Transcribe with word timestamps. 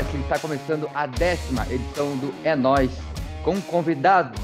Wrestling, 0.00 0.22
está 0.22 0.38
começando 0.38 0.90
a 0.94 1.06
décima 1.06 1.66
edição 1.70 2.16
do 2.16 2.32
É 2.42 2.56
Nós, 2.56 2.90
com 3.44 3.60
convidados, 3.60 4.40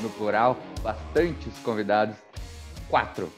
no 0.00 0.08
plural, 0.08 0.56
bastantes 0.82 1.58
convidados, 1.58 2.16
quatro, 2.88 3.30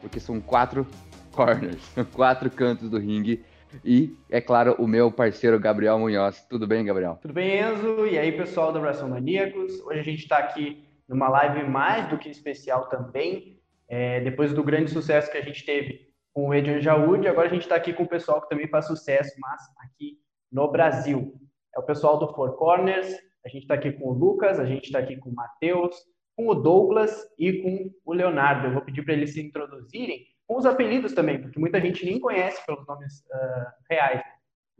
porque 0.00 0.18
são 0.18 0.40
quatro 0.40 0.86
corners, 1.32 1.82
quatro 2.14 2.50
cantos 2.50 2.88
do 2.88 2.98
ringue, 2.98 3.44
e, 3.84 4.16
é 4.30 4.40
claro, 4.40 4.74
o 4.78 4.86
meu 4.86 5.12
parceiro 5.12 5.60
Gabriel 5.60 5.98
Munhoz. 5.98 6.46
Tudo 6.48 6.66
bem, 6.66 6.82
Gabriel? 6.82 7.18
Tudo 7.20 7.34
bem, 7.34 7.60
Enzo? 7.60 8.06
E 8.06 8.18
aí, 8.18 8.32
pessoal 8.32 8.72
do 8.72 8.80
Wrestle 8.80 9.10
Maníacos? 9.10 9.78
Hoje 9.82 10.00
a 10.00 10.04
gente 10.04 10.22
está 10.22 10.38
aqui 10.38 10.82
numa 11.06 11.28
live 11.28 11.68
mais 11.68 12.08
do 12.08 12.16
que 12.16 12.30
especial 12.30 12.88
também, 12.88 13.60
é, 13.86 14.20
depois 14.20 14.54
do 14.54 14.64
grande 14.64 14.90
sucesso 14.90 15.30
que 15.30 15.36
a 15.36 15.42
gente 15.42 15.62
teve 15.62 16.06
com 16.32 16.48
o 16.48 16.52
Adrian 16.52 16.80
Jaúde, 16.80 17.28
agora 17.28 17.48
a 17.48 17.50
gente 17.50 17.62
está 17.62 17.76
aqui 17.76 17.92
com 17.92 18.04
o 18.04 18.08
pessoal 18.08 18.40
que 18.40 18.48
também 18.48 18.66
faz 18.66 18.86
sucesso, 18.86 19.34
mas 19.38 19.60
aqui 19.78 20.18
no 20.56 20.72
Brasil. 20.72 21.34
É 21.76 21.78
o 21.78 21.82
pessoal 21.82 22.18
do 22.18 22.32
Four 22.32 22.56
Corners, 22.56 23.14
a 23.44 23.48
gente 23.50 23.62
está 23.64 23.74
aqui 23.74 23.92
com 23.92 24.08
o 24.08 24.12
Lucas, 24.14 24.58
a 24.58 24.64
gente 24.64 24.86
está 24.86 25.00
aqui 25.00 25.14
com 25.18 25.28
o 25.28 25.34
Matheus, 25.34 25.94
com 26.34 26.48
o 26.48 26.54
Douglas 26.54 27.14
e 27.38 27.60
com 27.60 27.92
o 28.06 28.14
Leonardo. 28.14 28.68
Eu 28.68 28.72
vou 28.72 28.82
pedir 28.82 29.04
para 29.04 29.12
eles 29.12 29.34
se 29.34 29.42
introduzirem 29.42 30.24
com 30.46 30.56
os 30.56 30.64
apelidos 30.64 31.12
também, 31.12 31.42
porque 31.42 31.60
muita 31.60 31.78
gente 31.78 32.06
nem 32.06 32.18
conhece 32.18 32.64
pelos 32.64 32.86
nomes 32.86 33.20
uh, 33.20 33.66
reais. 33.90 34.22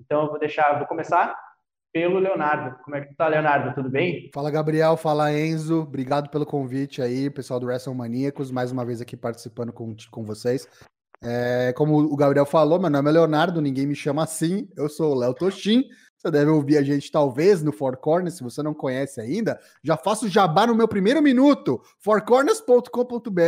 Então 0.00 0.22
eu 0.22 0.30
vou 0.30 0.38
deixar, 0.38 0.78
vou 0.78 0.86
começar 0.86 1.36
pelo 1.92 2.18
Leonardo. 2.18 2.78
Como 2.82 2.96
é 2.96 3.02
que 3.02 3.14
tá, 3.14 3.28
Leonardo? 3.28 3.74
Tudo 3.74 3.90
bem? 3.90 4.30
Fala, 4.32 4.50
Gabriel. 4.50 4.96
Fala, 4.96 5.30
Enzo. 5.30 5.82
Obrigado 5.82 6.30
pelo 6.30 6.46
convite 6.46 7.02
aí, 7.02 7.28
pessoal 7.28 7.60
do 7.60 7.66
WrestleManiacos, 7.66 8.50
mais 8.50 8.72
uma 8.72 8.84
vez 8.84 9.02
aqui 9.02 9.16
participando 9.16 9.74
com, 9.74 9.94
com 10.10 10.24
vocês. 10.24 10.66
É, 11.22 11.72
como 11.76 11.98
o 11.98 12.16
Gabriel 12.16 12.46
falou, 12.46 12.78
meu 12.78 12.90
nome 12.90 13.08
é 13.08 13.12
Leonardo, 13.12 13.60
ninguém 13.60 13.86
me 13.86 13.94
chama 13.94 14.22
assim. 14.22 14.68
Eu 14.76 14.88
sou 14.88 15.12
o 15.12 15.18
Léo 15.18 15.34
Toshin. 15.34 15.84
Você 16.16 16.30
deve 16.30 16.50
ouvir 16.50 16.78
a 16.78 16.82
gente, 16.82 17.10
talvez, 17.10 17.62
no 17.62 17.70
Four 17.70 17.98
Corners, 17.98 18.34
se 18.34 18.42
você 18.42 18.62
não 18.62 18.74
conhece 18.74 19.20
ainda. 19.20 19.60
Já 19.82 19.96
faço 19.96 20.28
jabá 20.28 20.66
no 20.66 20.74
meu 20.74 20.88
primeiro 20.88 21.22
minuto. 21.22 21.80
fourcorners.com.br. 22.00 23.40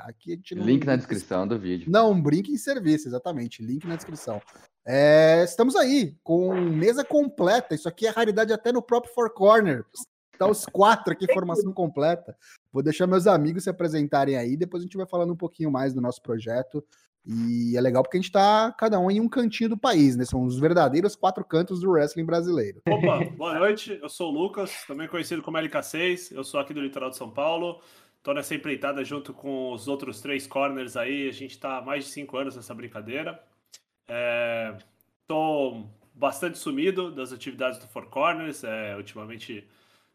Aqui 0.00 0.32
a 0.32 0.36
gente 0.36 0.54
não... 0.54 0.64
Link 0.64 0.84
na 0.84 0.96
descrição 0.96 1.46
do 1.46 1.58
vídeo. 1.58 1.90
Não, 1.90 2.20
brinque 2.20 2.52
em 2.52 2.58
serviço, 2.58 3.08
exatamente. 3.08 3.62
Link 3.62 3.86
na 3.86 3.96
descrição. 3.96 4.42
É, 4.84 5.42
estamos 5.44 5.74
aí, 5.76 6.16
com 6.22 6.54
mesa 6.54 7.04
completa. 7.04 7.74
Isso 7.74 7.88
aqui 7.88 8.06
é 8.06 8.10
raridade 8.10 8.52
até 8.52 8.70
no 8.70 8.82
próprio 8.82 9.14
Four 9.14 9.30
Corners. 9.30 9.86
Tá 10.38 10.46
os 10.46 10.66
quatro 10.66 11.12
aqui, 11.12 11.32
formação 11.32 11.72
completa. 11.72 12.36
Vou 12.70 12.82
deixar 12.82 13.06
meus 13.06 13.26
amigos 13.26 13.64
se 13.64 13.70
apresentarem 13.70 14.36
aí, 14.36 14.56
depois 14.56 14.82
a 14.82 14.84
gente 14.84 14.96
vai 14.96 15.06
falando 15.06 15.32
um 15.32 15.36
pouquinho 15.36 15.70
mais 15.70 15.94
do 15.94 16.00
nosso 16.00 16.20
projeto. 16.20 16.84
E 17.26 17.76
é 17.76 17.80
legal 17.80 18.02
porque 18.02 18.16
a 18.16 18.20
gente 18.20 18.30
tá 18.30 18.72
cada 18.78 18.98
um 19.00 19.10
em 19.10 19.20
um 19.20 19.28
cantinho 19.28 19.70
do 19.70 19.76
país, 19.76 20.16
né? 20.16 20.24
São 20.24 20.44
os 20.44 20.58
verdadeiros 20.58 21.16
quatro 21.16 21.44
cantos 21.44 21.80
do 21.80 21.90
wrestling 21.90 22.24
brasileiro. 22.24 22.80
Opa, 22.88 23.24
boa 23.36 23.58
noite. 23.58 23.98
Eu 24.00 24.08
sou 24.08 24.32
o 24.32 24.38
Lucas, 24.38 24.84
também 24.86 25.08
conhecido 25.08 25.42
como 25.42 25.58
LK6. 25.58 26.32
Eu 26.32 26.44
sou 26.44 26.60
aqui 26.60 26.72
do 26.72 26.80
litoral 26.80 27.10
de 27.10 27.16
São 27.16 27.28
Paulo. 27.28 27.80
Tô 28.22 28.32
nessa 28.32 28.54
empreitada 28.54 29.04
junto 29.04 29.32
com 29.32 29.72
os 29.72 29.88
outros 29.88 30.20
três 30.20 30.46
corners 30.46 30.96
aí. 30.96 31.28
A 31.28 31.32
gente 31.32 31.58
tá 31.58 31.78
há 31.78 31.82
mais 31.82 32.04
de 32.04 32.10
cinco 32.10 32.36
anos 32.36 32.54
nessa 32.54 32.74
brincadeira. 32.74 33.42
É... 34.06 34.76
Tô 35.26 35.84
bastante 36.14 36.58
sumido 36.58 37.10
das 37.10 37.32
atividades 37.32 37.78
do 37.80 37.88
Four 37.88 38.06
Corners. 38.06 38.62
É, 38.62 38.94
ultimamente 38.96 39.66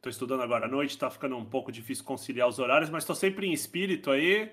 Estou 0.02 0.09
estudando 0.09 0.42
agora 0.42 0.66
à 0.66 0.68
noite, 0.68 0.90
está 0.90 1.12
ficando 1.12 1.38
um 1.38 1.46
pouco 1.46 1.72
difícil 1.72 2.03
conciliar 2.03 2.48
os 2.48 2.58
horários, 2.58 2.90
mas 2.90 3.03
estou 3.03 3.16
sempre 3.16 3.46
em 3.46 3.53
espírito 3.53 4.09
aí. 4.09 4.50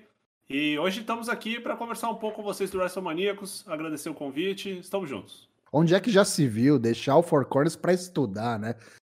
E 0.51 0.79
hoje 0.79 1.01
estamos 1.01 1.29
aqui 1.29 1.59
para 1.59 1.75
conversar 1.75 2.09
um 2.09 2.15
pouco 2.15 2.37
com 2.37 2.43
vocês 2.43 2.71
do 2.71 2.79
WrestleManiacos, 2.79 3.63
agradecer 3.67 4.09
o 4.09 4.15
convite, 4.15 4.79
estamos 4.79 5.07
juntos. 5.07 5.47
Onde 5.71 5.93
é 5.93 5.99
que 5.99 6.09
já 6.09 6.25
se 6.25 6.47
viu 6.47 6.79
deixar 6.79 7.17
o 7.17 7.21
Four 7.21 7.45
Corners 7.45 7.75
para 7.75 7.93
estudar, 7.93 8.57
né? 8.57 8.73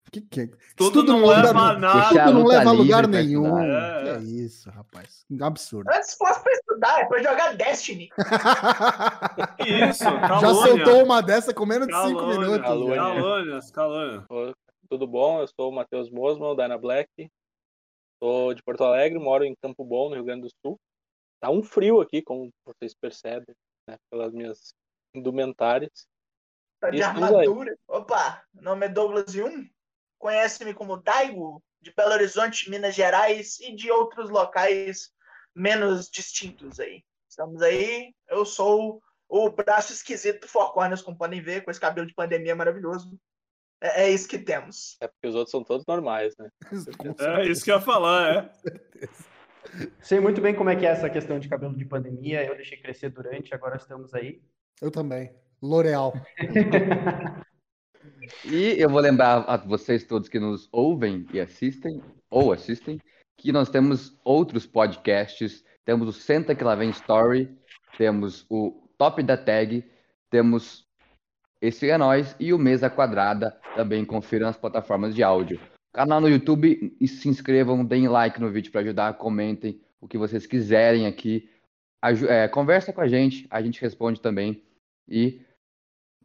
Que, 0.09 0.21
que... 0.21 0.47
Tudo, 0.77 1.01
tudo 1.01 1.11
não, 1.11 1.25
leva 1.25 1.49
a 1.49 1.77
nada. 1.77 2.07
Tudo 2.07 2.33
não 2.39 2.45
leva 2.45 2.69
a 2.69 2.71
lugar 2.71 3.05
nenhum. 3.05 3.59
É. 3.59 4.03
Que 4.03 4.09
é 4.11 4.19
isso, 4.21 4.69
rapaz. 4.69 5.25
Um 5.29 5.43
absurdo. 5.43 5.91
Antes 5.93 6.13
fosse 6.13 6.41
para 6.41 6.53
estudar, 6.53 7.01
é 7.01 7.05
para 7.05 7.21
jogar 7.21 7.57
Destiny. 7.57 8.09
isso, 9.89 10.05
calônia. 10.05 10.39
Já 10.39 10.53
soltou 10.53 11.03
uma 11.03 11.21
dessa 11.21 11.53
com 11.53 11.65
menos 11.65 11.87
de 11.87 11.91
calônia, 11.91 12.17
cinco 12.17 12.39
minutos. 12.39 12.65
Calônias, 12.65 13.71
calônia. 13.71 14.23
Tudo 14.89 15.05
bom? 15.05 15.41
Eu 15.41 15.47
sou 15.47 15.69
o 15.69 15.75
Matheus 15.75 16.09
Mosman, 16.09 16.55
Dyna 16.55 16.77
Black. 16.77 17.09
Sou 18.23 18.53
de 18.53 18.63
Porto 18.63 18.85
Alegre, 18.85 19.19
moro 19.19 19.43
em 19.43 19.53
Campo 19.61 19.83
Bom, 19.83 20.07
no 20.07 20.15
Rio 20.15 20.23
Grande 20.23 20.43
do 20.43 20.49
Sul. 20.61 20.79
Tá 21.45 21.51
um 21.51 21.61
frio 21.61 22.01
aqui, 22.01 22.23
como 22.23 22.51
vocês 22.65 22.95
percebem, 22.95 23.55
né, 23.87 23.99
pelas 24.09 24.33
minhas 24.33 24.73
indumentárias. 25.13 26.07
Tá 26.79 26.89
de 26.89 27.03
armadura. 27.03 27.77
Opa, 27.87 28.43
meu 28.51 28.63
nome 28.63 28.87
é 28.87 28.89
Douglas 28.89 29.35
Yum. 29.35 29.69
Conhece-me 30.17 30.73
como 30.73 30.97
Daigo, 30.97 31.61
de 31.79 31.93
Belo 31.93 32.13
Horizonte, 32.13 32.67
Minas 32.67 32.95
Gerais 32.95 33.59
e 33.59 33.75
de 33.75 33.91
outros 33.91 34.31
locais 34.31 35.11
menos 35.53 36.09
distintos 36.09 36.79
aí. 36.79 37.03
Estamos 37.29 37.61
aí. 37.61 38.11
Eu 38.27 38.43
sou 38.43 38.99
o 39.29 39.49
braço 39.51 39.93
esquisito 39.93 40.41
do 40.41 40.47
Four 40.47 40.73
Corners, 40.73 41.03
como 41.03 41.15
podem 41.15 41.43
ver, 41.43 41.63
com 41.63 41.69
esse 41.69 41.79
cabelo 41.79 42.07
de 42.07 42.15
pandemia 42.15 42.55
maravilhoso. 42.55 43.19
É, 43.79 44.05
é, 44.05 44.09
isso 44.09 44.27
que 44.27 44.39
temos. 44.39 44.97
É 44.99 45.07
porque 45.07 45.27
os 45.27 45.35
outros 45.35 45.51
são 45.51 45.63
todos 45.63 45.85
normais, 45.85 46.35
né? 46.39 46.49
é 47.43 47.47
isso 47.47 47.63
que 47.63 47.69
eu 47.69 47.75
ia 47.75 47.81
falar, 47.81 48.35
é. 48.35 49.34
Sei 49.99 50.19
muito 50.19 50.41
bem 50.41 50.53
como 50.53 50.69
é 50.69 50.75
que 50.75 50.85
é 50.85 50.89
essa 50.89 51.09
questão 51.09 51.39
de 51.39 51.49
cabelo 51.49 51.75
de 51.75 51.85
pandemia. 51.85 52.45
Eu 52.45 52.55
deixei 52.55 52.77
crescer 52.77 53.09
durante, 53.09 53.53
agora 53.53 53.75
estamos 53.75 54.13
aí. 54.13 54.41
Eu 54.81 54.91
também. 54.91 55.31
L'Oreal. 55.61 56.13
e 58.45 58.75
eu 58.77 58.89
vou 58.89 58.99
lembrar 58.99 59.45
a 59.47 59.57
vocês 59.57 60.03
todos 60.03 60.29
que 60.29 60.39
nos 60.39 60.69
ouvem 60.71 61.25
e 61.33 61.39
assistem, 61.39 62.01
ou 62.29 62.51
assistem, 62.53 62.99
que 63.37 63.51
nós 63.51 63.69
temos 63.69 64.17
outros 64.23 64.65
podcasts. 64.65 65.63
Temos 65.83 66.07
o 66.07 66.13
Senta 66.13 66.55
Que 66.55 66.63
Lá 66.63 66.75
Vem 66.75 66.89
Story, 66.89 67.55
temos 67.97 68.45
o 68.49 68.89
Top 68.97 69.21
da 69.21 69.37
Tag, 69.37 69.83
temos 70.29 70.85
esse 71.61 71.89
é 71.89 71.97
nós 71.97 72.35
e 72.39 72.53
o 72.53 72.59
Mesa 72.59 72.89
Quadrada 72.89 73.57
também 73.75 74.05
confiram 74.05 74.47
nas 74.47 74.57
plataformas 74.57 75.15
de 75.15 75.23
áudio. 75.23 75.59
Canal 75.95 76.19
no 76.19 76.27
YouTube 76.27 76.93
e 76.99 77.07
se 77.07 77.29
inscrevam, 77.29 77.85
deem 77.85 78.09
like 78.09 78.39
no 78.41 78.51
vídeo 78.51 78.69
para 78.69 78.81
ajudar, 78.81 79.13
comentem 79.13 79.79
o 80.01 80.09
que 80.09 80.17
vocês 80.17 80.45
quiserem 80.45 81.07
aqui. 81.07 81.49
É, 82.27 82.49
conversa 82.49 82.91
com 82.91 82.99
a 82.99 83.07
gente, 83.07 83.47
a 83.49 83.61
gente 83.61 83.81
responde 83.81 84.19
também 84.19 84.61
e 85.07 85.41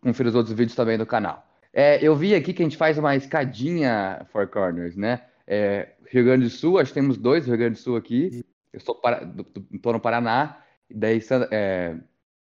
confira 0.01 0.29
os 0.29 0.35
outros 0.35 0.57
vídeos 0.57 0.75
também 0.75 0.99
do 0.99 1.07
canal. 1.07 1.47
É, 1.73 2.05
eu 2.05 2.17
vi 2.17 2.35
aqui 2.35 2.53
que 2.53 2.63
a 2.63 2.67
gente 2.67 2.77
faz 2.77 2.99
uma 2.99 3.15
escadinha 3.15 4.27
Four 4.33 4.49
Corners, 4.49 4.97
né? 4.97 5.23
É, 5.47 5.91
Rio 6.09 6.25
Grande 6.25 6.45
do 6.45 6.51
Sul, 6.51 6.79
acho 6.79 6.91
que 6.91 6.99
temos 7.01 7.17
dois 7.17 7.47
Rio 7.47 7.57
Grande 7.57 7.75
do 7.75 7.81
Sul 7.81 7.97
aqui. 7.97 8.45
Eu 8.73 8.79
estou 8.79 8.97
para, 8.97 9.25
no 9.25 10.01
Paraná. 10.01 10.65
E 10.89 10.95
daí, 10.95 11.21
é, 11.53 11.97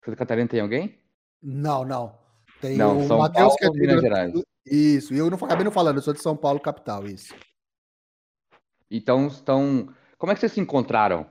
Santa 0.04 0.16
Catarina 0.16 0.48
tem 0.48 0.60
alguém? 0.60 0.98
Não, 1.40 1.84
não. 1.84 2.18
Tem 2.60 2.76
não, 2.76 2.98
o 2.98 3.18
Matheus 3.18 3.54
que 3.54 3.64
é 3.64 3.70
de 3.70 3.78
Minas 3.78 4.00
Gerais. 4.00 4.32
Isso, 4.64 5.12
e 5.12 5.18
eu 5.18 5.28
não 5.28 5.36
acabei 5.36 5.64
não 5.64 5.72
falando, 5.72 5.96
eu 5.96 6.02
sou 6.02 6.14
de 6.14 6.22
São 6.22 6.36
Paulo, 6.36 6.60
capital, 6.60 7.06
isso. 7.06 7.34
Então, 8.90 9.26
estão. 9.26 9.88
Como 10.18 10.30
é 10.30 10.34
que 10.34 10.40
vocês 10.40 10.52
se 10.52 10.60
encontraram? 10.60 11.26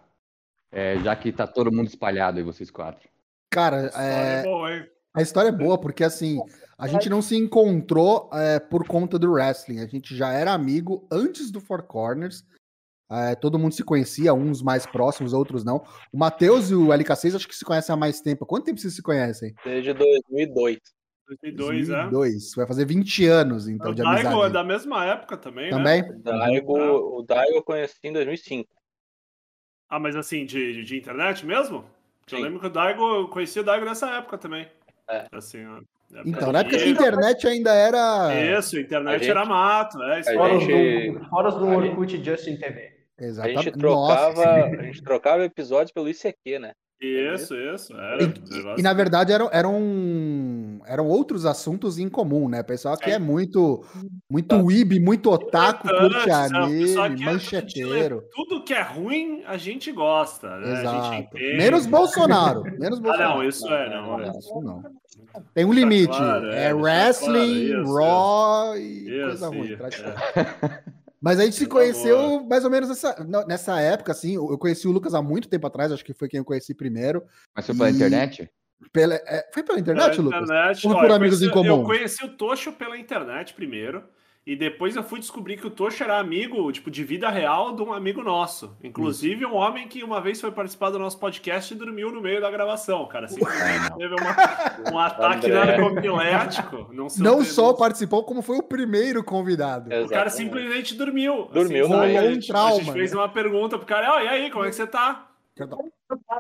É, 0.72 0.98
já 1.00 1.16
que 1.16 1.32
tá 1.32 1.46
todo 1.46 1.72
mundo 1.72 1.88
espalhado 1.88 2.38
aí, 2.38 2.44
vocês 2.44 2.72
quatro. 2.72 3.08
Cara, 3.50 3.84
a 3.84 3.88
história 3.88 4.08
é, 4.08 4.40
é 4.40 4.44
boa, 4.44 4.88
A 5.14 5.22
história 5.22 5.50
é 5.50 5.52
boa, 5.52 5.78
porque 5.80 6.04
assim, 6.04 6.40
a 6.78 6.88
gente 6.88 7.10
não 7.10 7.22
se 7.22 7.36
encontrou 7.36 8.30
é, 8.34 8.60
por 8.60 8.88
conta 8.88 9.20
do 9.20 9.32
wrestling. 9.32 9.80
A 9.80 9.88
gente 9.88 10.16
já 10.16 10.32
era 10.32 10.54
amigo 10.54 11.08
antes 11.12 11.52
do 11.52 11.62
Four 11.62 11.84
Corners. 11.84 12.46
É, 13.12 13.36
todo 13.36 13.60
mundo 13.60 13.74
se 13.74 13.84
conhecia, 13.84 14.34
uns 14.34 14.62
mais 14.62 14.86
próximos, 14.86 15.34
outros 15.34 15.66
não. 15.66 15.84
O 16.14 16.18
Matheus 16.18 16.70
e 16.70 16.76
o 16.76 16.88
LK6 16.88 17.36
acho 17.36 17.48
que 17.48 17.56
se 17.56 17.66
conhecem 17.66 17.94
há 17.94 17.98
mais 17.98 18.22
tempo. 18.22 18.46
Quanto 18.46 18.64
tempo 18.64 18.80
vocês 18.80 18.96
se 18.96 19.02
conhecem? 19.02 19.54
Desde 19.66 19.94
2002. 19.94 20.80
2002, 21.36 21.88
2002. 21.88 22.52
É? 22.52 22.56
Vai 22.56 22.68
fazer 22.68 22.86
20 22.86 23.26
anos, 23.28 23.68
então, 23.68 23.92
o 23.92 23.96
de 23.96 24.02
amizade. 24.02 24.28
O 24.28 24.30
Daigo 24.30 24.46
é 24.46 24.50
da 24.50 24.64
mesma 24.64 25.06
época 25.06 25.38
também, 25.38 25.70
também? 25.70 26.02
né? 26.02 26.10
O 26.10 26.20
Daigo, 26.22 26.78
o 27.20 27.24
Daigo 27.24 27.58
eu 27.58 27.64
conheci 27.64 28.00
em 28.04 28.14
2005. 28.14 28.70
Ah, 29.90 30.00
mas 30.00 30.16
assim, 30.16 30.46
de, 30.46 30.84
de 30.84 30.98
internet 30.98 31.46
mesmo? 31.46 31.86
Sim. 32.28 32.38
Eu 32.38 32.44
lembro 32.44 32.60
que 32.60 32.68
o 32.68 32.70
Daigo, 32.70 33.02
eu 33.02 33.28
conheci 33.28 33.60
o 33.60 33.64
Daigo 33.64 33.86
nessa 33.86 34.10
época 34.18 34.38
também. 34.38 34.68
É. 35.10 35.28
Assim, 35.32 35.66
ó, 35.66 35.82
então, 36.26 36.52
na 36.52 36.60
época 36.60 36.78
que 36.78 36.84
a 36.84 36.88
internet 36.88 37.48
ainda 37.48 37.74
era. 37.74 38.58
Isso, 38.58 38.76
a 38.76 38.82
internet 38.82 39.16
a 39.16 39.18
gente, 39.18 39.30
era 39.30 39.46
mato. 39.46 40.02
É, 40.04 40.24
fora, 40.24 40.60
gente, 40.60 41.12
do, 41.12 41.26
fora 41.30 41.52
do 41.52 41.68
Orkut 41.68 42.24
Justin 42.24 42.58
TV. 42.58 42.92
Exatamente. 43.18 43.60
A 43.60 43.62
gente 43.62 43.78
trocava, 43.78 44.44
a 44.44 44.84
gente 44.84 45.04
trocava 45.04 45.46
episódios 45.46 45.92
pelo 45.92 46.10
ICQ, 46.10 46.60
né? 46.60 46.74
Isso, 47.02 47.56
isso. 47.56 47.94
Era, 47.98 48.24
e, 48.24 48.80
e, 48.80 48.82
na 48.84 48.94
verdade 48.94 49.34
eram, 49.34 49.50
eram, 49.52 50.80
eram 50.86 51.08
outros 51.08 51.48
assuntos 51.48 51.98
em 51.98 52.08
comum, 52.08 52.48
né? 52.48 52.62
Pessoal 52.62 52.96
que 52.96 53.10
é, 53.10 53.14
é 53.14 53.20
muito 53.20 53.84
muito 54.30 54.50
tá. 54.50 54.62
weeb, 54.62 55.00
muito 55.00 55.32
otaku, 55.32 55.88
curte 55.88 56.30
anime, 56.30 57.26
mancheteiro. 57.26 58.24
Tudo 58.36 58.64
que 58.64 58.76
é 58.76 58.84
ruim 58.84 59.44
a 59.48 59.58
gente 59.58 59.92
gosta, 59.92 60.60
né? 60.60 60.80
Exato. 60.80 61.16
Gente 61.16 61.58
menos 61.58 61.88
Bolsonaro. 61.88 62.62
Menos 62.78 63.00
Bolsonaro. 63.00 63.32
Ah, 63.32 63.36
não, 63.36 63.44
isso 63.44 63.68
é, 63.68 63.90
não. 63.90 64.20
É. 64.20 64.30
Isso 64.38 64.62
não. 64.62 64.84
Tem 65.56 65.66
um 65.66 65.74
limite. 65.74 66.16
Claro, 66.16 66.52
é, 66.52 66.66
é 66.66 66.74
wrestling, 66.74 67.84
claro, 67.84 67.84
isso, 67.84 67.96
Raw 67.96 68.78
isso. 68.78 68.86
e 68.86 69.18
isso, 69.18 69.28
coisa 69.28 69.48
ruim. 69.48 69.78
É. 71.22 71.24
Mas 71.24 71.40
a 71.40 71.44
gente 71.44 71.56
se 71.56 71.68
conheceu 71.68 72.44
mais 72.46 72.64
ou 72.64 72.70
menos 72.70 72.90
nessa, 72.90 73.16
nessa 73.48 73.80
época, 73.80 74.12
assim. 74.12 74.36
Eu 74.36 74.58
conheci 74.58 74.88
o 74.88 74.92
Lucas 74.92 75.14
há 75.14 75.22
muito 75.22 75.48
tempo 75.48 75.68
atrás, 75.68 75.92
acho 75.92 76.04
que 76.04 76.14
foi 76.14 76.28
quem 76.28 76.40
eu 76.40 76.46
conheci 76.46 76.74
primeiro. 76.74 77.24
Mas 77.56 77.66
foi 77.66 77.76
pela 77.76 77.90
e... 77.90 77.94
internet? 77.94 78.50
Pela, 78.92 79.14
é, 79.14 79.48
foi 79.54 79.62
pela 79.62 79.80
internet, 79.80 80.16
pela 80.16 80.24
Lucas? 80.24 80.44
Internet, 80.44 80.88
Ou 80.88 80.94
por 80.94 81.12
amigos 81.12 81.38
conheci, 81.38 81.46
em 81.46 81.50
comum? 81.52 81.82
Eu 81.82 81.84
conheci 81.84 82.26
o 82.26 82.36
Tocho 82.36 82.74
pela 82.74 82.98
internet 82.98 83.54
primeiro. 83.54 84.04
E 84.46 84.56
depois 84.56 84.96
eu 84.96 85.04
fui 85.04 85.20
descobrir 85.20 85.56
que 85.58 85.68
o 85.68 85.70
Tocho 85.70 86.04
era 86.04 86.18
amigo, 86.18 86.72
tipo, 86.72 86.90
de 86.90 87.04
vida 87.04 87.30
real 87.30 87.76
de 87.76 87.84
um 87.84 87.94
amigo 87.94 88.24
nosso. 88.24 88.76
Inclusive, 88.84 89.44
Isso. 89.44 89.54
um 89.54 89.56
homem 89.56 89.88
que 89.88 90.04
uma 90.04 90.20
vez 90.20 90.42
foi 90.42 90.52
participar 90.52 90.90
do 90.90 90.98
nosso 90.98 91.20
podcast 91.20 91.72
e 91.72 91.78
dormiu 91.78 92.12
no 92.12 92.20
meio 92.20 92.42
da 92.42 92.50
gravação, 92.50 93.06
cara. 93.06 93.28
Simplesmente 93.28 93.96
teve 93.96 94.16
uma, 94.16 94.92
um 94.92 94.98
ataque 94.98 95.48
narcopilético. 95.48 96.90
Não, 96.92 97.08
não 97.20 97.44
só 97.44 97.74
participou, 97.74 98.24
como 98.24 98.42
foi 98.42 98.58
o 98.58 98.64
primeiro 98.64 99.24
convidado. 99.24 99.90
Exatamente. 99.90 100.08
O 100.08 100.10
cara 100.10 100.30
simplesmente 100.32 100.96
dormiu. 100.96 101.48
Dormiu, 101.54 101.86
assim, 101.86 101.94
rolou 101.94 102.32
um 102.32 102.40
trauma. 102.40 102.72
A 102.72 102.80
gente 102.80 102.94
fez 102.94 103.14
uma 103.14 103.30
pergunta 103.30 103.78
pro 103.78 103.86
cara, 103.86 104.16
oh, 104.16 104.20
e 104.22 104.28
aí, 104.28 104.50
como 104.50 104.66
é 104.66 104.70
que 104.70 104.76
você 104.76 104.88
tá? 104.88 105.28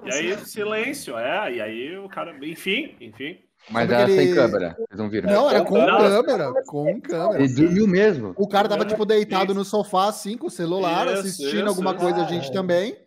E 0.05 0.11
aí, 0.11 0.37
silêncio, 0.39 1.15
é, 1.19 1.53
e 1.53 1.61
aí 1.61 1.97
o 1.99 2.09
cara, 2.09 2.35
enfim, 2.41 2.95
enfim. 2.99 3.37
Mas 3.69 3.89
era 3.89 4.03
aquele... 4.03 4.25
sem 4.25 4.35
câmera, 4.35 4.75
vocês 4.77 4.99
não 4.99 5.09
viram? 5.09 5.31
Não, 5.31 5.49
era 5.49 5.63
com 5.63 5.75
câmera, 5.75 6.53
com 6.65 7.01
câmera. 7.01 7.43
Ele 7.43 7.53
dormiu 7.53 7.87
mesmo. 7.87 8.33
O 8.37 8.47
cara 8.47 8.67
tava, 8.67 8.85
tipo, 8.85 9.05
deitado 9.05 9.53
no 9.53 9.63
sofá, 9.63 10.09
assim, 10.09 10.37
com 10.37 10.47
o 10.47 10.51
celular, 10.51 11.07
isso, 11.07 11.19
assistindo 11.19 11.59
isso, 11.59 11.67
alguma 11.67 11.91
isso. 11.91 11.99
coisa, 11.99 12.21
a 12.21 12.25
gente 12.25 12.51
também. 12.51 12.97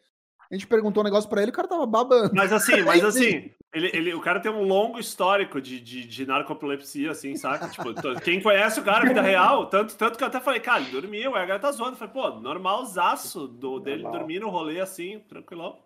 A 0.50 0.54
gente 0.54 0.66
perguntou 0.66 1.02
um 1.02 1.04
negócio 1.04 1.28
pra 1.28 1.42
ele, 1.42 1.50
o 1.50 1.54
cara 1.54 1.66
tava 1.66 1.86
babando. 1.86 2.30
Mas 2.34 2.52
assim, 2.52 2.82
mas 2.82 3.02
assim, 3.04 3.50
ele, 3.74 3.90
ele, 3.92 4.14
o 4.14 4.20
cara 4.20 4.38
tem 4.38 4.52
um 4.52 4.62
longo 4.62 5.00
histórico 5.00 5.60
de, 5.60 5.80
de, 5.80 6.06
de 6.06 6.26
narcolepsia, 6.26 7.10
assim, 7.10 7.34
saca? 7.36 7.68
Tipo, 7.68 8.20
quem 8.20 8.40
conhece 8.40 8.78
o 8.78 8.84
cara, 8.84 9.04
vida 9.04 9.20
real, 9.20 9.66
tanto, 9.66 9.96
tanto 9.96 10.16
que 10.16 10.22
eu 10.22 10.28
até 10.28 10.38
falei, 10.40 10.60
cara, 10.60 10.82
ele 10.82 10.92
dormiu, 10.92 11.34
aí 11.34 11.42
a 11.42 11.46
galera 11.46 11.58
tá 11.58 11.72
zoando. 11.72 11.92
Eu 11.94 11.96
falei, 11.96 12.14
pô, 12.14 12.40
normalzaço 12.40 13.48
do, 13.48 13.80
dele 13.80 14.02
Normal. 14.02 14.20
dormir 14.20 14.40
no 14.40 14.48
rolê 14.48 14.80
assim, 14.80 15.18
tranquilão. 15.28 15.76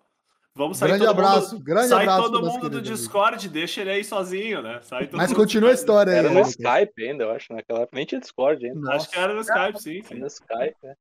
Vamos 0.58 0.76
sair 0.76 0.88
grande 0.88 1.06
todo 1.06 1.10
abraço, 1.20 1.54
mundo, 1.54 1.64
grande 1.64 1.88
sai 1.88 2.02
abraço 2.02 2.32
todo 2.32 2.44
mundo 2.44 2.68
do 2.68 2.82
Discord, 2.82 3.48
deixa 3.48 3.80
ele 3.80 3.90
aí 3.90 4.02
sozinho, 4.02 4.60
né? 4.60 4.80
Mas 5.12 5.32
continua 5.32 5.70
a 5.70 5.72
história 5.72 6.12
aí. 6.12 6.18
Era 6.18 6.30
no 6.30 6.40
Skype 6.40 7.00
ainda, 7.00 7.22
eu 7.22 7.30
acho, 7.30 7.52
naquela 7.52 7.82
época. 7.82 7.96
Nem 7.96 8.04
tinha 8.04 8.20
Discord 8.20 8.66
ainda. 8.66 8.80
Nossa. 8.80 8.96
Acho 8.96 9.10
que 9.10 9.18
era 9.20 9.32
no 9.32 9.40
Skype, 9.40 9.80
sim. 9.80 10.02
sim. 10.02 10.14
No 10.16 10.26
Skype, 10.26 10.76
né? 10.82 10.94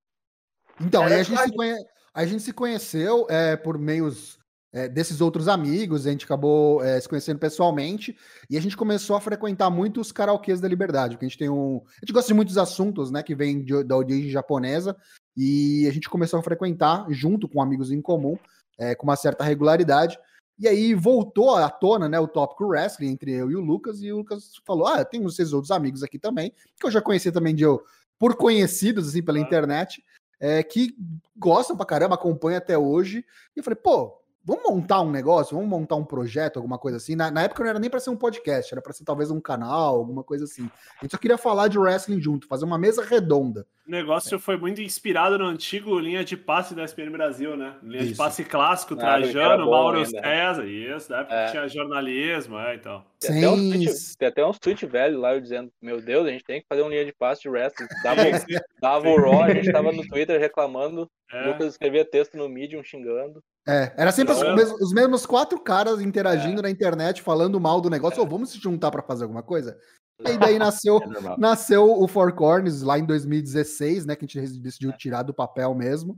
Então, 0.79 1.03
aí 1.03 1.13
a 1.13 1.23
gente, 1.23 1.41
se 1.41 1.51
conhe... 1.51 1.75
a 2.13 2.25
gente 2.27 2.43
se 2.43 2.53
conheceu 2.53 3.25
é, 3.31 3.55
por 3.55 3.79
meios 3.79 4.37
é, 4.71 4.87
desses 4.87 5.21
outros 5.21 5.47
amigos, 5.47 6.05
a 6.05 6.11
gente 6.11 6.25
acabou 6.25 6.83
é, 6.83 7.01
se 7.01 7.09
conhecendo 7.09 7.39
pessoalmente 7.39 8.15
e 8.47 8.57
a 8.57 8.61
gente 8.61 8.77
começou 8.77 9.15
a 9.15 9.21
frequentar 9.21 9.71
muito 9.71 9.99
os 9.99 10.11
karaokês 10.11 10.61
da 10.61 10.67
Liberdade, 10.67 11.15
porque 11.15 11.25
a 11.25 11.29
gente 11.29 11.39
tem 11.39 11.49
um. 11.49 11.81
A 11.83 12.05
gente 12.05 12.13
gosta 12.13 12.27
de 12.27 12.35
muitos 12.35 12.59
assuntos, 12.59 13.09
né, 13.09 13.23
que 13.23 13.33
vêm 13.33 13.65
da 13.83 13.97
origem 13.97 14.29
japonesa 14.29 14.95
e 15.35 15.87
a 15.87 15.91
gente 15.91 16.07
começou 16.07 16.39
a 16.39 16.43
frequentar 16.43 17.07
junto 17.09 17.49
com 17.49 17.59
amigos 17.59 17.91
em 17.91 18.03
comum 18.03 18.37
é, 18.77 18.95
com 18.95 19.03
uma 19.05 19.15
certa 19.15 19.43
regularidade. 19.43 20.17
E 20.59 20.67
aí 20.67 20.93
voltou 20.93 21.55
à 21.55 21.69
tona 21.69 22.09
né, 22.09 22.19
o 22.19 22.27
tópico 22.27 22.65
wrestling 22.65 23.09
entre 23.09 23.31
eu 23.31 23.51
e 23.51 23.55
o 23.55 23.61
Lucas, 23.61 24.01
e 24.01 24.11
o 24.11 24.17
Lucas 24.17 24.51
falou: 24.65 24.87
Ah, 24.87 25.05
tem 25.05 25.21
vocês 25.21 25.53
outros 25.53 25.71
amigos 25.71 26.03
aqui 26.03 26.17
também, 26.17 26.51
que 26.79 26.85
eu 26.85 26.91
já 26.91 27.01
conheci 27.01 27.31
também 27.31 27.53
de 27.53 27.63
eu, 27.63 27.83
por 28.17 28.35
conhecidos 28.35 29.09
assim 29.09 29.21
pela 29.21 29.39
internet, 29.39 30.03
é, 30.39 30.63
que 30.63 30.95
gostam 31.35 31.77
pra 31.77 31.85
caramba, 31.85 32.15
acompanham 32.15 32.57
até 32.57 32.77
hoje. 32.77 33.23
E 33.55 33.59
eu 33.59 33.63
falei, 33.63 33.77
pô, 33.77 34.19
vamos 34.47 34.63
montar 34.63 35.01
um 35.01 35.11
negócio, 35.11 35.57
vamos 35.57 35.69
montar 35.69 35.97
um 35.97 36.05
projeto, 36.05 36.55
alguma 36.55 36.77
coisa 36.77 36.95
assim. 36.95 37.17
Na, 37.17 37.29
na 37.29 37.43
época 37.43 37.61
não 37.63 37.69
era 37.69 37.79
nem 37.79 37.89
para 37.89 37.99
ser 37.99 38.11
um 38.11 38.15
podcast, 38.15 38.73
era 38.73 38.81
para 38.81 38.93
ser 38.93 39.03
talvez 39.03 39.29
um 39.29 39.41
canal, 39.41 39.97
alguma 39.97 40.23
coisa 40.23 40.45
assim. 40.45 40.69
A 40.97 41.03
gente 41.03 41.11
só 41.11 41.17
queria 41.17 41.37
falar 41.37 41.67
de 41.67 41.77
wrestling 41.77 42.21
junto, 42.21 42.47
fazer 42.47 42.63
uma 42.63 42.77
mesa 42.77 43.03
redonda. 43.03 43.67
O 43.85 43.91
negócio 43.91 44.35
é. 44.35 44.39
foi 44.39 44.55
muito 44.57 44.81
inspirado 44.81 45.37
no 45.37 45.45
antigo 45.45 45.99
linha 45.99 46.23
de 46.23 46.37
passe 46.37 46.73
da 46.73 46.85
SPN 46.85 47.09
Brasil, 47.09 47.57
né? 47.57 47.75
Linha 47.83 48.03
isso. 48.03 48.11
de 48.11 48.17
passe 48.17 48.43
clássico, 48.45 48.93
ah, 48.93 48.97
Trajano, 48.97 49.69
Mauro 49.69 50.05
César, 50.05 50.65
isso, 50.65 51.09
da 51.09 51.19
época 51.19 51.35
é. 51.35 51.51
tinha 51.51 51.67
jornalismo, 51.67 52.57
é, 52.57 52.75
então. 52.75 53.03
Tem 53.19 53.37
até, 53.39 53.49
uns 53.49 53.69
tweets, 53.69 54.15
tem 54.15 54.27
até 54.29 54.45
uns 54.45 54.59
tweets 54.59 54.89
velhos 54.89 55.19
lá 55.19 55.33
eu 55.33 55.41
dizendo, 55.41 55.71
meu 55.81 56.01
Deus, 56.01 56.25
a 56.25 56.31
gente 56.31 56.43
tem 56.43 56.61
que 56.61 56.67
fazer 56.67 56.83
um 56.83 56.89
linha 56.89 57.03
de 57.03 57.13
passe 57.13 57.41
de 57.41 57.49
wrestling. 57.49 57.87
Dava, 58.01 58.21
dava 58.81 59.09
o 59.09 59.19
Raw, 59.19 59.43
a 59.43 59.53
gente 59.53 59.71
tava 59.71 59.91
no 59.91 60.07
Twitter 60.07 60.39
reclamando, 60.39 61.09
é. 61.33 61.47
Lucas 61.47 61.67
escrevia 61.67 62.05
texto 62.05 62.37
no 62.37 62.47
Medium 62.47 62.83
xingando. 62.83 63.43
É, 63.67 63.93
era 63.97 64.13
sempre 64.13 64.33
os, 64.33 64.41
mesmos, 64.41 64.81
os, 64.81 64.93
mesmos 64.93 65.25
quatro 65.25 65.59
caras 65.59 65.99
interagindo 65.99 66.59
é. 66.59 66.63
na 66.63 66.69
internet, 66.69 67.21
falando 67.21 67.59
mal 67.59 67.81
do 67.81 67.89
negócio. 67.89 68.21
É. 68.21 68.23
Oh, 68.23 68.25
vamos 68.27 68.49
se 68.51 68.59
juntar 68.59 68.91
para 68.91 69.03
fazer 69.03 69.25
alguma 69.25 69.43
coisa? 69.43 69.77
E 70.21 70.37
daí 70.37 70.57
nasceu, 70.57 70.99
é 70.99 71.37
nasceu 71.37 71.83
o 71.83 72.07
Four 72.07 72.33
Corners 72.33 72.81
lá 72.81 72.97
em 72.97 73.05
2016, 73.05 74.05
né? 74.05 74.15
Que 74.15 74.23
a 74.23 74.27
gente 74.27 74.59
decidiu 74.59 74.93
tirar 74.93 75.23
do 75.23 75.33
papel 75.33 75.75
mesmo. 75.75 76.17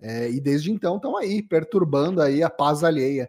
É, 0.00 0.30
e 0.30 0.40
desde 0.40 0.70
então 0.70 0.96
estão 0.96 1.16
aí, 1.16 1.42
perturbando 1.42 2.22
aí 2.22 2.42
a 2.42 2.50
paz 2.50 2.84
alheia. 2.84 3.28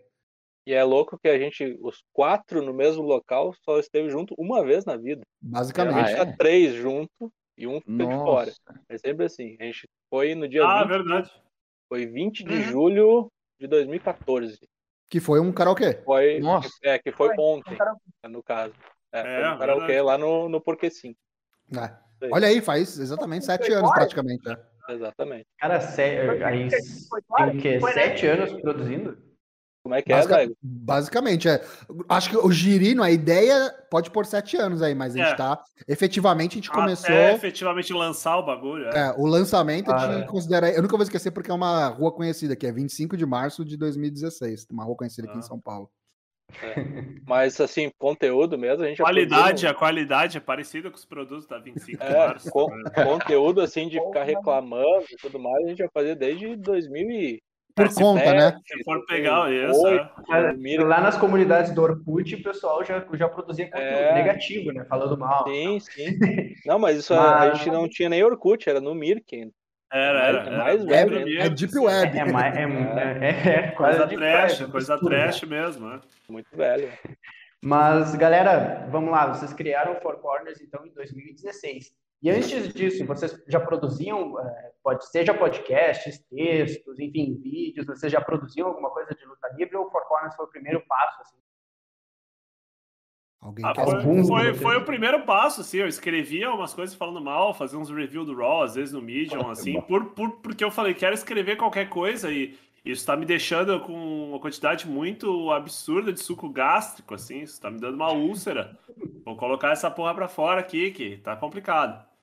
E 0.67 0.73
é 0.73 0.83
louco 0.83 1.17
que 1.17 1.27
a 1.27 1.37
gente, 1.37 1.77
os 1.81 2.03
quatro 2.11 2.61
no 2.61 2.73
mesmo 2.73 3.03
local, 3.03 3.53
só 3.63 3.79
esteve 3.79 4.09
junto 4.09 4.35
uma 4.37 4.63
vez 4.63 4.85
na 4.85 4.97
vida. 4.97 5.21
Basicamente. 5.41 5.97
A 5.97 6.07
gente 6.07 6.17
tá 6.17 6.37
três 6.37 6.73
junto 6.75 7.31
e 7.57 7.65
um 7.65 7.79
fica 7.79 8.05
de 8.05 8.15
fora. 8.15 8.51
É 8.89 8.97
sempre 8.97 9.25
assim. 9.25 9.55
A 9.59 9.63
gente 9.63 9.87
foi 10.09 10.35
no 10.35 10.47
dia. 10.47 10.63
Ah, 10.65 10.83
20, 10.83 10.89
verdade. 10.89 11.31
Foi 11.87 12.05
20 12.05 12.43
de 12.43 12.53
uhum. 12.53 12.63
julho 12.63 13.31
de 13.59 13.67
2014. 13.67 14.59
Que 15.09 15.19
foi 15.19 15.39
um 15.39 15.51
karaokê. 15.51 16.01
Foi, 16.03 16.39
Nossa. 16.39 16.69
É, 16.83 16.97
que 16.97 17.11
foi, 17.11 17.35
foi 17.35 17.43
ontem, 17.43 17.77
no 18.29 18.41
caso. 18.41 18.73
É, 19.11 19.19
é 19.19 19.41
foi 19.41 19.49
um 19.49 19.59
karaokê 19.59 20.01
lá 20.01 20.17
no, 20.17 20.49
no 20.49 20.61
Porque 20.61 20.89
Sim. 20.89 21.15
É. 21.75 22.05
Olha 22.31 22.47
aí, 22.47 22.61
faz 22.61 22.97
exatamente 22.97 23.45
sete 23.45 23.71
anos 23.71 23.91
praticamente. 23.91 24.47
Né? 24.47 24.57
Exatamente. 24.89 25.47
Cara, 25.59 25.79
aí 26.45 26.69
tem 26.69 27.57
o 27.57 27.61
quê? 27.61 27.79
Sete 27.93 28.27
anos 28.27 28.61
produzindo? 28.61 29.17
Como 29.85 29.93
é 29.93 30.01
que 30.01 30.11
é, 30.11 30.15
Basica, 30.15 30.41
é, 30.41 30.49
Basicamente, 30.63 31.47
é. 31.47 31.63
Acho 32.09 32.31
que 32.31 32.37
o 32.37 32.51
Girino, 32.51 33.03
a 33.03 33.11
ideia 33.11 33.71
pode 33.91 34.09
pôr 34.09 34.25
sete 34.25 34.57
anos 34.57 34.81
aí, 34.81 34.95
mas 34.95 35.13
a 35.13 35.17
gente 35.19 35.33
é. 35.33 35.35
tá. 35.35 35.61
Efetivamente, 35.87 36.53
a 36.53 36.55
gente 36.55 36.71
Até 36.71 36.81
começou. 36.81 37.15
efetivamente 37.15 37.93
lançar 37.93 38.35
o 38.37 38.43
bagulho. 38.43 38.87
É, 38.87 38.97
é 38.97 39.13
o 39.15 39.27
lançamento 39.27 39.91
ah, 39.91 39.95
a 39.95 40.11
gente 40.11 40.23
é. 40.23 40.27
considera. 40.27 40.71
Eu 40.71 40.81
nunca 40.81 40.97
vou 40.97 41.03
esquecer 41.03 41.29
porque 41.29 41.51
é 41.51 41.53
uma 41.53 41.89
rua 41.89 42.11
conhecida, 42.11 42.55
que 42.55 42.65
é 42.65 42.71
25 42.71 43.15
de 43.15 43.27
março 43.27 43.63
de 43.63 43.77
2016. 43.77 44.65
Uma 44.71 44.85
rua 44.85 44.95
conhecida 44.95 45.27
aqui 45.27 45.37
em 45.37 45.41
ah. 45.41 45.43
São 45.43 45.61
Paulo. 45.61 45.87
É. 46.59 46.75
Mas 47.27 47.61
assim, 47.61 47.91
conteúdo 47.99 48.57
mesmo, 48.57 48.83
a 48.83 48.87
gente 48.87 49.03
qualidade, 49.03 49.67
a 49.67 49.73
qualidade 49.73 50.37
é 50.37 50.41
parecida 50.41 50.89
com 50.89 50.97
os 50.97 51.05
produtos 51.05 51.45
da 51.45 51.59
25 51.59 52.03
de 52.03 52.11
março. 52.11 52.49
Com, 52.49 52.69
conteúdo 53.03 53.61
assim 53.61 53.87
de 53.87 53.99
ficar 53.99 54.23
reclamando 54.23 55.05
e 55.11 55.15
tudo 55.17 55.37
mais, 55.37 55.63
a 55.63 55.69
gente 55.69 55.77
vai 55.77 55.89
fazer 55.93 56.15
desde 56.15 56.55
2000 56.55 57.11
e 57.11 57.41
por 57.75 57.93
conta, 57.93 58.33
né? 58.33 58.57
Se 58.65 58.83
for 58.85 59.05
pegar 59.05 59.51
isso. 59.51 59.87
É. 59.87 60.83
Lá 60.83 61.01
nas 61.01 61.17
comunidades 61.17 61.73
do 61.73 61.81
Orkut, 61.81 62.35
o 62.35 62.43
pessoal 62.43 62.83
já, 62.85 63.05
já 63.13 63.27
produzia 63.27 63.65
conteúdo 63.65 63.89
é. 63.89 64.13
negativo, 64.13 64.71
né? 64.71 64.85
Falando 64.85 65.17
mal. 65.17 65.45
Sim, 65.45 65.79
sim. 65.81 66.17
Não, 66.65 66.79
mas 66.79 66.97
isso 66.97 67.13
mas... 67.13 67.51
a 67.51 67.53
gente 67.53 67.69
não 67.69 67.89
tinha 67.89 68.07
nem 68.07 68.23
Orkut, 68.23 68.69
era 68.69 68.79
no 68.79 68.95
Mirk. 68.95 69.51
Era, 69.91 70.19
era. 70.23 70.37
É 70.39 70.57
mais 70.57 70.85
web, 70.85 71.15
web, 71.15 71.37
é, 71.37 71.49
Deep 71.49 71.77
Web. 71.77 72.17
É, 72.17 72.21
é, 72.21 73.29
é, 73.29 73.49
é 73.49 73.71
coisa 73.71 74.07
trash, 74.07 74.65
coisa 74.67 74.97
trash 74.97 75.43
mesmo. 75.43 75.89
Né? 75.89 76.01
Muito 76.29 76.55
velho. 76.55 76.91
Mas, 77.61 78.15
galera, 78.15 78.87
vamos 78.89 79.11
lá. 79.11 79.27
Vocês 79.27 79.51
criaram 79.53 79.93
o 79.93 80.01
Four 80.01 80.17
Corners, 80.17 80.61
então, 80.61 80.85
em 80.85 80.93
2016. 80.93 81.91
E 82.25 82.29
antes 82.31 82.73
disso, 82.73 83.05
vocês 83.05 83.39
já 83.47 83.59
produziam, 83.59 84.39
é, 84.39 84.71
pode, 84.81 85.07
seja 85.11 85.31
podcasts, 85.31 86.25
textos, 86.27 86.99
enfim, 86.99 87.39
vídeos, 87.39 87.85
vocês 87.85 88.11
já 88.11 88.19
produziam 88.19 88.67
alguma 88.67 88.89
coisa 88.89 89.13
de 89.13 89.23
luta 89.23 89.47
livre 89.49 89.77
ou 89.77 89.85
o 89.85 89.91
Four 89.91 90.07
Corners 90.07 90.35
foi 90.35 90.45
o 90.45 90.49
primeiro 90.49 90.83
passo? 90.87 91.21
Assim? 91.21 91.37
Alguém 93.39 93.63
ah, 93.63 93.75
foi, 93.75 94.23
foi, 94.23 94.53
foi, 94.55 94.75
o 94.75 94.83
primeiro 94.83 95.23
passo, 95.23 95.61
assim, 95.61 95.77
eu 95.77 95.87
escrevia 95.87 96.51
umas 96.51 96.73
coisas 96.73 96.95
falando 96.95 97.21
mal, 97.21 97.53
fazia 97.53 97.77
uns 97.77 97.91
reviews 97.91 98.25
do 98.25 98.35
Raw, 98.35 98.63
às 98.63 98.73
vezes 98.73 98.91
no 98.91 99.03
Medium, 99.03 99.47
assim, 99.51 99.79
por, 99.81 100.05
por, 100.05 100.31
porque 100.37 100.63
eu 100.63 100.71
falei, 100.71 100.95
quero 100.95 101.13
escrever 101.13 101.57
qualquer 101.57 101.89
coisa 101.89 102.31
e 102.31 102.57
isso 102.83 103.01
está 103.01 103.15
me 103.15 103.27
deixando 103.27 103.79
com 103.81 104.29
uma 104.29 104.39
quantidade 104.39 104.87
muito 104.87 105.51
absurda 105.51 106.11
de 106.11 106.19
suco 106.19 106.49
gástrico, 106.49 107.13
assim, 107.13 107.41
isso 107.41 107.53
está 107.53 107.69
me 107.69 107.79
dando 107.79 107.93
uma 107.93 108.11
úlcera. 108.11 108.75
Vou 109.23 109.37
colocar 109.37 109.69
essa 109.69 109.91
porra 109.91 110.15
para 110.15 110.27
fora 110.27 110.59
aqui, 110.59 110.89
que 110.89 111.17
tá 111.17 111.35
complicado. 111.35 112.14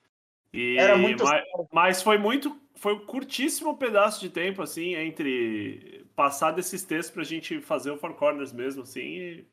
E, 0.53 0.77
Era 0.79 0.97
muito 0.97 1.25
mas, 1.25 1.45
mas, 1.73 2.03
foi 2.03 2.19
muito, 2.19 2.57
foi 2.75 2.95
um 2.95 3.07
curtíssimo 3.07 3.77
pedaço 3.77 4.21
de 4.21 4.29
tempo, 4.29 4.63
assim, 4.63 4.95
entre 4.95 6.07
passar 6.15 6.51
desses 6.53 6.85
textos 6.85 7.15
pra 7.15 7.25
gente 7.25 7.61
fazer 7.61 7.91
o 7.91 7.97
Four 7.97 8.15
Corners 8.15 8.53
mesmo, 8.53 8.83
assim, 8.83 9.01
e 9.01 9.47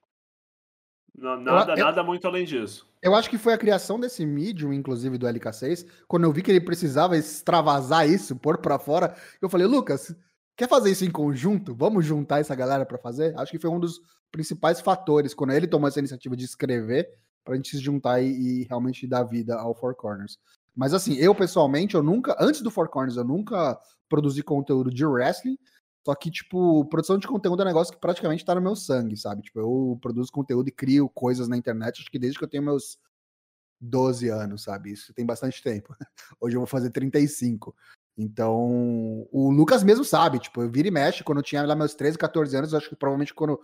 nada, 1.15 1.73
eu, 1.73 1.85
nada 1.85 2.03
muito 2.03 2.27
além 2.27 2.45
disso. 2.45 2.87
Eu 3.01 3.15
acho 3.15 3.29
que 3.29 3.37
foi 3.37 3.53
a 3.53 3.57
criação 3.57 3.99
desse 3.99 4.25
medium, 4.25 4.73
inclusive 4.73 5.17
do 5.17 5.25
LK6, 5.25 5.87
quando 6.07 6.25
eu 6.25 6.33
vi 6.33 6.41
que 6.41 6.51
ele 6.51 6.59
precisava 6.59 7.17
extravasar 7.17 8.09
isso, 8.09 8.35
pôr 8.35 8.57
para 8.57 8.77
fora, 8.77 9.15
eu 9.41 9.49
falei, 9.49 9.67
Lucas, 9.67 10.13
Quer 10.59 10.67
fazer 10.67 10.91
isso 10.91 11.05
em 11.05 11.09
conjunto? 11.09 11.73
Vamos 11.73 12.05
juntar 12.05 12.41
essa 12.41 12.53
galera 12.53 12.85
para 12.85 12.97
fazer? 12.97 13.33
Acho 13.39 13.49
que 13.49 13.57
foi 13.57 13.69
um 13.69 13.79
dos 13.79 14.01
principais 14.29 14.81
fatores 14.81 15.33
quando 15.33 15.51
ele 15.51 15.65
tomou 15.65 15.87
essa 15.87 15.99
iniciativa 15.99 16.35
de 16.35 16.43
escrever 16.43 17.09
para 17.45 17.53
a 17.53 17.55
gente 17.55 17.69
se 17.69 17.79
juntar 17.79 18.21
e, 18.21 18.27
e, 18.27 18.63
realmente 18.65 19.07
dar 19.07 19.23
vida 19.23 19.55
ao 19.55 19.73
Four 19.73 19.95
Corners. 19.95 20.37
Mas 20.75 20.93
assim, 20.93 21.15
eu 21.15 21.35
pessoalmente, 21.35 21.95
eu 21.95 22.03
nunca, 22.03 22.35
antes 22.39 22.61
do 22.61 22.71
Four 22.71 22.89
Corners, 22.89 23.17
eu 23.17 23.23
nunca 23.23 23.79
produzi 24.07 24.43
conteúdo 24.43 24.91
de 24.91 25.05
wrestling. 25.05 25.57
Só 26.05 26.15
que, 26.15 26.31
tipo, 26.31 26.85
produção 26.85 27.17
de 27.17 27.27
conteúdo 27.27 27.61
é 27.61 27.65
um 27.65 27.67
negócio 27.67 27.93
que 27.93 27.99
praticamente 27.99 28.43
tá 28.43 28.55
no 28.55 28.61
meu 28.61 28.75
sangue, 28.75 29.17
sabe? 29.17 29.41
Tipo, 29.43 29.59
eu 29.59 29.99
produzo 30.01 30.31
conteúdo 30.31 30.69
e 30.69 30.71
crio 30.71 31.09
coisas 31.09 31.47
na 31.47 31.57
internet, 31.57 31.99
acho 31.99 32.09
que 32.09 32.17
desde 32.17 32.37
que 32.37 32.43
eu 32.43 32.49
tenho 32.49 32.63
meus 32.63 32.97
12 33.81 34.29
anos, 34.29 34.63
sabe? 34.63 34.91
Isso 34.91 35.13
tem 35.13 35.25
bastante 35.25 35.61
tempo. 35.61 35.95
Hoje 36.39 36.55
eu 36.55 36.61
vou 36.61 36.67
fazer 36.67 36.89
35. 36.89 37.75
Então, 38.17 39.27
o 39.31 39.49
Lucas 39.49 39.83
mesmo 39.83 40.03
sabe, 40.03 40.39
tipo, 40.39 40.61
eu 40.61 40.69
vira 40.69 40.87
e 40.87 40.91
mexe, 40.91 41.23
quando 41.23 41.37
eu 41.37 41.43
tinha 41.43 41.65
lá 41.65 41.75
meus 41.75 41.95
13, 41.95 42.17
14 42.17 42.57
anos, 42.57 42.73
acho 42.73 42.89
que 42.89 42.95
provavelmente 42.95 43.33
quando 43.33 43.59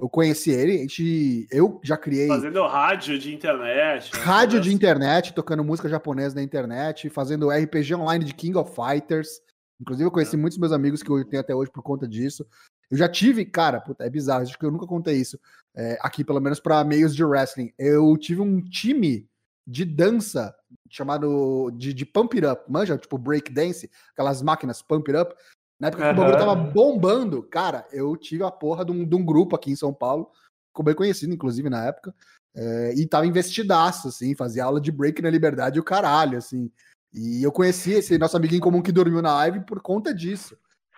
eu 0.00 0.08
conheci 0.08 0.50
ele, 0.50 0.76
a 0.76 0.78
gente, 0.78 1.46
eu 1.50 1.78
já 1.84 1.96
criei. 1.96 2.26
Fazendo 2.26 2.66
rádio 2.66 3.18
de 3.18 3.34
internet. 3.34 4.12
Né? 4.14 4.20
Rádio 4.22 4.60
de 4.60 4.72
internet, 4.72 5.34
tocando 5.34 5.62
música 5.62 5.88
japonesa 5.88 6.34
na 6.36 6.42
internet, 6.42 7.10
fazendo 7.10 7.50
RPG 7.50 7.94
online 7.94 8.24
de 8.24 8.34
King 8.34 8.56
of 8.56 8.72
Fighters. 8.74 9.40
Inclusive, 9.80 10.06
eu 10.06 10.10
conheci 10.10 10.36
é. 10.36 10.38
muitos 10.38 10.58
meus 10.58 10.72
amigos 10.72 11.02
que 11.02 11.10
eu 11.10 11.22
tenho 11.24 11.40
até 11.40 11.54
hoje 11.54 11.70
por 11.70 11.82
conta 11.82 12.08
disso. 12.08 12.46
Eu 12.90 12.96
já 12.96 13.08
tive, 13.08 13.44
cara, 13.44 13.80
puta, 13.80 14.04
é 14.04 14.10
bizarro, 14.10 14.42
acho 14.42 14.58
que 14.58 14.64
eu 14.64 14.70
nunca 14.70 14.86
contei 14.86 15.16
isso 15.16 15.38
é, 15.76 15.98
aqui, 16.00 16.24
pelo 16.24 16.40
menos 16.40 16.60
para 16.60 16.82
meios 16.82 17.14
de 17.14 17.22
wrestling. 17.22 17.72
Eu 17.78 18.16
tive 18.16 18.40
um 18.40 18.60
time 18.60 19.28
de 19.66 19.84
dança 19.84 20.54
chamado 20.88 21.70
de, 21.72 21.92
de 21.92 22.04
Pump 22.04 22.34
It 22.34 22.46
Up, 22.46 22.64
manja? 22.68 22.98
Tipo 22.98 23.18
break 23.18 23.52
dance, 23.52 23.88
aquelas 24.12 24.42
máquinas 24.42 24.82
Pump 24.82 25.08
It 25.10 25.20
Up. 25.20 25.34
Na 25.80 25.88
época 25.88 26.04
que 26.04 26.12
o 26.12 26.16
bagulho 26.16 26.38
tava 26.38 26.54
bombando, 26.54 27.42
cara, 27.42 27.86
eu 27.90 28.14
tive 28.14 28.44
a 28.44 28.50
porra 28.50 28.84
de 28.84 28.92
um, 28.92 29.04
de 29.04 29.16
um 29.16 29.24
grupo 29.24 29.56
aqui 29.56 29.70
em 29.72 29.76
São 29.76 29.94
Paulo, 29.94 30.30
ficou 30.68 30.84
bem 30.84 30.94
conhecido, 30.94 31.32
inclusive, 31.32 31.70
na 31.70 31.86
época, 31.86 32.14
é, 32.54 32.92
e 32.94 33.06
tava 33.06 33.26
investidaço, 33.26 34.08
assim, 34.08 34.34
fazia 34.34 34.64
aula 34.64 34.78
de 34.78 34.92
break 34.92 35.22
na 35.22 35.30
liberdade 35.30 35.78
e 35.78 35.80
o 35.80 35.84
caralho, 35.84 36.36
assim. 36.36 36.70
E 37.14 37.42
eu 37.42 37.50
conheci 37.50 37.92
esse 37.92 38.18
nosso 38.18 38.36
amiguinho 38.36 38.60
comum 38.60 38.82
que 38.82 38.92
dormiu 38.92 39.22
na 39.22 39.34
live 39.36 39.60
por 39.60 39.80
conta 39.80 40.14
disso. 40.14 40.54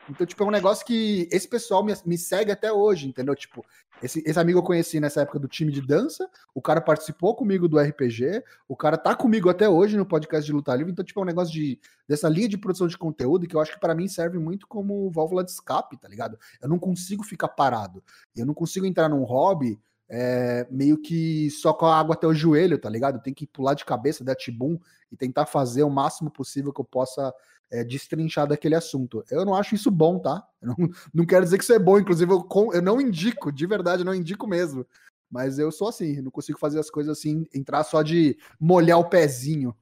Então, 0.09 0.27
tipo, 0.27 0.43
é 0.43 0.47
um 0.47 0.51
negócio 0.51 0.85
que 0.85 1.29
esse 1.31 1.47
pessoal 1.49 1.85
me, 1.85 1.95
me 2.05 2.19
segue 2.19 2.51
até 2.51 2.73
hoje, 2.73 3.07
entendeu? 3.07 3.35
Tipo, 3.35 3.65
esse, 4.03 4.23
esse 4.27 4.39
amigo 4.39 4.59
eu 4.59 4.63
conheci 4.63 4.99
nessa 4.99 5.23
época 5.23 5.39
do 5.39 5.47
time 5.47 5.71
de 5.71 5.81
dança, 5.81 6.29
o 6.53 6.61
cara 6.61 6.81
participou 6.81 7.37
comigo 7.37 7.69
do 7.69 7.79
RPG, 7.79 8.43
o 8.69 8.77
cara 8.77 8.99
tá 8.99 9.15
comigo 9.15 9.49
até 9.49 9.69
hoje 9.69 9.97
no 9.97 10.05
podcast 10.05 10.45
de 10.45 10.53
Luta 10.53 10.75
Livre, 10.75 10.91
então, 10.91 11.05
tipo, 11.05 11.21
é 11.21 11.23
um 11.23 11.27
negócio 11.27 11.53
de, 11.53 11.79
dessa 12.09 12.29
linha 12.29 12.49
de 12.49 12.59
produção 12.59 12.89
de 12.89 12.99
conteúdo 12.99 13.47
que 13.47 13.55
eu 13.55 13.61
acho 13.61 13.73
que 13.73 13.81
para 13.81 13.95
mim 13.95 14.09
serve 14.09 14.39
muito 14.39 14.67
como 14.67 15.09
válvula 15.11 15.45
de 15.45 15.53
escape, 15.53 15.97
tá 15.97 16.09
ligado? 16.09 16.37
Eu 16.61 16.69
não 16.69 16.79
consigo 16.79 17.23
ficar 17.23 17.49
parado, 17.49 18.03
eu 18.35 18.45
não 18.45 18.55
consigo 18.55 18.87
entrar 18.87 19.09
num 19.09 19.23
hobby 19.23 19.79
é, 20.15 20.67
meio 20.71 20.99
que 20.99 21.51
só 21.51 21.73
com 21.73 21.87
a 21.87 21.99
água 21.99 22.15
até 22.15 22.27
o 22.27 22.35
joelho, 22.35 22.79
tá 22.79 22.91
ligado? 22.91 23.23
Tem 23.23 23.33
que 23.33 23.47
pular 23.47 23.73
de 23.73 23.83
cabeça, 23.83 24.23
dar 24.23 24.35
tibum 24.35 24.79
e 25.11 25.17
tentar 25.17 25.47
fazer 25.47 25.83
o 25.85 25.89
máximo 25.89 26.31
possível 26.31 26.71
que 26.71 26.83
eu 26.83 26.85
possa 26.85 27.33
é, 27.71 27.83
destrinchar 27.83 28.47
daquele 28.47 28.75
assunto. 28.75 29.25
Eu 29.31 29.47
não 29.47 29.55
acho 29.55 29.75
isso 29.75 29.91
bom, 29.91 30.19
tá? 30.19 30.47
Não, 30.61 30.77
não 31.15 31.25
quero 31.25 31.45
dizer 31.45 31.57
que 31.57 31.65
isso 31.65 31.73
é 31.73 31.79
bom, 31.79 31.99
inclusive 31.99 32.31
eu, 32.31 32.47
eu 32.75 32.83
não 32.83 33.01
indico, 33.01 33.51
de 33.51 33.67
verdade, 33.67 34.05
não 34.05 34.15
indico 34.15 34.47
mesmo. 34.47 34.87
Mas 35.31 35.59
eu 35.59 35.73
sou 35.73 35.89
assim, 35.89 36.21
não 36.21 36.31
consigo 36.31 36.59
fazer 36.59 36.79
as 36.79 36.91
coisas 36.91 37.19
assim, 37.19 37.47
entrar 37.55 37.83
só 37.83 38.03
de 38.03 38.37
molhar 38.61 38.99
o 38.99 39.09
pezinho. 39.09 39.75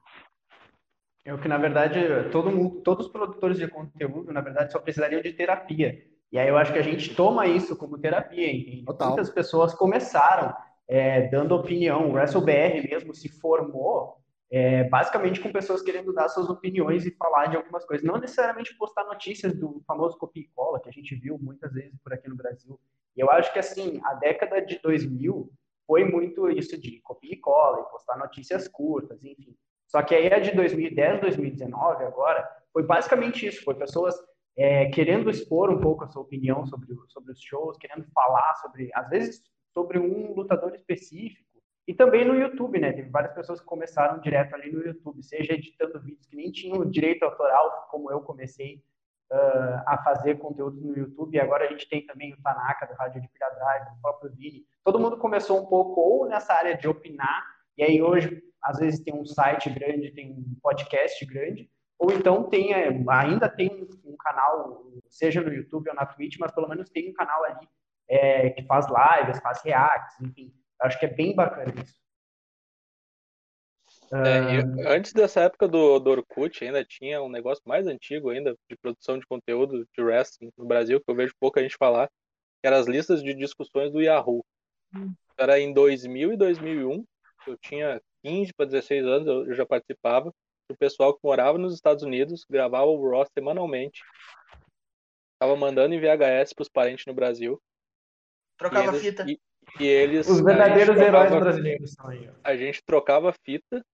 Eu 1.24 1.40
que, 1.40 1.48
na 1.48 1.58
verdade, 1.58 1.98
todo 2.30 2.52
mundo, 2.52 2.80
todos 2.82 3.06
os 3.06 3.12
produtores 3.12 3.58
de 3.58 3.66
conteúdo, 3.66 4.32
na 4.32 4.40
verdade, 4.40 4.70
só 4.70 4.78
precisariam 4.78 5.20
de 5.20 5.32
terapia. 5.32 6.08
E 6.32 6.38
aí 6.38 6.48
eu 6.48 6.56
acho 6.56 6.72
que 6.72 6.78
a 6.78 6.82
gente 6.82 7.14
toma 7.14 7.46
isso 7.46 7.76
como 7.76 7.98
terapia. 7.98 8.46
E 8.46 8.84
muitas 8.86 9.30
pessoas 9.30 9.74
começaram 9.74 10.54
é, 10.86 11.28
dando 11.28 11.54
opinião. 11.54 12.08
O 12.08 12.12
WrestleBR 12.12 12.88
mesmo 12.88 13.14
se 13.14 13.28
formou 13.28 14.20
é, 14.50 14.84
basicamente 14.84 15.40
com 15.40 15.52
pessoas 15.52 15.80
querendo 15.80 16.12
dar 16.12 16.28
suas 16.28 16.50
opiniões 16.50 17.06
e 17.06 17.12
falar 17.12 17.46
de 17.46 17.56
algumas 17.56 17.84
coisas. 17.84 18.04
Não 18.04 18.18
necessariamente 18.18 18.76
postar 18.76 19.04
notícias 19.04 19.54
do 19.54 19.80
famoso 19.86 20.18
copia 20.18 20.42
e 20.42 20.48
cola, 20.48 20.80
que 20.80 20.88
a 20.88 20.92
gente 20.92 21.14
viu 21.14 21.38
muitas 21.38 21.72
vezes 21.72 21.96
por 22.02 22.12
aqui 22.12 22.28
no 22.28 22.36
Brasil. 22.36 22.78
E 23.16 23.20
eu 23.20 23.30
acho 23.30 23.52
que, 23.52 23.58
assim, 23.58 24.00
a 24.04 24.14
década 24.14 24.60
de 24.60 24.80
2000 24.82 25.50
foi 25.86 26.04
muito 26.04 26.48
isso 26.48 26.80
de 26.80 27.00
copia 27.02 27.32
e 27.32 27.36
cola, 27.36 27.80
e 27.80 27.90
postar 27.90 28.16
notícias 28.16 28.68
curtas, 28.68 29.24
enfim. 29.24 29.56
Só 29.86 30.02
que 30.02 30.14
aí 30.14 30.32
a 30.32 30.38
de 30.38 30.52
2010, 30.52 31.20
2019, 31.20 32.04
agora, 32.04 32.48
foi 32.72 32.84
basicamente 32.84 33.46
isso. 33.46 33.62
Foi 33.64 33.74
pessoas 33.74 34.14
é, 34.60 34.90
querendo 34.90 35.30
expor 35.30 35.70
um 35.70 35.80
pouco 35.80 36.04
a 36.04 36.08
sua 36.08 36.20
opinião 36.20 36.66
sobre, 36.66 36.94
sobre 37.08 37.32
os 37.32 37.40
shows, 37.40 37.78
querendo 37.78 38.06
falar 38.12 38.54
sobre, 38.56 38.90
às 38.92 39.08
vezes, 39.08 39.42
sobre 39.72 39.98
um 39.98 40.34
lutador 40.34 40.74
específico, 40.74 41.48
e 41.88 41.94
também 41.94 42.26
no 42.26 42.34
YouTube, 42.34 42.78
né? 42.78 42.92
Teve 42.92 43.08
várias 43.08 43.32
pessoas 43.32 43.58
que 43.58 43.64
começaram 43.64 44.20
direto 44.20 44.54
ali 44.54 44.70
no 44.70 44.86
YouTube, 44.86 45.22
seja 45.22 45.54
editando 45.54 45.98
vídeos 46.02 46.26
que 46.26 46.36
nem 46.36 46.52
tinham 46.52 46.84
direito 46.90 47.22
autoral, 47.22 47.88
como 47.90 48.12
eu 48.12 48.20
comecei 48.20 48.84
uh, 49.32 49.82
a 49.86 49.98
fazer 50.04 50.36
conteúdo 50.36 50.78
no 50.78 50.94
YouTube. 50.94 51.34
E 51.34 51.40
agora 51.40 51.64
a 51.64 51.68
gente 51.68 51.88
tem 51.88 52.04
também 52.04 52.34
o 52.34 52.42
Tanaka, 52.42 52.86
do 52.86 52.92
Rádio 52.92 53.22
de 53.22 53.28
Pilha 53.28 53.50
Drive, 53.54 53.96
o 53.96 54.02
próprio 54.02 54.30
Vini. 54.32 54.66
Todo 54.84 55.00
mundo 55.00 55.16
começou 55.16 55.58
um 55.58 55.66
pouco 55.66 56.02
ou 56.02 56.28
nessa 56.28 56.52
área 56.52 56.76
de 56.76 56.86
opinar, 56.86 57.46
e 57.78 57.82
aí 57.82 58.02
hoje, 58.02 58.42
às 58.62 58.78
vezes, 58.78 59.00
tem 59.00 59.14
um 59.14 59.24
site 59.24 59.70
grande, 59.70 60.12
tem 60.12 60.32
um 60.32 60.54
podcast 60.62 61.24
grande, 61.24 61.70
ou 62.00 62.10
então 62.10 62.44
tem, 62.44 62.72
é, 62.72 62.88
ainda 63.10 63.46
tem 63.46 63.86
um 64.06 64.16
canal, 64.16 64.90
seja 65.06 65.42
no 65.42 65.52
YouTube 65.52 65.90
ou 65.90 65.94
na 65.94 66.06
Twitch, 66.06 66.38
mas 66.40 66.50
pelo 66.50 66.66
menos 66.66 66.88
tem 66.88 67.10
um 67.10 67.12
canal 67.12 67.44
ali 67.44 67.68
é, 68.08 68.48
que 68.50 68.62
faz 68.62 68.86
lives, 68.86 69.38
faz 69.42 69.62
reacts, 69.62 70.18
enfim. 70.22 70.50
Acho 70.80 70.98
que 70.98 71.04
é 71.04 71.12
bem 71.12 71.34
bacana 71.34 71.74
isso. 71.84 72.00
É, 74.12 74.88
antes 74.88 75.12
dessa 75.12 75.42
época 75.42 75.68
do, 75.68 75.98
do 75.98 76.10
Orkut, 76.10 76.64
ainda 76.64 76.82
tinha 76.82 77.22
um 77.22 77.28
negócio 77.28 77.62
mais 77.66 77.86
antigo 77.86 78.30
ainda 78.30 78.56
de 78.68 78.76
produção 78.78 79.18
de 79.18 79.26
conteúdo 79.26 79.86
de 79.94 80.02
wrestling 80.02 80.50
no 80.56 80.64
Brasil, 80.64 81.02
que 81.02 81.10
eu 81.10 81.14
vejo 81.14 81.34
pouca 81.38 81.60
gente 81.60 81.76
falar, 81.76 82.08
que 82.08 82.66
eram 82.66 82.78
as 82.78 82.86
listas 82.86 83.22
de 83.22 83.34
discussões 83.34 83.92
do 83.92 84.00
Yahoo. 84.00 84.42
Hum. 84.96 85.12
Era 85.38 85.60
em 85.60 85.70
2000 85.74 86.32
e 86.32 86.36
2001, 86.36 87.04
eu 87.46 87.58
tinha 87.58 88.00
15 88.24 88.54
para 88.54 88.66
16 88.66 89.04
anos, 89.04 89.48
eu 89.48 89.54
já 89.54 89.66
participava. 89.66 90.32
O 90.70 90.76
pessoal 90.76 91.12
que 91.12 91.20
morava 91.24 91.58
nos 91.58 91.74
Estados 91.74 92.04
Unidos 92.04 92.44
gravava 92.48 92.86
o 92.86 93.10
Raw 93.10 93.26
semanalmente. 93.36 94.02
Tava 95.40 95.56
mandando 95.56 95.94
em 95.94 96.00
VHS 96.00 96.52
para 96.54 96.62
os 96.62 96.68
parentes 96.68 97.06
no 97.06 97.14
Brasil. 97.14 97.60
Trocava 98.56 98.88
eles, 98.88 99.02
fita. 99.02 99.26
E, 99.28 99.40
e 99.80 99.86
eles. 99.86 100.28
Os 100.28 100.40
verdadeiros 100.40 100.96
heróis 100.96 101.28
trocava, 101.28 101.40
brasileiros 101.40 101.92
são 101.92 102.08
aí. 102.08 102.30
A 102.44 102.56
gente 102.56 102.82
trocava 102.84 103.34
fita, 103.44 103.84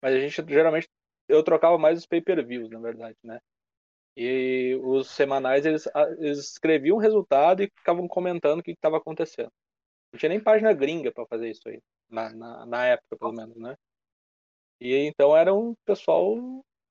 mas 0.00 0.14
a 0.14 0.20
gente 0.20 0.44
geralmente. 0.48 0.88
Eu 1.28 1.42
trocava 1.42 1.78
mais 1.78 1.98
os 1.98 2.06
pay-per-views, 2.06 2.70
na 2.70 2.78
verdade, 2.78 3.16
né? 3.24 3.40
E 4.16 4.78
os 4.82 5.10
semanais 5.10 5.64
eles, 5.64 5.88
eles 6.18 6.38
escreviam 6.38 6.96
o 6.96 7.00
resultado 7.00 7.62
e 7.62 7.70
ficavam 7.76 8.06
comentando 8.06 8.60
o 8.60 8.62
que 8.62 8.72
estava 8.72 8.98
acontecendo. 8.98 9.50
Não 10.12 10.18
tinha 10.18 10.28
nem 10.28 10.40
página 10.40 10.72
gringa 10.72 11.12
para 11.12 11.26
fazer 11.26 11.50
isso 11.50 11.68
aí, 11.68 11.80
na, 12.08 12.32
na, 12.34 12.66
na, 12.66 12.86
época, 12.86 13.16
pelo 13.16 13.32
menos, 13.32 13.56
né? 13.56 13.76
E 14.80 14.96
então 14.96 15.36
era 15.36 15.52
um 15.52 15.74
pessoal 15.84 16.36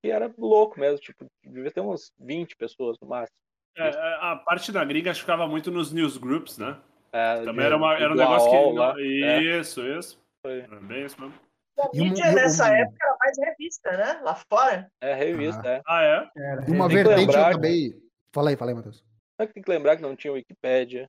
que 0.02 0.10
era 0.10 0.32
louco 0.38 0.78
mesmo, 0.78 0.98
tipo, 0.98 1.26
devia 1.44 1.70
ter 1.70 1.80
umas 1.80 2.10
20 2.18 2.56
pessoas 2.56 2.96
no 3.00 3.08
máximo. 3.08 3.36
É, 3.76 3.88
a 4.20 4.36
parte 4.36 4.72
da 4.72 4.84
gringa 4.84 5.10
acho 5.10 5.20
que 5.20 5.24
ficava 5.24 5.46
muito 5.46 5.70
nos 5.70 5.92
newsgroups, 5.92 6.58
né? 6.58 6.78
É, 7.12 7.36
Também 7.36 7.54
de, 7.54 7.62
era, 7.62 7.76
uma, 7.76 7.94
era 7.94 8.12
um 8.12 8.16
negócio 8.16 8.50
que. 8.50 8.78
Lá, 8.78 8.94
isso, 9.00 9.80
é. 9.80 9.98
isso. 9.98 10.22
Foi. 10.44 10.60
É 10.60 10.80
bem 10.80 11.04
isso 11.04 11.20
mesmo. 11.20 11.34
A 11.78 11.88
mídia 11.94 12.32
nessa 12.32 12.68
época 12.68 12.98
era 13.02 13.16
mais 13.18 13.38
revista, 13.38 13.96
né? 13.96 14.20
Lá 14.22 14.34
fora. 14.34 14.90
É, 15.00 15.14
revista, 15.14 15.62
ah. 15.64 15.70
é. 15.70 15.82
Ah, 15.86 16.02
é? 16.02 16.30
Era. 16.36 16.62
Uma 16.70 16.88
vertente 16.88 17.34
eu 17.34 17.44
acabei. 17.44 17.94
Fala 18.34 18.50
aí, 18.50 18.56
fala 18.56 18.70
aí, 18.70 18.74
Matheus. 18.74 19.02
Tem 19.38 19.62
que 19.62 19.70
lembrar 19.70 19.96
que 19.96 20.02
não 20.02 20.14
tinha 20.14 20.32
Wikipédia, 20.32 21.08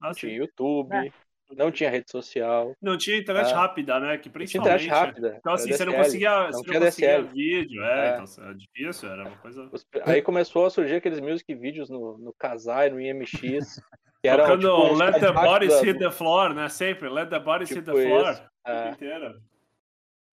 ah, 0.00 0.06
não 0.06 0.14
tinha 0.14 0.32
YouTube, 0.32 0.94
é. 0.94 1.12
Não 1.50 1.70
tinha 1.70 1.90
rede 1.90 2.10
social. 2.10 2.74
Não 2.80 2.96
tinha 2.96 3.18
internet 3.18 3.52
ah. 3.52 3.56
rápida, 3.56 4.00
né? 4.00 4.18
Que 4.18 4.30
principalmente. 4.30 4.82
Tinha 4.82 4.86
internet 4.86 5.06
rápida. 5.06 5.36
Então, 5.38 5.52
assim, 5.52 5.72
você 5.72 5.84
não 5.84 5.92
conseguia, 5.92 6.42
não 6.44 6.52
você 6.52 6.72
não 6.72 6.80
conseguia 6.80 7.22
vídeo, 7.22 7.82
é, 7.84 8.08
é. 8.08 8.20
Então, 8.20 8.44
era 8.44 8.54
difícil, 8.54 9.10
era 9.10 9.22
uma 9.22 9.36
coisa. 9.36 9.70
Aí 10.04 10.22
começou 10.22 10.66
a 10.66 10.70
surgir 10.70 10.96
aqueles 10.96 11.20
music 11.20 11.54
vídeos 11.54 11.90
no, 11.90 12.18
no 12.18 12.32
Kazai, 12.32 12.90
no 12.90 13.00
IMX. 13.00 13.80
Que 14.22 14.28
era, 14.28 14.44
Tocando 14.44 14.82
tipo, 14.82 14.94
Let 14.94 15.18
the 15.18 15.32
Bodies 15.32 15.80
Hit 15.80 15.98
the 15.98 16.10
Floor, 16.10 16.54
né? 16.54 16.68
Sempre, 16.68 17.08
Let 17.08 17.28
the 17.28 17.40
Bodies 17.40 17.68
tipo 17.68 17.80
Hit 17.80 17.92
the 17.92 18.08
Floor. 18.08 18.32
Isso. 18.32 18.42
É. 18.64 18.90
Inteira. 18.90 19.34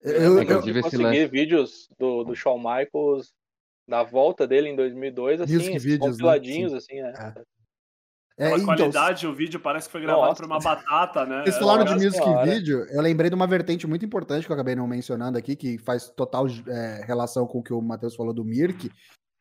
Eu, 0.02 0.12
eu, 0.12 0.42
eu, 0.42 0.66
eu 0.66 0.82
consegui 0.82 1.26
vídeos 1.26 1.88
do, 1.98 2.24
do 2.24 2.34
Shawn 2.34 2.58
Michaels 2.58 3.34
da 3.86 4.04
volta 4.04 4.46
dele 4.46 4.68
em 4.68 4.76
2002, 4.76 5.40
assim, 5.40 5.72
Music 5.72 5.88
né? 5.88 5.98
compiladinhos, 5.98 6.72
né? 6.72 6.78
assim, 6.78 7.00
é. 8.40 8.46
é. 8.46 8.50
É, 8.52 8.54
então, 8.54 8.64
qualidade, 8.64 9.26
o 9.26 9.34
vídeo 9.34 9.60
parece 9.60 9.86
que 9.86 9.92
foi 9.92 10.00
gravado 10.00 10.28
Nossa. 10.28 10.42
por 10.42 10.46
uma 10.46 10.58
batata, 10.58 11.26
né? 11.26 11.42
Vocês 11.42 11.58
falaram 11.58 11.84
de 11.84 11.94
music 11.94 12.24
senhora. 12.24 12.50
vídeo, 12.50 12.86
eu 12.90 13.02
lembrei 13.02 13.28
de 13.28 13.36
uma 13.36 13.46
vertente 13.46 13.86
muito 13.86 14.04
importante 14.04 14.46
que 14.46 14.50
eu 14.50 14.54
acabei 14.54 14.74
não 14.74 14.86
mencionando 14.86 15.36
aqui, 15.36 15.54
que 15.54 15.76
faz 15.78 16.08
total 16.08 16.46
é, 16.66 17.04
relação 17.06 17.46
com 17.46 17.58
o 17.58 17.62
que 17.62 17.72
o 17.72 17.82
Matheus 17.82 18.16
falou 18.16 18.32
do 18.32 18.42
Mirk, 18.42 18.90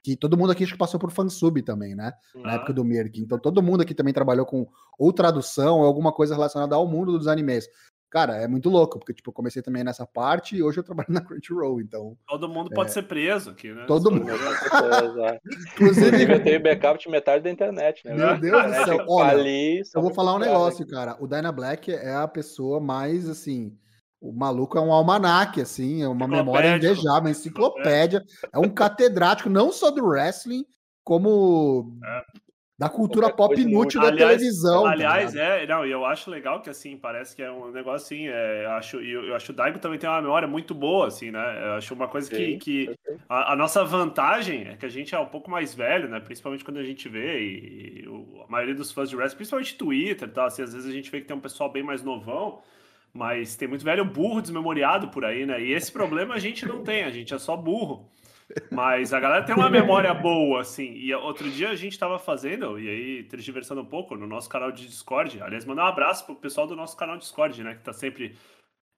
que 0.03 0.15
todo 0.17 0.37
mundo 0.37 0.51
aqui 0.51 0.63
acho 0.63 0.73
que 0.73 0.77
passou 0.77 0.99
por 0.99 1.11
fansub 1.11 1.61
também, 1.61 1.95
né? 1.95 2.11
Na 2.35 2.55
época 2.55 2.73
do 2.73 2.83
Mirk. 2.83 3.21
Então 3.21 3.39
todo 3.39 3.63
mundo 3.63 3.81
aqui 3.81 3.93
também 3.93 4.13
trabalhou 4.13 4.45
com 4.45 4.67
ou 4.97 5.13
tradução 5.13 5.79
ou 5.79 5.85
alguma 5.85 6.11
coisa 6.11 6.35
relacionada 6.35 6.75
ao 6.75 6.85
mundo 6.85 7.17
dos 7.17 7.27
animes. 7.27 7.67
Cara, 8.09 8.37
é 8.37 8.47
muito 8.47 8.69
louco, 8.69 8.97
porque 8.97 9.13
tipo, 9.13 9.29
eu 9.29 9.33
comecei 9.33 9.61
também 9.61 9.83
nessa 9.83 10.05
parte 10.05 10.55
e 10.55 10.63
hoje 10.63 10.79
eu 10.79 10.83
trabalho 10.83 11.09
na 11.13 11.21
Crunchyroll, 11.21 11.79
então. 11.79 12.17
Todo 12.27 12.49
mundo 12.49 12.71
pode 12.71 12.89
é... 12.89 12.93
ser 12.93 13.03
preso 13.03 13.51
aqui, 13.51 13.71
né? 13.71 13.85
Todo 13.85 14.11
mundo. 14.11 14.31
Inclusive, 15.73 16.33
eu 16.33 16.43
tenho 16.43 16.63
backup 16.63 16.99
de 16.99 17.09
metade 17.09 17.43
da 17.43 17.51
internet, 17.51 18.05
né? 18.05 18.15
Meu 18.15 18.39
Deus 18.39 18.65
do 18.65 18.85
céu. 18.85 19.05
Olha, 19.07 19.81
eu 19.95 20.01
vou 20.01 20.13
falar 20.13 20.35
um 20.35 20.39
negócio, 20.39 20.85
cara. 20.87 21.15
O 21.19 21.27
Dyna 21.27 21.51
Black 21.51 21.91
é 21.91 22.15
a 22.15 22.27
pessoa 22.27 22.79
mais 22.79 23.29
assim. 23.29 23.77
O 24.19 24.33
maluco 24.33 24.77
é 24.77 24.81
um 24.81 24.91
almanaque, 24.91 25.61
assim, 25.61 26.03
é 26.03 26.07
uma 26.07 26.27
memória 26.27 26.75
invejável, 26.75 27.21
uma 27.21 27.29
enciclopédia. 27.29 28.21
É 28.51 28.59
um 28.59 28.67
catedrático, 28.67 29.49
não 29.49 29.71
só 29.71 29.91
do 29.91 30.05
wrestling, 30.05 30.65
como 31.05 31.97
é 32.03 32.48
da 32.79 32.87
cultura 32.87 33.29
pop 33.29 33.59
inútil 33.59 33.99
da 33.99 34.07
aliás, 34.07 34.37
televisão. 34.37 34.85
Aliás, 34.85 35.33
tá 35.33 35.39
é, 35.39 35.67
não, 35.67 35.85
e 35.85 35.91
eu 35.91 36.05
acho 36.05 36.31
legal 36.31 36.61
que 36.61 36.69
assim, 36.69 36.95
parece 36.95 37.35
que 37.35 37.43
é 37.43 37.51
um 37.51 37.69
negócio 37.71 38.05
assim, 38.05 38.29
é, 38.29 38.63
eu 38.63 38.71
acho, 38.71 38.97
eu, 39.01 39.25
eu 39.25 39.35
acho 39.35 39.47
que 39.47 39.51
o 39.51 39.53
Daigo 39.53 39.79
também 39.79 39.99
tem 39.99 40.09
uma 40.09 40.21
memória 40.21 40.47
muito 40.47 40.73
boa, 40.73 41.07
assim, 41.07 41.29
né? 41.29 41.61
Eu 41.61 41.73
acho 41.73 41.93
uma 41.93 42.07
coisa 42.07 42.29
Sim, 42.29 42.57
que, 42.57 42.87
que 42.87 42.95
a, 43.27 43.51
a, 43.51 43.55
nossa 43.57 43.83
vantagem 43.83 44.69
é 44.69 44.77
que 44.77 44.85
a 44.85 44.89
gente 44.89 45.13
é 45.13 45.19
um 45.19 45.25
pouco 45.25 45.51
mais 45.51 45.75
velho, 45.75 46.07
né? 46.07 46.21
Principalmente 46.21 46.63
quando 46.63 46.77
a 46.77 46.83
gente 46.85 47.09
vê, 47.09 47.41
e, 47.41 48.03
e 48.03 48.07
o, 48.07 48.45
a 48.47 48.49
maioria 48.49 48.73
dos 48.73 48.93
fãs 48.93 49.09
de 49.09 49.15
wrestling, 49.17 49.35
principalmente 49.35 49.75
Twitter, 49.75 50.31
tá? 50.31 50.45
Assim, 50.45 50.61
às 50.61 50.71
vezes 50.71 50.89
a 50.89 50.93
gente 50.93 51.11
vê 51.11 51.19
que 51.19 51.27
tem 51.27 51.35
um 51.35 51.41
pessoal 51.41 51.69
bem 51.69 51.83
mais 51.83 52.01
novão. 52.01 52.61
Mas 53.11 53.55
tem 53.55 53.67
muito 53.67 53.83
velho 53.83 54.05
burro 54.05 54.39
desmemoriado 54.39 55.07
por 55.09 55.25
aí, 55.25 55.43
né? 55.43 55.59
E 55.61 55.73
esse 55.73 55.91
problema 55.91 56.35
a 56.35 56.39
gente 56.39 56.63
não 56.65 56.83
tem, 56.83 57.03
a 57.03 57.09
gente 57.09 57.33
é 57.33 57.39
só 57.39 57.57
burro. 57.57 58.07
Mas 58.71 59.13
a 59.13 59.19
galera 59.19 59.45
tem 59.45 59.55
uma 59.55 59.69
memória 59.69 60.13
boa, 60.13 60.61
assim. 60.61 60.93
E 60.93 61.13
outro 61.13 61.49
dia 61.49 61.69
a 61.69 61.75
gente 61.75 61.93
estava 61.93 62.17
fazendo, 62.17 62.79
e 62.79 62.89
aí, 62.89 63.23
tergiversando 63.23 63.81
um 63.81 63.85
pouco, 63.85 64.15
no 64.15 64.27
nosso 64.27 64.49
canal 64.49 64.71
de 64.71 64.87
Discord. 64.87 65.41
Aliás, 65.41 65.65
mandar 65.65 65.85
um 65.85 65.87
abraço 65.87 66.25
pro 66.25 66.35
pessoal 66.35 66.65
do 66.65 66.75
nosso 66.75 66.97
canal 66.97 67.15
de 67.15 67.23
Discord, 67.23 67.63
né? 67.63 67.75
Que 67.75 67.83
tá 67.83 67.93
sempre 67.93 68.35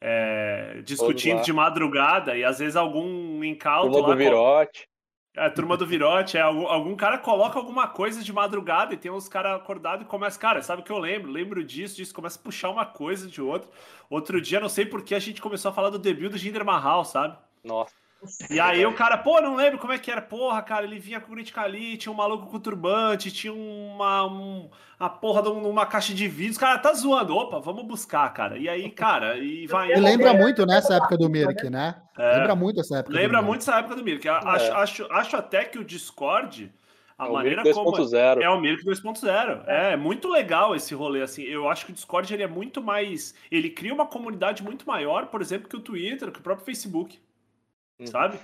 é, 0.01 0.81
discutindo 0.83 1.41
de 1.41 1.53
madrugada 1.53 2.35
e 2.35 2.43
às 2.43 2.59
vezes 2.59 2.75
algum 2.75 3.43
incauto 3.43 3.91
turma 3.91 4.07
lá. 4.07 4.13
Do 4.13 4.17
Virote. 4.17 4.87
É, 5.33 5.49
turma 5.49 5.77
do 5.77 5.85
Virote, 5.85 6.37
é, 6.37 6.41
algum, 6.41 6.67
algum 6.67 6.95
cara 6.95 7.17
coloca 7.17 7.57
alguma 7.57 7.87
coisa 7.87 8.21
de 8.21 8.33
madrugada 8.33 8.93
e 8.93 8.97
tem 8.97 9.09
uns 9.09 9.29
caras 9.29 9.55
acordados 9.55 10.05
e 10.05 10.07
começa, 10.07 10.37
cara, 10.37 10.61
sabe 10.61 10.81
o 10.81 10.85
que 10.85 10.91
eu 10.91 10.97
lembro? 10.97 11.31
Lembro 11.31 11.63
disso, 11.63 11.95
disso, 11.95 12.13
começa 12.13 12.37
a 12.37 12.43
puxar 12.43 12.69
uma 12.69 12.85
coisa 12.85 13.29
de 13.29 13.41
outra. 13.41 13.69
Outro 14.09 14.41
dia, 14.41 14.59
não 14.59 14.67
sei 14.67 14.85
por 14.85 15.03
que 15.03 15.15
a 15.15 15.19
gente 15.19 15.41
começou 15.41 15.71
a 15.71 15.73
falar 15.73 15.89
do 15.89 15.97
debut 15.97 16.31
do 16.31 16.37
Jinder 16.37 16.65
Mahal, 16.65 17.05
sabe? 17.05 17.37
Nossa. 17.63 17.93
E 18.49 18.59
aí 18.59 18.85
o 18.85 18.93
cara, 18.93 19.17
pô, 19.17 19.41
não 19.41 19.55
lembro 19.55 19.79
como 19.79 19.93
é 19.93 19.97
que 19.97 20.11
era. 20.11 20.21
Porra, 20.21 20.61
cara, 20.61 20.85
ele 20.85 20.99
vinha 20.99 21.19
com 21.19 21.31
o 21.31 21.35
Criticali, 21.35 21.97
tinha 21.97 22.11
um 22.11 22.15
maluco 22.15 22.47
com 22.47 22.59
turbante, 22.59 23.31
tinha 23.31 23.51
uma, 23.51 24.27
um, 24.27 24.69
a 24.99 25.09
porra 25.09 25.41
de 25.41 25.49
uma 25.49 25.85
caixa 25.87 26.13
de 26.13 26.27
vídeos. 26.27 26.57
Cara, 26.57 26.77
tá 26.77 26.93
zoando. 26.93 27.35
Opa, 27.35 27.59
vamos 27.59 27.83
buscar, 27.83 28.31
cara. 28.31 28.57
E 28.57 28.69
aí, 28.69 28.91
cara, 28.91 29.37
e 29.37 29.65
vai. 29.65 29.91
E 29.91 29.99
lembra 29.99 30.33
muito 30.35 30.65
nessa 30.65 30.95
época 30.95 31.17
do 31.17 31.29
Mirk, 31.29 31.67
né? 31.69 31.95
É, 32.17 32.37
lembra 32.37 32.55
muito 32.55 32.79
essa 32.79 32.99
época. 32.99 33.15
Lembra 33.15 33.41
muito 33.41 33.61
essa 33.61 33.79
época 33.79 33.95
do 33.95 34.03
Mirk. 34.03 34.27
Acho, 34.29 34.65
é. 34.65 34.71
acho, 34.71 35.07
acho 35.11 35.37
até 35.37 35.65
que 35.65 35.79
o 35.79 35.83
Discord. 35.83 36.71
A 37.17 37.27
é 37.27 37.31
maneira 37.31 37.61
o 37.61 37.73
como. 37.73 37.91
2.0. 37.91 38.41
É 38.41 38.49
o 38.49 38.59
Mirk 38.59 38.83
2.0. 38.83 39.63
É. 39.67 39.93
é 39.93 39.97
muito 39.97 40.27
legal 40.27 40.75
esse 40.75 40.93
rolê, 40.93 41.23
assim. 41.23 41.43
Eu 41.43 41.67
acho 41.69 41.85
que 41.85 41.91
o 41.91 41.95
Discord 41.95 42.31
ele 42.31 42.43
é 42.43 42.47
muito 42.47 42.81
mais. 42.83 43.33
Ele 43.51 43.69
cria 43.69 43.93
uma 43.93 44.05
comunidade 44.05 44.63
muito 44.63 44.87
maior, 44.87 45.27
por 45.27 45.41
exemplo, 45.41 45.67
que 45.67 45.75
o 45.75 45.81
Twitter, 45.81 46.31
que 46.31 46.39
o 46.39 46.43
próprio 46.43 46.65
Facebook. 46.65 47.19
Hum. 48.01 48.07
Sabe? 48.07 48.39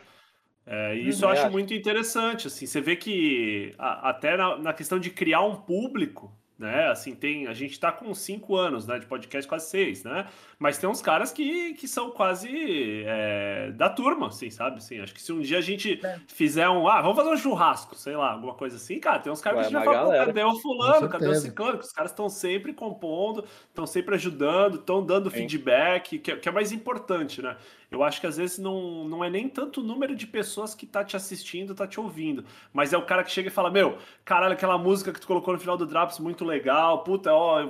É, 0.70 0.96
isso 0.96 1.24
eu 1.24 1.30
acho 1.30 1.50
muito 1.50 1.74
interessante, 1.74 2.48
assim, 2.48 2.66
você 2.66 2.82
vê 2.82 2.98
que 2.98 3.74
a, 3.80 4.10
até 4.10 4.36
na, 4.36 4.58
na, 4.58 4.74
questão 4.74 5.00
de 5.00 5.10
criar 5.10 5.42
um 5.42 5.56
público, 5.56 6.30
né? 6.60 6.90
Assim, 6.90 7.16
tem. 7.16 7.48
A 7.48 7.54
gente 7.54 7.72
está 7.72 7.92
com 7.92 8.14
cinco 8.14 8.56
anos, 8.56 8.86
né? 8.88 8.98
De 9.00 9.06
podcast, 9.06 9.48
quase 9.48 9.70
seis, 9.70 10.04
né? 10.04 10.28
Mas 10.58 10.78
tem 10.78 10.90
uns 10.90 11.02
caras 11.02 11.32
que, 11.32 11.76
que 11.76 11.88
são 11.88 12.10
quase 12.10 13.04
é, 13.06 13.72
da 13.76 13.90
turma, 13.90 14.28
assim, 14.28 14.50
sabe? 14.50 14.78
Assim, 14.78 15.00
acho 15.00 15.14
que 15.14 15.22
se 15.22 15.32
um 15.32 15.40
dia 15.40 15.60
a 15.60 15.62
gente 15.62 16.04
é. 16.04 16.20
fizer 16.28 16.68
um. 16.68 16.88
Ah, 16.88 17.00
vamos 17.00 17.16
fazer 17.16 17.30
um 17.30 17.38
churrasco, 17.38 17.96
sei 17.96 18.18
lá, 18.18 18.32
alguma 18.32 18.56
coisa 18.56 18.76
assim, 18.76 19.00
cara, 19.00 19.20
tem 19.20 19.32
uns 19.32 19.40
caras 19.40 19.68
que 19.68 19.72
já 19.72 19.82
falam, 19.84 20.26
cadê 20.26 20.44
o 20.44 20.60
fulano? 20.60 21.08
Cadê 21.08 21.28
o 21.28 21.36
ciclano? 21.36 21.80
Os 21.80 21.94
caras 21.94 22.12
estão 22.12 22.28
sempre 22.28 22.74
compondo, 22.74 23.46
estão 23.70 23.86
sempre 23.86 24.16
ajudando, 24.16 24.76
estão 24.80 25.06
dando 25.06 25.30
Sim. 25.30 25.38
feedback, 25.38 26.18
que, 26.20 26.32
é, 26.32 26.36
que 26.36 26.50
é 26.50 26.52
mais 26.52 26.72
importante, 26.72 27.42
né? 27.42 27.56
Eu 27.90 28.04
acho 28.04 28.20
que 28.20 28.28
às 28.28 28.36
vezes 28.36 28.58
não, 28.58 29.06
não 29.06 29.24
é 29.24 29.30
nem 29.30 29.48
tanto 29.48 29.80
o 29.80 29.84
número 29.84 30.16
de 30.16 30.28
pessoas 30.28 30.76
que 30.76 30.86
tá 30.86 31.04
te 31.06 31.16
assistindo, 31.16 31.74
tá 31.74 31.88
te 31.88 32.00
ouvindo, 32.00 32.44
mas 32.74 32.92
é 32.92 32.98
o 32.98 33.06
cara 33.06 33.24
que 33.24 33.32
chega 33.32 33.48
e 33.48 33.52
fala: 33.52 33.72
Meu, 33.72 33.98
caralho, 34.26 34.54
aquela 34.54 34.78
música 34.78 35.14
que 35.14 35.22
tu 35.22 35.28
colocou 35.28 35.54
no 35.54 35.60
final 35.60 35.78
do 35.78 35.86
Drops, 35.86 36.20
muito 36.20 36.44
legal, 36.44 37.04
puta, 37.04 37.34
ó, 37.34 37.70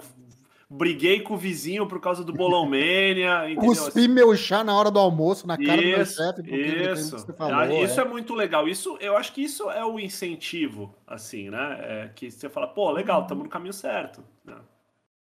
briguei 0.69 1.21
com 1.21 1.35
o 1.35 1.37
vizinho 1.37 1.87
por 1.87 1.99
causa 2.01 2.23
do 2.23 2.33
Bolão 2.33 2.65
Mania. 2.69 3.55
Cuspi 3.57 3.99
assim. 3.99 4.07
meu 4.07 4.35
chá 4.35 4.63
na 4.63 4.75
hora 4.75 4.91
do 4.91 4.99
almoço 4.99 5.47
na 5.47 5.55
cara 5.55 5.81
isso, 5.81 6.17
do 6.17 6.43
meu 6.43 6.55
chefe. 6.55 6.91
Isso, 6.91 7.33
falou, 7.33 7.83
isso 7.83 7.99
é. 7.99 8.03
é. 8.03 8.07
muito 8.07 8.33
legal. 8.33 8.67
Isso, 8.67 8.97
eu 8.99 9.15
acho 9.15 9.31
que 9.33 9.43
isso 9.43 9.69
é 9.71 9.85
o 9.85 9.99
incentivo, 9.99 10.93
assim, 11.05 11.49
né? 11.49 11.77
É 11.79 12.11
que 12.13 12.29
você 12.29 12.49
fala, 12.49 12.67
pô, 12.67 12.91
legal, 12.91 13.21
estamos 13.21 13.43
no 13.43 13.49
caminho 13.49 13.73
certo. 13.73 14.23
Né? 14.43 14.55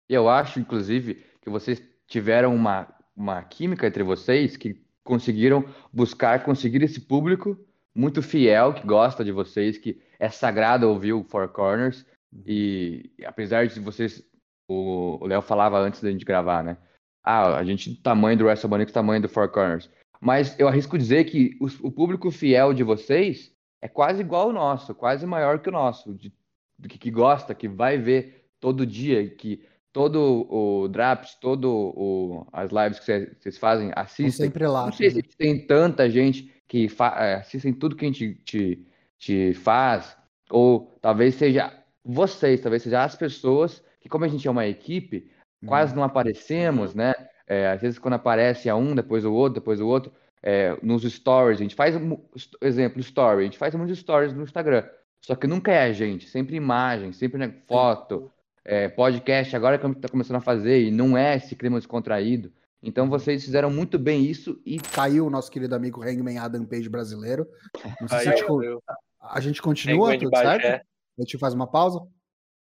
Eu 0.10 0.28
acho, 0.28 0.60
inclusive, 0.60 1.24
que 1.42 1.50
vocês 1.50 1.82
tiveram 2.08 2.54
uma 2.54 2.88
uma 3.22 3.42
química 3.44 3.86
entre 3.86 4.04
vocês 4.04 4.58
que 4.58 4.82
conseguiram 5.04 5.64
buscar, 5.94 6.44
conseguir 6.44 6.84
esse 6.84 7.00
público 7.00 7.58
muito 7.94 8.22
fiel, 8.22 8.74
que 8.74 8.86
gosta 8.86 9.24
de 9.24 9.32
vocês, 9.32 9.78
que 9.78 10.02
é 10.20 10.30
sagrado 10.30 10.90
ouvir 10.90 11.14
o 11.14 11.24
Four 11.24 11.50
Corners. 11.50 12.06
E 12.46 13.12
apesar 13.26 13.68
de 13.68 13.80
vocês, 13.80 14.24
o 14.68 15.26
Léo 15.26 15.42
falava 15.42 15.78
antes 15.80 16.02
da 16.02 16.10
gente 16.10 16.26
gravar, 16.26 16.64
né? 16.64 16.78
Ah, 17.24 17.58
a 17.58 17.64
gente, 17.64 17.96
tamanho 18.02 18.38
do 18.38 18.46
WrestleMania, 18.46 18.86
tamanho 18.88 19.22
do 19.22 19.30
Four 19.30 19.50
Corners. 19.50 19.90
Mas 20.20 20.58
eu 20.60 20.68
arrisco 20.68 20.98
dizer 20.98 21.26
que 21.26 21.58
o, 21.60 21.88
o, 21.88 21.92
público 21.92 22.32
fiel 22.32 22.74
de 22.74 22.84
vocês 22.84 23.54
é 23.82 23.88
quase 23.88 24.22
igual 24.22 24.48
ao 24.48 24.54
nosso, 24.54 24.96
quase 24.96 25.26
maior 25.26 25.60
que 25.60 25.70
o 25.70 25.72
nosso, 25.72 26.14
de, 26.14 26.34
que, 26.88 26.98
que 26.98 27.12
gosta, 27.12 27.54
que 27.54 27.68
vai 27.68 27.98
ver 27.98 28.46
todo 28.60 28.86
dia, 28.86 29.30
que 29.30 29.64
todo 29.94 30.48
o 30.50 30.88
Draps, 30.88 31.36
todo 31.36 31.70
o, 31.70 32.48
as 32.52 32.72
lives 32.72 33.00
que 33.00 33.36
vocês 33.40 33.58
fazem, 33.58 33.92
assistem. 33.96 34.48
sempre 34.48 34.68
lá. 34.68 34.86
Não 34.86 34.92
sei 34.92 35.10
se 35.10 35.22
tem 35.22 35.66
tanta 35.66 36.10
gente 36.10 36.52
que 36.68 36.88
é, 37.18 37.36
assistem 37.36 37.74
tudo 37.74 37.96
que 37.96 38.06
a 38.06 38.08
gente 38.08 38.36
te, 38.46 38.88
te 39.18 39.54
faz, 39.54 40.18
ou 40.50 40.98
talvez 41.02 41.36
seja 41.36 41.74
vocês, 42.04 42.62
talvez 42.62 42.84
seja 42.84 43.04
as 43.04 43.16
pessoas 43.16 43.84
que, 44.00 44.10
como 44.10 44.26
a 44.26 44.28
gente 44.28 44.48
é 44.48 44.52
uma 44.52 44.66
equipe, 44.66 45.30
quase 45.66 45.94
hum. 45.94 45.98
não 45.98 46.04
aparecemos, 46.04 46.96
né? 46.96 47.14
É, 47.46 47.68
às 47.68 47.82
vezes 47.82 48.00
quando 48.00 48.14
aparece 48.14 48.70
a 48.70 48.76
um, 48.76 48.96
depois 48.96 49.26
o 49.26 49.34
outro, 49.34 49.60
depois 49.60 49.82
o 49.82 49.88
outro, 49.88 50.12
é, 50.42 50.78
nos 50.82 51.04
stories, 51.04 51.60
a 51.60 51.64
gente 51.64 51.76
faz, 51.76 51.96
exemplo, 52.62 53.00
story, 53.02 53.42
a 53.42 53.44
gente 53.44 53.58
faz 53.58 53.76
muitos 53.76 54.00
stories 54.00 54.34
no 54.34 54.44
Instagram, 54.44 54.88
só 55.20 55.36
que 55.36 55.46
nunca 55.46 55.72
é 55.72 55.84
a 55.84 55.92
gente, 55.92 56.28
sempre 56.28 56.56
imagem, 56.56 57.12
sempre 57.12 57.38
né, 57.38 57.54
foto, 57.68 58.32
é, 58.64 58.88
podcast 58.90 59.56
agora 59.56 59.78
que 59.78 59.88
está 59.88 60.08
começando 60.08 60.38
a 60.38 60.42
fazer 60.42 60.84
e 60.84 60.92
não 60.92 61.18
é 61.18 61.36
esse 61.36 61.56
clima 61.56 61.78
descontraído. 61.78 62.52
Então 62.84 63.10
vocês 63.10 63.44
fizeram 63.44 63.70
muito 63.70 64.00
bem 64.00 64.26
isso 64.26 64.60
e. 64.66 64.80
Caiu 64.80 65.28
o 65.28 65.30
nosso 65.30 65.52
querido 65.52 65.76
amigo 65.76 66.02
Hangman 66.02 66.40
Adam 66.40 66.66
Page 66.66 66.90
brasileiro. 66.90 67.48
Não 68.00 68.08
sei 68.08 68.20
se 68.20 68.30
a, 68.30 68.36
gente, 68.36 68.46
a 69.22 69.40
gente 69.40 69.62
continua, 69.62 70.18
tudo 70.18 70.36
certo? 70.36 70.66
É. 70.66 70.82
A 71.20 71.22
gente 71.22 71.38
faz 71.38 71.54
uma 71.54 71.68
pausa? 71.68 72.00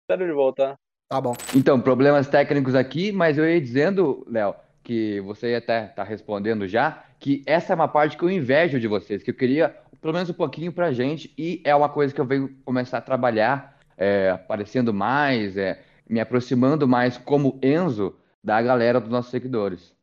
Espero 0.03 0.27
de 0.27 0.33
voltar. 0.33 0.77
Tá 1.09 1.21
bom. 1.21 1.35
Então, 1.55 1.81
problemas 1.81 2.29
técnicos 2.29 2.75
aqui, 2.75 3.13
mas 3.13 3.39
eu 3.39 3.49
ia 3.49 3.61
dizendo, 3.61 4.27
Léo, 4.29 4.55
que 4.83 5.21
você 5.21 5.53
ia 5.53 5.59
até 5.59 5.85
estar 5.85 5.95
tá 5.95 6.05
respondendo 6.05 6.67
já, 6.67 7.05
que 7.19 7.43
essa 7.47 7.73
é 7.73 7.77
uma 7.77 7.89
parte 7.89 8.17
que 8.17 8.25
eu 8.25 8.31
invejo 8.31 8.81
de 8.81 8.89
vocês, 8.89 9.23
que 9.23 9.31
eu 9.31 9.35
queria 9.35 9.75
pelo 10.03 10.13
menos 10.13 10.29
um 10.29 10.35
pouquinho 10.35 10.73
pra 10.73 10.93
gente, 10.93 11.33
e 11.39 11.63
é 11.65 11.75
uma 11.75 11.89
coisa 11.89 12.13
que 12.13 12.21
eu 12.21 12.27
venho 12.27 12.53
começar 12.65 12.99
a 12.99 13.01
trabalhar 13.01 13.72
é, 13.97 14.31
aparecendo 14.31 14.93
mais, 14.93 15.57
é, 15.57 15.83
me 16.09 16.21
aproximando 16.21 16.87
mais 16.87 17.17
como 17.17 17.59
Enzo 17.63 18.15
da 18.43 18.61
galera 18.61 19.01
dos 19.01 19.11
nossos 19.11 19.31
seguidores. 19.31 19.95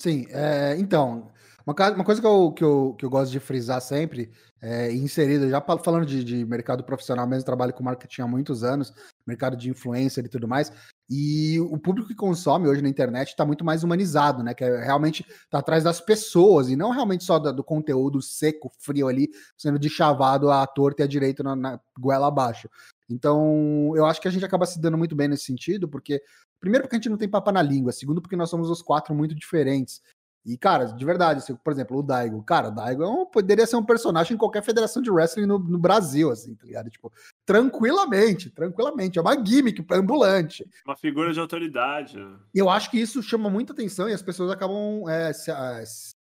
Sim, 0.00 0.26
é, 0.30 0.76
então, 0.78 1.30
uma, 1.66 1.74
coisa 2.04 2.18
que 2.18 2.26
eu, 2.26 2.52
que, 2.52 2.64
eu, 2.64 2.94
que 2.98 3.04
eu 3.04 3.10
gosto 3.10 3.30
de 3.30 3.38
frisar 3.38 3.78
sempre, 3.82 4.30
é, 4.62 4.90
inserido, 4.92 5.50
já 5.50 5.60
falando 5.60 6.06
de, 6.06 6.24
de, 6.24 6.44
mercado 6.46 6.82
profissional 6.82 7.26
mesmo, 7.26 7.44
trabalho 7.44 7.74
com 7.74 7.84
marketing 7.84 8.22
há 8.22 8.26
muitos 8.26 8.64
anos, 8.64 8.90
mercado 9.26 9.54
de 9.54 9.68
influencer 9.68 10.24
e 10.24 10.28
tudo 10.28 10.48
mais, 10.48 10.72
e 11.10 11.60
o 11.60 11.76
público 11.76 12.08
que 12.08 12.14
consome 12.14 12.66
hoje 12.68 12.80
na 12.80 12.88
internet 12.88 13.28
está 13.28 13.44
muito 13.44 13.66
mais 13.66 13.84
humanizado, 13.84 14.42
né? 14.42 14.54
Que 14.54 14.64
é, 14.64 14.82
realmente 14.82 15.26
está 15.44 15.58
atrás 15.58 15.84
das 15.84 16.00
pessoas 16.00 16.70
e 16.70 16.76
não 16.76 16.90
realmente 16.90 17.24
só 17.24 17.38
do, 17.38 17.52
do, 17.52 17.62
conteúdo 17.62 18.22
seco, 18.22 18.72
frio 18.78 19.06
ali, 19.06 19.28
sendo 19.56 19.78
deschavado 19.78 20.50
à 20.50 20.66
torta 20.66 21.02
e 21.02 21.04
à 21.04 21.06
direita 21.06 21.42
na, 21.42 21.54
na 21.54 21.80
goela 21.98 22.28
abaixo. 22.28 22.68
Então, 23.08 23.92
eu 23.96 24.04
acho 24.04 24.20
que 24.20 24.28
a 24.28 24.30
gente 24.30 24.44
acaba 24.44 24.66
se 24.66 24.80
dando 24.80 24.98
muito 24.98 25.16
bem 25.16 25.28
nesse 25.28 25.44
sentido, 25.44 25.88
porque, 25.88 26.22
primeiro, 26.60 26.84
porque 26.84 26.96
a 26.96 26.98
gente 26.98 27.08
não 27.08 27.16
tem 27.16 27.28
papo 27.28 27.50
na 27.50 27.62
língua, 27.62 27.92
segundo, 27.92 28.20
porque 28.20 28.36
nós 28.36 28.50
somos 28.50 28.68
os 28.68 28.82
quatro 28.82 29.14
muito 29.14 29.34
diferentes. 29.34 30.02
E, 30.48 30.56
cara, 30.56 30.86
de 30.86 31.04
verdade, 31.04 31.40
assim, 31.40 31.54
por 31.54 31.72
exemplo, 31.72 31.98
o 31.98 32.02
Daigo. 32.02 32.42
Cara, 32.42 32.68
o 32.68 32.74
Daigo 32.74 33.02
é 33.02 33.06
um, 33.06 33.26
poderia 33.26 33.66
ser 33.66 33.76
um 33.76 33.84
personagem 33.84 34.34
em 34.34 34.38
qualquer 34.38 34.62
federação 34.62 35.02
de 35.02 35.10
wrestling 35.10 35.44
no, 35.44 35.58
no, 35.58 35.78
Brasil, 35.78 36.30
assim, 36.30 36.54
tá 36.54 36.64
ligado? 36.64 36.88
Tipo, 36.88 37.12
tranquilamente, 37.44 38.48
tranquilamente. 38.48 39.18
É 39.18 39.22
uma 39.22 39.44
gimmick 39.44 39.84
ambulante. 39.92 40.66
Uma 40.86 40.96
figura 40.96 41.34
de 41.34 41.40
autoridade. 41.40 42.16
E 42.54 42.58
eu 42.58 42.70
acho 42.70 42.90
que 42.90 42.98
isso 42.98 43.22
chama 43.22 43.50
muita 43.50 43.74
atenção 43.74 44.08
e 44.08 44.14
as 44.14 44.22
pessoas 44.22 44.50
acabam 44.50 45.06
é, 45.06 45.34
se, 45.34 45.50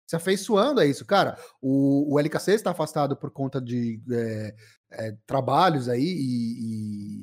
se 0.06 0.16
afeiçoando 0.16 0.80
a 0.80 0.86
isso. 0.86 1.06
Cara, 1.06 1.38
o, 1.62 2.14
o 2.14 2.20
LKC 2.20 2.52
está 2.52 2.72
afastado 2.72 3.16
por 3.16 3.30
conta 3.30 3.58
de 3.58 4.02
é, 4.12 4.54
é, 4.92 5.14
trabalhos 5.26 5.88
aí 5.88 6.02
e. 6.02 7.20
e... 7.20 7.22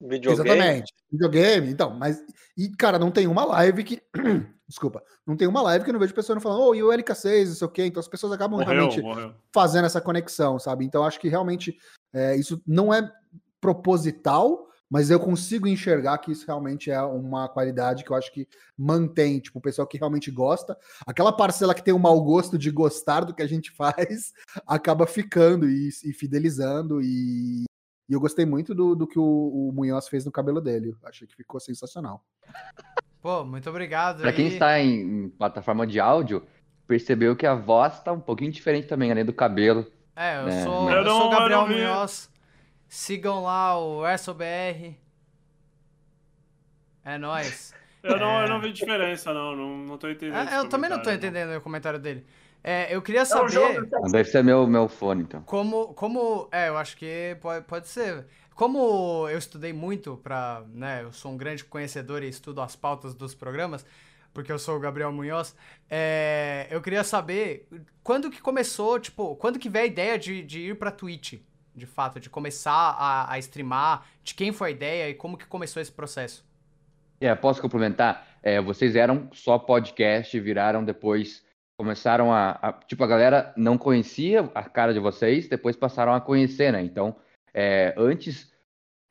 Videogame. 0.00 0.50
Exatamente. 0.50 0.94
Videogame, 1.10 1.70
então, 1.70 1.90
mas. 1.90 2.22
E, 2.56 2.68
cara, 2.70 2.98
não 2.98 3.10
tem 3.10 3.26
uma 3.26 3.44
live 3.44 3.84
que. 3.84 4.02
Desculpa. 4.68 5.02
Não 5.26 5.36
tem 5.36 5.46
uma 5.46 5.62
live 5.62 5.84
que 5.84 5.90
eu 5.90 5.92
não 5.92 6.00
vejo 6.00 6.14
pessoas 6.14 6.42
falando, 6.42 6.62
oh, 6.62 6.74
e 6.74 6.82
o 6.82 6.88
LK6, 6.88 7.46
não 7.48 7.54
sei 7.54 7.66
o 7.66 7.70
quê. 7.70 7.86
Então 7.86 8.00
as 8.00 8.08
pessoas 8.08 8.32
acabam 8.32 8.58
morreu, 8.58 8.74
realmente 8.74 9.02
morreu. 9.02 9.34
fazendo 9.52 9.84
essa 9.84 10.00
conexão, 10.00 10.58
sabe? 10.58 10.84
Então 10.84 11.04
acho 11.04 11.20
que 11.20 11.28
realmente 11.28 11.76
é, 12.12 12.34
isso 12.36 12.60
não 12.66 12.92
é 12.92 13.12
proposital, 13.60 14.66
mas 14.92 15.10
eu 15.10 15.18
consigo 15.18 15.66
enxergar 15.66 16.18
que 16.18 16.30
isso 16.30 16.46
realmente 16.46 16.90
é 16.90 17.00
uma 17.00 17.48
qualidade 17.48 18.04
que 18.04 18.10
eu 18.10 18.16
acho 18.16 18.30
que 18.30 18.46
mantém, 18.76 19.40
tipo, 19.40 19.58
o 19.58 19.62
pessoal 19.62 19.88
que 19.88 19.96
realmente 19.96 20.30
gosta. 20.30 20.76
Aquela 21.06 21.32
parcela 21.32 21.74
que 21.74 21.82
tem 21.82 21.94
o 21.94 21.98
mau 21.98 22.22
gosto 22.22 22.58
de 22.58 22.70
gostar 22.70 23.22
do 23.24 23.32
que 23.32 23.40
a 23.40 23.46
gente 23.46 23.70
faz, 23.74 24.34
acaba 24.66 25.06
ficando 25.06 25.66
e, 25.66 25.88
e 25.88 26.12
fidelizando 26.12 27.00
e 27.00 27.64
e 28.06 28.12
eu 28.12 28.20
gostei 28.20 28.44
muito 28.44 28.74
do, 28.74 28.94
do 28.94 29.06
que 29.06 29.18
o, 29.18 29.22
o 29.22 29.72
Munhoz 29.72 30.08
fez 30.08 30.26
no 30.26 30.32
cabelo 30.32 30.60
dele. 30.60 30.94
Achei 31.04 31.26
que 31.26 31.34
ficou 31.34 31.58
sensacional. 31.58 32.22
Pô, 33.22 33.42
muito 33.44 33.70
obrigado. 33.70 34.20
Para 34.20 34.32
quem 34.34 34.48
está 34.48 34.78
em, 34.78 35.00
em, 35.00 35.28
plataforma 35.30 35.86
de 35.86 35.98
áudio, 35.98 36.44
percebeu 36.86 37.34
que 37.34 37.46
a 37.46 37.54
voz 37.54 37.94
está 37.94 38.12
um 38.12 38.20
pouquinho 38.20 38.52
diferente 38.52 38.86
também, 38.86 39.10
além 39.10 39.24
do 39.24 39.32
cabelo. 39.32 39.86
É, 40.14 40.36
eu 40.40 40.44
né? 40.44 40.62
sou, 40.62 40.90
eu, 40.90 41.04
sou 41.06 41.30
Gabriel 41.30 41.66
Munhoz. 41.66 42.31
Sigam 42.92 43.42
lá 43.42 43.78
o 43.78 44.00
WrestleBR. 44.00 44.94
É 47.02 47.16
nóis. 47.16 47.72
Eu 48.04 48.18
não, 48.18 48.40
é... 48.40 48.44
eu 48.44 48.48
não 48.48 48.60
vi 48.60 48.72
diferença, 48.72 49.32
não. 49.32 49.54
Não, 49.54 49.76
não 49.78 49.96
tô 49.96 50.10
entendendo. 50.10 50.48
É, 50.48 50.58
eu 50.58 50.68
também 50.68 50.90
não 50.90 51.00
tô 51.00 51.08
entendendo 51.08 51.50
não. 51.50 51.58
o 51.58 51.60
comentário 51.60 52.00
dele. 52.00 52.26
É, 52.62 52.92
eu 52.92 53.00
queria 53.00 53.24
saber. 53.24 53.56
É 53.56 54.10
Deve 54.10 54.28
ser 54.28 54.42
meu, 54.42 54.66
meu 54.66 54.88
fone, 54.88 55.22
então. 55.22 55.40
Como, 55.42 55.94
como. 55.94 56.48
É, 56.50 56.68
eu 56.68 56.76
acho 56.76 56.96
que 56.96 57.36
pode, 57.40 57.64
pode 57.64 57.86
ser. 57.86 58.26
Como 58.56 59.28
eu 59.28 59.38
estudei 59.38 59.72
muito 59.72 60.16
para, 60.16 60.64
né, 60.74 61.04
eu 61.04 61.12
sou 61.12 61.30
um 61.30 61.36
grande 61.36 61.64
conhecedor 61.64 62.24
e 62.24 62.28
estudo 62.28 62.60
as 62.60 62.74
pautas 62.74 63.14
dos 63.14 63.36
programas, 63.36 63.86
porque 64.34 64.50
eu 64.50 64.58
sou 64.58 64.76
o 64.76 64.80
Gabriel 64.80 65.12
Munhoz, 65.12 65.54
é, 65.88 66.66
eu 66.70 66.82
queria 66.82 67.04
saber 67.04 67.68
quando 68.02 68.32
que 68.32 68.42
começou, 68.42 68.98
tipo, 68.98 69.36
quando 69.36 69.60
que 69.60 69.68
veio 69.68 69.84
a 69.84 69.86
ideia 69.86 70.18
de, 70.18 70.42
de 70.42 70.58
ir 70.58 70.76
pra 70.76 70.90
Twitch, 70.90 71.40
de 71.74 71.86
fato, 71.86 72.20
de 72.20 72.28
começar 72.28 72.72
a, 72.72 73.32
a 73.32 73.38
streamar, 73.38 74.06
de 74.22 74.34
quem 74.34 74.52
foi 74.52 74.68
a 74.68 74.72
ideia 74.72 75.08
e 75.08 75.14
como 75.14 75.36
que 75.36 75.46
começou 75.46 75.80
esse 75.80 75.92
processo? 75.92 76.44
É, 77.20 77.34
posso 77.34 77.62
complementar? 77.62 78.26
É, 78.42 78.60
vocês 78.60 78.96
eram 78.96 79.28
só 79.32 79.58
podcast, 79.58 80.38
viraram 80.40 80.84
depois 80.84 81.44
começaram 81.82 82.32
a, 82.32 82.50
a, 82.62 82.72
Tipo, 82.72 83.02
a 83.02 83.06
galera 83.08 83.52
não 83.56 83.76
conhecia 83.76 84.48
a 84.54 84.62
cara 84.62 84.92
de 84.92 85.00
vocês, 85.00 85.48
depois 85.48 85.74
passaram 85.74 86.14
a 86.14 86.20
conhecer, 86.20 86.72
né? 86.72 86.82
Então, 86.82 87.16
é, 87.52 87.92
antes, 87.96 88.52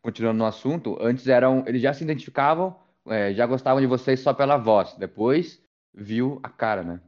continuando 0.02 0.38
no 0.38 0.45
assunto, 0.45 0.97
antes 1.02 1.28
eram. 1.28 1.63
Eles 1.67 1.82
já 1.82 1.93
se 1.93 2.04
identificavam, 2.04 2.76
é, 3.08 3.34
já 3.34 3.45
gostavam 3.45 3.82
de 3.82 3.88
vocês 3.88 4.21
só 4.21 4.34
pela 4.34 4.58
voz. 4.58 4.95
Depois 4.95 5.62
viu 5.93 6.39
a 6.43 6.50
cara, 6.50 6.82
né? 6.82 7.02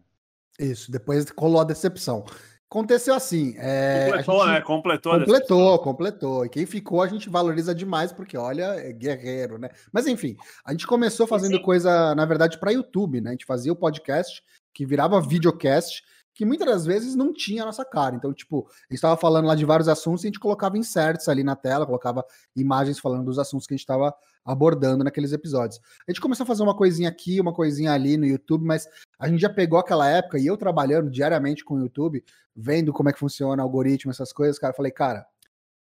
Isso, 0.59 0.91
depois 0.91 1.31
colou 1.31 1.61
a 1.61 1.63
decepção. 1.63 2.25
Aconteceu 2.73 3.13
assim. 3.13 3.53
É, 3.59 4.07
completou, 4.09 4.39
gente, 4.39 4.51
né? 4.51 4.62
Completou. 4.62 5.12
Completou, 5.13 5.79
completou. 5.79 6.45
E 6.45 6.49
quem 6.49 6.65
ficou 6.65 7.03
a 7.03 7.07
gente 7.07 7.29
valoriza 7.29 7.75
demais, 7.75 8.12
porque 8.12 8.36
olha, 8.36 8.63
é 8.63 8.91
guerreiro, 8.91 9.59
né? 9.59 9.69
Mas 9.91 10.07
enfim, 10.07 10.36
a 10.65 10.71
gente 10.71 10.88
começou 10.88 11.27
fazendo 11.27 11.57
Sim. 11.57 11.62
coisa, 11.62 12.15
na 12.15 12.25
verdade, 12.25 12.57
para 12.57 12.71
YouTube, 12.71 13.21
né? 13.21 13.29
A 13.29 13.33
gente 13.33 13.45
fazia 13.45 13.71
o 13.71 13.75
podcast 13.75 14.41
que 14.73 14.88
virava 14.88 15.21
videocast, 15.21 16.01
que 16.34 16.46
muitas 16.46 16.67
das 16.67 16.86
vezes 16.86 17.15
não 17.15 17.32
tinha 17.32 17.63
a 17.63 17.65
nossa 17.65 17.86
cara. 17.86 18.15
Então, 18.15 18.34
tipo, 18.34 18.67
a 18.67 18.84
gente 18.86 18.96
estava 18.96 19.15
falando 19.15 19.46
lá 19.46 19.56
de 19.56 19.65
vários 19.65 19.88
assuntos 19.88 20.24
e 20.24 20.28
a 20.28 20.30
gente 20.30 20.39
colocava 20.39 20.78
inserts 20.78 21.30
ali 21.30 21.43
na 21.43 21.56
tela, 21.56 21.86
colocava 21.86 22.26
imagens 22.56 23.00
falando 23.00 23.26
dos 23.26 23.38
assuntos 23.38 23.67
que 23.67 23.74
a 23.74 23.78
gente 23.78 23.84
estava 23.84 24.13
abordando 24.43 25.04
naqueles 25.04 25.32
episódios. 25.32 25.80
A 26.08 26.12
gente 26.12 26.19
começou 26.19 26.43
a 26.43 26.48
fazer 26.48 26.63
uma 26.63 26.76
coisinha 26.76 27.08
aqui, 27.08 27.39
uma 27.39 27.54
coisinha 27.54 27.93
ali 27.93 28.17
no 28.17 28.26
YouTube, 28.26 28.65
mas 28.65 28.88
a 29.19 29.28
gente 29.28 29.39
já 29.41 29.50
pegou 29.50 29.80
aquela 29.80 30.10
época 30.10 30.39
e 30.39 30.46
eu 30.46 30.58
trabalhando 30.58 31.10
diariamente 31.10 31.63
com 31.63 31.76
o 31.76 31.80
YouTube, 31.80 32.24
vendo 32.56 32.91
como 32.91 33.10
é 33.10 33.13
que 33.13 33.19
funciona 33.19 33.62
o 33.62 33.65
algoritmo, 33.65 34.12
essas 34.12 34.34
coisas, 34.34 34.60
cara, 34.60 34.74
falei, 34.74 34.91
cara, 34.91 35.26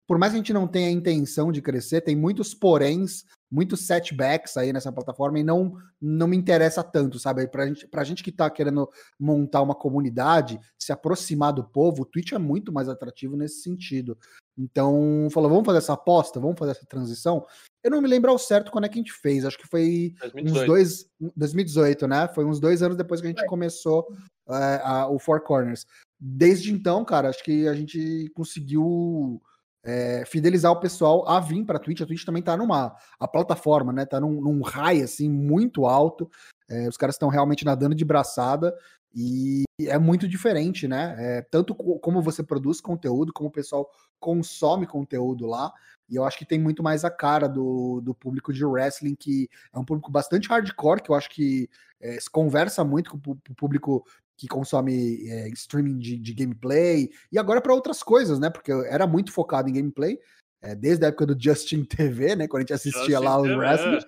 por 0.05 0.17
mais 0.17 0.33
que 0.33 0.35
a 0.35 0.39
gente 0.39 0.53
não 0.53 0.67
tenha 0.67 0.89
a 0.89 0.91
intenção 0.91 1.51
de 1.51 1.61
crescer, 1.61 2.01
tem 2.01 2.15
muitos 2.15 2.53
poréns, 2.53 3.25
muitos 3.51 3.85
setbacks 3.85 4.55
aí 4.55 4.71
nessa 4.71 4.91
plataforma 4.91 5.37
e 5.39 5.43
não, 5.43 5.75
não 6.01 6.27
me 6.27 6.37
interessa 6.37 6.81
tanto, 6.81 7.19
sabe? 7.19 7.45
Pra 7.47 7.67
gente, 7.67 7.87
pra 7.87 8.03
gente 8.03 8.23
que 8.23 8.31
tá 8.31 8.49
querendo 8.49 8.89
montar 9.19 9.61
uma 9.61 9.75
comunidade, 9.75 10.59
se 10.79 10.93
aproximar 10.93 11.51
do 11.51 11.63
povo, 11.63 12.03
o 12.03 12.05
Twitch 12.05 12.31
é 12.31 12.37
muito 12.37 12.71
mais 12.71 12.87
atrativo 12.87 13.35
nesse 13.35 13.61
sentido. 13.61 14.17
Então, 14.57 15.27
falou, 15.31 15.49
vamos 15.49 15.65
fazer 15.65 15.79
essa 15.79 15.93
aposta, 15.93 16.39
vamos 16.39 16.57
fazer 16.57 16.71
essa 16.71 16.85
transição. 16.85 17.45
Eu 17.83 17.91
não 17.91 18.01
me 18.01 18.07
lembro 18.07 18.31
ao 18.31 18.37
certo 18.37 18.71
quando 18.71 18.85
é 18.85 18.89
que 18.89 18.95
a 18.95 19.01
gente 19.01 19.11
fez, 19.11 19.43
acho 19.43 19.57
que 19.57 19.67
foi 19.67 20.13
2018. 20.21 20.61
uns 20.61 20.65
dois, 20.65 21.09
2018, 21.35 22.07
né? 22.07 22.27
Foi 22.29 22.45
uns 22.45 22.59
dois 22.59 22.81
anos 22.81 22.95
depois 22.95 23.19
que 23.19 23.27
a 23.27 23.29
gente 23.29 23.45
começou 23.47 24.07
é, 24.49 24.81
a, 24.83 25.07
o 25.07 25.19
Four 25.19 25.41
Corners. 25.41 25.85
Desde 26.19 26.71
então, 26.71 27.03
cara, 27.03 27.29
acho 27.29 27.43
que 27.43 27.67
a 27.67 27.73
gente 27.73 28.29
conseguiu 28.35 29.41
é, 29.83 30.23
fidelizar 30.25 30.71
o 30.71 30.79
pessoal 30.79 31.27
a 31.27 31.39
vir 31.39 31.65
para 31.65 31.77
a 31.77 31.79
Twitch. 31.79 32.01
A 32.01 32.05
Twitch 32.05 32.25
também 32.25 32.41
está 32.41 32.55
numa 32.55 32.95
a 33.19 33.27
plataforma, 33.27 33.91
né? 33.91 34.05
Tá 34.05 34.19
num, 34.19 34.41
num 34.41 34.61
high 34.61 35.01
assim 35.01 35.29
muito 35.29 35.85
alto. 35.85 36.29
É, 36.69 36.87
os 36.87 36.97
caras 36.97 37.15
estão 37.15 37.29
realmente 37.29 37.65
nadando 37.65 37.95
de 37.95 38.05
braçada 38.05 38.75
e 39.13 39.63
é 39.81 39.97
muito 39.97 40.27
diferente, 40.27 40.87
né? 40.87 41.15
É, 41.17 41.41
tanto 41.41 41.75
como 41.75 42.21
você 42.21 42.43
produz 42.43 42.79
conteúdo, 42.79 43.33
como 43.33 43.49
o 43.49 43.51
pessoal 43.51 43.89
consome 44.19 44.87
conteúdo 44.87 45.45
lá. 45.45 45.71
E 46.09 46.15
eu 46.15 46.25
acho 46.25 46.37
que 46.37 46.45
tem 46.45 46.59
muito 46.59 46.83
mais 46.83 47.05
a 47.05 47.09
cara 47.09 47.47
do, 47.47 48.01
do 48.01 48.13
público 48.13 48.51
de 48.51 48.65
wrestling, 48.65 49.15
que 49.15 49.49
é 49.73 49.79
um 49.79 49.85
público 49.85 50.11
bastante 50.11 50.47
hardcore, 50.47 51.01
que 51.01 51.09
eu 51.09 51.15
acho 51.15 51.29
que 51.29 51.69
é, 52.01 52.19
se 52.19 52.29
conversa 52.29 52.83
muito 52.83 53.11
com 53.11 53.31
o 53.31 53.55
público 53.55 54.05
que 54.41 54.47
consome 54.47 55.29
é, 55.29 55.49
streaming 55.49 55.99
de, 55.99 56.17
de, 56.17 56.33
gameplay, 56.33 57.11
e 57.31 57.37
agora 57.37 57.61
para 57.61 57.75
outras 57.75 58.01
coisas, 58.01 58.39
né? 58.39 58.49
Porque 58.49 58.71
eu 58.71 58.83
era 58.83 59.05
muito 59.05 59.31
focado 59.31 59.69
em 59.69 59.73
gameplay, 59.73 60.17
é, 60.63 60.73
desde 60.73 61.05
a 61.05 61.09
época 61.09 61.27
do 61.27 61.37
Justin 61.39 61.83
TV, 61.85 62.35
né? 62.35 62.47
Quando 62.47 62.61
a 62.61 62.63
gente 62.63 62.73
assistia 62.73 63.19
Justin 63.19 63.23
lá 63.23 63.39
os 63.39 63.55
wrestlers. 63.55 64.03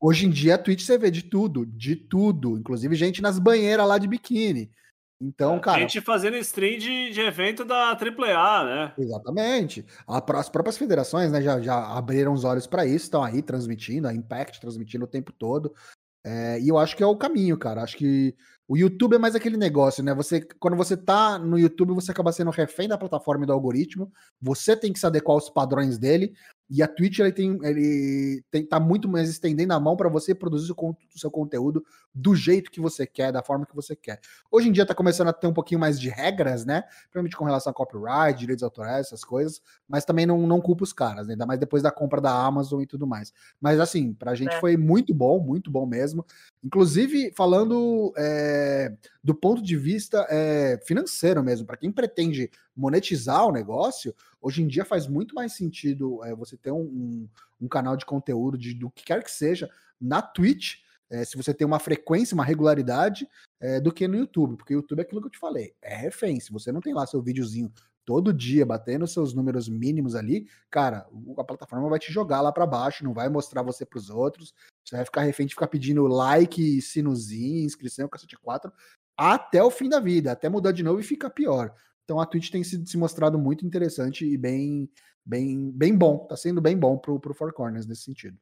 Hoje 0.00 0.26
em 0.26 0.30
dia 0.30 0.56
a 0.56 0.58
Twitch 0.58 0.82
você 0.82 0.98
vê 0.98 1.12
de 1.12 1.22
tudo, 1.22 1.64
de 1.64 1.94
tudo, 1.94 2.58
inclusive 2.58 2.96
gente 2.96 3.22
nas 3.22 3.38
banheiras 3.38 3.86
lá 3.86 3.98
de 3.98 4.08
biquíni. 4.08 4.68
Então, 5.20 5.54
é, 5.54 5.60
cara. 5.60 5.78
Gente 5.78 6.00
fazendo 6.00 6.36
stream 6.38 6.78
de, 6.78 7.10
de 7.10 7.20
evento 7.20 7.64
da 7.64 7.92
AAA, 7.92 8.64
né? 8.64 8.94
Exatamente. 8.98 9.86
As 10.08 10.48
próprias 10.48 10.76
federações 10.76 11.30
né, 11.30 11.40
já, 11.40 11.60
já 11.60 11.96
abriram 11.96 12.32
os 12.32 12.42
olhos 12.42 12.66
para 12.66 12.84
isso, 12.84 13.04
estão 13.04 13.22
aí 13.22 13.40
transmitindo, 13.40 14.08
a 14.08 14.12
Impact 14.12 14.60
transmitindo 14.60 15.04
o 15.04 15.08
tempo 15.08 15.32
todo. 15.32 15.72
É, 16.24 16.60
e 16.60 16.68
eu 16.68 16.78
acho 16.78 16.96
que 16.96 17.02
é 17.02 17.06
o 17.06 17.16
caminho, 17.16 17.58
cara. 17.58 17.82
Acho 17.82 17.96
que 17.96 18.34
o 18.68 18.76
YouTube 18.76 19.16
é 19.16 19.18
mais 19.18 19.34
aquele 19.34 19.56
negócio, 19.56 20.02
né? 20.04 20.14
Você, 20.14 20.40
quando 20.58 20.76
você 20.76 20.96
tá 20.96 21.38
no 21.38 21.58
YouTube, 21.58 21.94
você 21.94 22.12
acaba 22.12 22.32
sendo 22.32 22.50
refém 22.50 22.88
da 22.88 22.96
plataforma 22.96 23.44
e 23.44 23.46
do 23.46 23.52
algoritmo. 23.52 24.10
Você 24.40 24.76
tem 24.76 24.92
que 24.92 24.98
se 24.98 25.06
adequar 25.06 25.34
aos 25.34 25.50
padrões 25.50 25.98
dele. 25.98 26.32
E 26.74 26.82
a 26.82 26.88
Twitch 26.88 27.18
ele 27.18 27.32
tem, 27.32 27.58
ele 27.64 28.42
tem, 28.50 28.64
tá 28.64 28.80
muito 28.80 29.06
mais 29.06 29.28
estendendo 29.28 29.74
a 29.74 29.78
mão 29.78 29.94
para 29.94 30.08
você 30.08 30.34
produzir 30.34 30.72
o, 30.72 30.74
o, 30.74 30.96
seu 31.14 31.30
conteúdo 31.30 31.84
do 32.14 32.34
jeito 32.34 32.70
que 32.70 32.80
você 32.80 33.06
quer, 33.06 33.30
da 33.30 33.42
forma 33.42 33.66
que 33.66 33.76
você 33.76 33.94
quer. 33.94 34.18
Hoje 34.50 34.70
em 34.70 34.72
dia 34.72 34.86
tá 34.86 34.94
começando 34.94 35.28
a 35.28 35.34
ter 35.34 35.46
um 35.46 35.52
pouquinho 35.52 35.78
mais 35.78 36.00
de 36.00 36.08
regras, 36.08 36.64
né? 36.64 36.80
Principalmente 37.02 37.36
com 37.36 37.44
relação 37.44 37.70
a 37.70 37.74
copyright, 37.74 38.38
direitos 38.38 38.62
autorais, 38.62 39.08
essas 39.08 39.22
coisas, 39.22 39.60
mas 39.86 40.06
também 40.06 40.24
não, 40.24 40.46
não 40.46 40.62
culpa 40.62 40.82
os 40.82 40.94
caras, 40.94 41.26
né? 41.26 41.34
ainda 41.34 41.44
mais 41.44 41.60
depois 41.60 41.82
da 41.82 41.90
compra 41.90 42.22
da 42.22 42.32
Amazon 42.32 42.80
e 42.80 42.86
tudo 42.86 43.06
mais. 43.06 43.34
Mas 43.60 43.78
assim, 43.78 44.14
pra 44.14 44.34
gente 44.34 44.54
é. 44.54 44.58
foi 44.60 44.74
muito 44.74 45.12
bom, 45.12 45.38
muito 45.40 45.70
bom 45.70 45.84
mesmo. 45.84 46.24
Inclusive, 46.64 47.34
falando 47.36 48.14
é, 48.16 48.96
do 49.22 49.34
ponto 49.34 49.60
de 49.60 49.76
vista 49.76 50.26
é, 50.30 50.80
financeiro 50.86 51.42
mesmo, 51.42 51.66
para 51.66 51.76
quem 51.76 51.92
pretende 51.92 52.50
monetizar 52.74 53.44
o 53.46 53.52
negócio, 53.52 54.14
hoje 54.42 54.62
em 54.62 54.66
dia 54.66 54.84
faz 54.84 55.06
muito 55.06 55.34
mais 55.34 55.52
sentido 55.52 56.22
é, 56.24 56.34
você 56.34 56.56
ter 56.56 56.72
um, 56.72 56.82
um, 56.82 57.28
um, 57.60 57.68
canal 57.68 57.96
de 57.96 58.04
conteúdo 58.04 58.58
de, 58.58 58.74
do 58.74 58.90
que 58.90 59.04
quer 59.04 59.22
que 59.22 59.30
seja 59.30 59.70
na 60.00 60.20
Twitch, 60.20 60.80
é, 61.08 61.24
se 61.24 61.36
você 61.36 61.54
tem 61.54 61.66
uma 61.66 61.78
frequência, 61.78 62.34
uma 62.34 62.44
regularidade, 62.44 63.28
é, 63.60 63.80
do 63.80 63.92
que 63.92 64.08
no 64.08 64.16
YouTube, 64.16 64.56
porque 64.56 64.74
o 64.74 64.78
YouTube 64.78 64.98
é 64.98 65.02
aquilo 65.02 65.20
que 65.20 65.28
eu 65.28 65.32
te 65.32 65.38
falei, 65.38 65.72
é 65.80 65.94
refém. 65.94 66.40
Se 66.40 66.50
você 66.50 66.72
não 66.72 66.80
tem 66.80 66.92
lá 66.92 67.06
seu 67.06 67.22
videozinho 67.22 67.72
todo 68.04 68.32
dia 68.32 68.66
batendo 68.66 69.06
seus 69.06 69.32
números 69.32 69.68
mínimos 69.68 70.16
ali, 70.16 70.48
cara, 70.68 71.06
a 71.38 71.44
plataforma 71.44 71.88
vai 71.88 72.00
te 72.00 72.12
jogar 72.12 72.40
lá 72.40 72.50
para 72.50 72.66
baixo, 72.66 73.04
não 73.04 73.14
vai 73.14 73.28
mostrar 73.28 73.62
você 73.62 73.86
para 73.86 73.98
os 73.98 74.10
outros. 74.10 74.52
Você 74.84 74.96
vai 74.96 75.04
ficar 75.04 75.22
refém 75.22 75.46
de 75.46 75.54
ficar 75.54 75.68
pedindo 75.68 76.06
like, 76.08 76.82
sinuzinho, 76.82 77.64
inscrição, 77.64 78.08
cacete 78.08 78.36
4. 78.36 78.72
até 79.16 79.62
o 79.62 79.70
fim 79.70 79.88
da 79.88 80.00
vida, 80.00 80.32
até 80.32 80.48
mudar 80.48 80.72
de 80.72 80.82
novo 80.82 80.98
e 80.98 81.04
ficar 81.04 81.30
pior. 81.30 81.72
Então 82.12 82.20
a 82.20 82.26
Twitch 82.26 82.50
tem 82.50 82.62
se, 82.62 82.84
se 82.84 82.98
mostrado 82.98 83.38
muito 83.38 83.64
interessante 83.64 84.26
e 84.26 84.36
bem, 84.36 84.86
bem, 85.24 85.70
bem 85.70 85.96
bom. 85.96 86.26
Tá 86.26 86.36
sendo 86.36 86.60
bem 86.60 86.76
bom 86.76 86.98
pro, 86.98 87.18
pro 87.18 87.32
Four 87.32 87.54
Corners 87.54 87.86
nesse 87.86 88.02
sentido. 88.02 88.38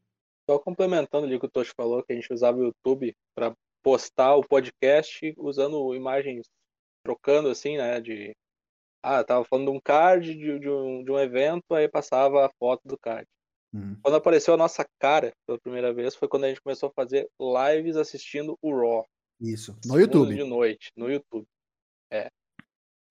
Só 0.50 0.58
complementando 0.58 1.24
ali 1.24 1.36
o 1.36 1.40
que 1.40 1.46
o 1.46 1.48
Tocho 1.48 1.72
falou, 1.76 2.02
que 2.02 2.12
a 2.12 2.16
gente 2.16 2.32
usava 2.32 2.58
o 2.58 2.64
YouTube 2.64 3.14
para 3.32 3.54
postar 3.80 4.34
o 4.34 4.42
podcast 4.42 5.32
usando 5.38 5.94
imagens, 5.94 6.48
trocando 7.04 7.48
assim, 7.48 7.76
né? 7.76 8.00
De. 8.00 8.34
Ah, 9.04 9.22
tava 9.22 9.44
falando 9.44 9.70
de 9.70 9.76
um 9.76 9.80
card 9.80 10.34
de, 10.34 10.58
de, 10.58 10.68
um, 10.68 11.04
de 11.04 11.12
um 11.12 11.18
evento, 11.20 11.72
aí 11.72 11.88
passava 11.88 12.44
a 12.44 12.50
foto 12.58 12.80
do 12.84 12.98
card. 12.98 13.24
Uhum. 13.72 13.96
Quando 14.02 14.16
apareceu 14.16 14.52
a 14.52 14.56
nossa 14.56 14.84
cara 14.98 15.32
pela 15.46 15.60
primeira 15.60 15.94
vez, 15.94 16.16
foi 16.16 16.26
quando 16.26 16.42
a 16.42 16.48
gente 16.48 16.60
começou 16.60 16.88
a 16.88 16.92
fazer 16.92 17.30
lives 17.38 17.96
assistindo 17.96 18.58
o 18.60 18.74
Raw. 18.74 19.06
Isso, 19.40 19.78
no 19.86 19.98
YouTube. 19.98 20.34
De 20.34 20.42
noite, 20.42 20.90
no 20.96 21.08
YouTube. 21.08 21.46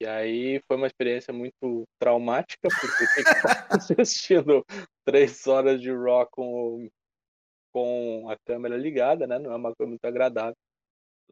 É. 0.02 0.04
E 0.04 0.08
aí 0.08 0.62
foi 0.68 0.78
uma 0.78 0.88
experiência 0.88 1.34
muito 1.34 1.84
traumática, 2.00 2.68
porque 2.70 3.06
tem 3.16 3.24
que 3.24 3.30
estar 3.30 3.68
assistindo 3.70 4.66
três 5.06 5.46
horas 5.48 5.82
de 5.82 5.92
Raw 5.92 6.28
com, 6.32 6.88
com 7.74 8.30
a 8.30 8.36
câmera 8.46 8.78
ligada, 8.78 9.28
né? 9.28 9.38
Não 9.40 9.52
é 9.52 9.56
uma 9.56 9.74
coisa 9.76 9.90
muito 9.90 10.06
agradável. 10.06 10.56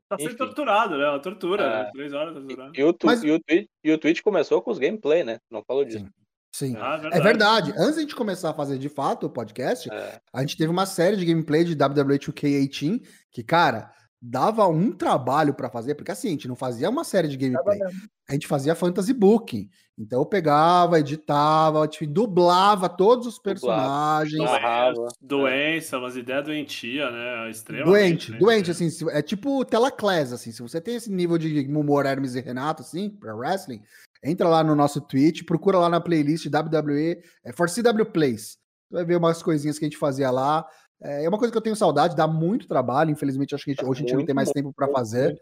Tá 0.10 0.18
sendo 0.18 0.28
Enfim. 0.28 0.38
torturado, 0.38 0.98
né? 0.98 1.10
Uma 1.10 1.20
tortura. 1.20 1.64
É... 1.64 1.84
Né? 1.84 1.92
Três 1.92 2.14
horas 2.14 2.34
torturado. 2.34 2.72
E, 2.76 2.80
e, 2.80 2.84
o, 2.84 2.96
Mas... 3.04 3.24
e, 3.24 3.32
o 3.32 3.40
Twitch, 3.42 3.68
e 3.84 3.92
o 3.92 3.98
Twitch 3.98 4.22
começou 4.22 4.62
com 4.62 4.72
os 4.72 4.80
gameplay, 4.80 5.24
né? 5.24 5.38
Não 5.52 5.64
falou 5.64 5.84
disso. 5.84 6.00
Sim. 6.00 6.12
Sim. 6.54 6.76
Ah, 6.78 6.98
verdade. 6.98 7.18
É 7.18 7.22
verdade. 7.22 7.74
Antes 7.78 8.06
de 8.06 8.16
começar 8.16 8.50
a 8.50 8.54
fazer 8.54 8.80
de 8.80 8.90
fato 8.90 9.28
o 9.28 9.30
podcast, 9.30 9.92
é. 9.94 10.20
a 10.34 10.42
gente 10.42 10.58
teve 10.58 10.72
uma 10.72 10.88
série 10.88 11.16
de 11.16 11.26
gameplay 11.26 11.64
de 11.64 11.74
WWE 11.74 12.18
2K18 12.18 13.06
que, 13.32 13.44
cara, 13.44 13.92
dava 14.22 14.68
um 14.68 14.92
trabalho 14.92 15.54
para 15.54 15.70
fazer, 15.70 15.96
porque 15.96 16.12
assim, 16.12 16.30
a 16.30 16.32
gente 16.32 16.48
não 16.48 16.56
fazia 16.56 16.90
uma 16.90 17.04
série 17.04 17.28
de 17.28 17.38
gameplay, 17.38 17.80
a 18.28 18.34
gente 18.34 18.48
fazia 18.48 18.76
fantasy 18.76 19.14
booking. 19.14 19.70
Então 20.00 20.20
eu 20.20 20.26
pegava, 20.26 21.00
editava, 21.00 21.90
dublava 22.10 22.88
todos 22.88 23.26
os 23.26 23.40
personagens. 23.40 24.38
Doença, 24.38 25.08
doença, 25.22 25.98
umas 25.98 26.16
ideias 26.16 26.46
doentia, 26.46 27.10
né? 27.10 27.50
Extrema. 27.50 27.86
Doente, 27.86 28.32
doente, 28.34 28.72
assim, 28.72 28.90
é 29.10 29.22
tipo 29.22 29.66
Telaclés, 29.66 30.32
assim, 30.32 30.52
se 30.52 30.62
você 30.62 30.80
tem 30.80 30.96
esse 30.96 31.12
nível 31.12 31.38
de 31.38 31.68
humor 31.68 32.06
Hermes 32.06 32.36
e 32.36 32.42
Renato, 32.42 32.84
assim, 32.84 33.10
pra 33.10 33.36
wrestling, 33.36 33.82
entra 34.24 34.48
lá 34.48 34.64
no 34.64 34.76
nosso 34.76 35.02
Twitch, 35.02 35.46
procura 35.46 35.80
lá 35.80 35.90
na 35.90 36.02
playlist 36.02 36.46
WWE, 36.46 37.20
é 37.44 37.52
For 37.54 37.68
CW 37.68 38.06
Plays. 38.12 38.58
Você 38.90 38.96
vai 38.96 39.06
ver 39.06 39.18
umas 39.18 39.44
coisinhas 39.44 39.78
que 39.78 39.86
a 39.86 39.88
gente 39.88 39.98
fazia 39.98 40.32
lá. 40.32 40.66
É, 41.02 41.26
é 41.26 41.30
uma 41.30 41.38
coisa 41.38 41.52
que 41.52 41.58
eu 41.58 41.62
tenho 41.62 41.76
saudade, 41.76 42.16
dá 42.16 42.28
muito 42.28 42.68
trabalho. 42.68 43.12
Infelizmente, 43.12 43.54
acho 43.54 43.64
que 43.64 43.72
a 43.72 43.74
gente, 43.74 43.86
hoje 43.86 44.04
a 44.04 44.08
gente 44.08 44.16
não 44.16 44.26
tem 44.26 44.36
mais 44.36 44.52
tempo 44.52 44.74
para 44.74 44.88
fazer. 44.88 45.40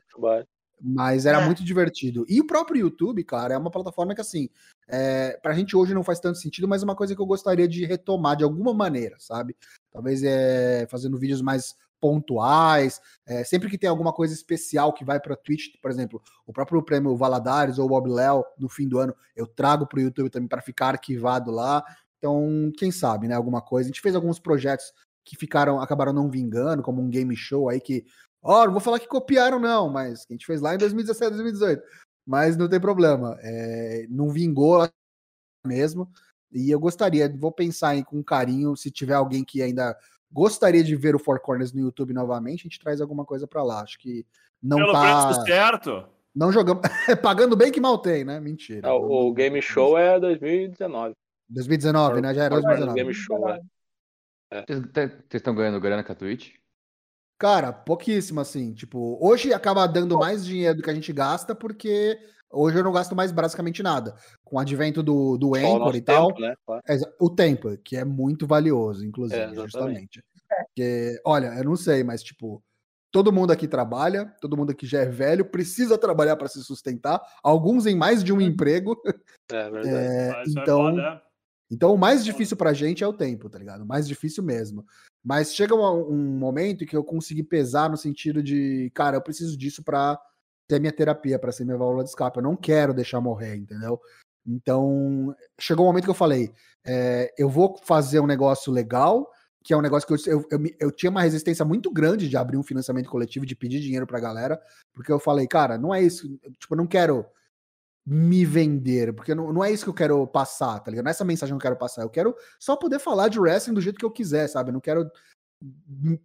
Mas 0.82 1.26
era 1.26 1.41
é. 1.41 1.46
muito 1.46 1.63
divertido. 1.63 2.26
E 2.28 2.41
o 2.41 2.48
próprio 2.48 2.82
YouTube, 2.82 3.24
cara, 3.24 3.54
é 3.54 3.58
uma 3.58 3.72
plataforma 3.72 4.13
que, 4.13 4.22
assim, 4.22 4.50
é, 4.88 5.39
pra 5.41 5.54
gente 5.54 5.76
hoje 5.76 5.94
não 5.94 6.04
faz 6.04 6.20
tanto 6.20 6.38
sentido, 6.38 6.68
mas 6.68 6.82
é 6.82 6.86
uma 6.86 6.96
coisa 6.96 7.15
que 7.15 7.22
eu 7.22 7.26
gostaria 7.26 7.68
de 7.68 7.86
retomar 7.86 8.36
de 8.36 8.44
alguma 8.44 8.74
maneira, 8.74 9.15
sabe? 9.20 9.56
Talvez 9.91 10.22
é, 10.24 10.86
fazendo 10.89 11.18
vídeos 11.18 11.41
mais 11.41 11.76
pontuais, 12.00 13.02
é, 13.26 13.44
sempre 13.44 13.70
que 13.70 13.78
tem 13.78 13.89
alguma 13.89 14.13
coisa 14.13 14.34
especial 14.34 14.94
que 14.94 15.06
vai 15.06 15.20
para 15.20 15.36
Twitch, 15.36 15.76
por 15.82 15.89
exemplo, 15.89 16.22
o 16.46 16.54
próprio 16.54 16.84
prêmio 16.84 17.15
Valadares 17.15 17.80
ou 17.80 17.86
o 17.86 17.89
Bob 17.89 18.10
Léo 18.10 18.44
no 18.60 18.70
fim 18.70 18.88
do 18.88 19.00
ano, 19.00 19.15
eu 19.36 19.48
trago 19.48 19.88
para 19.88 19.98
o 19.98 20.02
YouTube 20.02 20.30
também 20.30 20.48
para 20.48 20.62
ficar 20.62 20.89
arquivado 20.89 21.50
lá. 21.50 21.84
Então, 22.18 22.72
quem 22.78 22.91
sabe, 22.91 23.28
né? 23.28 23.36
Alguma 23.36 23.62
coisa. 23.62 23.88
A 23.88 23.91
gente 23.91 24.02
fez 24.02 24.15
alguns 24.15 24.39
projetos 24.39 24.91
que 25.26 25.36
ficaram, 25.36 25.82
acabaram 25.82 26.14
não 26.14 26.30
vingando, 26.30 26.84
como 26.84 27.02
um 27.02 27.10
game 27.10 27.36
show 27.36 27.68
aí 27.68 27.82
que, 27.82 28.06
ó, 28.42 28.62
oh, 28.62 28.66
não 28.66 28.72
vou 28.72 28.82
falar 28.82 29.00
que 29.00 29.08
copiaram 29.08 29.60
não, 29.60 29.90
mas 29.90 30.26
a 30.30 30.34
gente 30.34 30.46
fez 30.46 30.62
lá 30.62 30.76
em 30.76 30.78
2017, 30.78 31.32
2018. 31.32 31.84
Mas 32.26 32.56
não 32.56 32.70
tem 32.70 32.80
problema, 32.80 33.36
é, 33.42 34.06
não 34.10 34.30
vingou 34.30 34.88
mesmo. 35.66 36.10
E 36.52 36.72
eu 36.72 36.80
gostaria, 36.80 37.28
vou 37.38 37.52
pensar 37.52 37.96
em 37.96 38.04
com 38.04 38.24
carinho, 38.24 38.76
se 38.76 38.90
tiver 38.90 39.16
alguém 39.16 39.44
que 39.44 39.62
ainda 39.62 39.98
gostaria 40.32 40.84
de 40.84 40.96
ver 40.96 41.16
o 41.16 41.20
Four 41.20 41.40
Corners 41.40 41.74
no 41.74 41.82
YouTube 41.82 42.14
novamente, 42.14 42.62
a 42.62 42.64
gente 42.64 42.80
traz 42.80 43.02
alguma 43.02 43.26
coisa 43.26 43.48
para 43.48 43.64
lá. 43.64 43.82
Acho 43.82 43.98
que 44.00 44.26
não 44.62 44.78
Pelo 44.78 44.94
tá 44.94 45.28
preço 45.28 45.46
certo. 45.46 46.08
Não 46.34 46.52
jogamos, 46.52 46.82
pagando 47.22 47.56
bem 47.56 47.72
que 47.72 47.80
mal 47.80 47.98
tem, 47.98 48.26
né? 48.26 48.40
Mentira. 48.40 48.90
Não, 48.90 48.98
o 48.98 49.34
Game 49.34 49.62
Show 49.62 49.98
é 49.98 50.20
2019. 50.20 51.14
2019, 51.50 52.22
né? 52.22 52.34
Já 52.34 52.44
era 52.44 52.56
2019. 52.56 52.96
Game 52.96 53.14
Show, 53.14 53.50
é. 53.50 53.60
Vocês 54.68 55.22
estão 55.34 55.56
ganhando 55.56 55.80
grana 55.80 56.04
com 56.04 56.12
a 56.12 56.15
Twitch? 56.15 56.54
Cara, 57.38 57.74
pouquíssimo, 57.74 58.39
assim. 58.39 58.74
Tipo, 58.74 59.18
hoje 59.22 59.54
acaba 59.54 59.88
dando 59.88 60.18
mais 60.18 60.46
dinheiro 60.46 60.78
do 60.78 60.84
que 60.84 60.89
a 60.89 60.94
gente 60.94 61.12
gasta, 61.12 61.54
porque 61.54 62.18
hoje 62.52 62.78
eu 62.78 62.84
não 62.84 62.94
gasto 62.94 63.15
mais 63.15 63.32
basicamente 63.32 63.84
nada. 63.84 64.15
Com 64.44 64.56
o 64.56 64.60
advento 64.60 65.04
do, 65.04 65.38
do 65.38 65.56
Anchor 65.56 65.96
e 65.96 66.02
tal. 66.02 66.28
Tempo, 66.28 66.41
né? 66.41 66.56
é, 66.88 66.98
o 67.20 67.30
tempo, 67.30 67.78
que 67.80 67.98
é 67.98 68.06
muito 68.06 68.48
valioso, 68.48 69.06
inclusive, 69.06 69.41
é, 69.41 69.54
justamente. 69.54 70.24
Porque, 70.68 71.20
olha, 71.26 71.48
eu 71.58 71.63
não 71.65 71.76
sei, 71.76 72.04
mas, 72.04 72.24
tipo, 72.24 72.63
todo 73.12 73.34
mundo 73.34 73.52
aqui 73.52 73.68
trabalha, 73.68 74.34
todo 74.39 74.56
mundo 74.56 74.72
aqui 74.72 74.86
já 74.86 75.00
é 75.00 75.06
velho, 75.06 75.46
precisa 75.46 75.98
trabalhar 75.98 76.38
para 76.38 76.48
se 76.48 76.63
sustentar. 76.63 77.22
Alguns 77.44 77.86
em 77.86 77.96
mais 77.96 78.24
de 78.24 78.32
um 78.32 78.39
emprego. 78.39 79.02
É 79.52 79.70
verdade. 79.70 79.96
É, 79.96 80.44
então. 80.48 81.22
Então, 81.69 81.93
o 81.93 81.97
mais 81.97 82.23
difícil 82.23 82.56
pra 82.56 82.73
gente 82.73 83.04
é 83.04 83.08
o 83.08 83.13
tempo, 83.13 83.49
tá 83.49 83.58
ligado? 83.58 83.82
O 83.82 83.88
mais 83.88 84.08
difícil 84.08 84.43
mesmo. 84.43 84.86
Mas 85.23 85.54
chega 85.54 85.73
um, 85.73 86.12
um 86.12 86.38
momento 86.38 86.84
em 86.84 86.88
que 86.88 86.95
eu 86.95 87.04
consegui 87.04 87.43
pesar 87.43 87.89
no 87.89 87.97
sentido 87.97 88.43
de, 88.43 88.91
cara, 88.93 89.17
eu 89.17 89.21
preciso 89.21 89.58
disso 89.58 89.84
pra 89.84 90.19
ter 90.67 90.80
minha 90.80 90.91
terapia, 90.91 91.39
para 91.39 91.51
ser 91.51 91.65
minha 91.65 91.78
válvula 91.78 92.04
de 92.04 92.10
escape. 92.10 92.38
Eu 92.38 92.43
não 92.43 92.56
quero 92.56 92.93
deixar 92.93 93.19
morrer, 93.19 93.56
entendeu? 93.56 93.99
Então, 94.45 95.36
chegou 95.60 95.86
um 95.86 95.89
momento 95.89 96.04
que 96.04 96.10
eu 96.12 96.15
falei: 96.15 96.51
é, 96.86 97.34
eu 97.38 97.49
vou 97.49 97.75
fazer 97.84 98.19
um 98.19 98.28
negócio 98.28 98.71
legal, 98.71 99.28
que 99.63 99.73
é 99.73 99.78
um 99.78 99.82
negócio 99.82 100.08
que 100.08 100.13
eu, 100.13 100.34
eu, 100.34 100.47
eu, 100.51 100.75
eu, 100.80 100.91
tinha 100.91 101.10
uma 101.10 101.23
resistência 101.23 101.65
muito 101.65 101.91
grande 101.91 102.30
de 102.30 102.38
abrir 102.38 102.58
um 102.58 102.63
financiamento 102.63 103.10
coletivo, 103.10 103.45
de 103.45 103.56
pedir 103.56 103.80
dinheiro 103.80 104.06
pra 104.06 104.19
galera, 104.19 104.62
porque 104.93 105.12
eu 105.12 105.19
falei, 105.19 105.47
cara, 105.47 105.78
não 105.78 105.93
é 105.93 106.04
isso. 106.04 106.30
Tipo, 106.60 106.75
eu 106.75 106.78
não 106.78 106.86
quero 106.86 107.25
me 108.06 108.46
vender, 108.46 109.13
porque 109.13 109.34
não, 109.34 109.52
não 109.52 109.63
é 109.63 109.72
isso 109.72 109.84
que 109.84 109.89
eu 109.89 109.94
quero 109.94 110.28
passar, 110.28 110.80
tá 110.80 110.91
ligado? 110.91 111.06
Não 111.06 111.10
é 111.10 111.12
essa 111.12 111.26
mensagem 111.26 111.54
que 111.54 111.58
eu 111.58 111.70
quero 111.70 111.76
passar. 111.76 112.04
Eu 112.04 112.10
quero 112.10 112.36
só 112.60 112.76
poder 112.76 113.00
falar 113.00 113.30
de 113.30 113.39
wrestling 113.39 113.74
do 113.74 113.82
jeito 113.82 113.98
que 113.98 114.06
eu 114.06 114.12
quiser, 114.12 114.48
sabe? 114.48 114.70
Eu 114.70 114.74
não 114.74 114.80
quero 114.80 115.10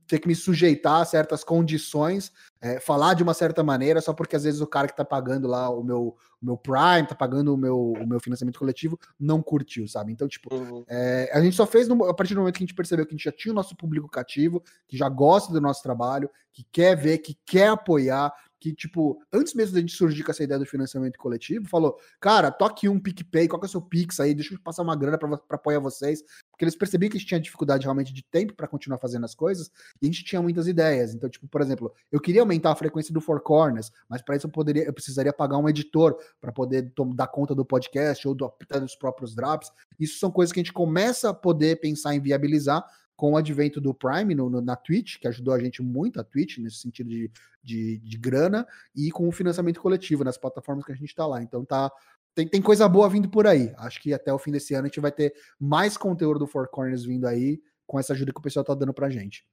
ter 0.07 0.19
que 0.19 0.29
me 0.29 0.35
sujeitar 0.35 1.01
a 1.01 1.05
certas 1.05 1.43
condições, 1.43 2.33
é, 2.61 2.79
falar 2.81 3.15
de 3.15 3.23
uma 3.23 3.33
certa 3.33 3.63
maneira, 3.63 4.01
só 4.01 4.13
porque 4.13 4.37
às 4.37 4.45
vezes 4.45 4.61
o 4.61 4.67
cara 4.67 4.89
que 4.89 4.97
tá 4.97 5.05
pagando 5.05 5.49
lá 5.49 5.71
o 5.71 5.83
meu, 5.83 6.17
o 6.43 6.47
meu 6.47 6.57
Prime, 6.57 7.07
tá 7.09 7.15
pagando 7.15 7.55
o 7.55 7.57
meu, 7.57 7.93
o 7.93 8.07
meu 8.07 8.21
financiamento 8.21 8.59
coletivo, 8.59 8.99
não 9.19 9.41
curtiu, 9.41 9.87
sabe? 9.89 10.13
Então, 10.13 10.29
tipo, 10.29 10.55
uhum. 10.55 10.85
é, 10.89 11.31
a 11.33 11.41
gente 11.41 11.57
só 11.57 11.67
fez 11.67 11.89
no, 11.89 12.05
a 12.05 12.15
partir 12.15 12.35
do 12.35 12.41
momento 12.41 12.57
que 12.57 12.65
a 12.65 12.67
gente 12.67 12.75
percebeu 12.75 13.07
que 13.07 13.15
a 13.15 13.17
gente 13.17 13.25
já 13.25 13.33
tinha 13.33 13.53
o 13.53 13.55
nosso 13.55 13.77
público 13.77 14.09
cativo, 14.09 14.63
que 14.87 14.97
já 14.97 15.09
gosta 15.09 15.53
do 15.53 15.61
nosso 15.61 15.83
trabalho, 15.83 16.29
que 16.53 16.65
quer 16.71 16.97
ver, 16.97 17.19
que 17.19 17.39
quer 17.47 17.69
apoiar, 17.69 18.33
que, 18.61 18.75
tipo, 18.75 19.19
antes 19.33 19.55
mesmo 19.55 19.75
da 19.75 19.81
gente 19.81 19.97
surgir 19.97 20.23
com 20.23 20.31
essa 20.31 20.45
ideia 20.45 20.59
do 20.59 20.67
financiamento 20.67 21.19
coletivo, 21.19 21.67
falou: 21.67 21.99
cara, 22.21 22.51
toque 22.51 22.89
um 22.89 23.01
PicPay, 23.01 23.49
qual 23.49 23.59
que 23.59 23.65
é 23.65 23.69
o 23.69 23.71
seu 23.71 23.81
Pix 23.81 24.21
aí, 24.21 24.35
deixa 24.35 24.55
eu 24.55 24.61
passar 24.61 24.83
uma 24.83 24.95
grana 24.95 25.17
para 25.17 25.41
apoiar 25.51 25.81
vocês. 25.81 26.23
Porque 26.51 26.65
eles 26.65 26.77
percebiam 26.77 27.09
que 27.09 27.17
a 27.17 27.19
gente 27.21 27.29
tinha 27.29 27.41
dificuldade 27.41 27.85
realmente 27.85 28.13
de 28.13 28.23
tempo 28.23 28.55
para 28.55 28.69
continuar 28.69 28.99
fazendo 28.99 29.25
as 29.25 29.35
coisas 29.35 29.71
e 30.01 30.05
a 30.05 30.07
gente 30.07 30.23
tinha 30.23 30.43
muitas 30.43 30.67
ideias. 30.67 31.15
Então, 31.15 31.31
tipo, 31.31 31.49
por 31.49 31.63
exemplo, 31.63 31.91
eu 32.13 32.21
queria 32.21 32.43
aumentar 32.43 32.73
a 32.73 32.77
frequência 32.77 33.15
do 33.15 33.21
Four 33.21 33.41
Corners, 33.41 33.91
mas 34.07 34.21
para 34.21 34.37
isso 34.37 34.47
eu 34.47 34.51
poderia, 34.51 34.85
eu 34.85 34.93
precisaria 34.93 35.33
pagar 35.33 35.57
um 35.57 35.69
editor 35.69 36.19
para 36.39 36.53
poder 36.53 36.93
dar 37.15 37.29
conta 37.29 37.55
do 37.55 37.65
podcast 37.65 38.29
ou 38.29 38.35
do, 38.35 38.53
dos 38.79 38.95
próprios 38.95 39.35
drops. 39.35 39.73
Isso 39.99 40.19
são 40.19 40.31
coisas 40.31 40.53
que 40.53 40.61
a 40.61 40.63
gente 40.63 40.73
começa 40.73 41.31
a 41.31 41.35
poder 41.35 41.81
pensar 41.81 42.15
em 42.15 42.21
viabilizar 42.21 42.85
com 43.21 43.33
o 43.33 43.37
advento 43.37 43.83
do 43.83 43.93
Prime 43.93 44.35
no, 44.35 44.49
no, 44.49 44.63
na 44.63 44.75
Twitch, 44.75 45.19
que 45.19 45.29
ajudou 45.29 45.53
a 45.53 45.61
gente 45.61 45.83
muito 45.83 46.19
a 46.19 46.25
Twitch 46.25 46.57
nesse 46.57 46.77
sentido 46.77 47.11
de, 47.11 47.31
de, 47.63 47.99
de, 47.99 48.17
grana, 48.17 48.67
e 48.97 49.11
com 49.11 49.29
o 49.29 49.33
financiamento 49.33 49.79
coletivo 49.79 50.25
nas 50.25 50.39
plataformas 50.39 50.87
que 50.87 50.93
a 50.93 50.95
gente 50.95 51.11
está 51.11 51.27
lá. 51.27 51.43
Então 51.43 51.63
tá. 51.63 51.93
Tem, 52.35 52.49
tem 52.49 52.63
coisa 52.63 52.89
boa 52.89 53.11
vindo 53.11 53.29
por 53.29 53.47
aí. 53.47 53.75
Acho 53.77 54.01
que 54.01 54.15
até 54.15 54.33
o 54.33 54.39
fim 54.39 54.51
desse 54.51 54.73
ano 54.73 54.85
a 54.85 54.87
gente 54.87 55.01
vai 55.01 55.13
ter 55.13 55.35
mais 55.59 55.99
conteúdo 55.99 56.39
do 56.39 56.47
Four 56.47 56.71
Corners 56.71 57.05
vindo 57.05 57.27
aí, 57.27 57.61
com 57.87 57.99
essa 57.99 58.15
ajuda 58.15 58.33
que 58.33 58.39
o 58.39 58.43
pessoal 58.43 58.65
tá 58.65 58.75
dando 58.75 58.95
pra 58.95 59.11
gente. 59.11 59.47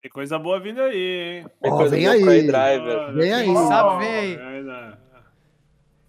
Tem 0.00 0.10
coisa 0.10 0.38
boa 0.38 0.58
vindo 0.58 0.80
aí, 0.80 0.96
hein? 0.96 1.50
Oh, 1.60 1.86
vem 1.86 2.08
aí. 2.08 2.46
Driver. 2.46 3.12
Vem 3.12 3.34
aí. 3.34 3.54
Sabe, 3.54 3.98
vem 3.98 4.14
aí. 4.14 4.38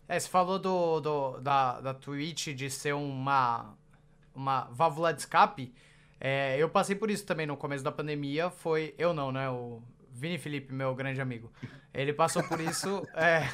É, 0.07 0.17
você 0.17 0.29
falou 0.29 0.57
do, 0.57 1.01
do, 1.01 1.39
da, 1.41 1.81
da 1.81 1.93
Twitch 1.93 2.55
de 2.55 2.69
ser 2.69 2.93
uma 2.93 3.75
uma 4.37 4.65
válvula 4.71 5.13
de 5.13 5.21
escape. 5.21 5.73
É, 6.19 6.57
eu 6.57 6.69
passei 6.69 6.95
por 6.95 7.11
isso 7.11 7.25
também 7.25 7.45
no 7.45 7.57
começo 7.57 7.83
da 7.83 7.91
pandemia. 7.91 8.49
Foi. 8.49 8.93
Eu 8.97 9.13
não, 9.13 9.31
né? 9.31 9.49
O 9.49 9.81
Vini 10.11 10.37
Felipe, 10.37 10.73
meu 10.73 10.95
grande 10.95 11.21
amigo. 11.21 11.51
Ele 11.93 12.13
passou 12.13 12.43
por 12.43 12.59
isso. 12.59 13.05
é, 13.15 13.47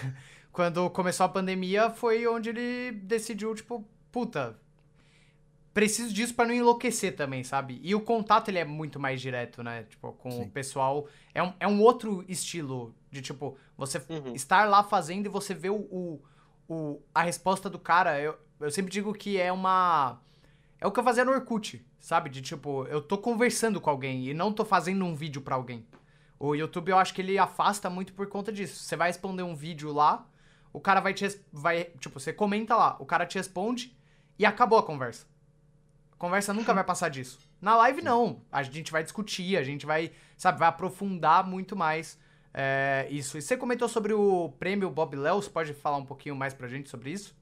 quando 0.52 0.90
começou 0.90 1.26
a 1.26 1.30
pandemia, 1.30 1.90
foi 1.90 2.26
onde 2.28 2.50
ele 2.50 2.92
decidiu, 2.92 3.54
tipo, 3.56 3.86
puta. 4.12 4.58
preciso 5.74 6.14
disso 6.14 6.34
para 6.36 6.48
não 6.48 6.54
enlouquecer 6.54 7.16
também, 7.16 7.44
sabe? 7.44 7.80
E 7.84 7.94
o 7.96 8.02
contato 8.02 8.50
ele 8.50 8.60
é 8.60 8.66
muito 8.66 9.00
mais 9.00 9.20
direto, 9.20 9.64
né? 9.64 9.84
Tipo, 9.84 10.14
com 10.14 10.32
Sim. 10.32 10.44
o 10.44 10.50
pessoal. 10.50 11.08
É 11.34 11.44
um, 11.44 11.54
é 11.60 11.68
um 11.68 11.82
outro 11.82 12.24
estilo 12.28 12.96
de, 13.12 13.22
tipo, 13.22 13.58
você 13.78 14.02
uhum. 14.10 14.34
estar 14.34 14.70
lá 14.70 14.84
fazendo 14.84 15.26
e 15.26 15.30
você 15.30 15.54
ver 15.54 15.72
o, 15.72 15.76
o, 15.76 16.22
o, 16.68 17.02
a 17.14 17.24
resposta 17.24 17.70
do 17.70 17.80
cara. 17.80 18.20
Eu, 18.20 18.38
eu 18.60 18.72
sempre 18.72 18.92
digo 18.92 19.14
que 19.14 19.40
é 19.40 19.52
uma. 19.52 20.22
É 20.84 20.86
o 20.86 20.92
que 20.92 21.00
eu 21.00 21.04
fazia 21.06 21.24
no 21.24 21.32
Orkut, 21.32 21.82
sabe? 21.98 22.30
De 22.30 22.42
tipo, 22.42 22.86
eu 22.88 23.02
tô 23.02 23.18
conversando 23.18 23.80
com 23.80 23.90
alguém 23.90 24.28
e 24.28 24.34
não 24.34 24.52
tô 24.52 24.66
fazendo 24.66 25.06
um 25.06 25.16
vídeo 25.16 25.42
para 25.42 25.56
alguém. 25.56 25.88
O 26.38 26.54
YouTube 26.54 26.90
eu 26.90 26.98
acho 26.98 27.14
que 27.14 27.22
ele 27.22 27.38
afasta 27.38 27.90
muito 27.90 28.12
por 28.12 28.28
conta 28.28 28.52
disso. 28.52 28.84
Você 28.84 28.98
vai 28.98 29.08
responder 29.08 29.44
um 29.44 29.56
vídeo 29.56 29.94
lá, 29.94 30.28
o 30.74 30.82
cara 30.82 31.00
vai 31.00 31.14
te. 31.14 31.40
Vai, 31.54 31.86
tipo, 32.02 32.20
você 32.20 32.34
comenta 32.34 32.76
lá, 32.76 32.98
o 33.00 33.06
cara 33.06 33.26
te 33.26 33.38
responde 33.38 33.96
e 34.38 34.46
acabou 34.46 34.78
a 34.78 34.84
conversa. 34.84 35.26
A 36.12 36.18
conversa 36.18 36.54
nunca 36.54 36.74
vai 36.74 36.84
passar 36.84 37.08
disso. 37.08 37.40
Na 37.62 37.78
live, 37.78 38.02
não. 38.02 38.42
A 38.52 38.62
gente 38.62 38.92
vai 38.92 39.04
discutir, 39.04 39.56
a 39.56 39.64
gente 39.64 39.86
vai, 39.86 40.12
sabe, 40.36 40.60
vai 40.60 40.68
aprofundar 40.68 41.48
muito 41.48 41.78
mais 41.78 42.20
é, 42.54 43.08
isso. 43.10 43.38
E 43.38 43.42
você 43.42 43.56
comentou 43.56 43.88
sobre 43.88 44.12
o 44.12 44.50
prêmio 44.60 44.92
Bob 44.92 45.16
Léo, 45.16 45.42
você 45.42 45.50
pode 45.50 45.74
falar 45.74 45.96
um 45.96 46.06
pouquinho 46.06 46.36
mais 46.36 46.54
pra 46.54 46.68
gente 46.68 46.90
sobre 46.90 47.10
isso? 47.10 47.34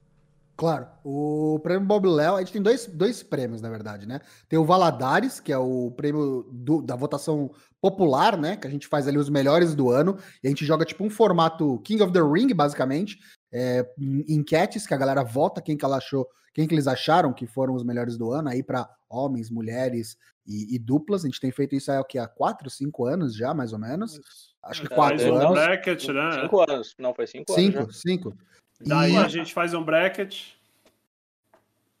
Claro, 0.62 0.86
o 1.02 1.58
prêmio 1.60 1.84
Bob 1.84 2.06
Léo, 2.06 2.36
a 2.36 2.38
gente 2.38 2.52
tem 2.52 2.62
dois, 2.62 2.86
dois 2.86 3.20
prêmios, 3.20 3.60
na 3.60 3.68
verdade, 3.68 4.06
né? 4.06 4.20
Tem 4.48 4.56
o 4.56 4.64
Valadares, 4.64 5.40
que 5.40 5.52
é 5.52 5.58
o 5.58 5.90
prêmio 5.90 6.48
do, 6.52 6.80
da 6.80 6.94
votação 6.94 7.50
popular, 7.80 8.38
né? 8.38 8.54
Que 8.54 8.68
a 8.68 8.70
gente 8.70 8.86
faz 8.86 9.08
ali 9.08 9.18
os 9.18 9.28
melhores 9.28 9.74
do 9.74 9.90
ano, 9.90 10.16
e 10.40 10.46
a 10.46 10.50
gente 10.50 10.64
joga 10.64 10.84
tipo 10.84 11.02
um 11.02 11.10
formato 11.10 11.80
King 11.80 12.00
of 12.04 12.12
the 12.12 12.20
Ring, 12.20 12.54
basicamente, 12.54 13.18
é, 13.52 13.84
enquetes 14.28 14.86
que 14.86 14.94
a 14.94 14.96
galera 14.96 15.24
vota 15.24 15.60
quem 15.60 15.76
que 15.76 15.84
ela 15.84 15.96
achou, 15.96 16.28
quem 16.54 16.68
que 16.68 16.76
eles 16.76 16.86
acharam 16.86 17.32
que 17.32 17.44
foram 17.44 17.74
os 17.74 17.82
melhores 17.82 18.16
do 18.16 18.30
ano, 18.30 18.48
aí 18.48 18.62
para 18.62 18.88
homens, 19.10 19.50
mulheres 19.50 20.16
e, 20.46 20.76
e, 20.76 20.78
duplas. 20.78 21.24
A 21.24 21.26
gente 21.26 21.40
tem 21.40 21.50
feito 21.50 21.74
isso 21.74 21.90
aqui 21.90 22.20
há 22.20 22.28
quatro, 22.28 22.70
cinco 22.70 23.04
anos 23.04 23.34
já, 23.34 23.52
mais 23.52 23.72
ou 23.72 23.80
menos. 23.80 24.20
Acho 24.62 24.82
que 24.82 24.92
é, 24.92 24.96
quatro 24.96 25.34
anos. 25.34 25.50
Bracket, 25.54 26.08
né? 26.10 26.40
Cinco 26.40 26.60
anos, 26.70 26.94
não 27.00 27.12
foi 27.12 27.26
cinco, 27.26 27.52
cinco 27.52 27.78
anos. 27.78 28.00
Cinco, 28.00 28.30
cinco. 28.30 28.52
Daí 28.86 29.12
e... 29.12 29.16
a 29.16 29.28
gente 29.28 29.52
faz 29.52 29.74
um 29.74 29.82
bracket. 29.82 30.44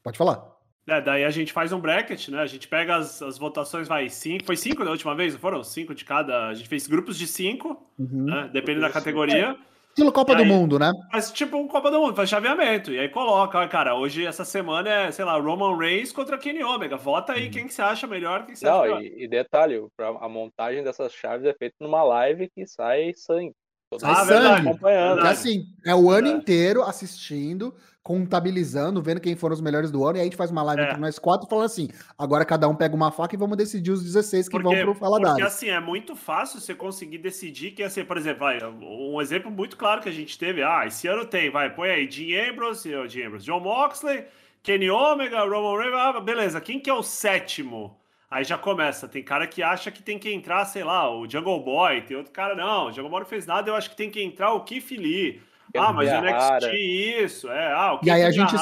Pode 0.02 0.18
falar. 0.18 0.52
É, 0.86 1.00
daí 1.00 1.24
a 1.24 1.30
gente 1.30 1.52
faz 1.52 1.72
um 1.72 1.78
bracket, 1.78 2.28
né? 2.28 2.40
A 2.40 2.46
gente 2.46 2.66
pega 2.66 2.96
as, 2.96 3.22
as 3.22 3.38
votações, 3.38 3.86
vai, 3.86 4.08
cinco. 4.08 4.44
Foi 4.44 4.56
cinco 4.56 4.84
da 4.84 4.90
última 4.90 5.14
vez, 5.14 5.32
não 5.32 5.40
foram? 5.40 5.62
Cinco 5.62 5.94
de 5.94 6.04
cada. 6.04 6.48
A 6.48 6.54
gente 6.54 6.68
fez 6.68 6.88
grupos 6.88 7.16
de 7.16 7.26
cinco, 7.26 7.86
uhum. 7.98 8.24
né? 8.24 8.50
Dependendo 8.52 8.86
da 8.86 8.92
categoria. 8.92 9.56
É. 9.68 9.72
Estilo 9.92 10.10
Copa 10.10 10.34
do 10.34 10.44
Mundo, 10.44 10.78
né? 10.78 10.90
Mas 11.12 11.30
tipo 11.30 11.54
um 11.58 11.68
Copa 11.68 11.90
do 11.90 12.00
Mundo, 12.00 12.16
faz 12.16 12.28
chaveamento. 12.28 12.90
E 12.90 12.98
aí 12.98 13.10
coloca, 13.10 13.68
cara, 13.68 13.94
hoje, 13.94 14.24
essa 14.24 14.42
semana 14.42 14.88
é, 14.88 15.12
sei 15.12 15.22
lá, 15.24 15.38
Roman 15.38 15.76
Reigns 15.76 16.10
contra 16.10 16.38
Kenny 16.38 16.64
Omega. 16.64 16.96
Vota 16.96 17.34
aí 17.34 17.44
uhum. 17.44 17.50
quem 17.50 17.66
que 17.66 17.74
você 17.74 17.82
acha 17.82 18.06
melhor, 18.06 18.46
quem 18.46 18.54
que 18.54 18.58
você 18.58 18.64
Não, 18.64 18.82
acha 18.82 19.02
e, 19.02 19.24
e, 19.24 19.28
detalhe, 19.28 19.78
a 19.98 20.28
montagem 20.30 20.82
dessas 20.82 21.12
chaves 21.12 21.46
é 21.46 21.52
feita 21.52 21.76
numa 21.78 22.02
live 22.02 22.48
que 22.48 22.66
sai 22.66 23.12
sangue. 23.14 23.54
Sai 23.98 24.12
ah, 24.12 24.24
sangue. 24.24 24.68
Acompanhando. 24.68 25.26
É 25.26 25.30
assim, 25.30 25.66
é 25.84 25.94
o 25.94 26.10
ano 26.10 26.28
inteiro 26.28 26.82
assistindo, 26.82 27.74
contabilizando, 28.02 29.00
vendo 29.00 29.20
quem 29.20 29.36
foram 29.36 29.54
os 29.54 29.60
melhores 29.60 29.90
do 29.90 30.04
ano, 30.04 30.16
e 30.16 30.20
aí 30.20 30.22
a 30.22 30.24
gente 30.24 30.36
faz 30.36 30.50
uma 30.50 30.62
live 30.62 30.82
é. 30.82 30.84
entre 30.86 31.00
nós 31.00 31.18
quatro 31.18 31.48
falando 31.48 31.66
assim: 31.66 31.88
agora 32.18 32.44
cada 32.44 32.68
um 32.68 32.74
pega 32.74 32.94
uma 32.94 33.10
faca 33.10 33.34
e 33.34 33.38
vamos 33.38 33.56
decidir 33.56 33.92
os 33.92 34.02
16 34.02 34.48
que 34.48 34.58
porque, 34.58 34.76
vão 34.76 34.84
pro 34.84 34.94
Faladares. 34.94 35.34
Porque 35.34 35.46
assim, 35.46 35.68
é 35.68 35.80
muito 35.80 36.16
fácil 36.16 36.60
você 36.60 36.74
conseguir 36.74 37.18
decidir 37.18 37.70
que, 37.72 37.82
assim, 37.82 38.04
por 38.04 38.16
exemplo, 38.16 38.40
vai, 38.40 38.58
um 38.64 39.20
exemplo 39.20 39.50
muito 39.50 39.76
claro 39.76 40.00
que 40.00 40.08
a 40.08 40.12
gente 40.12 40.38
teve, 40.38 40.62
ah, 40.62 40.84
esse 40.86 41.06
ano 41.06 41.24
tem, 41.24 41.50
vai, 41.50 41.72
põe 41.72 41.90
aí, 41.90 42.06
Dean 42.06 42.50
Ambrose, 42.50 42.88
Dean 43.08 43.26
Ambrose, 43.28 43.46
John 43.46 43.60
Moxley, 43.60 44.24
Kenny 44.62 44.90
Omega, 44.90 45.44
Roman 45.44 45.78
Reigns, 45.78 45.96
ah, 45.96 46.20
beleza, 46.20 46.60
quem 46.60 46.80
que 46.80 46.90
é 46.90 46.94
o 46.94 47.02
sétimo? 47.02 48.01
Aí 48.32 48.44
já 48.44 48.56
começa, 48.56 49.06
tem 49.06 49.22
cara 49.22 49.46
que 49.46 49.62
acha 49.62 49.90
que 49.90 50.02
tem 50.02 50.18
que 50.18 50.32
entrar, 50.32 50.64
sei 50.64 50.82
lá, 50.82 51.14
o 51.14 51.28
Jungle 51.28 51.60
Boy, 51.60 52.00
tem 52.00 52.16
outro 52.16 52.32
cara, 52.32 52.54
não, 52.54 52.86
o 52.86 52.90
Jungle 52.90 53.10
Boy 53.10 53.20
não 53.20 53.26
fez 53.26 53.44
nada, 53.44 53.68
eu 53.68 53.76
acho 53.76 53.90
que 53.90 53.96
tem 53.96 54.10
que 54.10 54.22
entrar 54.22 54.54
o 54.54 54.64
Keith 54.64 54.90
Lee. 54.92 55.42
Ah, 55.76 55.92
mas 55.92 56.10
o 56.10 56.16
NXT, 56.16 56.74
isso, 56.74 57.50
é. 57.50 57.72
Ah, 57.74 57.92
o 57.92 57.98
que 57.98 58.06
e 58.06 58.10
aí 58.10 58.22
a 58.22 58.30
gente 58.30 58.56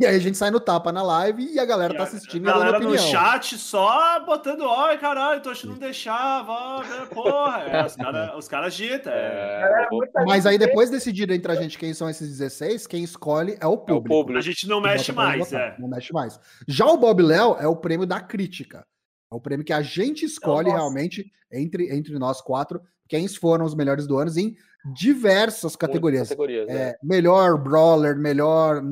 E 0.00 0.06
aí 0.06 0.16
a 0.16 0.18
gente 0.18 0.38
sai 0.38 0.50
no 0.50 0.58
tapa 0.58 0.90
na 0.90 1.02
live 1.02 1.52
e 1.52 1.58
a 1.58 1.64
galera 1.66 1.92
e 1.92 1.96
tá 1.96 2.04
assistindo 2.04 2.48
a 2.48 2.52
galera 2.52 2.80
no 2.80 2.96
chat 2.98 3.58
só 3.58 4.24
botando, 4.24 4.68
ai, 4.68 4.98
caralho, 4.98 5.42
Tocha 5.42 5.66
não 5.66 5.76
deixava, 5.76 6.82
porra. 7.12 7.60
É, 7.60 7.86
os 7.86 7.96
caras 7.96 8.48
cara 8.48 8.66
agitam. 8.66 9.12
É. 9.12 9.88
é 10.16 10.24
mas 10.24 10.46
aí 10.46 10.56
depois 10.56 10.88
decidido 10.88 11.34
entre 11.34 11.52
a 11.52 11.54
gente 11.54 11.78
quem 11.78 11.92
são 11.92 12.08
esses 12.08 12.28
16, 12.28 12.86
quem 12.86 13.04
escolhe 13.04 13.56
é 13.60 13.66
o 13.66 13.76
público. 13.76 13.92
É 13.92 13.94
o 13.94 14.02
público. 14.02 14.38
A 14.38 14.42
gente 14.42 14.66
não 14.66 14.80
mexe 14.80 15.12
mais, 15.12 15.52
é. 15.52 15.76
Não 15.78 15.88
mexe 15.88 16.12
mais. 16.12 16.40
Já 16.66 16.86
o 16.86 16.96
Bob 16.96 17.22
Léo 17.22 17.56
é 17.60 17.66
o 17.68 17.76
prêmio 17.76 18.06
da 18.06 18.20
crítica. 18.20 18.86
É 19.30 19.34
o 19.34 19.40
prêmio 19.40 19.64
que 19.64 19.72
a 19.72 19.82
gente 19.82 20.24
escolhe 20.24 20.70
realmente 20.70 21.30
entre, 21.50 21.94
entre 21.94 22.18
nós 22.18 22.40
quatro 22.40 22.80
quem 23.08 23.28
foram 23.28 23.64
os 23.64 23.74
melhores 23.74 24.06
do 24.06 24.18
ano 24.18 24.30
em 24.38 24.56
diversas 24.84 25.76
categorias. 25.76 26.28
categorias 26.28 26.68
é, 26.68 26.90
é. 26.90 26.98
Melhor 27.02 27.56
brawler, 27.56 28.16
melhor 28.16 28.82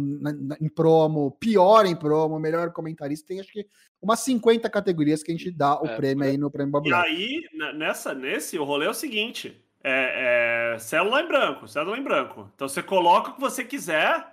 em 0.61 0.69
promo, 0.69 1.33
pior 1.33 1.85
em 1.85 1.97
promo, 1.97 2.39
melhor 2.39 2.73
comentarista. 2.73 3.29
Tem 3.29 3.41
acho 3.41 3.53
que 3.53 3.67
umas 4.01 4.21
50 4.21 4.71
categorias 4.71 5.23
que 5.23 5.33
a 5.33 5.37
gente 5.37 5.51
dá 5.51 5.81
o 5.81 5.87
é, 5.87 5.97
prêmio 5.97 6.25
aí 6.25 6.39
no 6.39 6.51
prêmio 6.51 6.71
Bob 6.71 6.89
E 6.89 6.95
aí, 6.95 7.43
nessa, 7.75 8.15
nesse, 8.15 8.59
o 8.59 8.65
rolê 8.65 8.87
é 8.87 8.91
o 8.91 8.95
seguinte: 8.95 9.61
é, 9.83 10.75
é, 10.75 10.79
célula 10.79 11.23
em 11.23 11.27
branco, 11.27 11.67
célula 11.67 11.99
em 11.99 12.03
branco. 12.03 12.51
Então 12.55 12.69
você 12.69 12.83
coloca 12.83 13.31
o 13.31 13.35
que 13.35 13.41
você 13.41 13.65
quiser. 13.65 14.29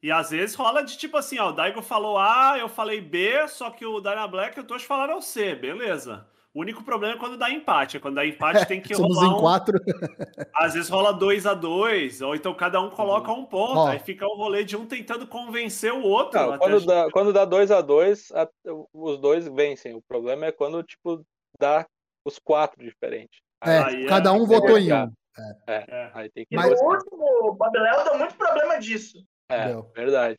E 0.00 0.12
às 0.12 0.30
vezes 0.30 0.54
rola 0.54 0.84
de 0.84 0.96
tipo 0.96 1.16
assim, 1.16 1.40
ó, 1.40 1.48
o 1.48 1.52
Daigo 1.52 1.82
falou 1.82 2.18
A, 2.18 2.56
eu 2.56 2.68
falei 2.68 3.00
B, 3.00 3.48
só 3.48 3.68
que 3.70 3.84
o 3.84 4.00
Dyna 4.00 4.28
Black 4.28 4.56
e 4.56 4.60
o 4.60 4.64
Tosh 4.64 4.84
falaram 4.84 5.20
C, 5.20 5.56
beleza. 5.56 6.24
O 6.54 6.60
único 6.60 6.82
problema 6.82 7.14
é 7.14 7.18
quando 7.18 7.36
dá 7.36 7.50
empate. 7.50 7.96
É 7.96 8.00
quando 8.00 8.16
dá 8.16 8.26
empate 8.26 8.66
tem 8.66 8.80
que 8.80 8.94
Somos 8.96 9.16
rolar. 9.16 9.36
em 9.36 9.40
quatro. 9.40 9.78
Às 10.54 10.74
vezes 10.74 10.88
rola 10.88 11.12
2 11.12 11.46
a 11.46 11.54
2 11.54 12.22
ou 12.22 12.34
então 12.34 12.54
cada 12.54 12.80
um 12.80 12.90
coloca 12.90 13.30
um 13.30 13.44
ponto. 13.44 13.88
Aí 13.88 13.98
fica 13.98 14.26
o 14.26 14.36
rolê 14.36 14.64
de 14.64 14.76
um 14.76 14.86
tentando 14.86 15.26
convencer 15.26 15.92
o 15.92 16.02
outro. 16.02 16.40
Não, 16.40 16.58
quando, 16.58 16.86
dá, 16.86 17.10
quando 17.10 17.32
dá 17.32 17.44
2 17.44 17.70
a 17.70 17.80
2 17.80 18.32
os 18.92 19.18
dois 19.18 19.46
vencem. 19.48 19.94
O 19.94 20.02
problema 20.02 20.46
é 20.46 20.52
quando, 20.52 20.82
tipo, 20.82 21.24
dá 21.60 21.86
os 22.24 22.38
quatro 22.38 22.82
diferentes. 22.82 23.40
É, 23.64 23.78
aí 23.78 24.06
cada 24.06 24.30
é, 24.30 24.32
um 24.32 24.46
votou 24.46 24.78
em 24.78 24.92
um. 24.92 25.12
É. 25.38 25.56
é. 25.66 25.84
é. 25.88 26.10
Aí 26.14 26.30
tem 26.30 26.46
que 26.46 26.56
Mas... 26.56 26.80
o 26.80 26.84
último 26.84 27.54
Babeléu 27.54 28.04
deu 28.04 28.18
muito 28.18 28.36
problema 28.36 28.78
disso. 28.78 29.18
É, 29.50 29.68
Deu. 29.68 29.90
verdade. 29.94 30.36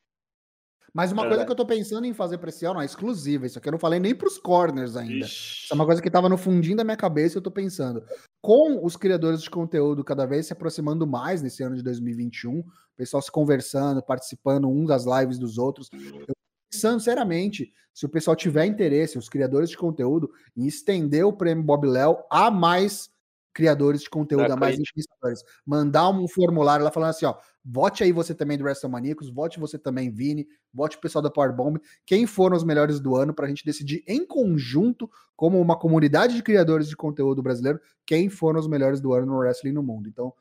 Mas 0.93 1.11
uma 1.11 1.25
é 1.25 1.27
coisa 1.27 1.45
que 1.45 1.51
eu 1.51 1.55
tô 1.55 1.65
pensando 1.65 2.05
em 2.05 2.13
fazer 2.13 2.37
pra 2.37 2.49
esse 2.49 2.65
ano, 2.65 2.81
é 2.81 2.85
exclusiva, 2.85 3.45
isso 3.45 3.57
aqui 3.57 3.67
eu 3.67 3.71
não 3.73 3.79
falei 3.79 3.99
nem 3.99 4.15
pros 4.15 4.37
corners 4.37 4.95
ainda. 4.95 5.25
Ixi. 5.25 5.63
Isso 5.65 5.73
é 5.73 5.75
uma 5.75 5.85
coisa 5.85 6.01
que 6.01 6.09
tava 6.09 6.29
no 6.29 6.37
fundinho 6.37 6.77
da 6.77 6.83
minha 6.83 6.97
cabeça 6.97 7.35
e 7.35 7.37
eu 7.37 7.41
tô 7.43 7.51
pensando. 7.51 8.03
Com 8.41 8.83
os 8.83 8.95
criadores 8.95 9.41
de 9.41 9.49
conteúdo 9.49 10.03
cada 10.03 10.25
vez 10.25 10.47
se 10.47 10.53
aproximando 10.53 11.05
mais 11.05 11.41
nesse 11.41 11.63
ano 11.63 11.75
de 11.75 11.83
2021, 11.83 12.59
o 12.59 12.65
pessoal 12.95 13.21
se 13.21 13.31
conversando, 13.31 14.01
participando 14.01 14.69
um 14.69 14.85
das 14.85 15.05
lives 15.05 15.37
dos 15.37 15.57
outros, 15.57 15.89
eu 15.93 16.33
pensando 16.71 16.99
seriamente, 16.99 17.73
se 17.93 18.05
o 18.05 18.09
pessoal 18.09 18.35
tiver 18.35 18.65
interesse, 18.65 19.17
os 19.17 19.27
criadores 19.27 19.69
de 19.69 19.77
conteúdo, 19.77 20.31
em 20.55 20.65
estender 20.65 21.25
o 21.25 21.33
prêmio 21.33 21.63
Bob 21.63 21.87
Léo 21.87 22.17
a 22.29 22.51
mais 22.51 23.09
criadores 23.53 24.01
de 24.01 24.09
conteúdo, 24.09 24.51
a 24.51 24.55
mais 24.55 24.77
influenciadores. 25.19 25.43
Mandar 25.65 26.09
um 26.09 26.27
formulário 26.27 26.83
lá 26.83 26.91
falando 26.91 27.09
assim, 27.09 27.25
ó, 27.25 27.35
vote 27.63 28.03
aí 28.03 28.11
você 28.11 28.33
também 28.33 28.57
do 28.57 28.63
WrestleManiacos, 28.63 29.29
vote 29.29 29.59
você 29.59 29.77
também, 29.77 30.09
Vini, 30.09 30.47
vote 30.73 30.97
o 30.97 30.99
pessoal 30.99 31.21
da 31.21 31.29
Powerbomb, 31.29 31.79
quem 32.05 32.25
foram 32.25 32.55
os 32.55 32.63
melhores 32.63 32.99
do 32.99 33.15
ano 33.15 33.33
para 33.33 33.45
a 33.45 33.49
gente 33.49 33.65
decidir 33.65 34.03
em 34.07 34.25
conjunto, 34.25 35.09
como 35.35 35.59
uma 35.59 35.77
comunidade 35.77 36.35
de 36.35 36.43
criadores 36.43 36.87
de 36.87 36.95
conteúdo 36.95 37.41
brasileiro, 37.41 37.79
quem 38.05 38.29
foram 38.29 38.59
os 38.59 38.67
melhores 38.67 38.99
do 38.99 39.13
ano 39.13 39.25
no 39.27 39.37
wrestling 39.37 39.73
no 39.73 39.83
mundo. 39.83 40.07
Então, 40.07 40.33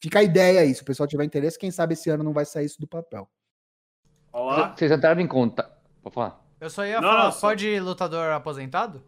fica 0.00 0.18
a 0.18 0.22
ideia 0.22 0.60
aí, 0.60 0.74
se 0.74 0.82
o 0.82 0.84
pessoal 0.84 1.06
tiver 1.06 1.24
interesse, 1.24 1.58
quem 1.58 1.70
sabe 1.70 1.94
esse 1.94 2.10
ano 2.10 2.24
não 2.24 2.32
vai 2.32 2.44
sair 2.44 2.66
isso 2.66 2.80
do 2.80 2.88
papel. 2.88 3.28
Olá. 4.32 4.74
Vocês 4.74 4.90
entraram 4.90 5.20
em 5.20 5.26
conta. 5.26 5.70
Pode 6.02 6.14
falar. 6.14 6.42
Eu 6.58 6.70
só 6.70 6.86
ia 6.86 7.00
falar, 7.00 7.24
Nossa. 7.24 7.40
pode 7.40 7.78
lutador 7.80 8.30
aposentado? 8.30 9.02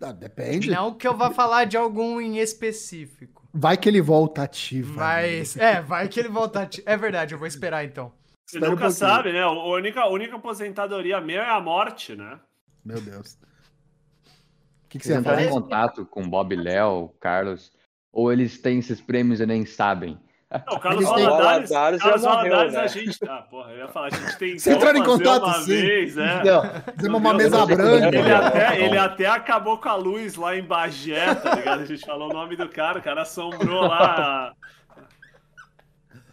Ah, 0.00 0.12
depende. 0.12 0.70
Não 0.70 0.94
que 0.94 1.08
eu 1.08 1.16
vá 1.16 1.30
falar 1.30 1.64
de 1.64 1.76
algum 1.76 2.20
em 2.20 2.38
específico. 2.38 3.48
Vai 3.52 3.76
que 3.76 3.88
ele 3.88 4.00
volta 4.00 4.42
ativo. 4.42 4.96
Mas, 4.96 5.56
é, 5.56 5.80
vai 5.80 6.08
que 6.08 6.20
ele 6.20 6.28
volta 6.28 6.62
ativo. 6.62 6.86
É 6.86 6.96
verdade, 6.96 7.34
eu 7.34 7.38
vou 7.38 7.46
esperar 7.46 7.84
então. 7.84 8.12
Você 8.44 8.58
Espera 8.58 8.70
nunca 8.70 8.86
um 8.86 8.90
sabe, 8.90 9.32
né? 9.32 9.42
A 9.42 9.50
única, 9.50 10.00
a 10.00 10.08
única 10.08 10.36
aposentadoria 10.36 11.20
minha 11.20 11.40
é 11.40 11.50
a 11.50 11.60
morte, 11.60 12.14
né? 12.14 12.38
Meu 12.84 13.00
Deus. 13.00 13.32
O 13.32 14.88
que, 14.88 14.98
que 14.98 15.06
você 15.06 15.14
entrar 15.14 15.42
em 15.42 15.48
contato 15.48 16.06
com 16.06 16.28
Bob 16.28 16.54
Léo, 16.54 17.08
Carlos, 17.18 17.72
ou 18.12 18.32
eles 18.32 18.58
têm 18.58 18.78
esses 18.78 19.00
prêmios 19.00 19.40
e 19.40 19.46
nem 19.46 19.66
sabem? 19.66 20.16
Não, 20.48 20.76
o 20.76 20.80
Carlos 20.80 21.04
Valadares, 21.04 21.70
Valadares, 21.70 22.02
Carlos 22.02 22.22
Valadares 22.22 22.72
né? 22.72 22.80
a 22.80 22.86
gente. 22.86 23.18
Ah, 23.28 23.42
porra, 23.50 23.72
eu 23.72 23.78
ia 23.78 23.88
falar, 23.88 24.06
a 24.06 24.10
gente 24.10 24.38
tem. 24.38 24.56
Você 24.56 24.72
entrou 24.74 24.94
em 24.94 25.02
contato 25.02 25.42
uma 25.42 25.54
sim. 25.54 25.80
vez, 25.80 26.16
é. 26.16 26.42
Não, 26.44 27.18
uma 27.18 27.34
mesa 27.34 27.66
branca. 27.66 28.16
Ele 28.16 28.32
até, 28.32 28.80
ele 28.80 28.98
até 28.98 29.26
acabou 29.26 29.78
com 29.78 29.88
a 29.88 29.96
luz 29.96 30.36
lá 30.36 30.56
em 30.56 30.62
Bagé, 30.62 31.34
tá 31.34 31.56
ligado? 31.56 31.82
A 31.82 31.84
gente 31.84 32.06
falou 32.06 32.30
o 32.30 32.32
nome 32.32 32.54
do 32.54 32.68
cara, 32.68 33.00
o 33.00 33.02
cara 33.02 33.22
assombrou 33.22 33.88
lá. 33.88 34.52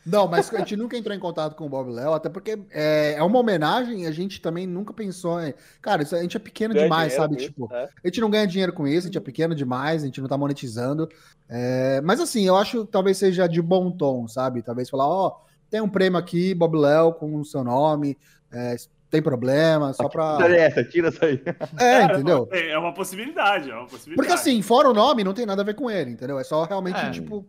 Não, 0.06 0.28
mas 0.28 0.54
a 0.54 0.60
gente 0.60 0.76
nunca 0.76 0.98
entrou 0.98 1.16
em 1.16 1.20
contato 1.20 1.56
com 1.56 1.66
o 1.66 1.70
Bob 1.70 1.90
Léo, 1.90 2.14
até 2.14 2.28
porque 2.30 2.60
é, 2.72 3.14
é 3.18 3.24
uma 3.24 3.40
homenagem 3.40 4.04
e 4.04 4.06
a 4.08 4.12
gente 4.12 4.42
também 4.42 4.68
nunca 4.68 4.94
pensou 4.94 5.42
em. 5.42 5.54
Cara, 5.82 6.04
isso, 6.04 6.16
a 6.16 6.22
gente 6.22 6.36
é 6.36 6.40
pequeno 6.40 6.74
Ganha 6.74 6.86
demais, 6.86 7.14
sabe? 7.14 7.38
isso, 7.38 7.46
Tipo, 7.48 7.70
é. 7.74 7.90
a 8.04 8.08
gente 8.08 8.20
não 8.22 8.30
ganha 8.30 8.46
dinheiro 8.46 8.74
com 8.74 8.88
isso, 8.88 9.08
a 9.08 9.10
gente 9.10 9.18
é 9.18 9.22
pequeno 9.22 9.56
demais, 9.56 10.04
a 10.04 10.06
gente 10.06 10.20
não 10.20 10.28
tá 10.28 10.38
monetizando. 10.38 11.08
É, 11.50 12.02
mas 12.02 12.20
assim, 12.20 12.46
eu 12.46 12.56
acho 12.58 12.86
que 12.86 12.92
talvez 12.92 13.18
seja 13.18 13.48
de 13.48 13.62
bom 13.62 13.92
tom, 13.92 14.28
sabe? 14.28 14.62
Talvez 14.62 14.90
falar, 14.90 15.08
ó, 15.08 15.38
tem 15.70 15.82
um 15.82 15.90
prêmio 15.90 16.20
aqui, 16.20 16.54
Bob 16.54 16.78
Léo, 16.78 17.14
com 17.14 17.36
o 17.38 17.46
seu 17.46 17.64
nome, 17.64 18.18
é, 18.52 18.76
tem 19.10 19.22
problema, 19.22 19.94
só 19.94 20.10
pra. 20.10 20.38
Olha 20.38 20.56
essa, 20.58 20.84
tira 20.84 21.10
essa 21.10 21.26
aí. 21.28 21.42
É, 21.80 22.04
entendeu? 22.04 22.50
É 22.52 22.72
é 22.72 22.78
uma 22.78 22.94
possibilidade, 22.94 23.70
é 23.70 23.74
uma 23.76 23.86
possibilidade. 23.86 24.16
Porque 24.16 24.34
assim, 24.34 24.62
fora 24.62 24.90
o 24.90 24.94
nome, 24.94 25.24
não 25.24 25.34
tem 25.34 25.46
nada 25.46 25.62
a 25.62 25.66
ver 25.66 25.76
com 25.76 25.90
ele, 25.90 26.12
entendeu? 26.12 26.40
É 26.40 26.44
só 26.44 26.64
realmente, 26.64 27.00
É. 27.00 27.12
tipo. 27.12 27.46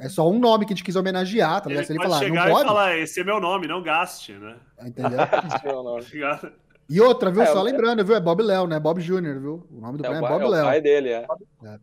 É 0.00 0.08
só 0.08 0.28
um 0.28 0.38
nome 0.38 0.64
que 0.66 0.72
a 0.72 0.76
gente 0.76 0.84
quis 0.84 0.96
homenagear, 0.96 1.60
tá 1.60 1.68
ligado? 1.68 1.80
Ele 1.82 1.86
Se 1.86 1.92
ele 1.92 1.98
pode 1.98 2.10
falar, 2.10 2.20
não 2.20 2.28
chegar 2.28 2.48
e 2.48 2.52
pode, 2.52 2.66
falar, 2.68 2.96
esse 2.98 3.20
é 3.20 3.24
meu 3.24 3.40
nome, 3.40 3.66
não 3.68 3.82
gaste, 3.82 4.32
né? 4.32 4.56
entendeu? 4.82 5.18
Não, 5.64 5.82
não. 5.84 5.98
Tá 6.02 6.08
ligado? 6.12 6.52
E 6.88 7.00
outra, 7.00 7.30
viu? 7.30 7.42
É, 7.42 7.46
Só 7.46 7.60
é- 7.60 7.62
lembrando, 7.70 8.04
viu? 8.04 8.14
É 8.14 8.20
Bob 8.20 8.42
Léo, 8.42 8.66
né? 8.66 8.78
Bob 8.78 9.00
Jr., 9.00 9.38
viu? 9.40 9.66
O 9.70 9.80
nome 9.80 9.98
do 9.98 10.04
É 10.04 10.08
o, 10.08 10.12
prêmio 10.12 10.18
é 10.18 10.20
pai, 10.20 10.30
Bob 10.32 10.42
é 10.42 10.46
o 10.46 10.48
Léo. 10.50 10.64
pai 10.64 10.80
dele, 10.80 11.08
é. 11.10 11.26
É. 11.64 11.78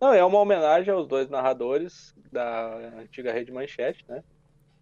Não, 0.00 0.12
é 0.12 0.24
uma 0.24 0.38
homenagem 0.38 0.92
aos 0.92 1.06
dois 1.08 1.28
narradores 1.28 2.14
da 2.32 2.76
antiga 3.00 3.32
Rede 3.32 3.50
Manchete, 3.52 4.04
né? 4.08 4.22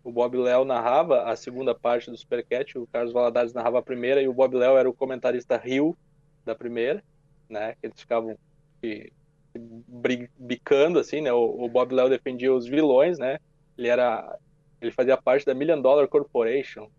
O 0.04 0.12
Bob 0.12 0.36
Léo 0.36 0.64
narrava 0.64 1.24
a 1.24 1.34
segunda 1.36 1.74
parte 1.74 2.10
do 2.10 2.16
Supercat, 2.16 2.78
o 2.78 2.86
Carlos 2.86 3.12
Valadares 3.12 3.52
narrava 3.52 3.78
a 3.78 3.82
primeira 3.82 4.20
e 4.22 4.28
o 4.28 4.32
Bob 4.32 4.54
Léo 4.56 4.76
era 4.76 4.88
o 4.88 4.94
comentarista 4.94 5.56
Rio 5.56 5.96
da 6.44 6.54
primeira, 6.54 7.02
né? 7.48 7.72
Que 7.80 7.86
eles 7.86 7.98
ficavam 8.00 8.36
que- 8.80 9.12
bicando 10.38 10.98
assim, 10.98 11.20
né? 11.20 11.32
O, 11.32 11.64
o 11.64 11.68
Bob 11.68 11.94
Léo 11.94 12.08
defendia 12.08 12.52
os 12.52 12.66
vilões, 12.66 13.18
né? 13.18 13.38
Ele 13.76 13.88
era 13.88 14.38
ele 14.80 14.90
fazia 14.90 15.16
parte 15.16 15.44
da 15.46 15.54
Million 15.54 15.80
Dollar 15.80 16.06
Corporation 16.06 16.90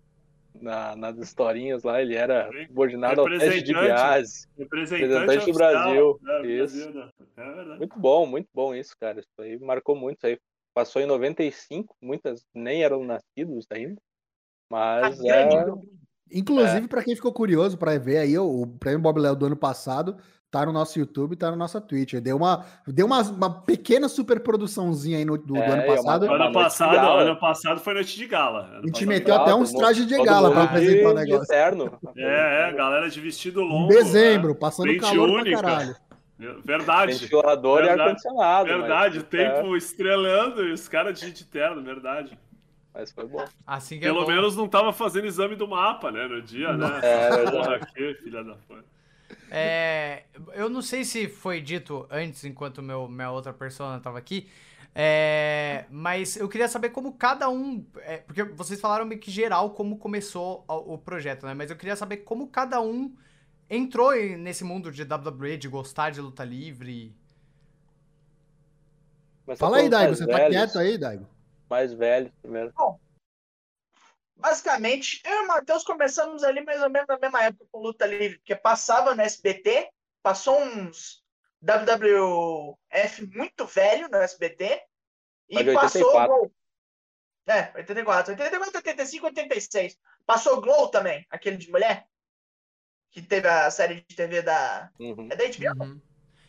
na, 0.61 0.95
nas 0.95 1.17
historinhas 1.17 1.83
lá, 1.83 2.01
ele 2.01 2.15
era 2.15 2.49
subordinado 2.67 3.21
ao 3.21 3.27
teste 3.27 3.61
de 3.61 3.73
Representante. 3.73 3.85
Biase. 3.85 4.47
Representante, 4.57 5.01
Representante 5.01 5.45
do 5.45 5.51
oficial, 5.51 5.71
Brasil, 5.71 6.19
né, 6.21 6.47
isso. 6.47 6.91
Brasil, 6.91 7.11
né? 7.37 7.73
É. 7.73 7.77
Muito 7.77 7.99
bom, 7.99 8.25
muito 8.25 8.49
bom 8.53 8.75
isso, 8.75 8.95
cara. 8.99 9.19
Isso 9.19 9.29
aí 9.39 9.59
marcou 9.59 9.95
muito. 9.95 10.17
Isso 10.17 10.27
aí 10.27 10.39
passou 10.73 11.01
em 11.01 11.05
95, 11.05 11.95
muitas 12.01 12.45
nem 12.53 12.83
eram 12.83 13.03
nascidos 13.03 13.65
ainda. 13.69 14.01
Mas 14.69 15.21
A 15.21 15.27
é, 15.27 15.65
Inclusive, 16.31 16.87
pra 16.87 17.03
quem 17.03 17.15
ficou 17.15 17.31
curioso 17.31 17.77
pra 17.77 17.97
ver 17.97 18.17
aí, 18.17 18.37
o, 18.37 18.61
o 18.63 18.67
prêmio 18.67 18.99
Bob 18.99 19.19
Léo 19.19 19.35
do 19.35 19.45
ano 19.45 19.55
passado 19.55 20.17
tá 20.49 20.65
no 20.65 20.71
nosso 20.71 20.97
YouTube, 20.97 21.35
tá 21.35 21.51
na 21.51 21.57
nossa 21.57 21.81
Twitch. 21.81 22.13
Deu 22.15 22.37
uma, 22.37 22.63
deu 22.87 23.05
uma, 23.05 23.21
uma 23.21 23.49
pequena 23.49 24.07
superproduçãinha 24.07 25.17
aí 25.17 25.25
no, 25.25 25.37
do, 25.37 25.43
do 25.53 25.57
É, 25.57 25.67
ano 25.67 25.81
e 25.81 25.85
uma- 25.85 25.95
passado. 25.95 26.25
uma 26.25 26.35
Ano 26.35 26.53
passado, 26.53 26.95
ano 27.19 27.35
passado 27.39 27.79
foi 27.81 27.93
noite 27.95 28.15
de 28.17 28.25
gala. 28.27 28.59
Ano 28.71 28.81
A 28.83 28.87
gente 28.87 29.05
meteu 29.05 29.35
até 29.35 29.53
uns 29.53 29.73
trajes 29.73 30.07
de 30.07 30.15
gala 30.23 30.49
mundo 30.49 30.59
apresentar 30.61 31.09
o 31.09 31.13
negócio. 31.13 31.41
De 31.41 31.47
terno. 31.47 31.99
É, 32.15 32.69
é, 32.69 32.73
galera 32.73 33.09
de 33.09 33.19
vestido 33.19 33.61
Em 33.61 33.67
longo. 33.69 33.89
dezembro, 33.89 34.49
né? 34.49 34.57
passando 34.59 34.87
Pente 34.87 34.99
calor 35.01 35.29
única. 35.29 35.59
pra 35.59 35.69
caralho. 35.69 35.95
Verdade. 36.63 37.13
Ventilador 37.13 37.77
Verdade. 37.79 37.99
e 37.99 38.01
ar-condicionado. 38.03 38.69
mas- 38.69 38.77
Verdade, 38.79 39.17
o 39.17 39.21
é, 39.21 39.23
tempo 39.23 39.75
estrelando 39.75 40.63
e 40.63 40.71
os 40.71 40.87
caras 40.87 41.19
de 41.19 41.31
de 41.31 41.43
terno, 41.45 41.81
verdade. 41.83 42.37
Mas 42.97 43.11
foi 43.11 43.27
bom. 43.27 43.45
Assim 43.65 43.99
que 43.99 44.05
é 44.05 44.07
Pelo 44.07 44.21
bom. 44.21 44.27
menos 44.27 44.55
não 44.55 44.67
tava 44.67 44.91
fazendo 44.91 45.27
exame 45.27 45.55
do 45.55 45.67
mapa, 45.67 46.11
né, 46.11 46.27
no 46.27 46.41
dia, 46.41 46.73
né? 46.75 46.87
É, 47.03 47.29
verdade. 47.29 47.51
porra 47.51 47.75
aqui, 47.75 48.13
filha 48.15 48.43
da 48.43 48.55
puta. 48.55 48.83
É, 49.51 50.23
eu 50.53 50.69
não 50.69 50.81
sei 50.81 51.03
se 51.03 51.27
foi 51.27 51.61
dito 51.61 52.07
antes, 52.09 52.43
enquanto 52.43 52.81
meu, 52.81 53.07
minha 53.07 53.29
outra 53.31 53.53
persona 53.53 53.99
tava 53.99 54.17
aqui, 54.17 54.47
é, 54.95 55.85
mas 55.91 56.35
eu 56.37 56.49
queria 56.49 56.67
saber 56.67 56.89
como 56.89 57.13
cada 57.13 57.49
um. 57.49 57.85
é, 57.97 58.17
porque 58.17 58.43
vocês 58.43 58.81
falaram 58.81 59.05
meio 59.05 59.21
que 59.21 59.29
geral 59.29 59.71
como 59.71 59.97
começou 59.97 60.65
o, 60.67 60.93
o 60.95 60.97
projeto, 60.97 61.45
né? 61.45 61.53
Mas 61.53 61.69
eu 61.69 61.75
queria 61.77 61.95
saber 61.95 62.17
como 62.17 62.47
cada 62.47 62.81
um 62.81 63.15
entrou 63.69 64.15
em- 64.15 64.37
nesse 64.37 64.63
mundo 64.63 64.91
de 64.91 65.03
WWE, 65.03 65.57
de 65.57 65.67
gostar 65.67 66.09
de 66.09 66.19
luta 66.21 66.43
livre. 66.43 67.15
Mas 69.45 69.59
Fala 69.59 69.77
aí, 69.77 69.89
Daigo, 69.89 70.15
você 70.15 70.25
tá 70.27 70.37
velhos, 70.37 70.55
quieto 70.55 70.79
aí, 70.79 70.97
Daigo? 70.97 71.27
Mais 71.69 71.93
velho 71.93 72.31
primeiro. 72.41 72.73
Basicamente, 74.35 75.21
eu 75.25 75.33
e 75.33 75.45
o 75.45 75.47
Matheus 75.47 75.83
começamos 75.83 76.43
ali 76.43 76.63
mais 76.63 76.81
ou 76.81 76.89
menos 76.89 77.07
na 77.07 77.17
mesma 77.17 77.43
época 77.43 77.65
com 77.71 77.79
luta 77.79 78.05
livre, 78.05 78.37
porque 78.37 78.55
passava 78.55 79.15
no 79.15 79.21
SBT, 79.21 79.89
passou 80.21 80.59
uns 80.61 81.23
WWF 81.61 83.25
muito 83.35 83.65
velho 83.65 84.07
no 84.09 84.17
SBT, 84.17 84.83
e 85.49 85.55
Mas 85.55 85.73
passou 85.73 86.01
84. 86.01 86.27
Glow. 86.27 86.51
É, 87.47 87.71
84, 87.75 88.31
84, 88.33 88.77
85, 88.77 89.25
86. 89.25 89.97
Passou 90.25 90.61
Glow 90.61 90.89
também, 90.89 91.25
aquele 91.29 91.57
de 91.57 91.71
mulher, 91.71 92.05
que 93.09 93.21
teve 93.21 93.47
a 93.47 93.71
série 93.71 93.95
de 94.07 94.15
TV 94.15 94.41
da. 94.41 94.91
Uhum. 94.99 95.29
É 95.31 95.35
da 95.35 95.45
HBO? 95.45 95.83
Uhum. 95.83 96.01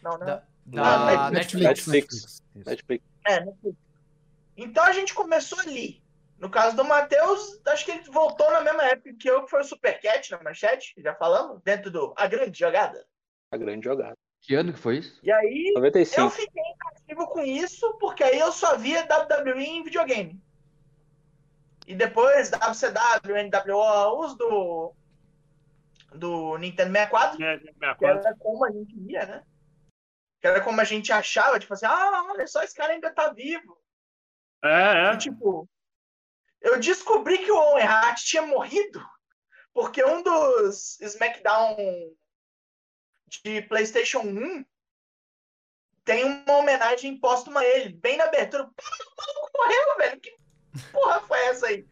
Não, 0.03 0.19
né? 0.19 0.27
Da, 0.27 0.43
Ah, 0.77 1.15
da 1.15 1.31
Netflix. 1.31 1.65
Netflix. 1.65 1.87
Netflix. 1.87 2.15
Isso. 2.15 2.43
Netflix. 2.69 3.05
É, 3.25 3.45
Netflix. 3.45 3.88
Então 4.59 4.85
a 4.85 4.93
gente 4.93 5.15
começou 5.15 5.59
ali. 5.61 6.03
No 6.37 6.51
caso 6.51 6.77
do 6.77 6.85
Matheus, 6.85 7.61
acho 7.67 7.85
que 7.85 7.93
ele 7.93 8.03
voltou 8.11 8.51
na 8.51 8.61
mesma 8.61 8.85
época 8.85 9.15
que 9.19 9.29
eu, 9.29 9.45
que 9.45 9.51
foi 9.51 9.61
o 9.61 9.65
Supercat 9.65 10.31
na 10.31 10.43
manchete, 10.43 10.95
já 10.99 11.15
falamos, 11.15 11.63
dentro 11.63 11.91
do 11.91 12.13
A 12.17 12.27
Grande 12.27 12.59
Jogada. 12.59 13.07
A 13.51 13.57
grande 13.57 13.85
jogada. 13.87 14.17
Que 14.43 14.55
ano 14.55 14.73
que 14.73 14.79
foi 14.79 14.99
isso? 14.99 15.19
E 15.23 15.33
aí 15.33 15.69
eu 15.69 15.75
95. 15.75 16.31
fiquei 16.31 16.63
cativo 16.79 17.27
com 17.29 17.41
isso, 17.41 17.97
porque 17.99 18.23
aí 18.23 18.39
eu 18.39 18.53
só 18.53 18.77
via 18.77 19.07
WWE 19.07 19.65
em 19.65 19.83
videogame. 19.83 20.41
E 21.87 21.95
depois 21.95 22.51
WCW, 22.51 23.35
NWO, 23.49 24.21
os 24.21 24.37
do, 24.37 24.95
do 26.15 26.59
Nintendo 26.59 26.93
64, 26.93 27.43
É, 27.43 27.59
que 27.59 27.65
64. 27.65 28.07
era 28.07 28.37
como 28.37 28.65
a 28.67 28.71
gente 28.71 28.95
via, 28.95 29.25
né? 29.25 29.43
Que 30.41 30.47
era 30.47 30.61
como 30.61 30.81
a 30.81 30.85
gente 30.85 31.11
achava, 31.11 31.59
tipo 31.59 31.73
assim, 31.73 31.87
ah, 31.87 32.27
olha 32.31 32.47
só, 32.47 32.63
esse 32.63 32.75
cara 32.75 32.93
ainda 32.93 33.11
tá 33.11 33.33
vivo. 33.33 33.78
É, 34.63 35.11
é. 35.11 35.15
E, 35.15 35.19
tipo, 35.19 35.69
eu 36.61 36.79
descobri 36.81 37.39
que 37.39 37.51
o 37.51 37.57
Owen 37.57 37.85
Hart 37.85 38.23
tinha 38.23 38.43
morrido 38.43 39.01
porque 39.79 40.05
um 40.05 40.25
dos 40.25 41.01
SmackDown 41.01 41.77
de 43.29 43.63
PlayStation 43.63 44.21
1 44.21 44.65
tem 46.05 46.25
uma 46.25 46.57
homenagem 46.57 47.17
póstuma 47.21 47.61
a 47.61 47.65
ele, 47.65 47.91
bem 47.91 48.17
na 48.17 48.25
abertura. 48.25 48.65
Pô, 48.65 48.73
o 48.73 49.17
maluco 49.17 49.51
morreu, 49.57 49.97
velho. 49.99 50.21
Que 50.21 50.37
porra 50.91 51.21
foi 51.21 51.39
essa 51.47 51.67
aí? 51.69 51.87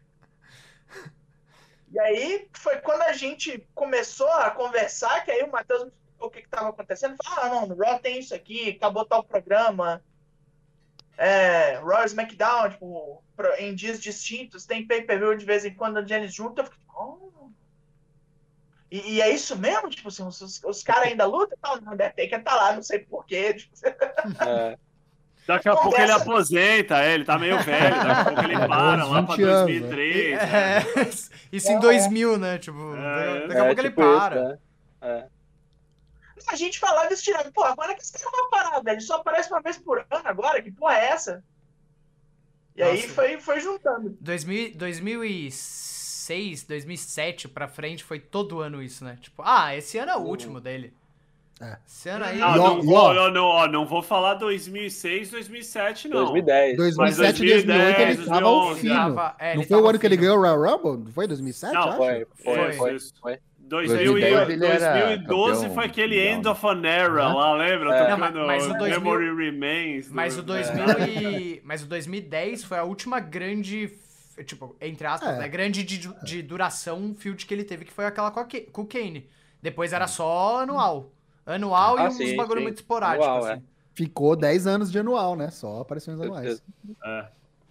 E 1.89 1.99
aí 1.99 2.49
foi 2.53 2.81
quando 2.81 3.03
a 3.03 3.13
gente 3.13 3.65
começou 3.73 4.29
a 4.33 4.51
conversar, 4.51 5.23
que 5.23 5.31
aí 5.31 5.43
o 5.43 5.51
Matheus 5.51 5.83
me 5.85 5.89
explicou 5.89 6.27
o 6.27 6.31
que 6.31 6.39
estava 6.39 6.69
acontecendo. 6.69 7.15
Falou, 7.23 7.39
ah, 7.39 7.49
não, 7.49 7.67
no 7.67 7.77
Raw 7.77 7.99
tem 7.99 8.19
isso 8.19 8.35
aqui, 8.35 8.71
acabou 8.71 9.05
tal 9.05 9.23
programa 9.23 10.03
é, 11.17 11.79
e 11.81 12.05
SmackDown, 12.05 12.69
tipo, 12.69 13.23
em 13.59 13.73
dias 13.75 13.99
distintos, 13.99 14.65
tem 14.65 14.85
pay-per-view 14.85 15.35
de 15.35 15.45
vez 15.45 15.65
em 15.65 15.73
quando 15.73 15.97
onde 15.97 16.13
eles 16.13 16.33
juntam, 16.33 16.63
eu 16.63 16.71
fico, 16.71 16.83
oh. 16.95 17.49
e, 18.91 19.15
e 19.15 19.21
é 19.21 19.29
isso 19.29 19.57
mesmo? 19.57 19.89
Tipo 19.89 20.07
assim, 20.09 20.23
os, 20.23 20.61
os 20.63 20.83
caras 20.83 21.07
ainda 21.09 21.25
lutam 21.25 21.57
e 21.57 21.61
tal? 21.61 21.81
Não, 21.81 21.95
deve 21.97 22.13
ter 22.13 22.27
que 22.27 22.35
estar 22.35 22.55
lá, 22.55 22.73
não 22.73 22.83
sei 22.83 22.99
porquê. 22.99 23.53
Tipo, 23.55 23.75
É, 24.47 24.77
Daqui 25.47 25.69
a 25.69 25.73
pouco 25.73 25.87
ele 25.95 25.95
Conversa- 26.07 26.21
aposenta, 26.23 27.01
é, 27.01 27.13
ele 27.13 27.23
tá 27.23 27.39
meio 27.39 27.57
velho, 27.63 27.95
daqui 27.95 28.11
a 28.11 28.25
pouco 28.25 28.41
ele 28.41 28.55
para 28.67 29.05
lá 29.05 29.23
pra 29.23 29.35
20 29.37 29.43
anos, 29.45 29.61
2003. 29.71 30.37
né? 30.37 30.77
É, 30.77 31.09
isso 31.53 31.71
em 31.71 31.79
2000, 31.79 32.37
né? 32.37 32.57
Tipo, 32.57 32.93
É, 32.95 33.47
daqui 33.47 33.53
a 33.53 33.63
é 33.63 33.65
pouco 33.67 33.81
ele 33.81 33.89
tipo 33.89 34.01
isso, 34.01 34.19
para. 34.19 34.59
né? 35.01 35.27
É. 36.47 36.53
a 36.53 36.55
gente 36.55 36.79
falava 36.79 37.13
isso 37.13 37.23
tirando, 37.23 37.51
pô, 37.51 37.63
agora 37.63 37.93
que 37.95 38.01
esse 38.01 38.13
cara 38.13 38.29
vai 38.31 38.49
parar, 38.49 38.79
velho? 38.81 39.01
Só 39.01 39.15
aparece 39.15 39.49
uma 39.51 39.61
vez 39.61 39.77
por 39.77 39.99
ano 39.99 40.21
agora, 40.25 40.61
que 40.61 40.71
porra 40.71 40.95
é 40.97 41.09
essa? 41.09 41.43
E 42.75 42.83
aí 42.83 43.01
Nossa. 43.01 43.13
foi, 43.13 43.39
foi 43.39 43.59
juntando. 43.59 44.15
2000, 44.21 44.75
2006, 44.75 46.63
2007 46.63 47.47
pra 47.47 47.67
frente 47.67 48.03
foi 48.03 48.19
todo 48.19 48.61
ano 48.61 48.83
isso, 48.83 49.03
né? 49.03 49.17
Tipo, 49.19 49.41
ah, 49.43 49.75
esse 49.75 49.97
ano 49.97 50.11
é 50.11 50.15
o 50.17 50.21
último 50.21 50.59
dele. 50.61 50.93
É. 51.59 51.75
Esse 51.87 52.07
ano 52.09 52.25
aí. 52.25 52.37
Não, 52.37 52.53
E 52.53 52.57
não, 52.57 52.79
e 52.81 53.15
não, 53.15 53.31
não, 53.31 53.45
ó, 53.45 53.67
não 53.67 53.85
vou 53.85 54.03
falar 54.03 54.35
2006, 54.35 55.31
2007, 55.31 56.07
não. 56.07 56.19
2010. 56.25 56.77
2007 56.77 57.43
e 57.43 57.49
2008 57.49 57.99
ele 57.99 58.25
tava 58.25 58.45
ao 58.45 58.65
2011, 58.67 58.79
fino. 58.81 59.33
é, 59.39 59.55
Não 59.55 59.63
foi 59.63 59.81
o 59.81 59.87
ano 59.87 59.97
que 59.99 60.05
ele 60.05 60.17
ganhou 60.17 60.37
o 60.37 60.39
Royal 60.41 60.61
Rumble? 60.61 61.03
Não 61.05 61.11
foi 61.11 61.27
2007, 61.27 61.73
Não, 61.73 61.81
acho? 61.81 61.97
Foi, 61.97 62.27
foi, 62.73 62.95
Isso, 62.95 63.13
foi. 63.19 63.39
Isso. 63.81 63.95
foi. 63.95 64.05
2000 64.05 64.17
e- 64.17 64.31
2010 64.31 64.49
ele 64.49 64.65
era 64.65 65.05
2012 65.07 65.59
campeão 65.61 65.75
foi 65.75 65.85
aquele 65.85 66.15
mundial, 66.15 66.35
End 66.37 66.47
of 66.47 66.67
an 66.67 66.81
Era 66.87 67.23
Aham. 67.23 67.33
lá, 67.35 67.53
lembra? 67.53 67.95
É. 67.95 68.09
Não, 68.09 68.17
mas- 68.17 68.65
o 68.67 68.73
2000 68.73 68.99
Memory 69.01 69.35
Remains. 69.45 70.07
do- 70.07 70.13
Mas 70.15 70.37
o, 70.37 70.39
É. 70.39 70.43
2000 70.43 71.07
e, 71.07 71.61
mas 71.63 71.83
o 71.83 71.85
2010 71.87 72.63
foi 72.63 72.77
a 72.77 72.83
última 72.83 73.19
grande, 73.19 73.91
tipo, 74.45 74.75
entre 74.81 75.05
aspas, 75.07 75.35
É. 75.35 75.39
né? 75.39 75.47
Grande 75.47 75.83
de, 75.83 76.07
de 76.23 76.41
duração 76.41 77.13
field 77.17 77.45
que 77.45 77.53
ele 77.53 77.63
teve, 77.63 77.85
que 77.85 77.91
foi 77.93 78.05
aquela 78.05 78.31
com, 78.31 78.39
a 78.39 78.47
com 78.71 78.81
o 78.81 78.85
Kane. 78.85 79.29
Depois 79.61 79.91
era 79.93 80.07
só 80.07 80.61
anual. 80.61 81.11
Anual 81.45 81.97
Ah, 81.97 82.03
e 82.03 82.07
uns 82.07 82.17
sim, 82.17 82.35
bagulho 82.35 82.59
sim. 82.59 82.63
muito 82.63 82.77
esporádico, 82.77 83.23
Anual, 83.23 83.45
assim. 83.45 83.63
Ficou 83.93 84.35
10 84.35 84.67
anos 84.67 84.91
de 84.91 84.99
anual, 84.99 85.35
né? 85.35 85.49
Só 85.49 85.79
aparições 85.81 86.19
anuais. 86.21 86.61
É. 87.03 87.25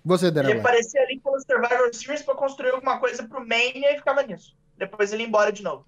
Você, 0.05 0.27
Ele 0.27 0.33
Daniel. 0.35 0.59
aparecia 0.61 1.01
ali 1.03 1.21
pelo 1.21 1.39
Survivor 1.41 1.91
Series 1.93 2.23
pra 2.23 2.35
construir 2.35 2.71
alguma 2.71 2.99
coisa 2.99 3.23
pro 3.29 3.41
Mania 3.41 3.93
e 3.93 3.97
ficava 3.99 4.23
nisso. 4.23 4.55
Depois 4.77 5.13
ele 5.13 5.23
ia 5.23 5.29
embora 5.29 5.53
de 5.53 5.63
novo. 5.63 5.87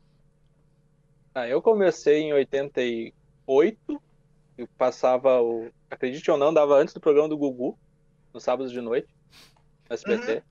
Ah, 1.35 1.47
eu 1.47 1.63
comecei 1.63 2.23
em 2.23 2.33
88 2.33 4.03
e 4.59 4.67
passava 4.67 5.41
o. 5.41 5.71
Acredite 5.91 6.31
ou 6.31 6.37
não, 6.37 6.53
dava 6.53 6.77
antes 6.77 6.93
do 6.93 7.01
programa 7.01 7.29
do 7.29 7.39
Gugu, 7.39 7.79
no 8.33 8.41
sábado 8.41 8.69
de 8.69 8.81
noite, 8.81 9.09
no 9.89 9.95
SBT. 9.95 10.43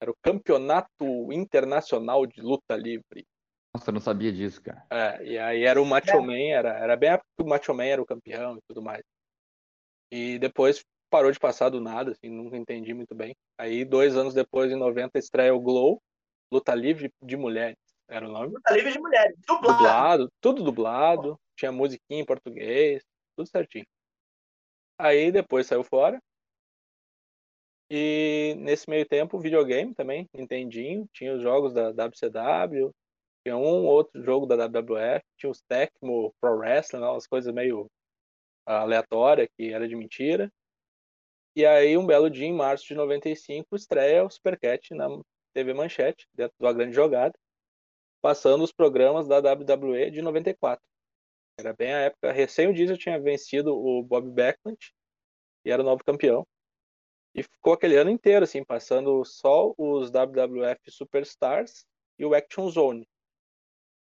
Era 0.00 0.10
o 0.10 0.16
Campeonato 0.20 1.32
Internacional 1.32 2.26
de 2.26 2.40
Luta 2.40 2.76
Livre. 2.76 3.26
Nossa, 3.72 3.90
eu 3.90 3.94
não 3.94 4.00
sabia 4.00 4.32
disso, 4.32 4.60
cara. 4.62 4.84
É, 4.90 5.24
e 5.24 5.38
aí 5.38 5.64
era 5.64 5.80
o 5.80 5.86
Macho 5.86 6.20
Man, 6.20 6.50
era, 6.50 6.78
era 6.78 6.96
bem 6.96 7.10
a 7.10 7.12
época 7.14 7.28
que 7.36 7.44
o 7.44 7.48
Macho 7.48 7.74
Man 7.74 7.84
era 7.84 8.02
o 8.02 8.06
campeão 8.06 8.56
e 8.56 8.60
tudo 8.68 8.82
mais. 8.82 9.02
E 10.10 10.38
depois 10.38 10.84
parou 11.10 11.30
de 11.30 11.38
passar 11.38 11.70
do 11.70 11.80
nada, 11.80 12.12
assim, 12.12 12.28
nunca 12.28 12.56
entendi 12.56 12.92
muito 12.92 13.14
bem. 13.14 13.34
Aí, 13.58 13.84
dois 13.84 14.16
anos 14.16 14.34
depois, 14.34 14.70
em 14.70 14.76
90, 14.76 15.18
estreia 15.18 15.54
o 15.54 15.60
Glow, 15.60 16.02
Luta 16.54 16.72
Livre 16.72 17.12
de 17.20 17.36
Mulheres, 17.36 17.76
era 18.08 18.28
o 18.28 18.30
nome. 18.30 18.54
Luta 18.54 18.76
livre 18.76 18.92
de 18.92 19.00
mulheres. 19.00 19.36
Dublado. 19.44 19.76
Dublado, 19.76 20.32
tudo 20.40 20.62
dublado, 20.62 21.40
tinha 21.56 21.72
musiquinha 21.72 22.20
em 22.20 22.24
português, 22.24 23.02
tudo 23.36 23.48
certinho. 23.48 23.84
Aí 24.96 25.32
depois 25.32 25.66
saiu 25.66 25.82
fora. 25.82 26.22
E 27.90 28.54
nesse 28.58 28.88
meio 28.88 29.04
tempo, 29.04 29.40
videogame 29.40 29.92
também, 29.96 30.28
Nintendinho, 30.32 31.08
tinha 31.12 31.34
os 31.34 31.42
jogos 31.42 31.74
da 31.74 31.90
WCW, 31.90 32.94
tinha 33.44 33.56
um 33.56 33.84
outro 33.86 34.22
jogo 34.22 34.46
da 34.46 34.54
WWF, 34.54 35.24
tinha 35.36 35.50
os 35.50 35.60
Tecmo 35.62 36.32
Pro 36.40 36.56
Wrestling, 36.58 37.00
umas 37.00 37.26
coisas 37.26 37.52
meio 37.52 37.90
aleatórias 38.64 39.48
que 39.56 39.72
era 39.72 39.88
de 39.88 39.96
mentira. 39.96 40.48
E 41.56 41.66
aí, 41.66 41.98
um 41.98 42.06
belo 42.06 42.30
dia, 42.30 42.46
em 42.46 42.54
março 42.54 42.86
de 42.86 42.94
95, 42.94 43.74
estreia 43.74 44.24
o 44.24 44.30
Supercat 44.30 44.94
na 44.94 45.08
TV 45.54 45.72
Manchete, 45.72 46.26
dentro 46.34 46.54
da 46.58 46.72
grande 46.72 46.94
jogada, 46.94 47.32
passando 48.20 48.64
os 48.64 48.72
programas 48.72 49.26
da 49.28 49.38
WWE 49.38 50.10
de 50.10 50.20
94. 50.20 50.84
Era 51.58 51.72
bem 51.72 51.94
a 51.94 52.00
época, 52.00 52.32
recém 52.32 52.68
o 52.68 52.74
Diesel 52.74 52.98
tinha 52.98 53.20
vencido 53.20 53.74
o 53.74 54.02
Bob 54.02 54.28
Backlund 54.30 54.78
e 55.64 55.70
era 55.70 55.82
o 55.82 55.84
novo 55.84 56.02
campeão. 56.04 56.46
E 57.34 57.42
ficou 57.42 57.72
aquele 57.72 57.96
ano 57.96 58.10
inteiro, 58.10 58.44
assim, 58.44 58.64
passando 58.64 59.24
só 59.24 59.72
os 59.76 60.10
WWF 60.10 60.90
Superstars 60.90 61.84
e 62.18 62.24
o 62.24 62.34
Action 62.34 62.68
Zone. 62.68 63.08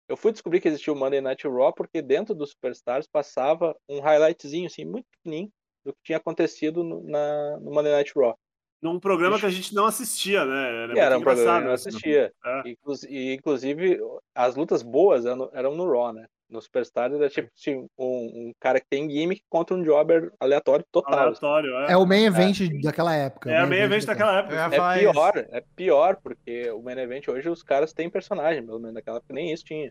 Eu 0.09 0.17
fui 0.17 0.33
descobrir 0.33 0.61
que 0.61 0.69
existia 0.69 0.93
o 0.93 0.97
Monday 0.97 1.21
Night 1.21 1.47
Raw 1.49 1.73
porque 1.73 2.03
dentro 2.03 2.35
dos 2.35 2.51
Superstars 2.51 3.07
passava 3.07 3.75
um 3.89 4.01
highlightzinho, 4.01 4.67
assim, 4.67 4.85
muito 4.85 5.07
pequenininho, 5.11 5.53
do 5.85 5.93
que 5.95 6.03
tinha 6.03 6.19
acontecido 6.19 6.85
no, 6.85 7.03
na, 7.05 7.59
no 7.59 7.73
Monday 7.73 7.93
Night 7.93 8.13
Raw. 8.15 8.39
Num 8.85 9.01
programa 9.01 9.41
que 9.41 9.47
a 9.47 9.51
gente 9.51 9.75
não 9.75 9.87
assistia, 9.87 10.45
né? 10.45 10.93
E 10.95 10.99
era 10.99 11.17
um 11.17 11.21
muito 11.21 11.25
programa 11.25 11.59
que 11.61 11.67
não 11.69 11.75
isso. 11.75 11.89
assistia. 11.89 12.31
É. 12.45 12.63
E, 13.09 13.33
inclusive, 13.33 13.99
as 14.35 14.55
lutas 14.57 14.83
boas 14.83 15.25
eram, 15.25 15.75
no 15.75 15.91
Raw, 15.91 16.13
né? 16.13 16.27
No 16.51 16.61
Superstars 16.61 17.15
era 17.15 17.31
tipo 17.31 17.49
assim, 17.59 17.87
um, 17.99 18.07
um 18.07 18.53
cara 18.61 18.79
que 18.79 18.87
tem 18.87 19.09
gimmick 19.09 19.43
contra 19.49 19.75
um 19.75 19.83
jobber 19.83 20.31
aleatório 20.39 20.85
total. 20.93 21.19
Aleatório, 21.19 21.75
é. 21.79 21.93
É 21.93 21.97
o 21.97 22.05
main 22.05 22.25
event 22.27 22.59
daquela 22.83 23.17
época. 23.17 23.51
É 23.51 23.57
a 23.57 23.67
meia 23.67 23.89
vez 23.89 24.05
daquela 24.05 24.41
época. 24.41 24.55
Eu 24.55 24.61
ia 24.61 24.67
É 24.67 24.99
pior, 24.99 25.33
é 25.35 25.65
pior, 25.75 26.17
porque 26.23 26.71
o 26.71 26.83
main 26.83 26.99
event 26.99 27.27
hoje 27.29 27.49
os 27.49 27.63
caras 27.63 27.95
têm 27.95 28.11
personagem, 28.11 28.63
pelo 28.63 28.79
menos 28.79 28.95
naquela 28.97 29.17
época 29.17 29.33
nem 29.33 29.51
isso 29.51 29.65
tinha. 29.65 29.91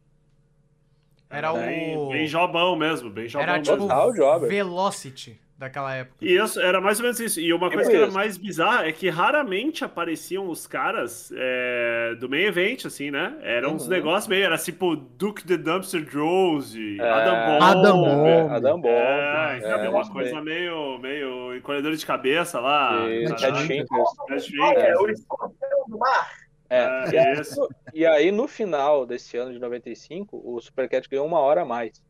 Era 1.32 1.52
Bem, 1.52 1.98
o. 1.98 2.10
bem 2.10 2.28
jobão 2.28 2.76
mesmo, 2.76 3.10
bem 3.10 3.28
jobão 3.28 3.42
Era 3.42 3.58
mesmo. 3.58 3.74
tipo 3.74 3.88
Total 3.88 4.14
Jobber. 4.14 4.50
Velocity 4.50 5.42
daquela 5.64 5.96
época. 5.96 6.16
E 6.22 6.36
isso, 6.36 6.60
era 6.60 6.80
mais 6.80 7.00
ou 7.00 7.04
menos 7.04 7.20
isso. 7.20 7.40
E 7.40 7.52
uma 7.54 7.68
Tipo 7.70 7.76
coisa 7.76 7.90
que 7.90 7.96
era 7.98 8.12
mais 8.12 8.38
bizarra 8.38 8.88
é 8.88 8.92
que 8.92 9.10
raramente 9.10 9.84
apareciam 9.84 10.48
os 10.50 10.68
caras 10.68 11.32
é, 11.36 12.16
do 12.20 12.30
main 12.30 12.44
event, 12.44 12.86
assim, 12.86 13.10
né? 13.12 13.36
Eram 13.42 13.74
uns 13.76 13.84
Uhum. 13.84 13.90
negócios 13.90 14.28
meio, 14.28 14.44
era 14.46 14.58
tipo 14.58 14.96
Duke 14.96 15.46
the 15.46 15.58
Dumpster 15.58 16.04
Drose, 16.06 16.98
É, 17.00 17.10
Adam 17.10 17.36
Bomb. 17.46 17.64
Adam 17.64 18.02
Bomb. 18.02 18.28
É, 18.28 18.42
Adam 18.56 18.80
Bomb. 18.82 18.94
É, 18.94 19.60
é, 19.86 19.90
uma 19.90 20.10
coisa 20.12 20.38
aí. 20.38 20.44
meio, 20.44 21.00
meio 21.00 21.56
encolhedor 21.56 21.96
de 21.96 22.06
cabeça 22.06 22.60
lá. 22.60 23.02
Olha, 23.04 23.34
o 23.34 23.38
Shinkers. 23.58 25.20
escorpião 25.20 25.86
do 25.88 25.98
mar. 25.98 26.30
É, 26.70 26.84
É, 27.14 27.20
aí, 27.30 27.40
isso. 27.42 27.70
e 27.94 28.06
aí, 28.06 28.32
no 28.32 28.48
final 28.48 29.06
desse 29.06 29.38
ano 29.38 29.52
de 29.54 29.60
95, 29.60 30.42
o 30.44 30.60
Supercat 30.60 31.08
ganhou 31.08 31.26
uma 31.28 31.40
hora 31.40 31.62
a 31.62 31.66
mais. 31.66 32.02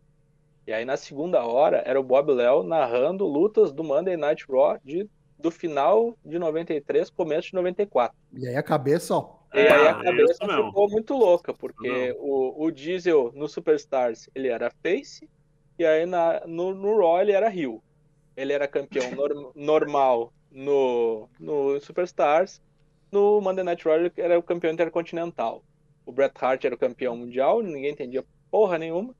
E 0.67 0.73
aí, 0.73 0.85
na 0.85 0.97
segunda 0.97 1.45
hora, 1.45 1.81
era 1.85 1.99
o 1.99 2.03
Bob 2.03 2.31
Léo 2.33 2.63
narrando 2.63 3.25
lutas 3.25 3.71
do 3.73 3.83
Monday 3.83 4.17
Night 4.17 4.45
Raw 4.49 4.77
de, 4.83 5.09
do 5.37 5.51
final 5.51 6.17
de 6.25 6.39
93, 6.39 7.09
começo 7.09 7.49
de 7.49 7.53
94. 7.55 8.17
E 8.33 8.47
aí 8.47 8.55
a 8.55 8.63
cabeça, 8.63 9.15
ó. 9.15 9.39
E 9.53 9.67
aí 9.67 9.87
Ah, 9.87 9.87
a 9.87 9.95
cabeça 9.95 10.33
isso 10.33 10.45
mesmo. 10.45 10.73
ficou 10.73 10.89
muito 10.89 11.13
louca, 11.15 11.53
porque 11.53 12.13
o, 12.17 12.65
o 12.65 12.71
Diesel 12.71 13.31
no 13.33 13.47
Superstars 13.47 14.29
ele 14.33 14.47
era 14.47 14.71
face, 14.81 15.29
e 15.77 15.85
aí 15.85 16.05
na, 16.05 16.41
no, 16.47 16.73
no 16.73 16.97
Raw 16.97 17.21
ele 17.21 17.31
era 17.33 17.53
heel. 17.55 17.83
Ele 18.35 18.53
era 18.53 18.67
campeão 18.67 19.11
norm- 19.15 19.51
normal 19.55 20.33
no, 20.51 21.29
no 21.39 21.79
Superstars, 21.81 22.61
no 23.11 23.41
Monday 23.41 23.63
Night 23.63 23.83
Raw 23.85 23.97
ele 23.97 24.13
era 24.17 24.39
o 24.39 24.43
campeão 24.43 24.73
intercontinental. 24.73 25.65
O 26.05 26.11
Bret 26.11 26.33
Hart 26.41 26.65
era 26.65 26.75
o 26.75 26.77
campeão 26.79 27.17
mundial, 27.17 27.61
ninguém 27.63 27.91
entendia 27.91 28.25
porra 28.51 28.77
nenhuma, 28.79 29.15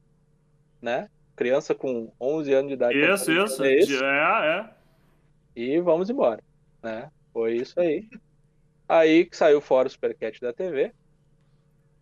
né? 0.81 1.09
Criança 1.35 1.73
com 1.73 2.11
11 2.19 2.53
anos 2.53 2.67
de 2.69 2.73
idade. 2.75 2.97
Isso, 2.99 3.31
isso. 3.31 3.63
entender 3.65 4.03
É, 4.03 4.59
é. 4.59 4.69
e 5.55 5.79
vamos 5.81 6.09
embora, 6.09 6.43
né? 6.81 7.09
Foi 7.31 7.55
isso 7.55 7.79
aí. 7.79 8.07
Aí 8.87 9.25
que 9.25 9.35
saiu 9.35 9.59
fora 9.61 9.87
o 9.87 9.91
Supercat 9.91 10.39
da 10.39 10.53
TV. 10.53 10.93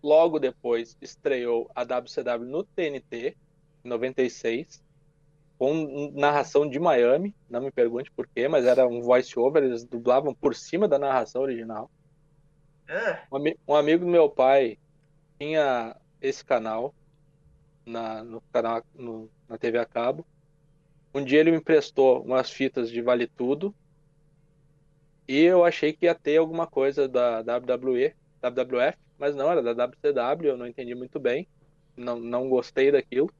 Logo 0.03 0.39
depois 0.39 0.97
estreou 1.01 1.69
a 1.75 1.83
WCW 1.83 2.45
no 2.49 2.63
TNT, 2.63 3.37
em 3.85 3.87
96, 3.87 4.83
com 5.59 6.11
narração 6.15 6.67
de 6.67 6.79
Miami. 6.79 7.35
Não 7.49 7.61
me 7.61 7.71
pergunte 7.71 8.09
por 8.11 8.27
quê, 8.27 8.47
mas 8.47 8.65
era 8.65 8.87
um 8.87 9.01
voice-over, 9.01 9.63
eles 9.63 9.83
dublavam 9.85 10.33
por 10.33 10.55
cima 10.55 10.87
da 10.87 10.97
narração 10.97 11.43
original. 11.43 11.89
Ah, 12.89 13.21
Um, 13.31 13.35
ami- 13.37 13.57
um 13.67 13.75
amigo 13.75 14.03
do 14.03 14.09
meu 14.11 14.27
pai 14.27 14.77
tinha 15.39 15.95
esse 16.19 16.43
canal 16.43 16.93
na, 17.91 18.23
no 18.23 18.41
canal 18.53 18.83
no- 18.95 19.29
na 19.47 19.57
TV 19.57 19.77
a 19.79 19.85
cabo. 19.85 20.25
Um 21.13 21.23
dia 21.25 21.39
ele 21.41 21.51
me 21.51 21.57
emprestou 21.57 22.23
umas 22.23 22.51
fitas 22.51 22.89
de 22.91 23.01
Vale 23.01 23.27
Tudo 23.27 23.75
e 25.27 25.39
eu 25.43 25.63
achei 25.63 25.93
que 25.93 26.05
ia 26.05 26.15
ter 26.15 26.37
alguma 26.37 26.67
coisa 26.67 27.07
da 27.07 27.41
WWE, 27.41 28.15
WWF, 28.41 28.97
mas 29.17 29.35
não, 29.35 29.51
era 29.51 29.61
da 29.61 29.73
WCW, 29.73 30.49
eu 30.51 30.57
não 30.57 30.67
entendi 30.67 30.95
muito 30.95 31.19
bem, 31.19 31.47
não, 31.95 32.19
não 32.19 32.49
gostei 32.49 32.91
daquilo. 32.91 33.31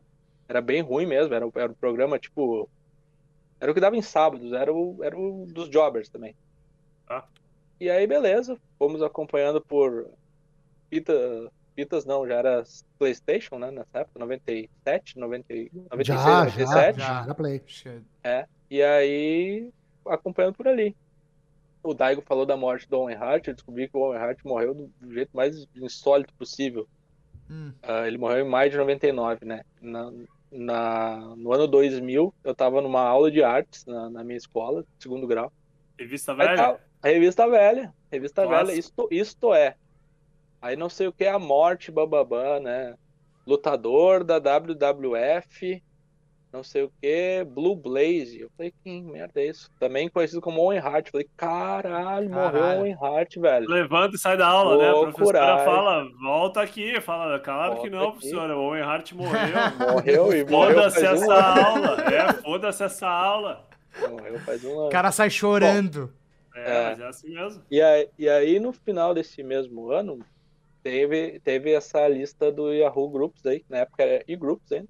Era 0.48 0.62
bem 0.62 0.82
ruim 0.82 1.06
mesmo, 1.06 1.34
era, 1.34 1.48
o- 1.48 1.52
era 1.56 1.72
um 1.72 1.76
programa 1.76 2.20
tipo. 2.20 2.70
Era 3.60 3.72
o 3.72 3.76
que 3.76 3.82
dava 3.82 3.96
em 3.98 4.02
sábados, 4.02 4.54
era 4.54 4.74
o, 4.74 5.04
era 5.04 5.18
o 5.18 5.46
dos 5.48 5.70
jobbers 5.70 6.10
também. 6.10 6.36
Ah. 7.08 7.28
E 7.80 7.90
aí, 7.90 8.08
beleza, 8.08 8.60
fomos 8.80 9.02
acompanhando 9.02 9.62
por 9.66 10.10
fita, 10.90 11.14
fitas, 11.76 12.06
não, 12.06 12.28
já 12.28 12.36
era 12.36 12.64
PlayStation, 12.98 13.58
né, 13.60 13.72
nessa 13.72 14.00
época, 14.00 14.20
97, 14.20 15.18
90, 15.20 15.46
96, 15.74 16.36
Já, 16.36 16.48
97. 16.48 16.98
já, 16.98 17.00
já, 17.00 17.26
já 17.28 17.36
play. 17.36 17.62
Che- 17.68 18.02
E 18.70 18.82
aí, 18.82 19.70
acompanhando 20.06 20.56
por 20.56 20.68
ali. 20.68 20.96
O 21.84 21.94
Daigo 21.94 22.24
falou 22.28 22.46
da 22.46 22.58
morte 22.58 22.88
do 22.90 23.00
Owen 23.00 23.16
Hart, 23.16 23.48
eu 23.48 23.56
descobri 23.56 23.90
que 23.90 23.98
o 23.98 24.02
Owen 24.02 24.20
Hart 24.20 24.40
morreu 24.46 24.74
do 24.76 25.14
jeito 25.14 25.32
mais 25.34 25.56
insólito 25.76 26.34
possível. 26.38 26.88
Hum. 27.50 27.74
Ah, 27.82 28.08
ele 28.08 28.18
morreu 28.18 28.46
em 28.46 28.50
maio 28.50 28.70
de 28.72 28.78
99, 28.78 29.46
né? 29.46 29.62
Na, 29.82 30.12
na- 30.52 31.36
no 31.36 31.54
ano 31.54 31.68
2000, 31.68 32.34
eu 32.44 32.56
tava 32.56 32.82
numa 32.82 33.02
aula 33.02 33.32
de 33.32 33.44
artes 33.44 33.84
na, 33.86 34.10
na 34.10 34.24
minha 34.24 34.38
escola, 34.38 34.86
segundo 35.00 35.26
grau. 35.28 35.52
Revista 36.00 36.34
Aí 36.38 36.48
velha? 36.48 36.56
tá, 36.56 36.80
revista 37.04 37.48
velha, 37.48 37.94
revista 38.12 38.46
Clássico. 38.48 38.68
velha, 38.68 38.80
isto, 38.80 39.08
isto 39.12 39.54
é. 39.54 39.76
Aí 40.62 40.76
não 40.76 40.90
sei 40.90 41.08
o 41.08 41.12
que 41.14 41.24
é 41.24 41.32
a 41.32 41.40
morte, 41.40 41.92
bababá, 41.92 42.60
né? 42.60 42.96
Lutador 43.48 44.24
da 44.24 44.38
WWF, 44.40 45.82
não 46.54 46.64
sei 46.64 46.84
o 46.84 46.92
que, 47.02 47.44
Blue 47.46 47.76
Blaze. 47.76 48.42
Eu 48.42 48.50
falei, 48.56 48.74
que 48.84 49.02
merda 49.02 49.42
é 49.42 49.48
isso? 49.48 49.72
Também 49.80 50.10
conhecido 50.10 50.42
como 50.42 50.62
Owen 50.62 50.80
Hart. 50.80 51.08
Eu 51.08 51.12
falei, 51.14 51.28
caralho, 51.38 52.30
morreu 52.30 52.52
Caralho. 52.52 52.80
Owen 52.82 52.98
Hart, 53.02 53.38
velho. 53.38 53.68
Levanta 53.70 54.16
e 54.16 54.20
sai 54.20 54.38
da 54.38 54.48
aula, 54.48 54.78
né? 54.78 54.90
A 54.90 54.94
professora 54.94 55.40
Loucuragem. 55.40 55.66
fala, 55.66 56.08
volta 56.22 56.62
aqui. 56.62 57.02
Fala, 57.02 57.40
claro 57.40 57.82
que 57.82 57.90
Volta 57.90 57.96
não, 57.96 58.04
aqui. 58.10 58.12
professora. 58.20 58.58
O 58.58 58.62
Owen 58.62 58.84
Hart 58.84 59.12
morreu. 59.14 59.32
Morreu 59.94 60.34
e 60.34 60.46
morreu 60.46 60.76
Foda-se 60.76 61.00
um 61.08 61.08
essa 61.14 61.34
ano. 61.34 61.66
aula. 61.68 62.02
É, 62.14 62.34
foda-se 62.34 62.84
essa 62.84 63.08
aula. 63.10 63.66
Morreu 64.10 64.40
faz 64.42 64.64
um 64.64 64.72
ano. 64.78 64.88
O 64.88 64.90
cara 64.90 65.12
sai 65.12 65.30
chorando. 65.30 66.14
É, 66.54 66.62
É. 66.70 66.90
mas 66.90 67.00
é 67.00 67.08
assim 67.08 67.30
mesmo. 67.34 67.64
E 67.72 67.82
aí, 67.82 68.10
e 68.20 68.30
aí, 68.30 68.60
no 68.60 68.74
final 68.74 69.14
desse 69.14 69.42
mesmo 69.42 69.90
ano, 69.90 70.20
teve, 70.84 71.40
teve 71.40 71.72
essa 71.72 72.08
lista 72.08 72.52
do 72.52 72.74
Yahoo 72.74 73.10
Groups 73.10 73.46
aí, 73.46 73.64
na 73.70 73.80
época 73.80 74.04
era 74.04 74.24
e-Groups 74.28 74.72
ainda, 74.72 74.88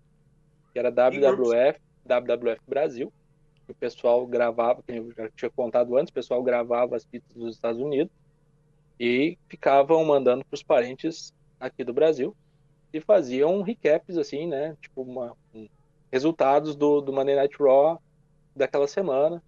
que 0.71 0.79
era 0.79 0.89
WWF, 0.89 1.79
WWF 2.05 2.61
Brasil, 2.67 3.11
que 3.65 3.71
o 3.71 3.75
pessoal 3.75 4.25
gravava, 4.25 4.81
que 4.83 4.93
eu 4.93 5.11
já 5.15 5.29
tinha 5.29 5.49
contado 5.49 5.97
antes, 5.97 6.11
o 6.11 6.13
pessoal 6.13 6.41
gravava 6.43 6.95
as 6.95 7.05
fitas 7.05 7.33
dos 7.35 7.55
Estados 7.55 7.81
Unidos 7.81 8.11
e 8.99 9.37
ficavam 9.47 10.03
mandando 10.05 10.45
para 10.45 10.55
os 10.55 10.63
parentes 10.63 11.33
aqui 11.59 11.83
do 11.83 11.93
Brasil 11.93 12.35
e 12.93 12.99
faziam 12.99 13.61
recaps 13.61 14.17
assim, 14.17 14.47
né? 14.47 14.75
Tipo 14.81 15.01
uma, 15.03 15.35
um, 15.53 15.67
resultados 16.11 16.75
do, 16.75 17.01
do 17.01 17.13
Monday 17.13 17.35
Night 17.35 17.55
Raw 17.59 18.01
daquela 18.55 18.87
semana. 18.87 19.41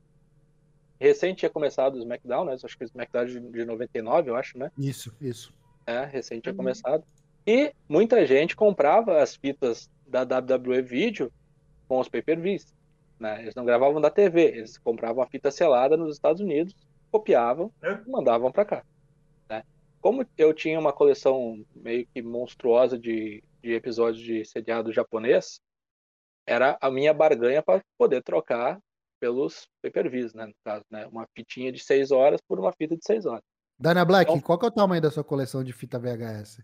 Recente 1.00 1.40
tinha 1.40 1.50
começado 1.50 1.96
o 1.96 1.98
SmackDown, 1.98 2.46
né? 2.46 2.56
Acho 2.64 2.78
que 2.78 2.84
o 2.84 2.86
SmackDown 2.86 3.26
de, 3.26 3.40
de 3.40 3.66
99, 3.66 4.30
eu 4.30 4.36
acho, 4.36 4.58
né? 4.58 4.72
Isso, 4.78 5.14
isso. 5.20 5.54
É, 5.86 6.06
recente 6.06 6.44
tinha 6.44 6.56
começado. 6.56 7.04
E 7.46 7.74
muita 7.88 8.26
gente 8.26 8.56
comprava 8.56 9.22
as 9.22 9.36
fitas 9.36 9.90
da 10.08 10.22
WWE 10.24 10.82
Video 10.82 11.32
com 11.88 12.00
os 12.00 12.08
pay-per-views. 12.08 12.74
Né? 13.20 13.42
Eles 13.42 13.56
não 13.56 13.66
gravavam 13.66 14.00
da 14.00 14.10
TV, 14.10 14.44
eles 14.44 14.78
compravam 14.78 15.24
a 15.24 15.28
fita 15.28 15.52
selada 15.52 15.98
nos 15.98 16.16
Estados 16.16 16.42
Unidos, 16.42 16.76
copiavam 17.12 17.72
e 17.82 18.10
mandavam 18.10 18.52
para 18.52 18.66
cá. 18.66 18.86
Né? 19.50 19.64
Como 20.00 20.26
eu 20.38 20.54
tinha 20.54 20.80
uma 20.80 20.94
coleção 20.94 21.64
meio 21.76 22.08
que 22.08 22.22
monstruosa 22.22 22.98
de, 22.98 23.44
de 23.62 23.74
episódios 23.74 24.24
de 24.24 24.46
seriado 24.46 24.92
japonês, 24.92 25.62
era 26.46 26.78
a 26.82 26.90
minha 26.90 27.14
barganha 27.14 27.62
para 27.62 27.84
poder 27.98 28.22
trocar 28.22 28.80
pelos 29.20 29.70
pay-per-views, 29.82 30.34
né? 30.34 30.48
No 30.48 30.54
caso, 30.66 30.84
né? 30.92 31.08
Uma 31.08 31.26
fitinha 31.34 31.72
de 31.72 31.80
6 31.80 32.12
horas 32.12 32.42
por 32.46 32.60
uma 32.60 32.74
fita 32.74 32.98
de 32.98 33.06
6 33.06 33.26
horas. 33.26 33.44
Dana 33.84 34.06
Black, 34.06 34.32
então, 34.32 34.40
qual 34.40 34.58
que 34.58 34.64
é 34.64 34.70
o 34.70 34.72
tamanho 34.72 35.02
da 35.02 35.12
sua 35.12 35.26
coleção 35.26 35.62
de 35.62 35.74
fita 35.74 36.00
VHS? 36.00 36.62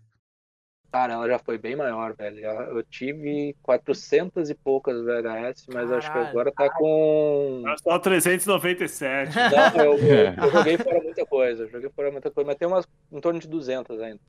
Cara, 0.90 1.12
ela 1.12 1.28
já 1.28 1.38
foi 1.38 1.58
bem 1.58 1.76
maior, 1.76 2.16
velho. 2.16 2.38
Eu 2.38 2.82
tive 2.82 3.54
400 3.62 4.48
e 4.48 4.54
poucas 4.54 4.96
VHS, 5.02 5.66
mas 5.66 5.74
Caralho. 5.74 5.94
acho 5.96 6.10
que 6.10 6.18
agora 6.18 6.50
tá 6.50 6.70
com. 6.70 7.62
Só 7.82 7.98
397. 7.98 9.36
Não, 9.36 9.84
eu, 9.84 9.98
eu, 9.98 10.32
eu, 10.44 10.50
joguei 10.50 10.78
fora 10.78 11.02
muita 11.02 11.26
coisa. 11.26 11.68
Joguei 11.68 11.90
fora 11.90 12.10
muita 12.10 12.30
coisa, 12.30 12.46
mas 12.46 12.56
tem 12.56 12.66
umas 12.66 12.88
em 13.12 13.20
torno 13.20 13.38
de 13.38 13.46
200 13.46 14.00
ainda. 14.00 14.20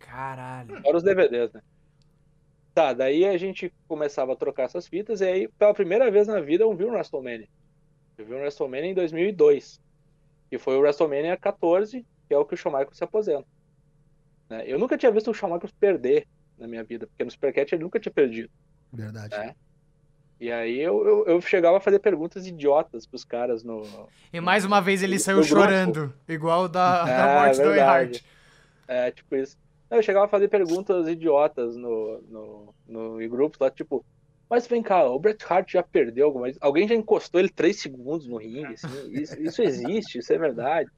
Caralho. 0.00 0.82
Fora 0.82 0.96
os 0.96 1.04
DVDs, 1.04 1.52
né? 1.52 1.62
Tá, 2.74 2.92
daí 2.92 3.24
a 3.24 3.38
gente 3.38 3.72
começava 3.86 4.32
a 4.32 4.36
trocar 4.36 4.64
essas 4.64 4.88
fitas, 4.88 5.20
e 5.20 5.26
aí, 5.26 5.46
pela 5.46 5.72
primeira 5.72 6.10
vez 6.10 6.26
na 6.26 6.40
vida, 6.40 6.64
eu 6.64 6.74
vi 6.74 6.84
um 6.86 6.90
WrestleMania. 6.90 7.48
Eu 8.18 8.26
vi 8.26 8.34
um 8.34 8.38
WrestleMania 8.38 8.90
em 8.90 8.94
2002, 8.94 9.80
que 10.50 10.58
foi 10.58 10.74
o 10.74 10.80
WrestleMania 10.80 11.36
14, 11.36 12.04
que 12.32 12.34
é 12.34 12.38
o 12.38 12.46
que 12.46 12.54
o 12.54 12.56
Shawn 12.56 12.72
Michaels 12.72 12.96
se 12.96 13.04
aposenta. 13.04 13.46
Né? 14.48 14.64
Eu 14.66 14.78
nunca 14.78 14.96
tinha 14.96 15.12
visto 15.12 15.30
o 15.30 15.34
Shawn 15.34 15.52
Michaels 15.52 15.74
perder 15.78 16.26
na 16.58 16.66
minha 16.66 16.82
vida, 16.82 17.06
porque 17.06 17.22
no 17.22 17.30
Supercat 17.30 17.74
ele 17.74 17.82
nunca 17.82 18.00
tinha 18.00 18.12
perdido. 18.12 18.48
Verdade. 18.90 19.36
Né? 19.36 19.54
E 20.40 20.50
aí 20.50 20.80
eu, 20.80 21.06
eu, 21.06 21.26
eu, 21.26 21.40
chegava 21.42 21.76
a 21.76 21.80
fazer 21.80 21.98
perguntas 21.98 22.46
idiotas 22.46 23.06
pros 23.06 23.22
caras 23.22 23.62
no. 23.62 23.82
E 24.32 24.40
mais 24.40 24.64
uma 24.64 24.80
vez 24.80 25.02
ele 25.02 25.18
saiu 25.18 25.42
chorando, 25.44 25.92
grupo. 25.92 26.32
igual 26.32 26.68
da, 26.68 27.04
é, 27.06 27.16
da 27.16 27.34
morte 27.34 27.62
do 27.62 27.74
Earhart. 27.74 28.22
É, 28.88 29.10
tipo 29.10 29.36
isso. 29.36 29.58
Eu 29.90 30.02
chegava 30.02 30.24
a 30.24 30.28
fazer 30.28 30.48
perguntas 30.48 31.06
idiotas 31.06 31.76
no, 31.76 32.22
no, 32.22 32.74
no, 32.88 33.22
em 33.22 33.28
grupos 33.28 33.60
lá, 33.60 33.70
tipo, 33.70 34.02
mas 34.48 34.66
vem 34.66 34.82
cá, 34.82 35.04
o 35.04 35.18
Bret 35.18 35.44
Hart 35.46 35.70
já 35.70 35.82
perdeu 35.82 36.26
alguma? 36.26 36.50
Alguém 36.62 36.88
já 36.88 36.94
encostou 36.94 37.38
ele 37.38 37.50
três 37.50 37.78
segundos 37.78 38.26
no 38.26 38.38
ringue, 38.38 38.72
assim, 38.72 39.12
isso, 39.12 39.38
isso 39.38 39.62
existe, 39.62 40.18
isso 40.18 40.32
é 40.32 40.38
verdade 40.38 40.90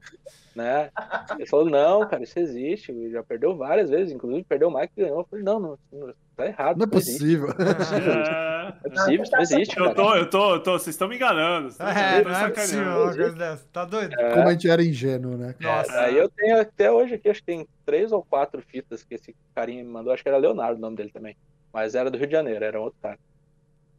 né? 0.55 0.89
Ele 1.37 1.45
falou, 1.45 1.69
não, 1.69 2.07
cara, 2.07 2.23
isso 2.23 2.39
existe, 2.39 2.91
ele 2.91 3.11
já 3.11 3.21
perdeu 3.21 3.55
várias 3.57 3.89
vezes, 3.89 4.13
inclusive 4.13 4.45
perdeu 4.45 4.69
o 4.69 4.73
Mike 4.73 4.93
e 4.95 5.01
ganhou. 5.01 5.19
Eu 5.19 5.27
falei, 5.29 5.43
não, 5.43 5.59
não, 5.59 5.79
não, 5.91 6.13
tá 6.35 6.45
errado. 6.45 6.77
Não 6.77 6.85
é 6.85 6.87
possível. 6.87 7.47
Não 7.59 7.67
é 7.67 7.73
possível, 7.73 8.13
é... 8.13 8.77
é 8.83 8.89
possível, 8.89 9.23
isso 9.23 9.31
não 9.31 9.41
existe, 9.41 9.77
eu 9.77 9.93
tô, 9.93 10.15
eu 10.15 10.29
tô, 10.29 10.55
eu 10.55 10.63
tô, 10.63 10.71
vocês 10.71 10.95
estão 10.95 11.07
me 11.07 11.15
enganando. 11.15 11.69
É, 11.79 12.23
não 12.23 12.35
é 12.35 12.49
possível, 12.49 13.65
tá 13.71 13.85
doido? 13.85 14.13
É... 14.19 14.33
Como 14.33 14.47
a 14.47 14.51
gente 14.51 14.69
era 14.69 14.83
ingênuo, 14.83 15.37
né? 15.37 15.55
Nossa. 15.59 15.91
É, 15.91 16.05
aí 16.05 16.17
eu 16.17 16.29
tenho 16.29 16.59
até 16.59 16.91
hoje 16.91 17.15
aqui, 17.15 17.29
acho 17.29 17.41
que 17.41 17.45
tem 17.45 17.67
três 17.85 18.11
ou 18.11 18.23
quatro 18.23 18.61
fitas 18.61 19.03
que 19.03 19.15
esse 19.15 19.35
carinha 19.53 19.83
me 19.83 19.89
mandou, 19.89 20.13
acho 20.13 20.23
que 20.23 20.29
era 20.29 20.37
Leonardo 20.37 20.77
o 20.77 20.81
nome 20.81 20.95
dele 20.95 21.11
também, 21.11 21.35
mas 21.71 21.95
era 21.95 22.09
do 22.09 22.17
Rio 22.17 22.27
de 22.27 22.33
Janeiro, 22.33 22.63
era 22.63 22.79
outro 22.79 22.99
cara. 23.01 23.19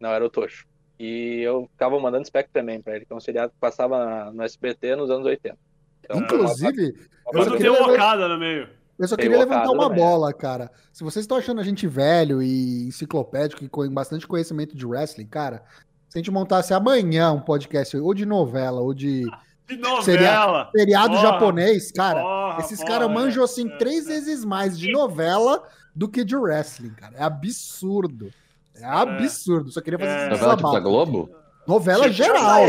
Não, 0.01 0.11
era 0.11 0.25
o 0.25 0.31
Tocho. 0.31 0.67
E 0.99 1.41
eu 1.43 1.69
ficava 1.73 1.99
mandando 2.01 2.27
spec 2.27 2.49
também 2.51 2.81
pra 2.81 2.97
ele, 2.97 3.05
que 3.05 3.13
é 3.13 3.17
um 3.17 3.21
seriado 3.21 3.53
que 3.53 3.59
passava 3.59 4.31
no 4.33 4.43
SBT 4.43 4.97
nos 4.97 5.11
anos 5.11 5.27
80. 5.27 5.66
Então, 6.07 6.21
Inclusive. 6.21 6.95
Quando 7.25 7.59
tem 7.59 7.69
uma 7.69 8.29
no 8.29 8.39
meio. 8.39 8.69
Eu 8.99 9.07
só 9.07 9.17
queria 9.17 9.39
levantar 9.39 9.71
uma 9.71 9.91
bola, 9.91 10.33
cara. 10.33 10.71
Se 10.93 11.05
vocês 11.05 11.25
estão 11.25 11.37
achando 11.37 11.61
a 11.61 11.65
gente 11.65 11.87
velho 11.87 12.43
e 12.43 12.87
enciclopédico 12.87 13.63
e 13.63 13.69
com 13.69 13.87
bastante 13.91 14.27
conhecimento 14.27 14.75
de 14.75 14.87
wrestling, 14.87 15.27
cara, 15.27 15.63
se 16.09 16.17
a 16.17 16.19
gente 16.19 16.31
montasse 16.31 16.73
amanhã 16.73 17.33
um 17.33 17.41
podcast 17.41 17.97
ou 17.97 18.15
de 18.15 18.25
novela 18.25 18.81
ou 18.81 18.95
de. 18.95 19.25
De 19.69 19.77
novela! 19.77 20.71
Seriado 20.75 21.11
porra, 21.11 21.21
japonês, 21.23 21.93
cara. 21.93 22.23
Porra, 22.23 22.61
esses 22.61 22.83
caras 22.83 23.11
manjam 23.11 23.45
assim 23.45 23.69
é, 23.69 23.77
três 23.77 24.07
é. 24.07 24.15
vezes 24.15 24.45
mais 24.45 24.79
de 24.79 24.91
novela 24.91 25.63
do 25.95 26.09
que 26.09 26.25
de 26.25 26.37
wrestling, 26.37 26.95
cara. 26.95 27.17
É 27.17 27.23
absurdo. 27.23 28.31
É, 28.75 28.83
é. 28.83 28.87
absurdo. 28.87 29.71
Só 29.73 29.81
queria 29.81 29.99
fazer 29.99 30.13
é. 30.13 30.29
Novela 30.31 30.57
tipo 30.57 30.73
da 30.73 30.81
Globo? 30.81 31.31
Novela 31.67 32.09
geral. 32.11 32.62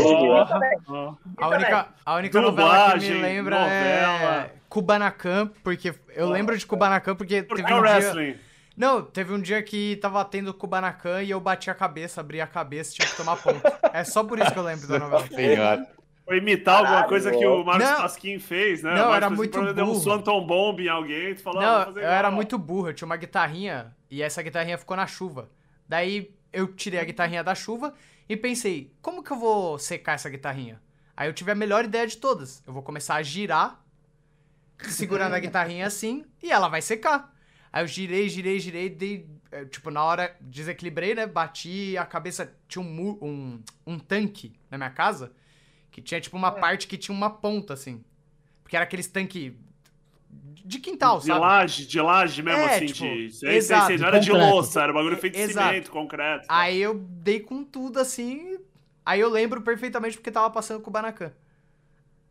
A 1.36 1.48
única, 1.48 1.88
a 2.04 2.14
única 2.16 2.40
novela 2.40 2.98
que 2.98 3.10
me 3.10 3.22
lembra 3.22 3.56
é 3.68 4.50
Kubanacan, 4.68 5.50
porque 5.62 5.94
eu 6.14 6.28
lembro 6.28 6.56
de 6.56 6.66
Kubanacan 6.66 7.14
porque 7.14 7.42
porque 7.42 7.62
teve 7.62 7.74
um 7.74 7.80
wrestling. 7.80 8.32
dia... 8.32 8.40
Não, 8.76 9.02
teve 9.02 9.32
um 9.32 9.40
dia 9.40 9.60
que 9.62 9.96
tava 9.96 10.24
tendo 10.24 10.54
Kubanacan 10.54 11.22
e 11.22 11.30
eu 11.30 11.40
bati 11.40 11.68
a 11.68 11.74
cabeça, 11.74 12.20
abri 12.20 12.40
a 12.40 12.46
cabeça 12.46 12.92
tinha 12.92 13.08
que 13.08 13.16
tomar 13.16 13.36
ponto. 13.36 13.60
É 13.92 14.04
só 14.04 14.22
por 14.22 14.38
isso 14.38 14.52
que 14.52 14.58
eu 14.58 14.62
lembro 14.62 14.86
da 14.86 14.98
novela. 15.00 15.26
Senhora. 15.34 15.86
Foi 16.24 16.36
imitar 16.36 16.76
Caralho, 16.76 16.88
alguma 16.88 17.08
coisa 17.08 17.30
que 17.30 17.46
o 17.46 17.64
Marcos 17.64 17.88
Pasquim 17.88 18.38
fez, 18.38 18.82
né? 18.82 18.94
Não, 18.94 19.14
era 19.14 19.30
muito 19.30 19.58
burro. 19.58 19.72
Deu 19.72 19.86
um 19.86 19.94
Swanton 19.94 20.46
Bomb 20.46 20.78
em 20.78 20.88
alguém, 20.88 21.34
tu 21.34 21.42
falou, 21.42 21.62
Não, 21.62 21.96
eu 21.96 22.08
era 22.08 22.30
muito 22.30 22.58
burro, 22.58 22.90
eu 22.90 22.94
tinha 22.94 23.06
uma 23.06 23.16
guitarrinha 23.16 23.96
e 24.10 24.22
essa 24.22 24.42
guitarrinha 24.42 24.76
ficou 24.76 24.96
na 24.96 25.06
chuva. 25.06 25.48
Daí 25.88 26.30
eu 26.52 26.68
tirei 26.68 27.00
a 27.00 27.04
guitarrinha 27.04 27.42
da 27.42 27.54
chuva 27.54 27.94
e 28.28 28.36
pensei, 28.36 28.92
como 29.00 29.22
que 29.22 29.30
eu 29.30 29.38
vou 29.38 29.78
secar 29.78 30.12
essa 30.12 30.28
guitarrinha? 30.28 30.80
Aí 31.16 31.28
eu 31.28 31.32
tive 31.32 31.50
a 31.50 31.54
melhor 31.54 31.84
ideia 31.84 32.06
de 32.06 32.18
todas. 32.18 32.62
Eu 32.66 32.72
vou 32.72 32.82
começar 32.82 33.14
a 33.14 33.22
girar, 33.22 33.84
segurando 34.88 35.34
a 35.34 35.40
guitarrinha 35.40 35.86
assim, 35.86 36.24
e 36.42 36.52
ela 36.52 36.68
vai 36.68 36.82
secar. 36.82 37.34
Aí 37.72 37.82
eu 37.82 37.86
girei, 37.86 38.28
girei, 38.28 38.60
girei, 38.60 38.88
dei, 38.88 39.28
eh, 39.50 39.64
tipo, 39.64 39.90
na 39.90 40.04
hora 40.04 40.36
desequilibrei, 40.40 41.14
né? 41.14 41.26
Bati 41.26 41.96
a 41.96 42.06
cabeça, 42.06 42.54
tinha 42.68 42.82
um, 42.82 43.18
um, 43.20 43.62
um 43.86 43.98
tanque 43.98 44.54
na 44.70 44.78
minha 44.78 44.90
casa, 44.90 45.32
que 45.90 46.00
tinha 46.00 46.20
tipo 46.20 46.36
uma 46.36 46.48
é. 46.48 46.60
parte 46.60 46.86
que 46.86 46.96
tinha 46.96 47.14
uma 47.16 47.30
ponta, 47.30 47.74
assim. 47.74 48.04
Porque 48.62 48.76
era 48.76 48.84
aqueles 48.84 49.06
tanque 49.06 49.58
de 50.64 50.78
quintal, 50.78 51.18
de 51.18 51.26
sabe? 51.26 51.38
De 51.38 51.46
laje, 51.46 51.86
de 51.86 52.00
laje 52.00 52.42
mesmo, 52.42 52.60
é, 52.60 52.76
assim, 52.76 52.86
tipo, 52.86 53.08
de... 53.08 53.32
Sei, 53.32 53.56
exato, 53.56 53.86
sei, 53.86 53.96
sei. 53.96 54.02
Não 54.02 54.08
era 54.08 54.18
de 54.18 54.32
louça, 54.32 54.82
era 54.82 54.92
bagulho 54.92 55.16
feito 55.16 55.34
de 55.34 55.40
exato. 55.40 55.68
cimento, 55.68 55.90
concreto. 55.90 56.46
Tá. 56.46 56.56
Aí 56.56 56.80
eu 56.80 56.94
dei 56.94 57.40
com 57.40 57.64
tudo, 57.64 57.98
assim, 57.98 58.58
aí 59.04 59.20
eu 59.20 59.28
lembro 59.28 59.60
perfeitamente 59.62 60.16
porque 60.16 60.30
tava 60.30 60.50
passando 60.50 60.80
com 60.80 60.90
o 60.90 60.92
Banacan. 60.92 61.32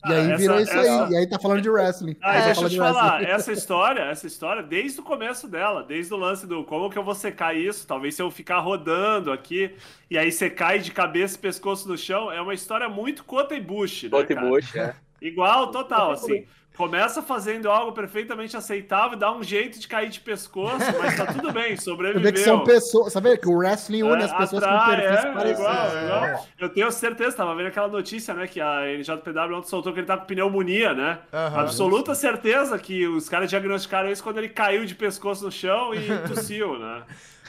E 0.06 0.14
aí 0.14 0.32
ah, 0.32 0.38
virou 0.38 0.58
essa, 0.58 0.72
isso 0.72 0.80
essa... 0.80 1.06
aí. 1.06 1.12
E 1.12 1.18
aí 1.18 1.28
tá 1.28 1.40
falando 1.40 1.62
de 1.62 1.70
wrestling. 1.70 2.16
Ah, 2.22 2.38
é, 2.38 2.46
deixa 2.46 2.62
eu 2.62 2.70
te 2.70 2.78
falar, 2.78 3.24
essa 3.24 3.52
história, 3.52 4.02
essa 4.02 4.28
história, 4.28 4.62
desde 4.62 5.00
o 5.00 5.04
começo 5.04 5.48
dela, 5.48 5.84
desde 5.84 6.14
o 6.14 6.18
lance 6.18 6.46
do 6.46 6.64
como 6.64 6.90
que 6.90 6.98
eu 6.98 7.04
vou 7.04 7.16
secar 7.16 7.56
isso, 7.56 7.88
talvez 7.88 8.16
se 8.16 8.22
eu 8.22 8.30
ficar 8.30 8.60
rodando 8.60 9.32
aqui, 9.32 9.76
e 10.10 10.18
aí 10.18 10.32
você 10.32 10.50
cai 10.50 10.80
de 10.80 10.92
cabeça 10.92 11.36
e 11.36 11.40
pescoço 11.40 11.88
no 11.88 11.98
chão, 11.98 12.32
é 12.32 12.40
uma 12.40 12.54
história 12.54 12.88
muito 12.88 13.24
Cota 13.24 13.56
e 13.56 13.60
Bush, 13.60 14.04
né, 14.04 14.10
Cota 14.10 14.34
e 14.34 14.36
Bush, 14.36 14.76
é. 14.76 14.96
Igual, 15.22 15.72
total, 15.72 16.12
assim. 16.12 16.46
Começa 16.78 17.24
fazendo 17.24 17.72
algo 17.72 17.92
perfeitamente 17.92 18.56
aceitável, 18.56 19.18
dá 19.18 19.36
um 19.36 19.42
jeito 19.42 19.80
de 19.80 19.88
cair 19.88 20.10
de 20.10 20.20
pescoço, 20.20 20.86
mas 21.00 21.18
tá 21.18 21.26
tudo 21.26 21.52
bem, 21.52 21.76
sobreviveu. 21.82 22.22
Você 22.22 22.32
vê 22.32 22.32
que 22.32 22.40
são 22.40 22.64
pessoas, 22.64 23.14
sabe 23.14 23.36
que 23.36 23.48
o 23.48 23.58
wrestling 23.58 24.04
une 24.04 24.22
é, 24.22 24.26
as 24.26 24.34
pessoas 24.34 24.62
atrai, 24.62 24.96
com 24.96 25.02
perfis 25.02 25.26
é, 25.26 25.34
parecidos. 25.34 25.60
Igual, 25.60 25.98
é. 25.98 26.04
igual. 26.04 26.48
Eu 26.60 26.70
tenho 26.70 26.92
certeza, 26.92 27.36
tava 27.36 27.56
vendo 27.56 27.66
aquela 27.66 27.88
notícia, 27.88 28.32
né, 28.36 28.46
que 28.46 28.62
a 28.62 28.86
NJPW 28.96 29.56
ontem 29.56 29.70
soltou 29.70 29.92
que 29.92 30.02
ele 30.02 30.06
tá 30.06 30.18
com 30.18 30.26
pneumonia, 30.26 30.94
né? 30.94 31.18
Uhum, 31.34 31.60
Absoluta 31.62 32.14
certeza 32.14 32.78
que 32.78 33.08
os 33.08 33.28
caras 33.28 33.50
diagnosticaram 33.50 34.12
isso 34.12 34.24
quando 34.24 34.38
ele 34.38 34.50
caiu 34.50 34.86
de 34.86 34.94
pescoço 34.94 35.44
no 35.44 35.52
chão 35.52 35.96
e 35.96 36.06
tossiu, 36.30 36.78
né? 36.78 37.02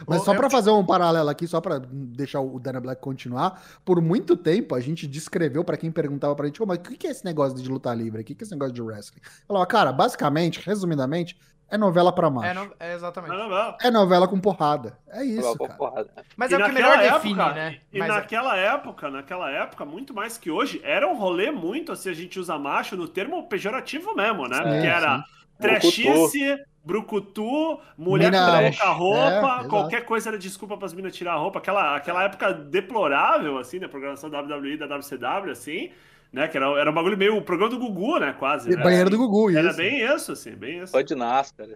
Mas 0.06 0.22
só 0.22 0.34
para 0.34 0.48
fazer 0.50 0.70
um 0.70 0.84
paralelo 0.84 1.28
aqui, 1.28 1.46
só 1.46 1.60
para 1.60 1.78
deixar 1.78 2.40
o 2.40 2.58
Dana 2.58 2.80
Black 2.80 3.00
continuar, 3.00 3.62
por 3.84 4.00
muito 4.00 4.36
tempo 4.36 4.74
a 4.74 4.80
gente 4.80 5.06
descreveu 5.06 5.64
para 5.64 5.76
quem 5.76 5.90
perguntava 5.90 6.34
pra 6.34 6.46
gente, 6.46 6.62
oh, 6.62 6.66
mas 6.66 6.78
o 6.78 6.82
que 6.82 7.06
é 7.06 7.10
esse 7.10 7.24
negócio 7.24 7.56
de 7.56 7.68
luta 7.68 7.92
livre? 7.94 8.22
O 8.22 8.24
que 8.24 8.32
é 8.32 8.42
esse 8.42 8.52
negócio 8.52 8.74
de 8.74 8.82
wrestling? 8.82 9.20
Falava, 9.46 9.66
cara, 9.66 9.92
basicamente, 9.92 10.60
resumidamente, 10.64 11.36
é 11.70 11.76
novela 11.76 12.10
pra 12.10 12.30
macho. 12.30 12.48
É, 12.48 12.54
no... 12.54 12.72
é 12.80 12.94
exatamente. 12.94 13.34
É 13.34 13.38
novela. 13.38 13.76
é 13.80 13.90
novela 13.90 14.26
com 14.26 14.40
porrada. 14.40 14.98
É 15.08 15.22
isso, 15.22 15.56
cara. 15.58 15.74
Porrada. 15.74 16.10
Mas 16.34 16.50
e 16.50 16.54
é 16.54 16.58
o 16.58 16.64
que 16.64 16.72
melhor 16.72 16.98
época, 16.98 17.14
define, 17.14 17.36
né? 17.36 17.78
E 17.92 17.98
Mas 17.98 18.08
é 18.08 18.12
naquela 18.12 18.58
é... 18.58 18.66
época, 18.74 19.10
naquela 19.10 19.50
época, 19.50 19.84
muito 19.84 20.14
mais 20.14 20.38
que 20.38 20.50
hoje, 20.50 20.80
era 20.82 21.06
um 21.06 21.16
rolê 21.16 21.50
muito, 21.50 21.92
assim, 21.92 22.08
a 22.08 22.14
gente 22.14 22.40
usa 22.40 22.58
macho 22.58 22.96
no 22.96 23.06
termo 23.06 23.46
pejorativo 23.48 24.14
mesmo, 24.14 24.48
né? 24.48 24.58
Porque 24.62 24.86
era 24.86 25.18
sim. 25.18 25.22
trechice, 25.60 26.64
brucutu, 26.88 27.78
mulher 27.96 28.32
Mina- 28.32 28.62
com 28.62 28.70
pouca 28.70 28.90
roupa, 28.92 29.60
é, 29.64 29.68
qualquer 29.68 30.04
coisa 30.06 30.30
era 30.30 30.38
desculpa 30.38 30.76
para 30.76 30.86
as 30.86 30.94
minas 30.94 31.14
tirar 31.14 31.34
a 31.34 31.36
roupa. 31.36 31.58
Aquela, 31.58 31.94
aquela 31.96 32.24
época 32.24 32.52
deplorável, 32.52 33.58
assim, 33.58 33.78
da 33.78 33.88
programação 33.88 34.30
da 34.30 34.40
WWE 34.40 34.72
e 34.72 34.76
da 34.78 34.86
WCW, 34.86 35.52
assim, 35.52 35.90
né? 36.32 36.48
Que 36.48 36.56
era, 36.56 36.66
era 36.80 36.90
um 36.90 36.94
bagulho 36.94 37.16
meio 37.16 37.36
o 37.36 37.42
programa 37.42 37.70
do 37.70 37.78
Gugu, 37.78 38.18
né? 38.18 38.34
Quase. 38.38 38.70
Né? 38.70 38.82
Banheiro 38.82 39.10
do 39.10 39.18
Gugu, 39.18 39.50
Era 39.50 39.68
isso. 39.68 39.76
bem 39.76 40.00
isso, 40.14 40.32
assim, 40.32 40.52
bem 40.56 40.82
isso. 40.82 40.92
Foi 40.92 41.04
de 41.04 41.14
NASCAR. 41.14 41.68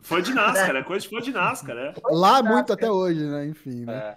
Foi 0.00 0.22
de 0.22 0.32
NASCAR, 0.32 0.76
é 0.76 0.82
coisa 0.82 1.02
de 1.02 1.08
foi 1.10 1.20
de 1.20 1.30
NASCAR, 1.32 1.76
é. 1.76 1.92
Lá 2.10 2.42
muito 2.42 2.72
até 2.72 2.90
hoje, 2.90 3.20
né? 3.22 3.46
Enfim, 3.46 3.84
né? 3.84 3.94
É. 3.94 4.16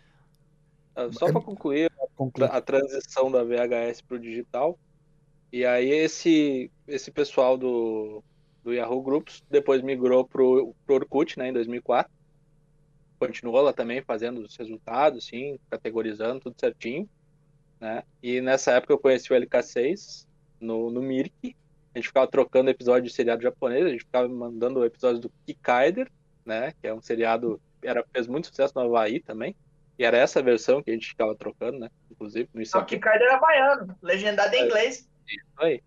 Ah, 0.95 1.09
Só 1.11 1.31
para 1.31 1.41
concluir 1.41 1.91
Conclui. 2.15 2.47
a 2.49 2.61
transição 2.61 3.29
da 3.31 3.43
VHS 3.43 4.01
para 4.01 4.15
o 4.15 4.19
digital. 4.19 4.79
E 5.51 5.65
aí 5.65 5.89
esse, 5.89 6.71
esse 6.87 7.11
pessoal 7.11 7.57
do, 7.57 8.23
do 8.63 8.73
Yahoo 8.73 9.01
Groups 9.01 9.43
depois 9.49 9.81
migrou 9.81 10.25
pro, 10.25 10.73
pro 10.85 10.95
Orkut, 10.95 11.37
né, 11.37 11.49
em 11.49 11.53
2004. 11.53 12.11
Continuou 13.19 13.61
lá 13.61 13.73
também 13.73 14.01
fazendo 14.01 14.41
os 14.41 14.55
resultados, 14.55 15.25
sim, 15.25 15.59
categorizando 15.69 16.41
tudo 16.41 16.59
certinho, 16.59 17.09
né? 17.79 18.03
E 18.21 18.41
nessa 18.41 18.71
época 18.71 18.93
eu 18.93 18.99
conheci 18.99 19.31
o 19.31 19.35
LK6 19.35 20.25
no, 20.59 20.89
no 20.89 21.01
Mirk. 21.01 21.55
A 21.93 21.97
gente 21.97 22.07
ficava 22.07 22.27
trocando 22.27 22.69
episódio 22.69 23.03
de 23.07 23.13
seriado 23.13 23.41
japonês, 23.41 23.85
a 23.85 23.89
gente 23.89 24.03
ficava 24.03 24.27
mandando 24.27 24.83
episódios 24.83 25.19
do 25.19 25.31
Kikaider, 25.45 26.11
né, 26.45 26.73
que 26.81 26.87
é 26.87 26.93
um 26.93 27.01
seriado 27.01 27.61
era 27.83 28.03
fez 28.13 28.27
muito 28.27 28.47
sucesso 28.47 28.73
no 28.75 28.81
Havaí 28.81 29.19
também. 29.19 29.55
E 29.97 30.03
era 30.03 30.17
essa 30.17 30.41
versão 30.41 30.81
que 30.81 30.89
a 30.89 30.93
gente 30.93 31.07
ficava 31.07 31.35
trocando, 31.35 31.79
né? 31.79 31.89
Inclusive 32.09 32.49
no 32.53 32.65
Só 32.65 32.79
ICQ. 32.79 32.99
que 32.99 33.07
era 33.07 33.37
baiano, 33.37 33.95
legendado 34.01 34.55
em 34.55 34.65
inglês. 34.65 35.07
Isso 35.27 35.45
aí. 35.57 35.83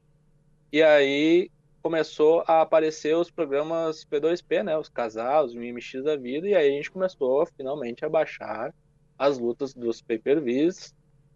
E 0.72 0.82
aí 0.82 1.50
começou 1.86 2.42
a 2.48 2.62
aparecer 2.62 3.16
os 3.16 3.30
programas 3.30 4.04
P2P, 4.04 4.64
né? 4.64 4.76
Os 4.76 4.88
casais, 4.88 5.46
os 5.50 5.54
MMX 5.54 6.02
da 6.02 6.16
vida, 6.16 6.48
e 6.48 6.54
aí 6.54 6.68
a 6.68 6.72
gente 6.72 6.90
começou 6.90 7.46
finalmente 7.56 8.04
a 8.04 8.08
baixar 8.08 8.74
as 9.16 9.38
lutas 9.38 9.72
dos 9.72 10.02
pay-per-views. 10.02 10.92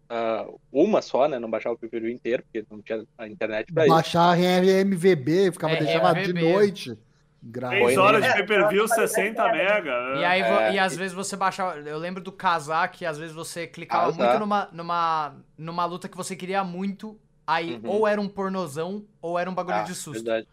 Ah, 0.09 0.45
uma 0.71 1.01
só, 1.01 1.29
né? 1.29 1.39
Não 1.39 1.49
baixava 1.49 1.75
o 1.75 1.77
pay-per-view 1.79 2.11
inteiro, 2.11 2.43
porque 2.43 2.65
não 2.69 2.81
tinha 2.81 3.05
a 3.17 3.27
internet 3.29 3.71
pra 3.73 3.85
isso. 3.85 3.95
Baixar 3.95 4.37
em 4.37 4.43
MVB, 4.81 5.53
ficava, 5.53 5.73
É, 5.75 5.79
deixava 5.79 6.13
de 6.15 6.19
RMVB. 6.31 6.51
noite. 6.53 6.99
Grava. 7.43 7.73
Três 7.75 7.93
Foi 7.95 8.03
horas 8.03 8.21
nele. 8.21 8.33
de 8.33 8.39
pay-per-view, 8.39 8.83
É, 8.83 8.87
60 8.87 9.51
mega. 9.53 9.89
E 10.15 10.19
né? 10.19 10.25
aí, 10.25 10.43
vo- 10.43 10.59
É. 10.59 10.73
e 10.73 10.79
às 10.79 10.95
vezes 10.97 11.13
você 11.13 11.37
baixava. 11.37 11.79
Eu 11.79 11.97
lembro 11.97 12.21
do 12.21 12.31
casar 12.31 12.91
que 12.91 13.05
às 13.05 13.17
vezes 13.17 13.33
você 13.33 13.65
clicava 13.65 14.11
Casar. 14.11 14.25
muito 14.27 14.39
numa, 14.41 14.69
numa, 14.73 15.35
numa 15.57 15.85
luta 15.85 16.09
que 16.09 16.17
você 16.17 16.35
queria 16.35 16.61
muito. 16.63 17.17
Aí 17.51 17.73
Uhum. 17.73 17.81
ou 17.89 18.07
era 18.07 18.21
um 18.21 18.29
pornozão 18.29 19.05
ou 19.21 19.37
era 19.37 19.49
um 19.49 19.53
bagulho 19.53 19.75
Ah, 19.77 19.83
de 19.83 19.93
susto. 19.93 20.23
verdade. 20.23 20.47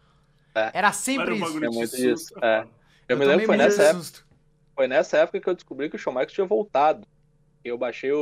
Era 0.53 0.71
Era 0.73 0.91
sempre 0.91 1.31
um 1.31 1.35
isso. 1.35 1.45
bagulho 1.45 1.65
É 1.65 1.69
de 1.69 1.75
muito 1.77 1.89
susto. 1.95 2.13
isso, 2.13 2.33
é. 2.43 2.67
Eu, 3.07 3.17
me 3.17 3.23
tomei 3.23 3.27
lembro 3.27 3.39
que 3.39 3.45
foi 3.45 3.57
nessa, 3.57 3.83
época, 3.83 3.99
susto. 4.03 4.27
foi 4.75 4.87
nessa 4.87 5.17
época 5.19 5.39
que 5.39 5.49
eu 5.49 5.55
descobri 5.55 5.89
que 5.89 5.95
o 5.95 5.99
Shawn 5.99 6.13
Michaels 6.13 6.33
tinha 6.33 6.45
voltado. 6.45 7.07
Eu 7.63 7.77
baixei 7.77 8.11
o, 8.11 8.17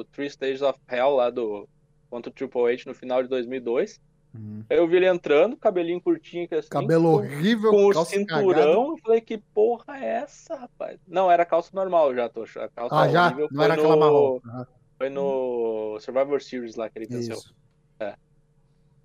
o 0.00 0.04
Three 0.04 0.26
Stages 0.28 0.60
of 0.60 0.78
Hell 0.90 1.10
lá 1.16 1.30
do 1.30 1.66
contra 2.10 2.30
o 2.30 2.32
Triple 2.34 2.70
H 2.72 2.84
no 2.86 2.94
final 2.94 3.22
de 3.22 3.28
2002. 3.30 3.98
Uhum. 4.34 4.62
Aí 4.68 4.76
eu 4.76 4.86
vi 4.86 4.96
ele 4.96 5.06
entrando, 5.06 5.56
cabelinho 5.56 6.00
curtinho 6.00 6.46
que 6.46 6.54
assim, 6.54 6.68
Cabelo 6.68 7.04
com- 7.04 7.16
horrível, 7.16 7.70
com 7.70 7.86
o 7.86 7.90
calça 7.92 8.10
cinturão. 8.12 8.46
cagada. 8.54 8.70
Eu 8.72 8.98
falei, 9.02 9.20
que 9.22 9.38
porra 9.54 9.98
é 9.98 10.06
essa, 10.22 10.54
rapaz? 10.54 10.98
Não, 11.06 11.30
era 11.30 11.46
calça 11.46 11.70
normal 11.72 12.14
já, 12.14 12.28
tô. 12.28 12.42
A 12.42 12.68
calça 12.68 12.94
Ah, 12.96 13.08
já? 13.08 13.30
Não 13.30 13.48
foi 13.48 13.64
era 13.64 13.76
no, 13.76 13.82
aquela 13.82 13.96
marrom. 13.96 14.40
Aham, 14.44 14.66
Foi 14.98 15.08
no 15.08 15.98
Survivor 16.00 16.42
Series 16.42 16.76
lá 16.76 16.90
que 16.90 16.98
ele 16.98 17.06
venceu. 17.06 17.38
Isso. 18.00 18.16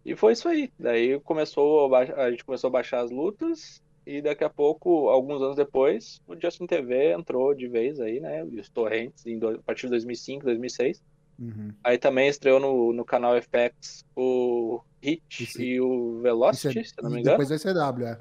E 0.06 0.16
foi 0.16 0.34
isso 0.34 0.48
aí. 0.50 0.72
Daí 0.78 1.20
começou 1.22 1.94
a, 1.96 2.00
a 2.00 2.32
gente 2.32 2.44
começou 2.44 2.68
a 2.68 2.72
baixar 2.72 3.02
as 3.02 3.12
lutas. 3.12 3.82
E 4.06 4.22
daqui 4.22 4.44
a 4.44 4.50
pouco, 4.50 5.08
alguns 5.08 5.42
anos 5.42 5.56
depois, 5.56 6.20
o 6.28 6.36
Justin 6.40 6.68
TV 6.68 7.14
entrou 7.14 7.54
de 7.56 7.70
vez 7.70 8.02
aí, 8.02 8.20
né? 8.20 8.46
E 8.46 8.60
os 8.60 8.68
torrents, 8.68 9.26
em 9.26 9.40
do- 9.40 9.48
a 9.52 9.60
partir 9.60 9.84
de 9.84 9.92
2005, 9.92 10.44
2006. 10.44 11.02
Uhum. 11.40 11.72
Aí 11.82 11.98
também 11.98 12.28
estreou 12.28 12.60
no, 12.60 12.92
no 12.92 13.06
canal 13.06 13.34
FX 13.42 14.04
o 14.14 14.82
Hit 15.02 15.44
Isso- 15.44 15.62
e 15.62 15.80
o 15.80 16.16
Isso 16.16 16.22
Velocity, 16.22 16.80
é- 16.80 16.84
se 16.84 16.94
não 17.02 17.10
me 17.10 17.18
e 17.18 17.20
engano. 17.22 17.38
depois 17.38 17.50
vai 17.64 17.74
CW, 17.74 18.18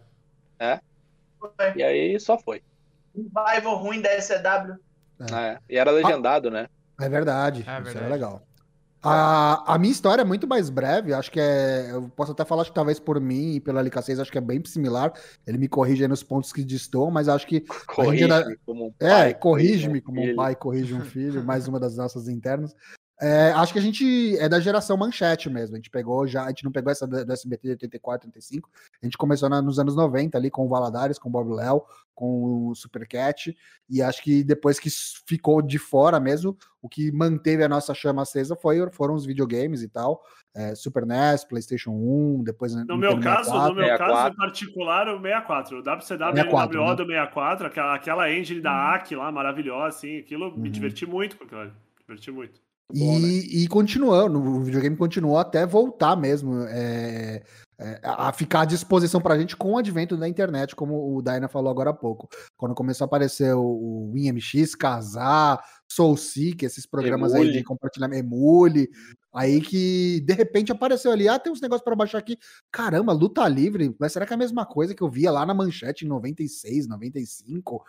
é. 0.60 0.80
Foi 1.40 1.50
E 1.74 1.82
aí 1.82 2.20
só 2.20 2.38
foi. 2.38 2.62
um 3.14 3.24
revival 3.34 3.76
ruim 3.78 4.00
da 4.00 4.10
SCW. 4.12 4.76
É. 5.20 5.34
É, 5.34 5.58
E 5.68 5.76
era 5.76 5.90
legendado, 5.90 6.48
né? 6.48 6.68
É 7.00 7.08
verdade, 7.08 7.58
É 7.58 7.62
isso 7.62 7.70
verdade. 7.82 7.98
era 7.98 8.08
legal. 8.08 8.42
A, 9.04 9.74
a 9.74 9.78
minha 9.78 9.90
história 9.90 10.22
é 10.22 10.24
muito 10.24 10.46
mais 10.46 10.70
breve, 10.70 11.12
acho 11.12 11.30
que 11.30 11.40
é. 11.40 11.90
Eu 11.90 12.08
posso 12.10 12.30
até 12.32 12.44
falar, 12.44 12.62
acho 12.62 12.70
que 12.70 12.74
talvez 12.74 13.00
por 13.00 13.20
mim 13.20 13.54
e 13.54 13.60
pela 13.60 13.82
LK6, 13.82 14.20
acho 14.20 14.30
que 14.30 14.38
é 14.38 14.40
bem 14.40 14.62
similar. 14.64 15.12
Ele 15.44 15.58
me 15.58 15.66
corrige 15.66 16.02
aí 16.04 16.08
nos 16.08 16.22
pontos 16.22 16.52
que 16.52 16.62
destoam, 16.64 17.10
mas 17.10 17.28
acho 17.28 17.46
que. 17.46 17.62
Corrige 17.86 18.24
ainda- 18.24 18.56
como 18.64 18.86
um 18.86 18.94
É, 19.00 19.08
pai, 19.08 19.34
corrige-me 19.34 19.98
um 19.98 20.02
como 20.02 20.22
um 20.22 20.36
pai 20.36 20.54
corrige 20.54 20.94
um 20.94 21.00
filho, 21.04 21.42
mais 21.44 21.66
uma 21.66 21.80
das 21.80 21.96
nossas 21.96 22.28
internas. 22.28 22.74
É, 23.22 23.52
acho 23.52 23.72
que 23.72 23.78
a 23.78 23.82
gente 23.82 24.36
é 24.38 24.48
da 24.48 24.58
geração 24.58 24.96
manchete 24.96 25.48
mesmo. 25.48 25.76
A 25.76 25.78
gente 25.78 25.88
pegou 25.90 26.26
já, 26.26 26.44
a 26.44 26.48
gente 26.48 26.64
não 26.64 26.72
pegou 26.72 26.90
essa 26.90 27.06
do 27.06 27.32
SBT 27.32 27.62
de 27.68 27.70
84, 27.74 28.26
85. 28.26 28.68
A 29.00 29.06
gente 29.06 29.16
começou 29.16 29.48
na- 29.48 29.62
nos 29.62 29.78
anos 29.78 29.94
90 29.94 30.36
ali 30.36 30.50
com 30.50 30.66
o 30.66 30.68
Valadares, 30.68 31.20
com 31.20 31.28
o 31.28 31.32
Bob 31.32 31.54
Léo, 31.54 31.82
com 32.14 32.68
o 32.70 32.74
Supercat. 32.74 33.56
E 33.88 34.02
acho 34.02 34.20
que 34.24 34.42
depois 34.42 34.80
que 34.80 34.88
ficou 35.24 35.62
de 35.62 35.78
fora 35.78 36.18
mesmo, 36.18 36.56
o 36.82 36.88
que 36.88 37.12
manteve 37.12 37.62
a 37.62 37.68
nossa 37.68 37.94
chama 37.94 38.22
acesa 38.22 38.56
foi, 38.56 38.90
foram 38.90 39.14
os 39.14 39.24
videogames 39.24 39.82
e 39.82 39.88
tal. 39.88 40.20
É, 40.54 40.74
Super 40.74 41.06
NES, 41.06 41.44
PlayStation 41.44 41.92
1, 41.92 42.42
depois 42.42 42.74
No 42.74 42.96
meu 42.98 43.20
caso, 43.20 43.50
no 43.52 43.74
meu 43.74 43.84
64. 43.84 43.98
caso 44.14 44.32
em 44.32 44.36
particular, 44.36 45.08
o 45.08 45.20
64. 45.22 45.78
O 45.78 45.82
WCW 45.82 46.02
64, 46.34 46.76
NWO 46.80 46.88
né? 46.90 46.96
do 46.96 47.06
64, 47.06 47.66
aquela, 47.68 47.94
aquela 47.94 48.32
engine 48.32 48.60
da 48.60 48.94
AC 48.94 49.12
lá, 49.14 49.30
maravilhosa, 49.30 49.96
assim, 49.96 50.18
aquilo 50.18 50.50
me 50.58 50.66
Uhum. 50.66 50.72
diverti 50.72 51.06
muito 51.06 51.36
com 51.38 51.44
aquilo. 51.44 51.72
Diverti 52.00 52.30
muito. 52.32 52.60
Bom, 52.94 53.18
né? 53.18 53.28
E, 53.28 53.64
e 53.64 53.68
continuou, 53.68 54.28
o 54.28 54.60
videogame 54.60 54.96
continuou 54.96 55.38
até 55.38 55.66
voltar 55.66 56.16
mesmo 56.16 56.62
é, 56.68 57.42
é, 57.78 58.00
a 58.02 58.28
a 58.28 58.32
ficar 58.32 58.60
à 58.60 58.64
disposição 58.64 59.20
pra 59.20 59.38
gente 59.38 59.56
com 59.56 59.72
o 59.72 59.78
advento 59.78 60.16
da 60.16 60.28
internet, 60.28 60.76
como 60.76 61.16
o 61.16 61.22
Daina 61.22 61.48
falou 61.48 61.70
agora 61.70 61.90
há 61.90 61.94
pouco. 61.94 62.28
Quando 62.56 62.74
começou 62.74 63.04
a 63.04 63.06
aparecer 63.06 63.54
o, 63.54 63.62
o 63.62 64.12
WinMX, 64.12 64.74
Casar, 64.74 65.60
SoulSeek, 65.90 66.64
esses 66.64 66.86
programas 66.86 67.34
aí 67.34 67.42
Emule. 67.42 67.58
de 67.58 67.64
compartilhamento, 67.64 68.24
Emule, 68.24 68.88
aí 69.34 69.60
que 69.60 70.20
de 70.20 70.34
repente 70.34 70.70
apareceu 70.70 71.10
ali, 71.10 71.28
ah, 71.28 71.38
tem 71.38 71.52
uns 71.52 71.60
negócios 71.60 71.84
pra 71.84 71.96
baixar 71.96 72.18
aqui. 72.18 72.38
Caramba, 72.70 73.12
luta 73.12 73.46
livre, 73.48 73.94
mas 73.98 74.12
será 74.12 74.26
que 74.26 74.32
é 74.32 74.36
a 74.36 74.38
mesma 74.38 74.64
coisa 74.64 74.94
que 74.94 75.02
eu 75.02 75.10
via 75.10 75.30
lá 75.30 75.44
na 75.44 75.54
manchete 75.54 76.04
em 76.04 76.08
96, 76.08 76.86
95? 76.86 77.82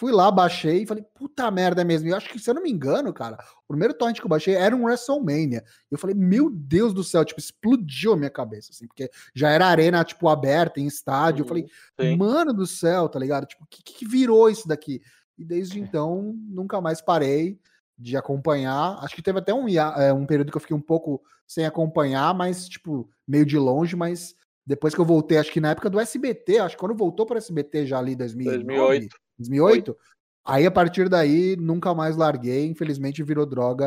Fui 0.00 0.12
lá, 0.12 0.30
baixei 0.30 0.84
e 0.84 0.86
falei, 0.86 1.04
puta 1.14 1.50
merda 1.50 1.82
é 1.82 1.84
mesmo. 1.84 2.08
E 2.08 2.10
eu 2.10 2.16
acho 2.16 2.30
que, 2.30 2.38
se 2.38 2.48
eu 2.48 2.54
não 2.54 2.62
me 2.62 2.70
engano, 2.70 3.12
cara, 3.12 3.36
o 3.64 3.68
primeiro 3.68 3.92
torrent 3.92 4.16
que 4.18 4.24
eu 4.24 4.30
baixei 4.30 4.54
era 4.54 4.74
um 4.74 4.84
WrestleMania. 4.84 5.62
Eu 5.90 5.98
falei, 5.98 6.16
meu 6.16 6.48
Deus 6.48 6.94
do 6.94 7.04
céu, 7.04 7.22
tipo, 7.22 7.38
explodiu 7.38 8.14
a 8.14 8.16
minha 8.16 8.30
cabeça, 8.30 8.70
assim, 8.72 8.86
porque 8.86 9.10
já 9.34 9.50
era 9.50 9.66
arena, 9.66 10.02
tipo, 10.02 10.26
aberta, 10.30 10.80
em 10.80 10.86
estádio. 10.86 11.42
Eu 11.42 11.46
falei, 11.46 11.66
Sim. 12.00 12.16
mano 12.16 12.54
do 12.54 12.66
céu, 12.66 13.10
tá 13.10 13.18
ligado? 13.18 13.44
Tipo, 13.44 13.64
o 13.64 13.66
que, 13.66 13.82
que 13.82 14.08
virou 14.08 14.48
isso 14.48 14.66
daqui? 14.66 15.02
E 15.36 15.44
desde 15.44 15.78
então, 15.78 16.34
nunca 16.48 16.80
mais 16.80 17.02
parei 17.02 17.60
de 17.98 18.16
acompanhar. 18.16 18.98
Acho 19.04 19.14
que 19.14 19.20
teve 19.20 19.40
até 19.40 19.52
um, 19.52 19.68
é, 19.68 20.14
um 20.14 20.24
período 20.24 20.50
que 20.50 20.56
eu 20.56 20.62
fiquei 20.62 20.74
um 20.74 20.80
pouco 20.80 21.20
sem 21.46 21.66
acompanhar, 21.66 22.32
mas, 22.32 22.66
tipo, 22.66 23.06
meio 23.28 23.44
de 23.44 23.58
longe, 23.58 23.94
mas 23.94 24.34
depois 24.66 24.94
que 24.94 25.00
eu 25.02 25.04
voltei, 25.04 25.36
acho 25.36 25.52
que 25.52 25.60
na 25.60 25.72
época 25.72 25.90
do 25.90 26.00
SBT, 26.00 26.58
acho 26.60 26.74
que 26.74 26.80
quando 26.80 26.94
voltou 26.94 27.26
para 27.26 27.34
o 27.34 27.38
SBT 27.38 27.86
já 27.86 27.98
ali 27.98 28.12
em 28.12 28.16
2009, 28.16 28.64
2008. 28.64 29.16
2008, 29.40 29.96
aí 30.44 30.66
a 30.66 30.70
partir 30.70 31.08
daí 31.08 31.56
nunca 31.56 31.94
mais 31.94 32.16
larguei, 32.16 32.66
infelizmente 32.66 33.22
virou 33.22 33.46
droga, 33.46 33.86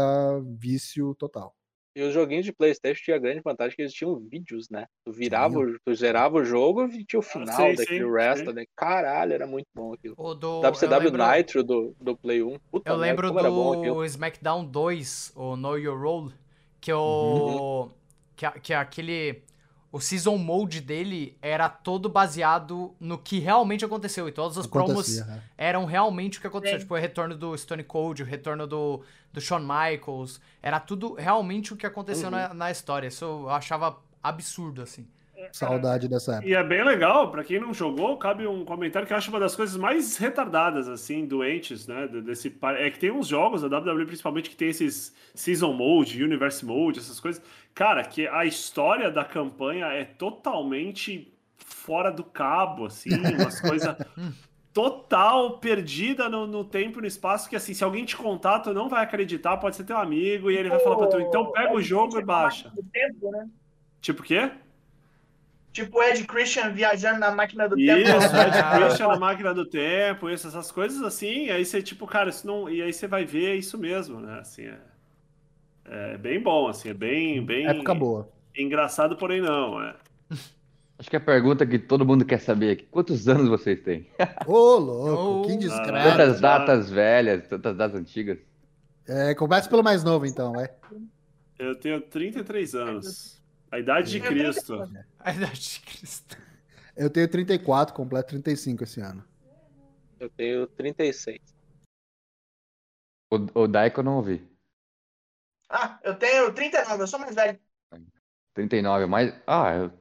vício 0.59 1.15
total. 1.15 1.55
E 1.95 2.01
os 2.01 2.11
joguinhos 2.11 2.43
de 2.43 2.51
Playstation 2.51 3.03
tinha 3.03 3.17
a 3.17 3.19
grande 3.19 3.41
vantagem 3.45 3.75
que 3.75 3.83
eles 3.83 3.93
tinham 3.93 4.19
vídeos, 4.19 4.67
né? 4.67 4.87
Tu 5.05 5.11
virava, 5.11 5.59
tu 5.85 5.93
zerava 5.93 6.37
o 6.37 6.43
jogo 6.43 6.85
e 6.85 7.05
tinha 7.05 7.19
o 7.19 7.23
final 7.23 7.55
sim, 7.55 7.75
daquele 7.75 8.11
Resta, 8.11 8.49
sim. 8.49 8.53
né? 8.53 8.65
Caralho, 8.75 9.31
era 9.31 9.45
muito 9.45 9.67
bom 9.75 9.93
aquilo. 9.93 10.15
O 10.17 10.33
do, 10.33 10.59
WCW 10.61 11.11
lembro, 11.11 11.31
Nitro 11.31 11.63
do, 11.63 11.95
do 12.01 12.17
Play 12.17 12.41
1. 12.41 12.57
Puta 12.71 12.89
eu 12.89 12.97
merda, 12.97 13.11
lembro 13.11 13.27
como 13.27 13.39
era 13.39 13.49
bom 13.51 13.73
aquilo. 13.73 13.95
do 13.97 14.05
SmackDown 14.05 14.65
2, 14.65 15.33
o 15.35 15.55
Know 15.55 15.77
Your 15.77 16.01
Role, 16.01 16.33
que 16.81 16.91
o. 16.91 17.83
Uhum. 17.83 17.91
Que, 18.35 18.45
a- 18.47 18.51
que 18.53 18.73
aquele. 18.73 19.43
O 19.93 20.01
season 20.01 20.37
mode 20.39 20.81
dele 20.81 21.37
era 21.39 21.69
todo 21.69 22.09
baseado 22.09 22.95
no 22.99 23.15
que 23.15 23.37
realmente 23.37 23.85
aconteceu. 23.85 24.27
E 24.27 24.31
todas 24.31 24.57
as 24.57 24.65
promos 24.65 25.19
né? 25.19 25.43
eram 25.55 25.85
realmente 25.85 26.39
o 26.39 26.41
que 26.41 26.47
aconteceu. 26.47 26.79
Sim. 26.79 26.83
Tipo, 26.83 26.95
o 26.95 26.97
retorno 26.97 27.37
do 27.37 27.55
Stone 27.55 27.83
Cold, 27.83 28.23
o 28.23 28.25
retorno 28.25 28.65
do, 28.65 29.03
do 29.31 29.39
Shawn 29.39 29.59
Michaels. 29.59 30.41
Era 30.63 30.79
tudo 30.79 31.13
realmente 31.13 31.73
o 31.73 31.77
que 31.77 31.85
aconteceu 31.85 32.25
Uhum. 32.25 32.31
na, 32.31 32.53
na 32.55 32.71
história. 32.71 33.07
Isso 33.07 33.23
eu 33.23 33.49
achava 33.51 33.95
absurdo, 34.23 34.81
assim. 34.81 35.07
Saudade 35.53 36.07
dessa 36.07 36.33
época. 36.33 36.49
E 36.49 36.55
é 36.55 36.63
bem 36.63 36.83
legal, 36.83 37.29
pra 37.29 37.43
quem 37.43 37.59
não 37.59 37.71
jogou, 37.71 38.17
cabe 38.17 38.47
um 38.47 38.65
comentário 38.65 39.07
que 39.07 39.13
eu 39.13 39.17
acho 39.17 39.29
uma 39.29 39.39
das 39.39 39.55
coisas 39.55 39.77
mais 39.77 40.17
retardadas, 40.17 40.89
assim, 40.89 41.27
doentes, 41.27 41.85
né? 41.85 42.07
de- 42.07 42.23
Desse, 42.23 42.51
é 42.79 42.89
que 42.89 42.97
tem 42.97 43.11
uns 43.11 43.27
jogos 43.27 43.61
da 43.61 43.67
WWE, 43.67 44.07
principalmente, 44.07 44.49
que 44.49 44.55
tem 44.55 44.69
esses 44.69 45.15
Season 45.35 45.71
Mode, 45.71 46.23
Universe 46.23 46.65
Mode, 46.65 46.97
essas 46.97 47.19
coisas. 47.19 47.39
Cara, 47.75 48.03
que 48.03 48.27
a 48.27 48.45
história 48.45 49.11
da 49.11 49.23
campanha 49.23 49.85
é 49.85 50.03
totalmente 50.03 51.31
fora 51.55 52.11
do 52.11 52.23
cabo, 52.23 52.87
assim, 52.87 53.11
umas 53.11 53.61
coisas 53.61 53.95
total 54.73 55.59
perdida 55.59 56.27
no, 56.27 56.47
no, 56.47 56.65
tempo 56.65 56.97
e 56.97 57.01
no 57.01 57.07
espaço, 57.07 57.47
que 57.47 57.55
assim, 57.55 57.75
se 57.75 57.83
alguém 57.83 58.05
te 58.05 58.17
contar, 58.17 58.61
tu 58.61 58.73
não 58.73 58.89
vai 58.89 59.03
acreditar, 59.03 59.57
pode 59.57 59.75
ser 59.75 59.83
teu 59.83 59.97
amigo, 59.97 60.49
e 60.49 60.57
ele 60.57 60.69
vai 60.69 60.79
falar 60.79 60.95
pra 60.95 61.07
tu, 61.07 61.19
então 61.19 61.51
pega 61.51 61.75
o 61.75 61.81
jogo 61.81 62.19
e 62.19 62.23
baixa. 62.23 62.73
Tempo, 62.91 63.29
né? 63.29 63.47
Tipo 64.01 64.21
o 64.21 64.25
quê? 64.25 64.51
Tipo 65.73 66.03
Ed 66.03 66.23
Christian 66.25 66.71
viajando 66.71 67.19
na 67.19 67.31
máquina 67.31 67.67
do 67.67 67.77
isso, 67.77 67.95
tempo. 67.95 68.17
Isso, 68.23 68.35
Ed 68.35 68.63
Christian 68.77 69.07
na 69.07 69.17
máquina 69.17 69.53
do 69.55 69.65
tempo, 69.65 70.29
isso, 70.29 70.47
essas 70.47 70.71
coisas 70.71 71.01
assim, 71.01 71.49
aí 71.49 71.65
você, 71.65 71.81
tipo, 71.81 72.05
cara, 72.05 72.29
isso 72.29 72.45
não. 72.45 72.69
E 72.69 72.79
aí 72.79 72.93
você 72.93 73.07
vai 73.07 73.25
ver 73.25 73.55
isso 73.55 73.75
mesmo, 73.75 74.19
né? 74.19 74.39
Assim, 74.39 74.67
é, 74.67 76.13
é 76.13 76.17
bem 76.17 76.39
bom, 76.39 76.67
assim, 76.67 76.89
é 76.89 76.93
bem. 76.93 77.43
bem 77.43 77.67
Época 77.67 77.95
boa. 77.95 78.29
Engraçado, 78.55 79.17
porém 79.17 79.41
não, 79.41 79.81
é. 79.81 79.95
Acho 80.99 81.09
que 81.09 81.15
a 81.15 81.19
pergunta 81.19 81.65
que 81.65 81.79
todo 81.79 82.05
mundo 82.05 82.23
quer 82.23 82.39
saber 82.39 82.71
aqui: 82.71 82.83
quantos 82.83 83.27
anos 83.27 83.49
vocês 83.49 83.81
têm? 83.81 84.07
Ô, 84.45 84.77
louco, 84.77 85.47
que 85.47 85.57
discreto. 85.57 86.07
Quantas 86.07 86.39
datas 86.39 86.91
velhas, 86.91 87.47
tantas 87.47 87.75
datas 87.75 87.99
antigas? 87.99 88.37
É, 89.07 89.33
começa 89.33 89.67
pelo 89.67 89.83
mais 89.83 90.03
novo, 90.03 90.25
então, 90.27 90.53
vai. 90.53 90.69
Eu 91.57 91.75
tenho 91.79 91.99
33 91.99 92.75
anos. 92.75 93.32
A 93.73 93.79
idade 93.79 94.11
de 94.11 94.19
Cristo. 94.19 94.75
A 95.17 95.33
idade 95.33 95.59
de 95.59 95.79
Cristo. 95.79 96.37
Eu 96.95 97.09
tenho 97.09 97.27
34, 97.27 97.95
completo 97.95 98.29
35 98.29 98.83
esse 98.83 99.01
ano. 99.01 99.25
Eu 100.19 100.29
tenho 100.29 100.67
36. 100.67 101.39
O, 103.31 103.61
o 103.61 103.67
Daiko 103.67 104.01
eu 104.01 104.03
não 104.03 104.17
ouvi. 104.17 104.47
Ah, 105.67 105.99
eu 106.03 106.13
tenho 106.13 106.53
39, 106.53 107.01
eu 107.01 107.07
sou 107.07 107.19
mais 107.19 107.33
velho. 107.33 107.59
39, 108.53 109.07
mais. 109.07 109.33
Ah, 109.47 109.73
eu 109.73 109.91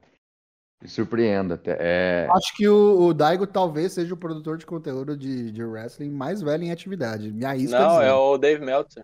me 0.79 0.87
surpreendo 0.87 1.55
até. 1.55 1.75
É... 1.79 2.27
Acho 2.29 2.55
que 2.55 2.67
o, 2.67 3.07
o, 3.07 3.11
Daigo 3.11 3.47
talvez 3.47 3.93
seja 3.93 4.13
o 4.13 4.17
produtor 4.17 4.59
de 4.59 4.67
conteúdo 4.67 5.17
de, 5.17 5.51
de 5.51 5.63
wrestling 5.63 6.11
mais 6.11 6.43
velho 6.43 6.63
em 6.63 6.71
atividade. 6.71 7.31
Me 7.31 7.43
arrisco 7.43 7.75
Não, 7.75 7.99
é 7.99 8.13
o 8.13 8.37
Dave 8.37 8.63
Meltzer. 8.63 9.03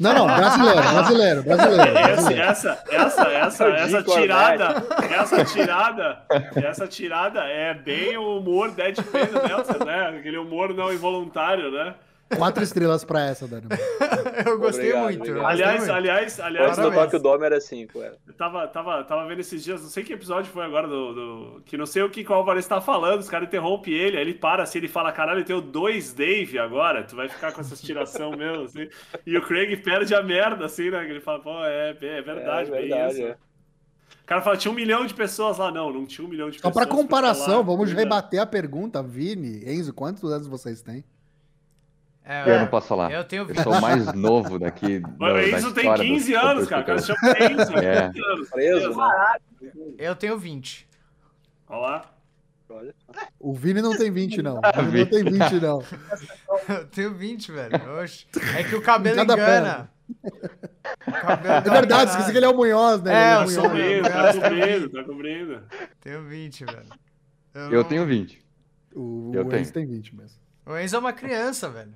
Não, 0.00 0.14
não, 0.14 0.26
brasileiro, 0.26 0.80
brasileiro, 0.80 1.42
brasileiro. 1.42 1.92
brasileiro. 1.92 2.42
Essa, 2.42 2.82
essa, 2.90 3.28
essa, 3.28 3.64
essa 3.68 4.02
tirada, 4.02 4.86
essa 5.10 5.44
tirada, 5.44 6.22
essa 6.56 6.88
tirada 6.88 7.40
é 7.40 7.74
bem 7.74 8.16
o 8.16 8.38
humor 8.38 8.70
Dead 8.70 8.96
Meltzer, 9.46 9.84
né? 9.84 10.18
Aquele 10.18 10.38
humor 10.38 10.72
não 10.72 10.90
involuntário, 10.90 11.70
né? 11.70 11.94
Quatro 12.36 12.62
estrelas 12.62 13.04
pra 13.04 13.24
essa, 13.26 13.46
Dani. 13.48 13.66
eu 14.46 14.58
gostei 14.58 14.92
Obrigado, 14.92 15.02
muito. 15.04 15.20
obrigado. 15.20 15.46
Aliás, 15.46 15.76
gostei 15.78 15.94
muito. 15.94 16.10
aliás, 16.10 16.40
aliás, 16.40 16.78
Antes 16.78 16.90
do 16.90 16.92
Tokyo 16.96 17.18
Dome 17.18 17.44
era 17.46 17.60
5, 17.60 18.02
era. 18.02 18.16
Eu 18.26 18.32
tava, 18.34 18.68
tava, 18.68 19.04
tava 19.04 19.26
vendo 19.26 19.40
esses 19.40 19.62
dias, 19.64 19.82
não 19.82 19.88
sei 19.88 20.04
que 20.04 20.12
episódio 20.12 20.50
foi 20.52 20.64
agora 20.64 20.86
do. 20.86 21.12
do- 21.14 21.62
que 21.66 21.76
não 21.76 21.86
sei 21.86 22.02
o 22.02 22.10
que 22.10 22.22
qual 22.24 22.38
o 22.38 22.42
Alvarez 22.42 22.66
tá 22.66 22.80
falando, 22.80 23.20
os 23.20 23.28
caras 23.28 23.48
interrompem 23.48 23.92
ele, 23.94 24.16
aí 24.16 24.22
ele 24.22 24.34
para 24.34 24.62
assim, 24.62 24.78
ele 24.78 24.88
fala, 24.88 25.12
caralho, 25.12 25.40
eu 25.40 25.44
tenho 25.44 25.60
dois 25.60 26.12
Dave 26.14 26.58
agora, 26.58 27.02
tu 27.04 27.16
vai 27.16 27.28
ficar 27.28 27.52
com 27.52 27.60
essa 27.60 27.74
tiração 27.76 28.30
mesmo, 28.32 28.64
assim. 28.64 28.88
E 29.26 29.36
o 29.36 29.42
Craig 29.42 29.76
perde 29.78 30.14
a 30.14 30.22
merda, 30.22 30.66
assim, 30.66 30.90
né? 30.90 31.04
Ele 31.08 31.20
fala, 31.20 31.40
pô, 31.40 31.64
é, 31.64 31.90
é 31.90 32.22
verdade, 32.22 32.68
É 32.68 32.72
bem 32.72 32.80
verdade, 32.88 33.12
isso. 33.14 33.22
é. 33.26 33.36
O 34.22 34.26
cara 34.30 34.42
fala, 34.42 34.56
tinha 34.56 34.70
um 34.70 34.74
milhão 34.76 35.04
de 35.04 35.12
pessoas 35.12 35.58
lá. 35.58 35.72
Não, 35.72 35.92
não 35.92 36.06
tinha 36.06 36.24
um 36.24 36.30
milhão 36.30 36.48
de 36.50 36.60
Só 36.60 36.68
pessoas. 36.68 36.86
pra 36.86 36.96
comparação, 36.96 37.46
falar, 37.46 37.62
vamos 37.62 37.92
rebater 37.92 38.40
a 38.40 38.46
pergunta. 38.46 39.02
Vini, 39.02 39.62
Enzo, 39.66 39.92
quantos 39.92 40.30
anos 40.32 40.46
vocês 40.46 40.80
têm? 40.82 41.04
É, 42.32 42.48
Eu 42.54 42.60
não 42.60 42.66
posso 42.68 42.86
falar. 42.86 43.10
Eu 43.10 43.24
tenho 43.24 43.44
Eu 43.48 43.54
sou 43.62 43.72
o 43.72 43.80
mais 43.82 44.12
novo 44.14 44.58
daqui. 44.58 44.98
O 44.98 45.18
da- 45.18 45.32
da 45.32 45.42
Enzo 45.48 45.72
tem 45.74 45.82
história 45.84 46.04
do- 46.04 46.10
15 46.14 46.32
do 46.32 46.38
anos, 46.38 46.68
cara. 46.68 46.82
O 46.82 46.86
cara 46.86 46.98
chama 47.00 47.18
Enzo. 47.40 47.76
É. 47.78 48.06
15 48.12 48.24
anos. 48.24 48.50
Preso, 48.50 48.96
né? 48.96 49.36
Eu 49.98 50.14
tenho 50.14 50.38
20. 50.38 50.88
Olha 51.68 51.80
lá. 51.80 52.14
O 53.40 53.52
Vini 53.52 53.82
não 53.82 53.96
tem 53.96 54.12
20, 54.12 54.42
não. 54.42 54.58
O 54.78 54.82
Vini 54.84 54.98
não 55.00 55.06
tem 55.10 55.24
20, 55.24 55.60
não. 55.60 55.82
Eu 56.68 56.86
tenho 56.86 57.14
20, 57.14 57.50
velho. 57.50 57.98
Oxe. 58.00 58.26
É 58.56 58.62
que 58.62 58.76
o 58.76 58.80
cabelo 58.82 59.16
Cada 59.16 59.32
engana. 59.34 59.90
O 61.06 61.10
cabelo 61.12 61.52
É 61.54 61.60
verdade, 61.70 62.10
esqueci 62.12 62.30
que 62.30 62.36
ele 62.38 62.46
é 62.46 62.48
o 62.48 62.56
Munhoz, 62.56 63.02
né? 63.02 63.12
É, 63.12 63.16
Ele 63.16 63.34
eu 63.34 63.38
Munhoz. 63.40 63.52
sou 63.54 63.62
Tá 63.64 63.68
cobrindo, 63.70 64.08
tá 64.08 64.18
Munhoz. 64.18 64.36
cobrindo, 64.38 64.88
tá 64.90 65.04
cobrindo. 65.04 65.62
Tenho 66.00 66.22
20, 66.28 66.64
velho. 66.64 66.86
Eu 67.54 67.70
não- 67.70 67.84
tenho 67.84 68.06
20. 68.06 68.40
O, 68.94 69.32
Eu 69.34 69.42
o 69.42 69.48
tenho. 69.48 69.62
Enzo 69.62 69.72
tem 69.72 69.86
20 69.86 70.14
mesmo. 70.14 70.38
O 70.66 70.76
Enzo 70.78 70.94
é 70.94 70.98
uma 71.00 71.12
criança, 71.12 71.68
velho. 71.68 71.92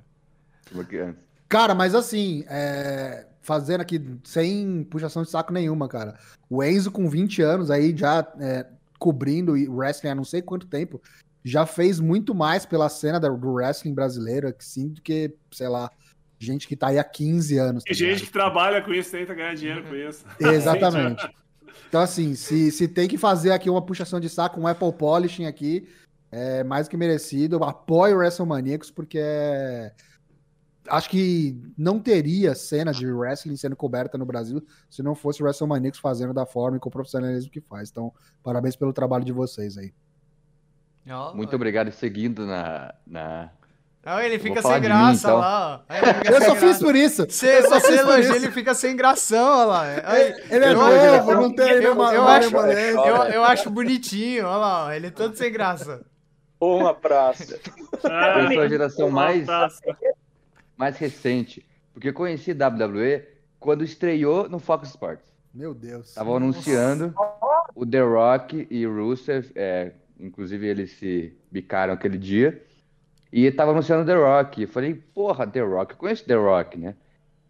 Uma 0.72 0.84
criança. 0.84 1.18
Cara, 1.48 1.74
mas 1.74 1.94
assim, 1.94 2.44
é, 2.48 3.26
fazendo 3.40 3.80
aqui 3.80 4.02
sem 4.24 4.84
puxação 4.84 5.22
de 5.22 5.30
saco 5.30 5.52
nenhuma, 5.52 5.88
cara. 5.88 6.18
O 6.48 6.62
Enzo 6.62 6.90
com 6.90 7.08
20 7.08 7.42
anos 7.42 7.70
aí 7.70 7.96
já 7.96 8.26
é, 8.40 8.66
cobrindo 8.98 9.52
o 9.52 9.76
wrestling 9.76 10.10
há 10.10 10.14
não 10.14 10.24
sei 10.24 10.40
quanto 10.40 10.66
tempo, 10.66 11.00
já 11.44 11.66
fez 11.66 12.00
muito 12.00 12.34
mais 12.34 12.64
pela 12.64 12.88
cena 12.88 13.20
do 13.20 13.52
wrestling 13.52 13.94
brasileiro, 13.94 14.52
sim, 14.58 14.88
do 14.88 15.02
que, 15.02 15.34
sei 15.52 15.68
lá, 15.68 15.90
gente 16.38 16.66
que 16.66 16.74
tá 16.74 16.88
aí 16.88 16.98
há 16.98 17.04
15 17.04 17.58
anos. 17.58 17.84
tá 17.84 17.88
Tem 17.88 17.94
gente 17.94 18.24
que 18.24 18.32
trabalha 18.32 18.80
com 18.80 18.92
isso, 18.92 19.10
tenta 19.10 19.34
ganhar 19.34 19.54
dinheiro 19.54 19.84
com 19.84 19.94
isso. 19.94 20.24
Exatamente. 20.40 21.28
Então, 21.88 22.00
assim, 22.00 22.34
se, 22.34 22.70
se 22.70 22.88
tem 22.88 23.06
que 23.06 23.18
fazer 23.18 23.52
aqui 23.52 23.68
uma 23.68 23.84
puxação 23.84 24.18
de 24.18 24.28
saco, 24.28 24.60
um 24.60 24.66
Apple 24.66 24.92
Polishing 24.92 25.44
aqui, 25.44 25.86
é 26.32 26.64
mais 26.64 26.88
que 26.88 26.96
merecido. 26.96 27.62
Apoio 27.62 28.16
o 28.16 28.18
WrestleManiacos 28.18 28.90
porque 28.90 29.18
é... 29.20 29.92
acho 30.88 31.08
que 31.10 31.56
não 31.76 31.98
teria 31.98 32.54
cena 32.54 32.92
de 32.92 33.06
wrestling 33.10 33.56
sendo 33.56 33.74
coberta 33.76 34.16
no 34.18 34.24
Brasil 34.26 34.62
se 34.90 35.02
não 35.02 35.14
fosse 35.14 35.42
o 35.42 35.44
WrestleManiacos 35.44 35.98
fazendo 36.00 36.32
da 36.34 36.44
forma 36.46 36.76
e 36.76 36.80
com 36.80 36.88
o 36.88 36.92
profissionalismo 36.92 37.50
que 37.50 37.60
faz. 37.60 37.90
Então, 37.90 38.12
parabéns 38.42 38.76
pelo 38.76 38.92
trabalho 38.92 39.24
de 39.24 39.32
vocês 39.32 39.76
aí. 39.78 39.92
Ó, 41.10 41.34
Muito 41.34 41.54
obrigado. 41.54 41.90
Seguindo 41.92 42.46
na. 42.46 42.94
na... 43.06 43.50
Não, 44.04 44.20
ele 44.20 44.36
Eu 44.36 44.40
fica 44.40 44.60
sem 44.60 44.80
graça, 44.82 45.08
mim, 45.10 45.16
então. 45.16 45.38
lá. 45.38 45.84
ó. 45.88 45.94
Eu 46.30 46.42
só 46.42 46.50
fiz 46.56 46.60
graça. 46.60 46.84
por 46.84 46.94
isso. 46.94 47.24
Você, 47.26 47.58
Eu 47.58 47.68
só 47.68 47.80
fiz 47.80 48.02
por 48.02 48.18
isso. 48.20 48.32
ele 48.34 48.50
fica 48.50 48.74
sem 48.74 48.94
gração, 48.94 49.46
olha 49.60 49.64
lá. 49.64 49.82
Aí, 50.04 50.34
Ele 50.50 50.64
é 50.64 50.72
eu- 50.72 50.74
novo, 50.76 51.30
eu- 51.32 51.40
não 51.40 51.54
tem 51.54 51.70
eu- 51.70 51.80
nenhuma 51.80 52.14
eu 52.14 52.20
uma 52.22 52.36
acho- 52.36 52.54
eu, 52.54 53.14
eu 53.32 53.44
acho 53.44 53.70
bonitinho, 53.70 54.46
olha 54.46 54.56
lá, 54.58 54.84
ó, 54.86 54.92
ele 54.92 55.06
é 55.06 55.10
todo 55.10 55.34
sem 55.36 55.50
graça. 55.50 56.04
Uma 56.60 56.94
praça. 56.94 57.58
Ah, 58.04 58.40
Eu 58.40 58.52
sou 58.52 58.62
a 58.62 58.68
geração 58.68 59.10
mais, 59.10 59.44
praça. 59.46 59.80
Mais 60.76 60.96
recente. 60.98 61.64
Porque 61.92 62.08
eu 62.08 62.14
conheci 62.14 62.52
WWE 62.52 63.22
quando 63.60 63.84
estreou 63.84 64.48
no 64.48 64.58
Fox 64.58 64.88
Sports. 64.88 65.24
Meu 65.54 65.72
Deus. 65.72 66.08
Estavam 66.08 66.36
anunciando 66.36 67.14
o 67.74 67.86
The 67.86 68.00
Rock 68.00 68.66
e 68.70 68.86
o 68.86 68.94
Rusev, 68.94 69.50
é, 69.54 69.92
inclusive 70.18 70.66
eles 70.66 70.92
se 70.92 71.32
bicaram 71.50 71.92
aquele 71.92 72.18
dia, 72.18 72.62
e 73.32 73.50
tava 73.50 73.70
anunciando 73.70 74.04
The 74.04 74.14
Rock. 74.14 74.62
Eu 74.62 74.68
falei, 74.68 74.94
porra, 74.94 75.46
The 75.46 75.60
Rock, 75.60 75.92
eu 75.92 75.98
conheço 75.98 76.24
The 76.24 76.34
Rock, 76.34 76.78
né? 76.78 76.94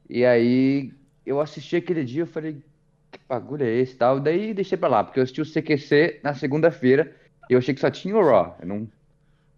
E 0.09 0.25
aí 0.25 0.93
eu 1.25 1.41
assisti 1.41 1.77
aquele 1.77 2.05
dia, 2.05 2.22
eu 2.22 2.27
falei, 2.27 2.62
que 3.11 3.20
bagulho 3.29 3.64
é 3.64 3.70
esse 3.70 3.95
e 3.95 3.97
tal? 3.97 4.20
Daí 4.20 4.53
deixei 4.53 4.77
pra 4.77 4.89
lá, 4.89 5.03
porque 5.05 5.18
eu 5.18 5.22
assisti 5.22 5.41
o 5.41 5.47
CQC 5.47 6.20
na 6.22 6.35
segunda-feira 6.35 7.14
e 7.49 7.55
eu 7.55 7.59
achei 7.59 7.75
que 7.75 7.81
só 7.81 7.91
tinha 7.91 8.16
o 8.16 8.25
Raw. 8.25 8.57
Eu 8.61 8.68
não... 8.68 8.89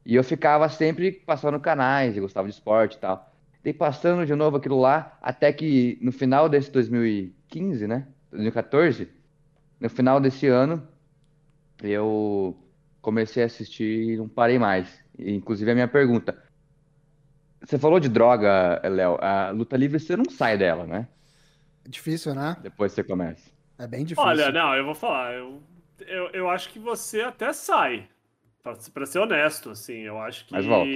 E 0.05 0.15
eu 0.15 0.23
ficava 0.23 0.69
sempre 0.69 1.11
passando 1.11 1.59
canais, 1.59 2.17
eu 2.17 2.23
gostava 2.23 2.47
de 2.47 2.55
esporte 2.55 2.95
e 2.95 3.01
tal. 3.01 3.33
Daí 3.67 3.75
passando 3.75 4.25
de 4.25 4.33
novo 4.33 4.59
aquilo 4.59 4.79
lá, 4.79 5.19
até 5.21 5.53
que 5.53 5.99
no 6.01 6.13
final 6.13 6.49
desse 6.49 6.71
2015, 6.71 7.89
né? 7.89 8.07
2014, 8.31 9.09
no 9.81 9.91
final 9.91 10.21
desse 10.21 10.47
ano, 10.47 10.87
eu 11.83 12.57
comecei 13.03 13.43
a 13.43 13.47
assistir 13.47 14.13
e 14.13 14.17
não 14.17 14.29
parei 14.29 14.57
mais. 14.57 15.03
E, 15.19 15.35
Inclusive 15.35 15.69
a 15.69 15.75
minha 15.75 15.89
pergunta. 15.89 16.41
Você 17.61 17.77
falou 17.77 17.99
de 17.99 18.09
droga, 18.09 18.81
Léo. 18.85 19.19
A 19.21 19.51
luta 19.51 19.77
livre 19.77 19.99
você 19.99 20.17
não 20.17 20.31
sai 20.31 20.57
dela, 20.57 20.87
né? 20.87 21.09
Difícil, 21.89 22.37
né? 22.37 22.57
Depois 22.63 22.93
você 22.93 23.03
começa. 23.03 23.51
É 23.81 23.89
bem 23.89 24.05
difícil. 24.05 24.31
Olha, 24.31 24.53
não, 24.53 24.77
eu 24.77 24.85
vou 24.85 24.95
falar. 24.95 25.35
Eu, 25.35 25.61
eu, 26.07 26.31
eu 26.31 26.49
acho 26.49 26.69
que 26.69 26.79
você 26.79 27.23
até 27.23 27.53
sai. 27.53 28.09
Pra, 28.67 28.77
pra 28.93 29.07
ser 29.07 29.21
honesto, 29.21 29.71
assim, 29.71 29.99
eu 30.01 30.19
acho 30.19 30.45
que. 30.45 30.53
Mas 30.53 30.65
volta. 30.67 30.91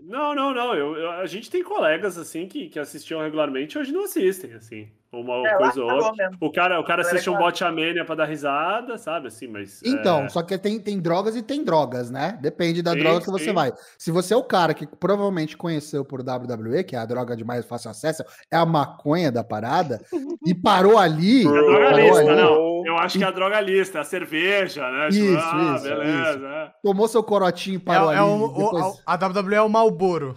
Não, 0.00 0.32
não, 0.32 0.54
não. 0.54 0.74
Eu, 0.74 0.94
eu- 0.96 1.10
a 1.10 1.26
gente 1.26 1.50
tem 1.50 1.60
colegas, 1.60 2.16
assim, 2.16 2.46
que, 2.46 2.68
que 2.68 2.78
assistiam 2.78 3.20
regularmente 3.20 3.76
e 3.76 3.80
hoje 3.80 3.90
não 3.92 4.04
assistem, 4.04 4.52
assim. 4.52 4.88
Uma 5.12 5.48
É, 5.48 5.54
coisa 5.56 5.80
ou 5.82 5.88
acabou 5.90 6.06
outra. 6.08 6.30
O 6.40 6.52
cara, 6.52 6.80
o 6.80 6.84
cara 6.84 7.02
assiste 7.02 7.30
um 7.30 7.32
claro. 7.34 7.46
bote 7.46 7.64
amênia 7.64 8.04
pra 8.04 8.14
dar 8.14 8.26
risada, 8.26 8.98
sabe? 8.98 9.28
Assim, 9.28 9.46
mas. 9.48 9.80
Então, 9.84 10.24
é, 10.24 10.28
só 10.28 10.42
que 10.42 10.58
tem, 10.58 10.78
tem 10.78 10.98
drogas 11.00 11.34
e 11.36 11.42
tem 11.42 11.64
drogas, 11.64 12.10
né? 12.10 12.38
Depende 12.42 12.82
da 12.82 12.92
Sim, 12.92 12.98
droga 12.98 13.20
que 13.20 13.30
você 13.30 13.44
sim. 13.46 13.52
vai. 13.54 13.72
Se 13.96 14.10
você 14.10 14.34
é 14.34 14.36
o 14.36 14.44
cara 14.44 14.74
que 14.74 14.86
provavelmente 14.86 15.56
conheceu 15.56 16.04
por 16.04 16.20
WWE, 16.20 16.84
que 16.84 16.94
é 16.96 16.98
a 16.98 17.06
droga 17.06 17.34
de 17.36 17.44
mais 17.44 17.64
fácil 17.64 17.90
acesso, 17.90 18.22
é 18.50 18.56
a 18.56 18.66
maconha 18.66 19.32
da 19.32 19.42
parada, 19.44 20.00
e 20.44 20.52
parou 20.54 20.98
ali. 20.98 21.44
É 21.44 21.48
a 21.48 21.52
parou 21.52 21.66
drogalista, 21.70 22.20
ali, 22.20 22.42
não. 22.42 22.66
Eu 22.86 22.96
acho 22.98 23.18
que 23.18 23.24
é 23.24 23.26
a 23.26 23.30
drogalista, 23.32 23.98
é 23.98 24.00
a 24.00 24.04
cerveja, 24.04 24.88
né? 24.90 25.08
Tipo, 25.08 25.24
Isso, 25.24 25.38
ah, 25.50 25.72
isso, 25.76 25.84
beleza. 25.88 26.30
isso. 26.36 26.46
é. 26.46 26.72
Tomou 26.82 27.08
seu 27.08 27.22
corotinho, 27.22 27.78
É, 27.78 27.80
parou 27.84 28.12
é 28.12 28.16
ali. 28.18 28.24
o- 28.28 28.44
o- 28.44 28.48
depois... 28.52 29.02
a 29.04 29.16
WWE 29.16 29.54
é 29.54 29.62
o 29.62 29.68
Malboro. 29.68 30.36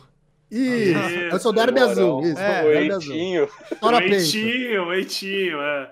Isso, 0.52 1.00
eu 1.32 1.40
sou 1.40 1.54
Derby 1.54 1.80
Azul. 1.80 2.22
Isso, 2.24 2.40
É, 2.40 2.64
Derby 2.64 2.90
o 2.92 2.96
Azul. 2.96 3.14
Eitinho. 3.14 3.50
Tora. 3.80 4.04
Eitinho, 4.04 4.94
Eitinho, 4.94 5.60
é. 5.62 5.92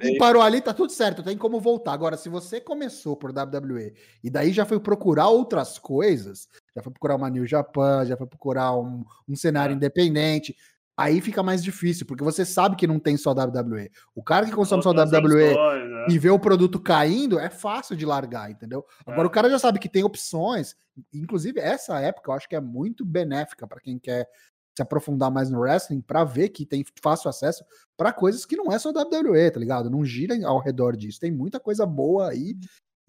E 0.00 0.16
parou 0.16 0.40
ali, 0.40 0.62
tá 0.62 0.72
tudo 0.72 0.90
certo, 0.92 1.22
tem 1.22 1.36
como 1.36 1.60
voltar. 1.60 1.92
Agora, 1.92 2.16
se 2.16 2.28
você 2.30 2.58
começou 2.58 3.14
por 3.16 3.30
WWE 3.30 3.92
e 4.24 4.30
daí 4.30 4.50
já 4.50 4.64
foi 4.64 4.80
procurar 4.80 5.28
outras 5.28 5.78
coisas, 5.78 6.48
já 6.74 6.82
foi 6.82 6.90
procurar 6.90 7.16
uma 7.16 7.28
New 7.28 7.46
Japan, 7.46 8.06
já 8.06 8.16
foi 8.16 8.26
procurar 8.26 8.74
um, 8.74 9.04
um 9.28 9.36
cenário 9.36 9.74
É. 9.74 9.76
independente, 9.76 10.56
aí 10.96 11.20
fica 11.20 11.42
mais 11.42 11.62
difícil, 11.62 12.06
porque 12.06 12.22
você 12.22 12.44
sabe 12.44 12.76
que 12.76 12.86
não 12.86 12.98
tem 12.98 13.16
só 13.16 13.32
WWE. 13.32 13.90
O 14.14 14.22
cara 14.22 14.46
que 14.46 14.52
consome 14.52 14.82
só 14.82 14.90
Outras 14.90 15.10
WWE 15.10 15.50
opções, 15.50 15.90
né? 15.90 16.06
e 16.10 16.18
vê 16.18 16.30
o 16.30 16.38
produto 16.38 16.80
caindo, 16.80 17.38
é 17.38 17.48
fácil 17.50 17.96
de 17.96 18.04
largar, 18.04 18.50
entendeu? 18.50 18.84
Agora 19.06 19.26
É. 19.26 19.26
o 19.26 19.30
cara 19.30 19.50
já 19.50 19.58
sabe 19.58 19.78
que 19.78 19.88
tem 19.88 20.04
opções, 20.04 20.76
inclusive 21.12 21.60
essa 21.60 21.98
época 22.00 22.30
eu 22.30 22.34
acho 22.34 22.48
que 22.48 22.56
é 22.56 22.60
muito 22.60 23.04
benéfica 23.04 23.66
para 23.66 23.80
quem 23.80 23.98
quer 23.98 24.28
se 24.76 24.82
aprofundar 24.82 25.30
mais 25.30 25.50
no 25.50 25.60
wrestling, 25.60 26.00
para 26.00 26.24
ver 26.24 26.48
que 26.48 26.64
tem 26.64 26.82
fácil 27.02 27.28
acesso 27.28 27.62
para 27.96 28.12
coisas 28.12 28.46
que 28.46 28.56
não 28.56 28.72
é 28.72 28.78
só 28.78 28.90
WWE, 28.90 29.50
tá 29.50 29.60
ligado? 29.60 29.90
Não 29.90 30.02
gira 30.04 30.34
ao 30.46 30.58
redor 30.58 30.96
disso. 30.96 31.20
Tem 31.20 31.30
muita 31.30 31.60
coisa 31.60 31.84
boa 31.84 32.30
aí 32.30 32.56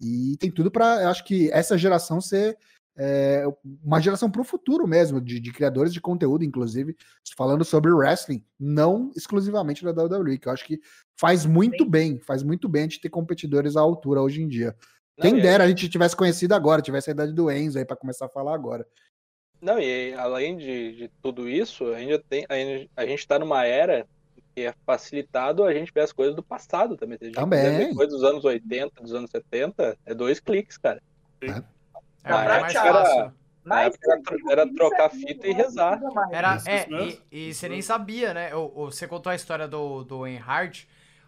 e 0.00 0.36
tem 0.38 0.50
tudo 0.50 0.70
para, 0.70 1.02
eu 1.02 1.08
acho 1.08 1.24
que 1.24 1.50
essa 1.52 1.78
geração 1.78 2.20
ser 2.20 2.58
é, 2.96 3.44
uma 3.82 4.00
geração 4.00 4.30
para 4.30 4.40
o 4.40 4.44
futuro 4.44 4.86
mesmo, 4.86 5.20
de, 5.20 5.40
de 5.40 5.52
criadores 5.52 5.92
de 5.92 6.00
conteúdo, 6.00 6.44
inclusive, 6.44 6.96
falando 7.36 7.64
sobre 7.64 7.90
wrestling, 7.90 8.44
não 8.58 9.10
exclusivamente 9.16 9.84
da 9.84 9.90
WWE, 9.90 10.38
que 10.38 10.48
eu 10.48 10.52
acho 10.52 10.64
que 10.64 10.80
faz 11.18 11.44
muito 11.44 11.84
bem, 11.84 12.18
faz 12.20 12.42
muito 12.42 12.68
bem 12.68 12.82
a 12.82 12.84
gente 12.84 13.00
ter 13.00 13.10
competidores 13.10 13.76
à 13.76 13.80
altura 13.80 14.22
hoje 14.22 14.42
em 14.42 14.48
dia. 14.48 14.74
Quem 15.20 15.32
Não, 15.32 15.38
e- 15.38 15.42
dera 15.42 15.64
a 15.64 15.68
gente 15.68 15.88
tivesse 15.88 16.16
conhecido 16.16 16.54
agora, 16.54 16.82
tivesse 16.82 17.10
a 17.10 17.12
idade 17.12 17.32
do 17.32 17.50
Enzo 17.50 17.78
aí 17.78 17.84
para 17.84 17.96
começar 17.96 18.26
a 18.26 18.30
falar 18.30 18.54
agora. 18.54 18.86
Não, 19.60 19.78
e 19.78 20.12
além 20.14 20.56
de, 20.56 20.92
de 20.96 21.10
tudo 21.22 21.48
isso, 21.48 21.86
a 21.92 21.98
gente, 21.98 22.18
tem, 22.28 22.44
a, 22.48 22.54
gente, 22.54 22.90
a 22.96 23.06
gente 23.06 23.26
tá 23.26 23.38
numa 23.38 23.64
era 23.64 24.06
que 24.54 24.62
é 24.62 24.74
facilitado 24.86 25.64
a 25.64 25.72
gente 25.72 25.92
ver 25.92 26.02
as 26.02 26.12
coisas 26.12 26.34
do 26.34 26.42
passado 26.42 26.96
também. 26.96 27.18
Se 27.18 27.24
a 27.24 27.26
gente 27.26 27.36
Também. 27.36 27.78
ver 27.78 27.94
coisas 27.94 28.14
dos 28.14 28.24
anos 28.24 28.44
80, 28.44 29.02
dos 29.02 29.14
anos 29.14 29.30
70, 29.30 29.98
é 30.06 30.14
dois 30.14 30.38
cliques, 30.38 30.76
cara. 30.76 31.02
É, 31.40 31.62
Ah, 32.24 32.44
é 32.44 32.60
mais 32.60 32.74
era- 32.74 32.92
fácil. 32.92 33.32
Na 33.64 33.82
época 33.84 34.12
era, 34.12 34.52
era 34.62 34.74
trocar 34.74 35.08
fita 35.10 35.46
e 35.46 35.52
rezar. 35.52 35.98
Era, 36.30 36.58
é, 36.66 36.86
e, 37.30 37.48
e 37.48 37.54
você 37.54 37.66
nem 37.68 37.80
sabia, 37.80 38.34
né? 38.34 38.54
O, 38.54 38.68
você 38.90 39.08
contou 39.08 39.30
a 39.30 39.34
história 39.34 39.66
do, 39.66 40.04
do 40.04 40.26
Enhart. 40.26 40.84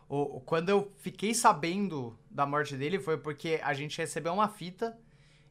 O, 0.09 0.41
quando 0.41 0.69
eu 0.69 0.93
fiquei 0.99 1.33
sabendo 1.35 2.17
da 2.31 2.45
morte 2.45 2.77
dele 2.77 2.99
foi 3.01 3.17
porque 3.17 3.59
a 3.63 3.73
gente 3.73 3.97
recebeu 3.99 4.35
uma 4.35 4.49
fita 4.49 4.97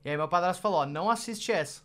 e 0.03 0.09
aí 0.11 0.15
meu 0.15 0.27
padrasto 0.27 0.61
falou, 0.61 0.79
ó, 0.81 0.85
não 0.85 1.09
assiste 1.09 1.51
essa. 1.51 1.81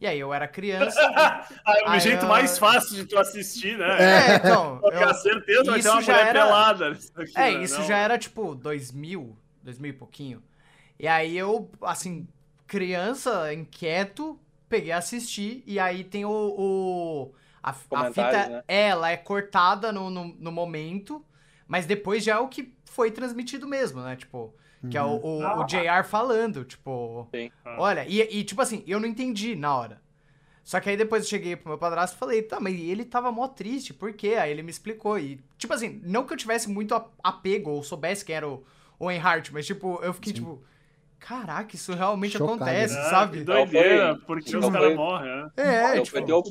E 0.00 0.06
aí 0.08 0.18
eu 0.18 0.34
era 0.34 0.48
criança. 0.48 1.00
Ah, 1.64 1.74
é 1.78 1.84
o 1.84 1.90
Aí 1.90 2.00
jeito 2.00 2.24
eu- 2.24 2.28
mais 2.28 2.58
fácil 2.58 2.96
de 2.96 3.04
tu 3.06 3.16
assistir, 3.18 3.78
né? 3.78 3.96
é, 4.32 4.34
então. 4.36 4.78
Porque 4.82 4.96
eu- 5.04 5.08
a 5.08 5.14
certeza 5.14 5.64
vai 5.64 5.74
ter 5.74 5.78
isso 5.80 5.90
uma 5.92 6.02
já 6.02 6.12
mulher 6.14 6.26
era- 6.28 6.44
pelada. 6.46 6.90
nisso 6.90 7.12
aqui, 7.16 7.32
É, 7.38 7.40
né? 7.54 7.62
isso 7.62 7.78
Não. 7.78 7.86
já 7.86 7.96
era 7.96 8.18
tipo 8.18 8.54
2000, 8.56 9.36
2000 9.62 9.90
e 9.90 9.92
pouquinho. 9.92 10.42
E 10.98 11.06
aí 11.06 11.38
eu, 11.38 11.70
assim, 11.82 12.26
criança, 12.72 13.52
inquieto, 13.52 14.40
peguei 14.66 14.92
a 14.92 14.96
assistir. 14.98 15.62
E 15.66 15.78
aí 15.78 16.02
tem 16.04 16.24
o. 16.24 16.30
o- 16.30 17.34
a, 17.62 17.70
a 17.70 17.74
fita, 17.74 18.48
né? 18.48 18.64
é, 18.66 18.88
ela 18.88 19.10
é 19.10 19.16
cortada 19.16 19.92
no, 19.92 20.10
no, 20.10 20.24
no 20.24 20.50
momento, 20.50 21.24
mas 21.68 21.86
depois 21.86 22.24
já 22.24 22.34
é 22.34 22.38
o 22.38 22.48
que 22.48 22.74
foi 22.86 23.10
transmitido 23.12 23.68
mesmo, 23.68 24.00
né? 24.00 24.16
Tipo, 24.16 24.52
que 24.90 24.96
é 24.98 25.02
o, 25.02 25.20
o, 25.22 25.60
o 25.60 25.64
JR 25.64 26.02
falando, 26.04 26.64
tipo. 26.64 27.28
Sim. 27.32 27.52
Olha, 27.78 28.04
e, 28.08 28.20
e 28.20 28.42
tipo 28.42 28.60
assim, 28.62 28.82
eu 28.86 28.98
não 28.98 29.06
entendi 29.06 29.54
na 29.54 29.76
hora. 29.76 30.02
Só 30.64 30.80
que 30.80 30.88
aí 30.90 30.96
depois 30.96 31.24
eu 31.24 31.28
cheguei 31.28 31.56
pro 31.56 31.68
meu 31.70 31.78
padrasto 31.78 32.16
e 32.16 32.18
falei, 32.18 32.40
tá, 32.42 32.58
mas 32.60 32.74
ele 32.78 33.04
tava 33.04 33.30
mó 33.32 33.48
triste, 33.48 33.92
por 33.92 34.12
quê? 34.12 34.34
Aí 34.40 34.50
ele 34.50 34.62
me 34.62 34.70
explicou. 34.70 35.18
E, 35.18 35.40
tipo 35.58 35.72
assim, 35.74 36.00
não 36.04 36.24
que 36.24 36.32
eu 36.32 36.36
tivesse 36.36 36.68
muito 36.70 36.94
apego 37.22 37.70
ou 37.70 37.82
soubesse 37.82 38.24
quem 38.24 38.36
era 38.36 38.48
o, 38.48 38.64
o 38.98 39.10
Enhart, 39.10 39.50
mas, 39.52 39.66
tipo, 39.66 39.98
eu 40.02 40.14
fiquei, 40.14 40.32
tipo, 40.32 40.62
caraca, 41.26 41.74
isso 41.76 41.94
realmente 41.94 42.32
Chocado, 42.36 42.54
acontece, 42.56 42.94
né? 42.94 43.00
Ah, 43.00 43.10
sabe? 43.10 43.38
Que 43.38 43.44
doideira, 43.44 44.10
Então 44.12 44.20
porque 44.26 44.50
foi- 44.50 44.60
os 44.60 44.68
caras 44.70 44.94
morrem, 44.96 45.28
né? 45.36 45.50
É, 45.56 45.90
então, 45.92 46.02
tipo, 46.02 46.16
foi 46.16 46.24
teu, 46.26 46.42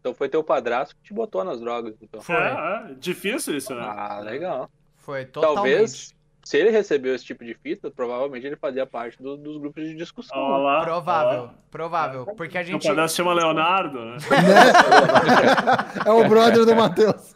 então 0.00 0.14
foi 0.14 0.28
teu 0.28 0.42
padrasto 0.44 0.96
que 0.96 1.02
te 1.02 1.12
botou 1.14 1.44
nas 1.44 1.60
drogas. 1.60 1.94
Então. 2.00 2.20
Foi. 2.20 2.34
É, 2.36 2.90
é, 2.90 2.94
difícil 2.98 3.56
isso, 3.56 3.74
né? 3.74 3.82
Ah, 3.84 4.20
legal. 4.20 4.70
foi 4.96 5.24
totalmente. 5.24 5.54
Talvez, 5.56 6.14
se 6.44 6.56
ele 6.56 6.70
recebeu 6.70 7.14
esse 7.14 7.24
tipo 7.24 7.44
de 7.44 7.54
fita, 7.54 7.88
provavelmente 7.90 8.44
ele 8.46 8.56
fazia 8.56 8.84
parte 8.86 9.20
do- 9.22 9.36
dos 9.36 9.58
grupos 9.58 9.82
de 9.84 9.94
discussão. 9.94 10.36
Olha 10.38 10.62
lá. 10.62 10.82
Provável, 10.84 11.42
ó. 11.42 11.48
provável. 11.70 12.26
Porque 12.36 12.58
a 12.58 12.62
Meu 12.62 12.72
gente. 12.72 12.86
padrasto 12.88 13.16
chama 13.16 13.32
Leonardo, 13.32 14.04
né? 14.04 14.16
é 16.06 16.10
o 16.10 16.28
brother 16.28 16.64
do 16.64 16.74
Matheus. 16.74 17.34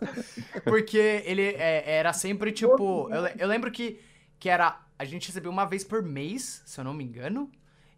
Porque 0.65 1.23
ele 1.25 1.43
é, 1.57 1.99
era 1.99 2.13
sempre 2.13 2.51
tipo. 2.53 3.09
Eu, 3.13 3.27
eu 3.39 3.49
lembro 3.49 3.71
que, 3.71 4.01
que 4.39 4.49
era. 4.49 4.77
A 4.99 5.05
gente 5.05 5.26
recebia 5.28 5.51
uma 5.51 5.64
vez 5.66 5.84
por 5.84 6.03
mês, 6.03 6.62
se 6.64 6.80
eu 6.80 6.84
não 6.84 6.94
me 6.94 7.05
engano. 7.05 7.51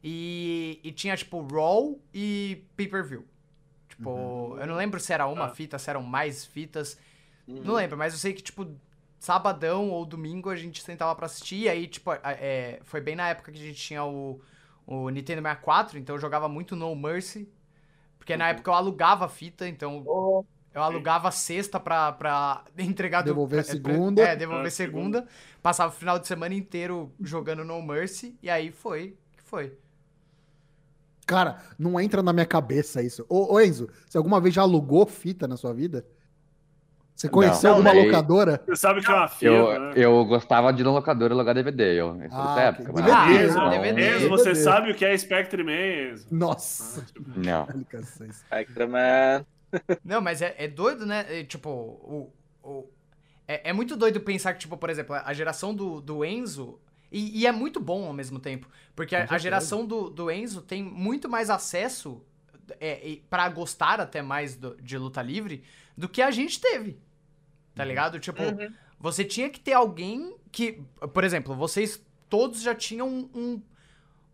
E, 0.03 0.81
e 0.83 0.93
tinha, 0.93 1.17
tipo, 1.17 1.41
Raw 1.47 1.99
e 2.15 2.65
pay-per-view. 2.77 3.25
Tipo, 3.89 4.57
eu 4.61 4.67
não 4.67 4.77
lembro 4.77 5.01
se 5.01 5.13
era 5.13 5.27
uma 5.27 5.47
Ah. 5.47 5.55
fita, 5.55 5.79
se 5.79 5.91
eram 5.91 6.03
mais 6.03 6.45
fitas. 6.45 6.99
Uhum. 7.47 7.63
Não 7.65 7.75
lembro, 7.75 7.97
mas 7.97 8.13
eu 8.13 8.19
sei 8.19 8.33
que, 8.33 8.43
tipo, 8.43 8.67
sabadão 9.19 9.91
ou 9.91 10.05
domingo 10.07 10.51
a 10.51 10.57
gente 10.57 10.83
sentava 10.83 11.15
pra 11.17 11.27
assistir. 11.27 11.63
E 11.63 11.69
aí, 11.69 11.87
tipo, 11.89 12.13
é, 12.13 12.79
foi 12.85 13.01
bem 13.01 13.17
na 13.17 13.29
época 13.29 13.51
que 13.51 13.59
a 13.59 13.63
gente 13.67 13.81
tinha 13.81 14.05
o, 14.05 14.41
o 14.87 15.09
Nintendo 15.09 15.43
64, 15.43 15.99
então 15.99 16.15
eu 16.17 16.21
jogava 16.21 16.49
muito 16.49 16.77
No 16.77 16.95
Mercy. 16.95 17.49
Porque 18.19 18.37
na 18.37 18.49
época 18.51 18.71
eu 18.71 18.75
alugava 18.75 19.25
a 19.25 19.29
fita, 19.29 19.67
então 19.67 20.05
eu 20.79 20.83
alugava 20.83 21.31
sexta 21.31 21.79
pra, 21.81 22.13
pra 22.13 22.63
entregar... 22.79 23.23
do- 23.23 23.27
Devolver 23.27 23.65
pra- 23.65 23.73
segunda. 23.73 24.23
É, 24.23 24.37
devolver 24.37 24.67
Ah, 24.67 24.71
segunda. 24.71 25.27
Passava 25.63 25.93
o 25.93 25.97
final 25.97 26.19
de 26.19 26.27
semana 26.27 26.55
inteiro 26.55 27.13
jogando 27.21 27.65
No 27.65 27.83
Mercy. 27.83 28.39
E 28.43 28.49
aí 28.49 28.71
foi 28.71 29.17
que 29.37 29.43
foi. 29.43 29.77
Cara, 31.27 31.59
não 31.79 32.01
entra 32.01 32.23
na 32.23 32.33
minha 32.33 32.47
cabeça 32.47 33.03
isso. 33.03 33.25
Ô, 33.29 33.53
ô, 33.55 33.61
Enzo, 33.61 33.89
você 34.09 34.17
alguma 34.17 34.41
vez 34.41 34.55
já 34.55 34.63
alugou 34.63 35.07
fita 35.07 35.47
na 35.47 35.57
sua 35.59 35.75
vida? 35.75 36.07
Você 37.15 37.29
conheceu 37.29 37.71
Não, 37.71 37.77
alguma 37.79 37.93
nem- 37.95 38.07
locadora? 38.07 38.63
Você 38.65 38.77
sabe 38.77 39.01
que 39.03 39.11
é 39.11 39.15
uma 39.15 39.25
Eu, 39.25 39.29
firma, 39.29 39.79
né? 39.81 39.93
eu 39.97 40.25
gostava 40.25 40.73
de 40.73 40.83
ir 40.83 40.85
na 40.85 40.93
locadora 40.93 41.35
alugar 41.35 41.53
DVD. 41.53 42.01
Eu, 42.01 42.17
essa 42.23 42.55
Ah, 42.55 42.61
época, 42.63 42.93
ok. 42.93 43.03
mas- 43.03 43.27
DVD, 43.27 43.45
Enzo, 43.45 43.59
Ah, 43.61 43.69
DVD. 43.71 44.17
Enzo, 44.17 44.29
você 44.29 44.45
DVD. 44.45 44.63
sabe 44.65 44.91
o 44.93 44.95
que 44.95 45.05
é 45.05 45.19
Spectre 45.19 45.65
Man, 45.65 46.13
Enzo? 46.13 46.27
Nossa. 46.31 47.05
Não. 47.37 47.65
Explicações. 47.65 48.37
Spectreman. 48.37 49.45
Não, 50.05 50.21
mas 50.21 50.43
é, 50.43 50.55
é 50.59 50.69
doido, 50.69 51.05
né? 51.07 51.27
É, 51.41 51.45
tipo, 51.45 51.69
o, 51.71 52.33
o- 52.63 52.89
é, 53.47 53.71
é 53.71 53.73
muito 53.73 53.97
doido 53.97 54.21
pensar 54.21 54.53
que, 54.55 54.61
tipo, 54.61 54.77
por 54.77 54.91
exemplo, 54.91 55.15
a 55.15 55.33
geração 55.33 55.75
do, 55.75 56.01
do 56.01 56.25
Enzo. 56.25 56.79
E, 57.11 57.41
e 57.41 57.47
é 57.47 57.53
muito 57.53 57.81
bom 57.81 58.07
ao 58.07 58.13
mesmo 58.13 58.39
tempo. 58.39 58.69
Porque 58.95 59.17
a, 59.17 59.27
a 59.31 59.39
geração 59.39 59.87
do, 59.87 60.11
do 60.11 60.31
Enzo 60.31 60.61
tem 60.61 60.83
muito 60.83 61.29
mais 61.29 61.49
acesso 61.49 62.23
é, 62.81 63.19
pra 63.31 63.49
gostar 63.49 64.01
até 64.01 64.21
mais 64.21 64.57
do- 64.57 64.77
de 64.77 64.99
luta 64.99 65.23
livre 65.23 65.63
do 65.97 66.09
que 66.09 66.21
a 66.21 66.31
gente 66.31 66.61
teve. 66.61 66.99
Tá 67.75 67.85
ligado? 67.85 68.19
Tipo, 68.21 68.43
uhum. 68.43 68.73
você 68.99 69.25
tinha 69.25 69.49
que 69.49 69.61
ter 69.61 69.73
alguém 69.73 70.37
que. 70.51 70.83
Por 71.15 71.25
exemplo, 71.25 71.55
vocês 71.55 72.05
todos 72.29 72.61
já 72.61 72.75
tinham 72.75 73.09
um. 73.09 73.31
um- 73.35 73.63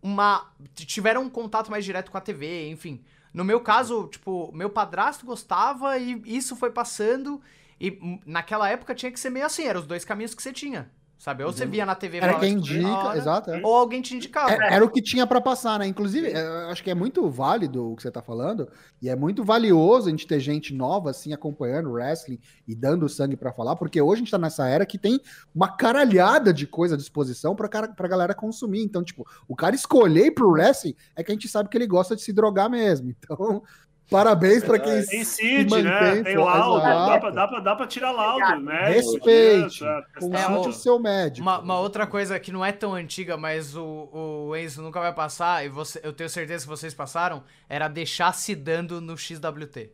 uma. 0.01 0.51
tiveram 0.73 1.23
um 1.23 1.29
contato 1.29 1.69
mais 1.71 1.83
direto 1.85 2.11
com 2.11 2.17
a 2.17 2.21
TV, 2.21 2.69
enfim. 2.69 3.03
No 3.35 3.43
meu 3.43 3.59
caso, 3.59 4.07
tipo, 4.07 4.49
meu 4.53 4.69
padrasto 4.69 5.25
gostava 5.25 5.97
e 5.97 6.21
isso 6.25 6.55
foi 6.55 6.71
passando. 6.71 7.41
E 7.77 7.91
hum, 8.01 8.17
naquela 8.25 8.69
época 8.69 8.95
tinha 8.95 9.11
que 9.11 9.19
ser 9.19 9.29
meio 9.29 9.45
assim, 9.45 9.65
eram 9.65 9.81
os 9.81 9.85
dois 9.85 10.05
caminhos 10.05 10.33
que 10.33 10.41
você 10.41 10.53
tinha. 10.53 10.89
Sabe? 11.17 11.43
Ou 11.43 11.51
você 11.51 11.65
via 11.65 11.85
na 11.85 11.95
TV 11.95 12.17
Era 12.17 12.39
quem 12.39 12.53
indica, 12.53 12.87
hora, 12.87 13.17
exato. 13.17 13.49
é. 13.49 13.61
Ou 13.63 13.73
alguém 13.75 14.01
te 14.01 14.15
indicava. 14.15 14.51
É, 14.51 14.73
era 14.73 14.85
o 14.85 14.89
que 14.89 15.01
tinha 15.01 15.25
pra 15.25 15.39
passar, 15.39 15.79
né? 15.79 15.87
Inclusive, 15.87 16.27
é, 16.27 16.41
eu 16.41 16.69
acho 16.69 16.83
que 16.83 16.91
é 16.91 16.95
muito 16.95 17.27
válido 17.29 17.91
o 17.91 17.95
que 17.95 18.03
você 18.03 18.11
tá 18.11 18.21
falando, 18.21 18.67
e 19.01 19.09
é 19.09 19.15
muito 19.15 19.43
valioso 19.43 20.07
a 20.07 20.11
gente 20.11 20.27
ter 20.27 20.39
gente 20.39 20.73
nova, 20.73 21.09
assim, 21.11 21.33
acompanhando 21.33 21.89
o 21.89 21.93
wrestling 21.93 22.39
e 22.67 22.75
dando 22.75 23.07
sangue 23.07 23.37
pra 23.37 23.53
falar, 23.53 23.75
porque 23.75 24.01
hoje 24.01 24.15
a 24.15 24.23
gente 24.23 24.31
tá 24.31 24.37
nessa 24.37 24.67
era 24.67 24.85
que 24.85 24.97
tem 24.97 25.19
uma 25.53 25.69
caralhada 25.69 26.53
de 26.53 26.67
coisa 26.67 26.95
à 26.95 26.97
disposição 26.97 27.55
pra, 27.55 27.69
cara, 27.69 27.87
pra 27.87 28.07
galera 28.07 28.33
consumir. 28.33 28.83
Então, 28.83 29.03
tipo, 29.03 29.25
o 29.47 29.55
cara 29.55 29.73
escolher 29.73 30.31
pro 30.31 30.51
wrestling 30.51 30.95
é 31.15 31.23
que 31.23 31.31
a 31.31 31.33
gente 31.33 31.47
sabe 31.47 31.69
que 31.69 31.77
ele 31.77 31.87
gosta 31.87 32.15
de 32.15 32.21
se 32.21 32.33
drogar 32.33 32.69
mesmo. 32.69 33.13
Então, 33.25 33.63
parabéns 34.09 34.63
pra 34.63 34.77
quem 34.79 34.93
Tem 35.05 35.23
se 35.23 35.25
CID, 35.25 35.69
né? 35.83 35.83
mantém, 35.83 36.23
Tem 36.23 36.35
pô, 36.35 36.45
laudo. 36.45 36.81
Dá 36.83 37.19
pra, 37.19 37.29
dá, 37.31 37.47
pra, 37.47 37.59
dá 37.59 37.75
pra 37.75 37.87
tirar 37.87 38.11
laudo, 38.11 38.61
né? 38.63 38.89
Respeite, 38.89 39.83
É, 39.83 40.01
consulte 40.19 40.37
É, 40.37 40.47
o 40.49 40.59
o- 40.69 40.73
seu 40.73 40.99
médico. 40.99 41.41
Uma, 41.41 41.59
uma 41.59 41.79
outra 41.79 42.05
coisa 42.07 42.39
que 42.39 42.51
não 42.51 42.63
é 42.63 42.71
tão 42.71 42.93
antiga, 42.93 43.35
mas 43.37 43.75
o, 43.75 44.09
o 44.49 44.55
Enzo 44.55 44.81
nunca 44.81 44.99
vai 44.99 45.13
passar, 45.13 45.65
e 45.65 45.69
você, 45.69 45.99
eu 46.03 46.13
tenho 46.13 46.29
certeza 46.29 46.63
que 46.65 46.69
vocês 46.69 46.93
passaram, 46.93 47.43
era 47.67 47.87
deixar 47.87 48.33
se 48.33 48.55
dando 48.55 48.99
no 49.01 49.17
XWT. 49.17 49.91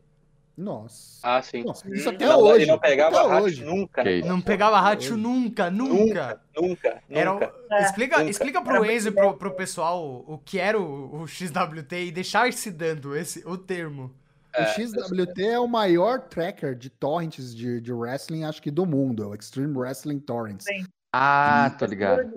Nossa. 0.62 1.20
Ah, 1.24 1.42
sim. 1.42 1.64
Nossa, 1.64 1.90
isso 1.94 2.08
até 2.08 2.26
Não, 2.26 2.40
hoje. 2.40 2.66
E 2.66 2.68
não 2.68 2.78
pegava 2.78 3.42
hoje. 3.42 3.66
nunca. 3.66 4.04
Né? 4.04 4.22
Não 4.22 4.40
pegava 4.40 4.80
ratio 4.80 5.18
nunca, 5.18 5.72
nunca. 5.72 5.96
Nunca, 5.96 6.42
nunca. 6.56 7.04
Era, 7.10 7.34
nunca. 7.34 7.54
É, 7.72 7.84
explica, 7.84 8.18
nunca. 8.20 8.30
explica 8.30 8.62
pro 8.62 8.86
Enzo 8.86 9.08
e 9.08 9.12
pro, 9.12 9.34
pro 9.34 9.56
pessoal 9.56 10.24
o 10.28 10.38
que 10.38 10.60
era 10.60 10.80
o, 10.80 11.22
o 11.22 11.28
XWT 11.28 11.96
e 11.96 12.12
deixar 12.12 12.54
se 12.54 12.70
dando 12.70 13.16
esse, 13.16 13.44
o 13.48 13.58
termo. 13.58 14.14
O 14.56 14.66
XWT 14.66 15.44
é 15.44 15.60
o 15.60 15.68
maior 15.68 16.20
tracker 16.28 16.76
de 16.76 16.90
torrents 16.90 17.56
de, 17.56 17.80
de 17.80 17.94
wrestling, 17.94 18.44
acho 18.44 18.62
que 18.62 18.70
do 18.70 18.86
mundo, 18.86 19.24
é 19.24 19.28
o 19.28 19.34
Extreme 19.34 19.76
Wrestling 19.78 20.20
Torrents. 20.20 20.66
Sim. 20.66 20.86
Ah, 21.14 21.74
tô 21.80 21.86
ligado. 21.86 22.30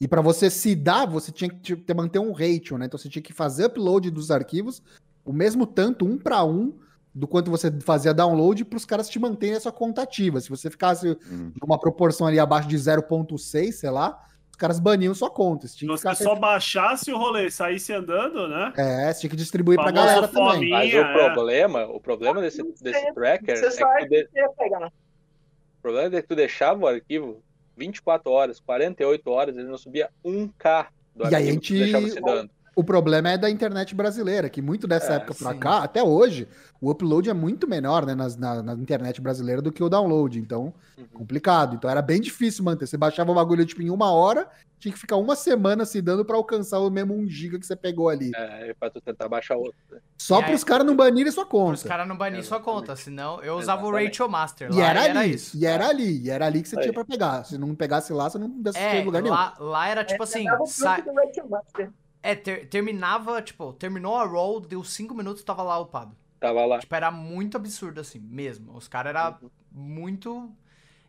E 0.00 0.06
para 0.06 0.20
você 0.20 0.48
se 0.48 0.74
dar, 0.74 1.06
você 1.06 1.32
tinha 1.32 1.50
que 1.50 1.74
ter, 1.76 1.94
manter 1.94 2.18
um 2.20 2.32
ratio, 2.32 2.78
né? 2.78 2.86
Então 2.86 2.98
você 2.98 3.08
tinha 3.08 3.22
que 3.22 3.32
fazer 3.32 3.66
upload 3.66 4.10
dos 4.10 4.30
arquivos, 4.30 4.82
o 5.24 5.32
mesmo 5.32 5.66
tanto, 5.66 6.06
um 6.06 6.16
para 6.16 6.44
um, 6.44 6.78
do 7.16 7.26
quanto 7.26 7.50
você 7.50 7.72
fazia 7.80 8.12
download, 8.12 8.62
para 8.66 8.76
os 8.76 8.84
caras 8.84 9.08
te 9.08 9.18
manterem 9.18 9.56
a 9.56 9.60
sua 9.60 9.72
conta 9.72 10.02
ativa. 10.02 10.38
Se 10.38 10.50
você 10.50 10.70
ficasse 10.70 11.16
Hum. 11.30 11.50
numa 11.62 11.78
proporção 11.80 12.26
ali 12.26 12.38
abaixo 12.38 12.68
de 12.68 12.76
0.6, 12.76 13.72
sei 13.78 13.88
lá, 13.90 14.22
os 14.50 14.56
caras 14.56 14.78
baniam 14.78 15.14
sua 15.14 15.30
conta. 15.30 15.66
Se 15.66 15.86
você 15.86 16.14
só 16.14 16.34
baixasse 16.34 17.10
o 17.10 17.16
rolê 17.16 17.50
saísse 17.50 17.92
andando, 17.94 18.46
né? 18.48 18.70
É, 18.76 19.12
você 19.12 19.20
tinha 19.20 19.30
que 19.30 19.36
distribuir 19.36 19.76
pra 19.78 19.86
Famoso 19.86 20.06
galera 20.06 20.28
também. 20.28 20.52
fominha. 20.52 20.76
Mas 20.76 20.92
o 20.92 20.96
é. 20.98 21.32
problema, 21.32 21.86
o 21.86 22.00
problema 22.00 22.40
desse, 22.42 22.62
desse 22.82 23.14
tracker 23.14 23.56
Você 23.56 23.66
é 23.66 23.70
só 23.70 23.94
que 23.96 24.08
de- 24.08 24.28
que 24.28 24.38
ia 24.38 24.48
pegar. 24.50 24.86
o 24.88 24.92
problema 25.82 26.16
é 26.16 26.20
que 26.22 26.28
tu 26.28 26.36
deixava 26.36 26.80
o 26.84 26.86
arquivo 26.86 27.42
24 27.78 28.30
horas, 28.30 28.60
48 28.60 29.30
horas, 29.30 29.56
ele 29.56 29.68
não 29.68 29.78
subia 29.78 30.10
1K 30.22 30.88
do 31.14 31.24
E 31.24 31.34
aí 31.34 31.34
arquivo 31.34 31.56
a 31.56 31.60
que 31.60 31.66
tu 31.68 31.78
deixava 31.78 32.04
gente- 32.06 32.14
se 32.14 32.20
dando. 32.20 32.50
O 32.78 32.84
problema 32.84 33.30
é 33.30 33.38
da 33.38 33.48
internet 33.48 33.94
brasileira, 33.94 34.50
que 34.50 34.60
muito 34.60 34.86
dessa 34.86 35.14
É, 35.14 35.16
época 35.16 35.32
pra 35.34 35.52
sim. 35.54 35.58
cá, 35.58 35.78
até 35.78 36.02
hoje, 36.02 36.46
o 36.78 36.90
upload 36.90 37.30
é 37.30 37.32
muito 37.32 37.66
menor 37.66 38.04
né, 38.04 38.14
nas- 38.14 38.36
na, 38.36 38.62
na 38.62 38.74
internet 38.74 39.18
brasileira 39.18 39.62
do 39.62 39.72
que 39.72 39.82
o 39.82 39.88
download. 39.88 40.38
Então, 40.38 40.74
Uhum. 40.98 41.06
complicado. 41.14 41.74
Então 41.74 41.88
era 41.88 42.02
bem 42.02 42.20
difícil 42.20 42.62
manter. 42.62 42.86
Você 42.86 42.98
baixava 42.98 43.32
o 43.32 43.34
bagulho 43.34 43.64
tipo, 43.64 43.80
em 43.80 43.88
uma 43.88 44.10
hora, 44.12 44.46
tinha 44.78 44.92
que 44.92 44.98
ficar 45.00 45.16
uma 45.16 45.34
semana 45.34 45.86
se 45.86 46.02
dando 46.02 46.22
pra 46.22 46.36
alcançar 46.36 46.78
o 46.80 46.90
mesmo 46.90 47.14
1 47.14 47.26
giga 47.26 47.58
que 47.58 47.64
você 47.64 47.74
pegou 47.74 48.10
ali. 48.10 48.30
É, 48.36 48.74
pra 48.78 48.90
tu 48.90 49.00
tentar 49.00 49.26
baixar 49.26 49.56
outro. 49.56 49.74
né? 49.90 49.98
Só 50.18 50.40
E 50.40 50.44
pros 50.44 50.60
aí- 50.62 50.66
caras 50.68 50.86
não 50.86 50.94
banirem 50.94 51.32
sua 51.32 51.44
Os 51.44 51.48
conta. 51.48 51.88
caras 51.88 52.06
não 52.06 52.14
banirem 52.18 52.42
sua 52.44 52.60
conta, 52.60 52.94
senão 52.94 53.42
eu 53.42 53.54
usava 53.56 53.80
o 53.80 53.88
Exatamente. 53.88 54.08
Ratio 54.18 54.28
Master. 54.28 54.70
E 54.70 54.74
lá 54.76 54.86
era, 54.86 55.04
era 55.08 55.20
ali, 55.20 55.34
isso. 55.34 55.56
e 55.56 55.64
era 55.64 55.88
ali, 55.88 56.20
e 56.24 56.28
era 56.28 56.44
ali 56.44 56.60
que 56.62 56.68
você 56.68 56.76
Aí. 56.76 56.82
tinha 56.82 56.92
pra 56.92 57.06
pegar. 57.06 57.42
Se 57.44 57.56
não 57.56 57.74
pegasse 57.74 58.12
lá, 58.12 58.28
você 58.28 58.36
não 58.36 58.50
desce 58.50 58.78
É, 58.78 59.02
lugar 59.02 59.22
nenhum. 59.22 59.34
lá, 59.34 59.54
lá 59.58 59.88
era 59.88 60.04
tipo 60.04 60.22
assim, 60.22 60.44
Pegava 60.44 60.62
o 60.62 60.66
sa- 60.66 60.98
Rachel 62.26 62.32
é, 62.32 62.34
ter- 62.34 62.68
terminava, 62.68 63.40
tipo, 63.42 63.72
terminou 63.72 64.16
a 64.16 64.24
roll, 64.24 64.60
deu 64.60 64.82
5 64.84 65.14
minutos, 65.14 65.42
tava 65.42 65.62
lá 65.62 65.78
upado. 65.78 66.16
Tava 66.40 66.64
lá. 66.66 66.78
Tipo, 66.78 66.94
era 66.94 67.10
muito 67.10 67.56
absurdo 67.56 68.00
assim, 68.00 68.18
mesmo. 68.18 68.76
Os 68.76 68.88
caras 68.88 69.10
eram 69.14 69.50
muito... 69.72 70.50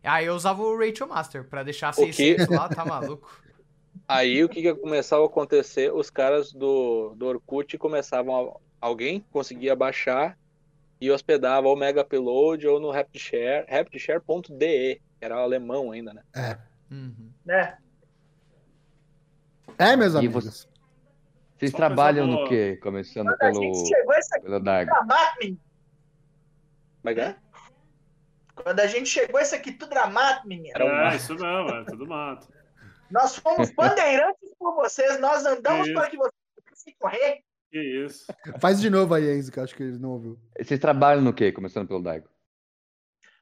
Aí 0.02 0.26
eu 0.26 0.34
usava 0.34 0.62
o 0.62 0.78
Ratio 0.78 1.08
Master 1.08 1.44
pra 1.44 1.62
deixar 1.62 1.92
O 1.92 1.96
que- 1.96 2.12
600 2.12 2.48
lá, 2.48 2.68
tá 2.68 2.84
maluco? 2.84 3.28
Aí 4.08 4.42
o 4.42 4.48
que, 4.48 4.62
que 4.62 4.74
começava 4.74 5.22
a 5.22 5.26
acontecer? 5.26 5.92
Os 5.92 6.08
caras 6.08 6.52
do, 6.52 7.14
do 7.16 7.26
Orkut 7.26 7.76
começavam 7.76 8.54
a, 8.80 8.86
alguém 8.86 9.22
conseguia 9.30 9.74
baixar 9.76 10.38
e 11.00 11.10
hospedava 11.10 11.68
ou 11.68 11.76
Mega 11.76 12.00
Upload 12.02 12.66
ou 12.66 12.80
no 12.80 12.90
RapidShare, 12.90 13.66
rapidshare.de, 13.68 15.00
era 15.20 15.36
alemão 15.36 15.90
ainda, 15.92 16.14
né? 16.14 16.22
Uhum. 16.90 17.30
Né? 17.44 17.76
É, 19.76 19.96
meus 19.96 20.14
E 20.14 20.18
amigos. 20.18 20.44
você- 20.44 20.66
Vocês 21.58 21.70
Só 21.72 21.76
trabalham 21.76 22.26
coisa 22.26 22.40
no 22.42 22.48
quê? 22.48 22.76
Começando 22.82 23.26
Quando 23.26 23.34
a 23.34 23.38
pelo, 23.38 23.62
gente 23.62 23.88
chegou 23.88 24.14
essa 24.14 24.36
aqui 24.36 24.44
pelo 24.44 24.60
Dark. 24.60 24.88
tudo 24.88 25.06
dramático, 25.06 25.60
Mas 27.02 27.18
é? 27.18 27.36
quando 28.54 28.80
a 28.80 28.86
gente 28.86 29.08
chegou 29.08 29.40
isso 29.40 29.54
aqui 29.54 29.72
tudo 29.72 29.90
dramático, 29.90 30.46
menino. 30.48 30.72
Era 30.74 30.84
um 30.84 30.88
É, 30.88 31.04
mato. 31.04 31.16
isso 31.16 31.32
mesmo, 31.34 31.70
é 31.70 31.84
tudo 31.84 32.06
mato. 32.06 32.48
Nós 33.10 33.36
fomos 33.36 33.70
bandeirantes 33.70 34.54
por 34.58 34.74
vocês, 34.74 35.18
nós 35.18 35.46
andamos 35.46 35.86
Isso. 35.86 35.94
para 35.94 36.10
que 36.10 36.16
vocês 36.18 36.34
pudessem 36.54 36.94
correr. 36.98 37.42
Que 37.70 37.78
isso. 38.04 38.26
Faz 38.60 38.80
de 38.80 38.90
novo 38.90 39.14
aí, 39.14 39.30
Enzo, 39.34 39.50
que 39.50 39.58
eu 39.58 39.64
acho 39.64 39.74
que 39.74 39.82
ele 39.82 39.98
não 39.98 40.10
ouviu. 40.10 40.38
Vocês 40.60 40.78
trabalham 40.78 41.22
no 41.22 41.32
quê? 41.32 41.50
Começando 41.50 41.88
pelo 41.88 42.02
Daigo. 42.02 42.28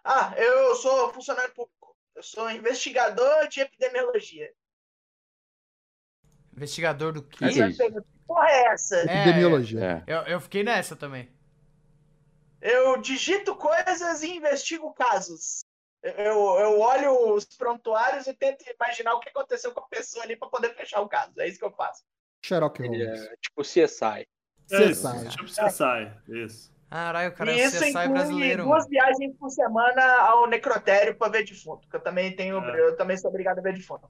Ah, 0.04 0.32
eu 0.36 0.74
sou 0.76 1.12
funcionário 1.12 1.52
público. 1.52 1.96
Eu 2.14 2.22
sou 2.22 2.48
investigador 2.50 3.48
de 3.48 3.60
epidemiologia. 3.60 4.52
Investigador 6.56 7.12
do 7.12 7.22
quê? 7.22 7.44
Isso? 7.46 7.76
pergunta, 7.76 8.02
que 8.02 8.08
porra 8.26 8.48
é 8.48 8.64
essa? 8.72 8.96
É, 8.96 9.02
Epidemiologia. 9.22 10.04
É. 10.06 10.12
Eu, 10.14 10.20
eu 10.22 10.40
fiquei 10.40 10.62
nessa 10.64 10.96
também. 10.96 11.28
Eu 12.60 12.96
digito 13.00 13.54
coisas 13.54 14.22
e 14.22 14.36
investigo 14.36 14.92
casos. 14.94 15.60
Eu, 16.02 16.14
eu 16.58 16.80
olho 16.80 17.34
os 17.34 17.44
prontuários 17.44 18.26
e 18.26 18.34
tento 18.34 18.64
imaginar 18.68 19.14
o 19.14 19.20
que 19.20 19.28
aconteceu 19.28 19.72
com 19.72 19.80
a 19.80 19.88
pessoa 19.88 20.24
ali 20.24 20.36
para 20.36 20.48
poder 20.48 20.74
fechar 20.74 21.00
o 21.00 21.08
caso. 21.08 21.32
É 21.38 21.48
isso 21.48 21.58
que 21.58 21.64
eu 21.64 21.72
faço. 21.72 22.02
Sherlock 22.44 22.80
Ele 22.82 23.04
Holmes. 23.04 23.22
é 23.26 23.36
tipo 23.36 23.62
CSI. 23.62 24.26
É 24.72 24.84
isso. 24.84 25.08
CSI. 25.12 25.28
Tipo 25.30 25.44
CSI. 25.44 26.12
Isso. 26.28 26.72
Caralho, 26.88 27.30
o 27.30 27.32
cara 27.32 27.52
e 27.52 27.60
é 27.60 27.64
o 27.64 27.68
isso 27.68 27.78
CSI 27.80 27.88
inclui 27.90 28.08
brasileiro, 28.08 28.62
duas 28.64 28.86
viagens 28.88 29.34
por 29.36 29.50
semana 29.50 30.02
ao 30.20 30.46
necrotério 30.46 31.16
para 31.16 31.32
ver 31.32 31.44
defunto. 31.44 31.88
Que 31.88 31.96
eu 31.96 32.00
também 32.00 32.34
tenho, 32.34 32.58
É. 32.64 32.80
eu 32.80 32.96
também 32.96 33.16
sou 33.16 33.28
obrigado 33.28 33.58
a 33.58 33.62
ver 33.62 33.74
defunto. 33.74 34.08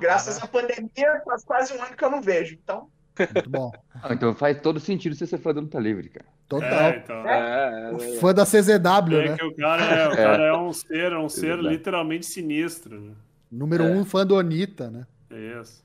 Graças 0.00 0.42
à 0.42 0.46
pandemia, 0.46 1.22
faz 1.24 1.44
quase 1.44 1.72
um 1.76 1.82
ano 1.82 1.96
que 1.96 2.04
eu 2.04 2.10
não 2.10 2.20
vejo. 2.22 2.54
Então, 2.62 2.88
Muito 3.34 3.50
bom. 3.50 3.70
Ah, 4.02 4.12
então 4.14 4.34
faz 4.34 4.60
todo 4.60 4.80
sentido 4.80 5.14
você 5.14 5.26
ser 5.26 5.38
fã 5.38 5.52
do 5.54 5.60
Luta 5.60 5.78
Livre, 5.78 6.08
cara. 6.08 6.26
Total. 6.48 6.68
É, 6.68 6.96
então. 6.96 7.28
É, 7.28 7.92
O 7.92 8.02
é, 8.02 8.16
Fã 8.18 8.34
da 8.34 8.44
CZW, 8.44 9.16
É 9.20 9.28
né? 9.30 9.36
que 9.36 9.44
o 9.44 9.54
cara 9.56 9.84
é, 9.84 10.08
o 10.08 10.16
cara 10.16 10.42
é 10.44 10.52
um 10.56 10.72
ser, 10.72 11.12
é 11.12 11.18
um 11.18 11.28
ser 11.28 11.58
literalmente 11.58 12.26
sinistro. 12.26 13.00
Né? 13.00 13.12
Número 13.50 13.84
É. 13.84 13.86
um, 13.86 14.04
fã 14.04 14.26
do 14.26 14.36
Anitta, 14.38 14.90
né? 14.90 15.06
É 15.30 15.60
isso. 15.60 15.82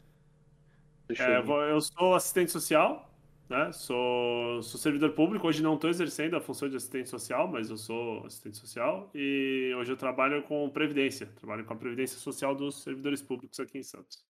É, 1.19 1.37
eu 1.37 1.43
vou- 1.43 1.61
eu 1.61 1.79
sou 1.79 2.15
assistente 2.15 2.51
social, 2.51 3.06
né? 3.49 3.71
Sou, 3.71 4.61
sou 4.61 4.79
servidor 4.79 5.13
público. 5.13 5.47
Hoje 5.47 5.63
não 5.63 5.75
estou 5.75 5.89
exercendo 5.89 6.35
a 6.35 6.41
função 6.41 6.69
de 6.69 6.75
assistente 6.75 7.09
social, 7.09 7.47
mas 7.47 7.69
eu 7.69 7.77
sou 7.77 8.25
assistente 8.25 8.57
social. 8.57 9.09
E 9.13 9.73
hoje 9.77 9.91
eu 9.91 9.97
trabalho 9.97 10.43
com 10.43 10.69
previdência. 10.69 11.27
Trabalho 11.35 11.65
com 11.65 11.73
a 11.73 11.77
previdência 11.77 12.17
social 12.19 12.53
dos 12.55 12.83
servidores 12.83 13.21
públicos 13.21 13.59
aqui 13.59 13.77
em 13.77 13.83
Santos. 13.83 14.25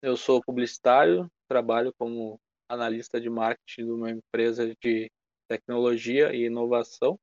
Eu 0.00 0.16
sou 0.16 0.40
publicitário, 0.42 1.28
trabalho 1.48 1.92
como 1.98 2.40
analista 2.68 3.20
de 3.20 3.28
marketing 3.28 3.86
de 3.86 3.90
uma 3.90 4.10
empresa 4.10 4.74
de 4.80 5.10
tecnologia 5.48 6.32
e 6.34 6.44
inovação. 6.44 7.18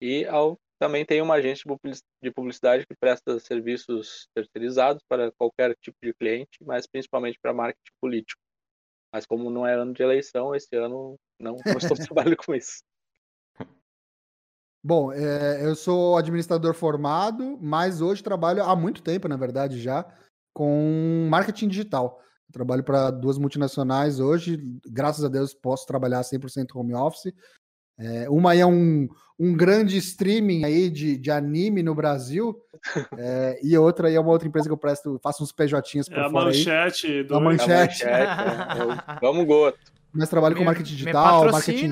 E 0.00 0.24
ao, 0.26 0.58
também 0.78 1.04
tenho 1.04 1.24
uma 1.24 1.34
agência 1.34 1.62
de 1.62 1.68
publici- 1.68 2.02
de 2.22 2.30
publicidade 2.30 2.86
que 2.86 2.94
presta 2.98 3.38
serviços 3.38 4.28
terceirizados 4.34 5.02
para 5.08 5.32
qualquer 5.32 5.76
tipo 5.80 5.96
de 6.02 6.12
cliente, 6.14 6.58
mas 6.62 6.86
principalmente 6.86 7.38
para 7.40 7.54
marketing 7.54 7.92
político. 8.00 8.40
Mas 9.12 9.26
como 9.26 9.50
não 9.50 9.66
é 9.66 9.74
ano 9.74 9.92
de 9.92 10.02
eleição, 10.02 10.54
esse 10.54 10.74
ano 10.76 11.16
não, 11.38 11.56
não 11.64 11.76
estou 11.76 11.96
trabalhando 12.32 12.36
com 12.36 12.54
isso. 12.54 12.82
Bom, 14.86 15.10
é, 15.12 15.64
eu 15.64 15.74
sou 15.74 16.18
administrador 16.18 16.74
formado, 16.74 17.58
mas 17.58 18.02
hoje 18.02 18.22
trabalho 18.22 18.62
há 18.62 18.76
muito 18.76 19.02
tempo, 19.02 19.26
na 19.26 19.36
verdade, 19.36 19.80
já, 19.80 20.04
com 20.52 21.26
marketing 21.30 21.68
digital. 21.68 22.20
Eu 22.48 22.52
trabalho 22.52 22.84
para 22.84 23.10
duas 23.10 23.38
multinacionais 23.38 24.20
hoje, 24.20 24.58
graças 24.86 25.24
a 25.24 25.28
Deus 25.28 25.54
posso 25.54 25.86
trabalhar 25.86 26.22
100% 26.22 26.76
home 26.76 26.94
office. 26.94 27.32
É, 27.98 28.28
uma 28.28 28.54
é 28.56 28.66
um, 28.66 29.08
um 29.38 29.54
grande 29.54 29.96
streaming 29.98 30.64
aí 30.64 30.90
de, 30.90 31.16
de 31.16 31.30
anime 31.30 31.82
no 31.82 31.94
Brasil, 31.94 32.56
é, 33.16 33.58
e 33.62 33.76
outra 33.78 34.08
aí 34.08 34.14
é 34.16 34.20
uma 34.20 34.30
outra 34.30 34.48
empresa 34.48 34.68
que 34.68 34.72
eu 34.72 34.76
presto, 34.76 35.18
faço 35.22 35.42
uns 35.44 35.52
PJinhos 35.52 36.08
por 36.08 36.18
É 36.18 36.26
a 36.26 36.30
fora 36.30 36.50
aí, 36.50 36.56
manchete 36.56 37.22
do. 37.22 37.36
A 37.36 37.40
manchete. 37.40 38.04
A 38.04 38.08
manchete, 38.08 39.08
é, 39.10 39.12
é 39.12 39.18
Vamos, 39.20 39.46
Goto. 39.46 39.78
mas 40.12 40.28
trabalho 40.28 40.54
com 40.54 40.60
Me- 40.60 40.66
marketing 40.66 40.90
me 40.92 40.96
digital, 40.98 41.50
marketing, 41.52 41.90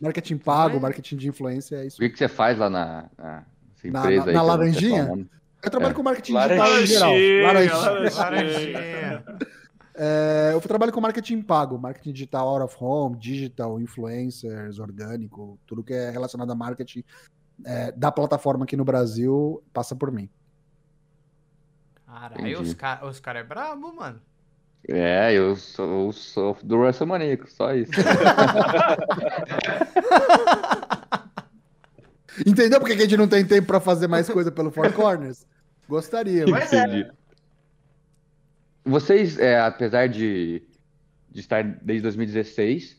marketing 0.00 0.36
pago, 0.38 0.80
marketing 0.80 1.16
de 1.16 1.28
influência, 1.28 1.76
é 1.76 1.86
isso. 1.86 1.96
O 1.96 2.00
que, 2.00 2.08
que 2.10 2.18
você 2.18 2.28
faz 2.28 2.56
lá 2.58 2.70
na, 2.70 3.10
na 3.18 3.44
empresa 3.84 4.24
na- 4.24 4.30
aí? 4.30 4.34
na 4.34 4.42
laranjinha? 4.42 5.28
Eu 5.62 5.70
trabalho 5.70 5.92
É. 5.92 5.94
com 5.94 6.02
marketing 6.04 6.34
digital 6.34 6.80
em 6.80 6.86
geral. 6.86 7.10
Laranjinha, 7.10 7.46
Laranjinha. 7.46 8.10
Laranjinha. 8.16 9.24
É, 10.00 10.50
eu 10.52 10.60
trabalho 10.60 10.92
com 10.92 11.00
marketing 11.00 11.42
pago, 11.42 11.76
marketing 11.76 12.12
digital 12.12 12.46
out 12.48 12.62
of 12.64 12.76
home, 12.78 13.16
digital, 13.16 13.80
influencers, 13.80 14.78
orgânico, 14.78 15.58
tudo 15.66 15.82
que 15.82 15.92
é 15.92 16.08
relacionado 16.10 16.52
a 16.52 16.54
marketing 16.54 17.02
é, 17.66 17.90
da 17.90 18.12
plataforma 18.12 18.62
aqui 18.64 18.76
no 18.76 18.84
Brasil 18.84 19.60
passa 19.72 19.96
por 19.96 20.12
mim. 20.12 20.30
Caralho, 22.06 22.60
os 22.60 22.74
caras 22.74 23.08
os 23.10 23.18
cara 23.18 23.40
é 23.40 23.42
brabo, 23.44 23.92
mano. 23.92 24.20
É, 24.88 25.32
eu 25.34 25.56
sou, 25.56 26.06
eu 26.06 26.12
sou 26.12 26.56
do 26.62 26.78
WrestleManiaco, 26.78 27.50
só 27.50 27.74
isso. 27.74 27.90
Entendeu 32.46 32.78
porque 32.78 32.94
que 32.94 33.02
a 33.02 33.04
gente 33.04 33.16
não 33.18 33.26
tem 33.26 33.44
tempo 33.44 33.66
pra 33.66 33.80
fazer 33.80 34.06
mais 34.06 34.28
coisa 34.30 34.52
pelo 34.52 34.70
Four 34.70 34.92
Corners? 34.92 35.44
Gostaria. 35.88 36.46
mas- 36.46 36.72
é. 36.72 37.10
Vocês, 38.88 39.38
é, 39.38 39.60
apesar 39.60 40.08
de 40.08 40.62
de 41.30 41.40
estar 41.40 41.62
desde 41.62 42.02
2016. 42.02 42.96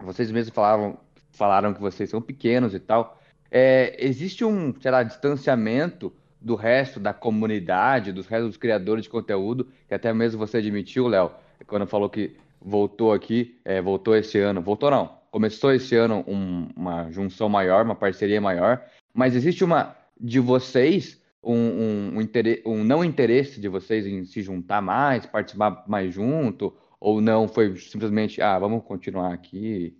Vocês 0.00 0.30
mesmos 0.30 0.54
falavam, 0.54 0.98
falaram 1.30 1.72
que 1.72 1.80
vocês 1.80 2.10
são 2.10 2.20
pequenos 2.20 2.74
e 2.74 2.80
tal. 2.80 3.20
É, 3.50 3.96
existe 3.98 4.44
um, 4.44 4.74
sei 4.80 4.90
lá, 4.90 5.02
distanciamento 5.02 6.12
do 6.40 6.56
resto 6.56 6.98
da 6.98 7.12
comunidade, 7.12 8.10
dos 8.10 8.26
restos 8.26 8.48
dos 8.48 8.56
criadores 8.56 9.04
de 9.04 9.10
conteúdo, 9.10 9.68
que 9.86 9.94
até 9.94 10.12
mesmo 10.12 10.38
você 10.38 10.56
admitiu, 10.56 11.06
Léo, 11.06 11.30
quando 11.66 11.86
falou 11.86 12.10
que 12.10 12.36
voltou 12.60 13.12
aqui, 13.12 13.60
é, 13.64 13.80
voltou 13.80 14.16
esse 14.16 14.38
ano, 14.38 14.60
voltou 14.60 14.90
não, 14.90 15.18
começou 15.30 15.72
esse 15.72 15.94
ano 15.94 16.24
um, 16.26 16.68
uma 16.74 17.10
junção 17.10 17.48
maior, 17.48 17.84
uma 17.84 17.94
parceria 17.94 18.40
maior, 18.40 18.82
mas 19.14 19.36
existe 19.36 19.62
uma 19.62 19.94
de 20.20 20.40
vocês 20.40 21.21
um, 21.42 21.54
um, 21.54 22.18
um, 22.18 22.72
um 22.72 22.84
não 22.84 23.04
interesse 23.04 23.60
de 23.60 23.68
vocês 23.68 24.06
em 24.06 24.24
se 24.24 24.42
juntar 24.42 24.80
mais, 24.80 25.26
participar 25.26 25.84
mais 25.88 26.14
junto, 26.14 26.76
ou 27.00 27.20
não 27.20 27.48
foi 27.48 27.76
simplesmente, 27.76 28.40
ah, 28.40 28.58
vamos 28.58 28.84
continuar 28.84 29.32
aqui? 29.32 29.98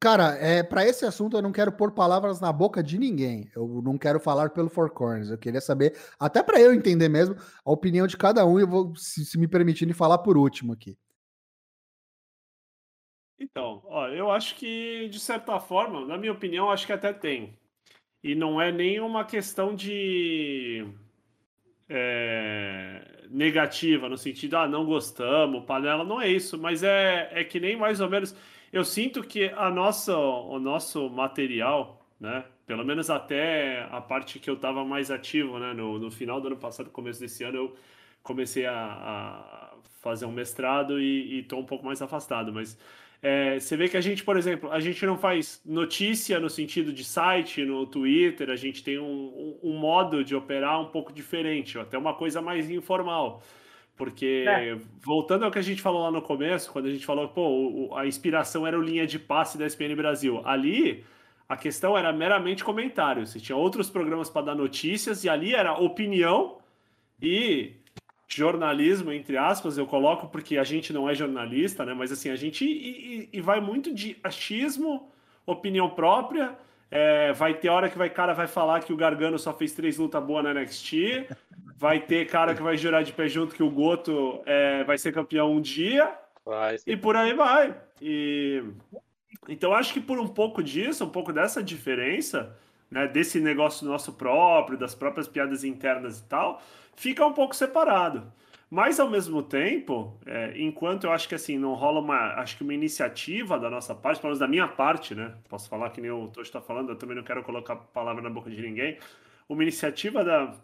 Cara, 0.00 0.36
é, 0.36 0.62
para 0.62 0.84
esse 0.84 1.06
assunto 1.06 1.36
eu 1.36 1.42
não 1.42 1.50
quero 1.50 1.72
pôr 1.72 1.90
palavras 1.92 2.38
na 2.38 2.52
boca 2.52 2.82
de 2.82 2.98
ninguém. 2.98 3.50
Eu 3.56 3.80
não 3.82 3.96
quero 3.96 4.20
falar 4.20 4.50
pelo 4.50 4.68
Four 4.68 4.90
Corners. 4.90 5.30
Eu 5.30 5.38
queria 5.38 5.62
saber, 5.62 5.98
até 6.20 6.42
para 6.42 6.60
eu 6.60 6.74
entender 6.74 7.08
mesmo, 7.08 7.36
a 7.64 7.72
opinião 7.72 8.06
de 8.06 8.16
cada 8.16 8.44
um. 8.44 8.58
E 8.58 8.62
eu 8.62 8.68
vou, 8.68 8.94
se, 8.94 9.24
se 9.24 9.38
me 9.38 9.48
permitirem, 9.48 9.94
falar 9.94 10.18
por 10.18 10.36
último 10.36 10.74
aqui. 10.74 10.96
Então, 13.38 13.82
ó, 13.86 14.08
eu 14.08 14.30
acho 14.30 14.54
que, 14.56 15.08
de 15.08 15.18
certa 15.18 15.58
forma, 15.58 16.06
na 16.06 16.18
minha 16.18 16.32
opinião, 16.32 16.70
acho 16.70 16.86
que 16.86 16.92
até 16.92 17.12
tem. 17.12 17.58
E 18.24 18.34
não 18.34 18.58
é 18.60 18.72
nem 18.72 19.00
uma 19.00 19.22
questão 19.22 19.74
de 19.74 20.86
é, 21.86 23.26
negativa, 23.28 24.08
no 24.08 24.16
sentido, 24.16 24.56
ah, 24.56 24.66
não 24.66 24.86
gostamos, 24.86 25.62
panela, 25.66 26.04
não 26.04 26.22
é 26.22 26.28
isso, 26.28 26.58
mas 26.58 26.82
é, 26.82 27.28
é 27.32 27.44
que 27.44 27.60
nem 27.60 27.76
mais 27.76 28.00
ou 28.00 28.08
menos. 28.08 28.34
Eu 28.72 28.82
sinto 28.82 29.22
que 29.22 29.50
a 29.50 29.70
nossa, 29.70 30.16
o 30.16 30.58
nosso 30.58 31.10
material, 31.10 32.00
né? 32.18 32.46
Pelo 32.66 32.82
menos 32.82 33.10
até 33.10 33.86
a 33.90 34.00
parte 34.00 34.38
que 34.38 34.48
eu 34.48 34.54
estava 34.54 34.82
mais 34.86 35.10
ativo, 35.10 35.58
né? 35.58 35.74
No, 35.74 35.98
no 35.98 36.10
final 36.10 36.40
do 36.40 36.46
ano 36.46 36.56
passado, 36.56 36.88
começo 36.90 37.20
desse 37.20 37.44
ano, 37.44 37.56
eu 37.58 37.76
comecei 38.22 38.64
a, 38.64 38.74
a 38.74 39.74
fazer 40.00 40.24
um 40.24 40.32
mestrado 40.32 40.98
e 40.98 41.40
estou 41.40 41.60
um 41.60 41.66
pouco 41.66 41.84
mais 41.84 42.00
afastado, 42.00 42.52
mas 42.54 42.78
é, 43.26 43.58
você 43.58 43.74
vê 43.74 43.88
que 43.88 43.96
a 43.96 44.02
gente, 44.02 44.22
por 44.22 44.36
exemplo, 44.36 44.70
a 44.70 44.78
gente 44.80 45.06
não 45.06 45.16
faz 45.16 45.58
notícia 45.64 46.38
no 46.38 46.50
sentido 46.50 46.92
de 46.92 47.02
site, 47.02 47.64
no 47.64 47.86
Twitter, 47.86 48.50
a 48.50 48.56
gente 48.56 48.84
tem 48.84 48.98
um, 48.98 49.56
um, 49.62 49.70
um 49.70 49.78
modo 49.78 50.22
de 50.22 50.36
operar 50.36 50.78
um 50.78 50.90
pouco 50.90 51.10
diferente, 51.10 51.78
até 51.78 51.96
uma 51.96 52.12
coisa 52.12 52.42
mais 52.42 52.68
informal. 52.68 53.42
Porque, 53.96 54.44
é. 54.46 54.76
voltando 55.02 55.46
ao 55.46 55.50
que 55.50 55.58
a 55.58 55.62
gente 55.62 55.80
falou 55.80 56.02
lá 56.02 56.10
no 56.10 56.20
começo, 56.20 56.70
quando 56.70 56.84
a 56.84 56.90
gente 56.90 57.06
falou, 57.06 57.26
pô, 57.28 57.96
a 57.96 58.06
inspiração 58.06 58.66
era 58.66 58.78
o 58.78 58.82
linha 58.82 59.06
de 59.06 59.18
passe 59.18 59.56
da 59.56 59.64
SPN 59.64 59.94
Brasil. 59.96 60.42
Ali, 60.44 61.02
a 61.48 61.56
questão 61.56 61.96
era 61.96 62.12
meramente 62.12 62.62
comentário. 62.62 63.26
Você 63.26 63.40
tinha 63.40 63.56
outros 63.56 63.88
programas 63.88 64.28
para 64.28 64.46
dar 64.46 64.54
notícias, 64.54 65.24
e 65.24 65.30
ali 65.30 65.54
era 65.54 65.72
opinião 65.72 66.58
e 67.22 67.72
jornalismo, 68.28 69.12
entre 69.12 69.36
aspas, 69.36 69.78
eu 69.78 69.86
coloco 69.86 70.28
porque 70.28 70.58
a 70.58 70.64
gente 70.64 70.92
não 70.92 71.08
é 71.08 71.14
jornalista, 71.14 71.84
né? 71.84 71.94
Mas 71.94 72.10
assim, 72.10 72.30
a 72.30 72.36
gente 72.36 72.64
e, 72.64 72.68
e, 72.68 73.28
e 73.32 73.40
vai 73.40 73.60
muito 73.60 73.92
de 73.92 74.16
achismo, 74.22 75.10
opinião 75.46 75.90
própria. 75.90 76.56
É, 76.90 77.32
vai 77.32 77.54
ter 77.54 77.68
hora 77.70 77.88
que 77.88 77.98
vai 77.98 78.08
cara 78.08 78.32
vai 78.34 78.46
falar 78.46 78.80
que 78.80 78.92
o 78.92 78.96
Gargano 78.96 79.38
só 79.38 79.52
fez 79.52 79.72
três 79.72 79.98
lutas 79.98 80.22
boas 80.22 80.44
na 80.44 80.54
NXT. 80.54 81.28
Vai 81.76 82.00
ter 82.00 82.26
cara 82.26 82.54
que 82.54 82.62
vai 82.62 82.76
jurar 82.76 83.02
de 83.02 83.12
pé 83.12 83.28
junto 83.28 83.54
que 83.54 83.62
o 83.62 83.70
Goto 83.70 84.40
é, 84.46 84.84
vai 84.84 84.96
ser 84.96 85.12
campeão 85.12 85.52
um 85.52 85.60
dia. 85.60 86.16
Vai, 86.44 86.76
e 86.86 86.96
por 86.96 87.16
aí 87.16 87.34
vai. 87.34 87.74
E 88.00 88.62
então 89.48 89.74
acho 89.74 89.92
que 89.92 90.00
por 90.00 90.18
um 90.18 90.28
pouco 90.28 90.62
disso, 90.62 91.04
um 91.04 91.10
pouco 91.10 91.32
dessa 91.32 91.62
diferença, 91.62 92.56
né, 92.90 93.06
desse 93.06 93.40
negócio 93.40 93.86
nosso 93.86 94.12
próprio, 94.12 94.78
das 94.78 94.94
próprias 94.94 95.26
piadas 95.26 95.64
internas 95.64 96.20
e 96.20 96.24
tal, 96.24 96.62
fica 96.96 97.26
um 97.26 97.32
pouco 97.32 97.54
separado. 97.54 98.32
Mas 98.70 98.98
ao 98.98 99.08
mesmo 99.08 99.42
tempo, 99.42 100.18
é, 100.26 100.52
enquanto 100.56 101.04
eu 101.04 101.12
acho 101.12 101.28
que 101.28 101.34
assim 101.34 101.56
não 101.56 101.74
rola 101.74 102.00
uma, 102.00 102.34
acho 102.40 102.56
que 102.56 102.62
uma 102.64 102.74
iniciativa 102.74 103.58
da 103.58 103.70
nossa 103.70 103.94
parte, 103.94 104.20
pelo 104.20 104.30
menos 104.30 104.40
da 104.40 104.48
minha 104.48 104.66
parte, 104.66 105.14
né? 105.14 105.32
Posso 105.48 105.68
falar 105.68 105.90
que 105.90 106.00
nem 106.00 106.10
o 106.10 106.26
Tocho 106.26 106.48
está 106.48 106.60
falando, 106.60 106.90
eu 106.90 106.96
também 106.96 107.14
não 107.14 107.22
quero 107.22 107.42
colocar 107.44 107.76
palavra 107.76 108.20
na 108.20 108.30
boca 108.30 108.50
de 108.50 108.60
ninguém. 108.60 108.98
Uma 109.48 109.62
iniciativa 109.62 110.24
da, 110.24 110.54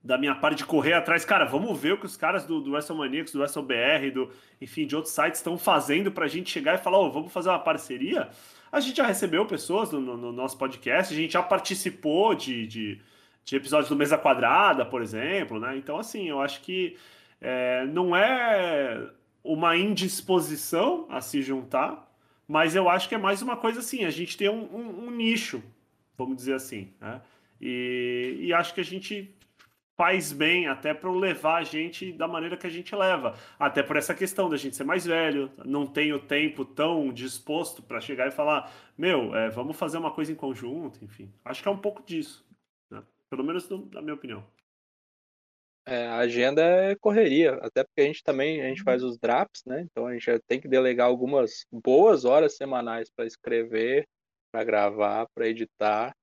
da 0.00 0.18
minha 0.18 0.34
parte 0.34 0.58
de 0.58 0.64
correr 0.64 0.92
atrás, 0.92 1.24
cara, 1.24 1.44
vamos 1.44 1.76
ver 1.80 1.94
o 1.94 1.98
que 1.98 2.06
os 2.06 2.16
caras 2.16 2.44
do, 2.44 2.60
do 2.60 2.72
WrestleManiacs, 2.72 3.32
do 3.32 3.40
WrestleBR, 3.40 4.10
do, 4.12 4.30
enfim, 4.60 4.86
de 4.86 4.94
outros 4.94 5.14
sites 5.14 5.40
estão 5.40 5.58
fazendo 5.58 6.12
para 6.12 6.26
a 6.26 6.28
gente 6.28 6.50
chegar 6.50 6.74
e 6.74 6.78
falar, 6.78 7.00
oh, 7.00 7.10
vamos 7.10 7.32
fazer 7.32 7.48
uma 7.48 7.58
parceria. 7.58 8.28
A 8.70 8.80
gente 8.80 8.98
já 8.98 9.06
recebeu 9.06 9.46
pessoas 9.46 9.90
no, 9.90 10.00
no, 10.00 10.16
no 10.16 10.30
nosso 10.30 10.58
podcast, 10.58 11.12
a 11.12 11.16
gente 11.16 11.32
já 11.32 11.42
participou 11.42 12.34
de, 12.34 12.66
de 12.66 13.00
de 13.44 13.56
episódios 13.56 13.88
do 13.88 13.96
Mesa 13.96 14.16
Quadrada, 14.16 14.84
por 14.84 15.02
exemplo, 15.02 15.60
né? 15.60 15.76
Então, 15.76 15.98
assim, 15.98 16.28
eu 16.28 16.40
acho 16.40 16.60
que 16.62 16.96
é, 17.40 17.84
não 17.86 18.16
é 18.16 19.08
uma 19.42 19.76
indisposição 19.76 21.06
a 21.10 21.20
se 21.20 21.42
juntar, 21.42 22.10
mas 22.48 22.74
eu 22.74 22.88
acho 22.88 23.08
que 23.08 23.14
é 23.14 23.18
mais 23.18 23.42
uma 23.42 23.56
coisa 23.56 23.80
assim, 23.80 24.04
a 24.04 24.10
gente 24.10 24.36
tem 24.36 24.48
um, 24.48 24.64
um, 24.74 25.06
um 25.06 25.10
nicho, 25.10 25.62
vamos 26.16 26.36
dizer 26.36 26.54
assim, 26.54 26.92
né? 27.00 27.20
E, 27.60 28.38
e 28.40 28.52
acho 28.52 28.74
que 28.74 28.80
a 28.80 28.84
gente 28.84 29.34
faz 29.96 30.32
bem 30.32 30.66
até 30.66 30.92
para 30.92 31.10
levar 31.10 31.56
a 31.56 31.62
gente 31.62 32.12
da 32.12 32.26
maneira 32.26 32.56
que 32.56 32.66
a 32.66 32.70
gente 32.70 32.94
leva. 32.94 33.34
Até 33.58 33.82
por 33.82 33.96
essa 33.96 34.14
questão 34.14 34.48
da 34.48 34.56
gente 34.56 34.76
ser 34.76 34.84
mais 34.84 35.06
velho, 35.06 35.50
não 35.64 35.86
tem 35.86 36.12
o 36.12 36.18
tempo 36.18 36.64
tão 36.64 37.12
disposto 37.12 37.82
para 37.82 38.00
chegar 38.00 38.26
e 38.26 38.32
falar, 38.32 38.72
meu, 38.98 39.34
é, 39.34 39.50
vamos 39.50 39.76
fazer 39.76 39.98
uma 39.98 40.10
coisa 40.10 40.32
em 40.32 40.34
conjunto, 40.34 41.04
enfim. 41.04 41.32
Acho 41.44 41.62
que 41.62 41.68
é 41.68 41.70
um 41.70 41.78
pouco 41.78 42.02
disso. 42.02 42.44
Pelo 43.34 43.44
menos 43.44 43.68
na 43.68 44.00
minha 44.00 44.14
opinião. 44.14 44.46
É, 45.84 46.06
a 46.06 46.18
agenda 46.18 46.62
é 46.62 46.94
correria, 46.94 47.54
até 47.56 47.82
porque 47.82 48.00
a 48.00 48.04
gente 48.04 48.22
também 48.22 48.62
a 48.62 48.68
gente 48.68 48.84
faz 48.84 49.02
os 49.02 49.18
drafts, 49.18 49.64
né? 49.66 49.82
Então 49.82 50.06
a 50.06 50.12
gente 50.16 50.38
tem 50.46 50.60
que 50.60 50.68
delegar 50.68 51.08
algumas 51.08 51.66
boas 51.70 52.24
horas 52.24 52.56
semanais 52.56 53.10
para 53.10 53.26
escrever, 53.26 54.06
para 54.52 54.62
gravar, 54.62 55.26
para 55.34 55.48
editar, 55.48 56.14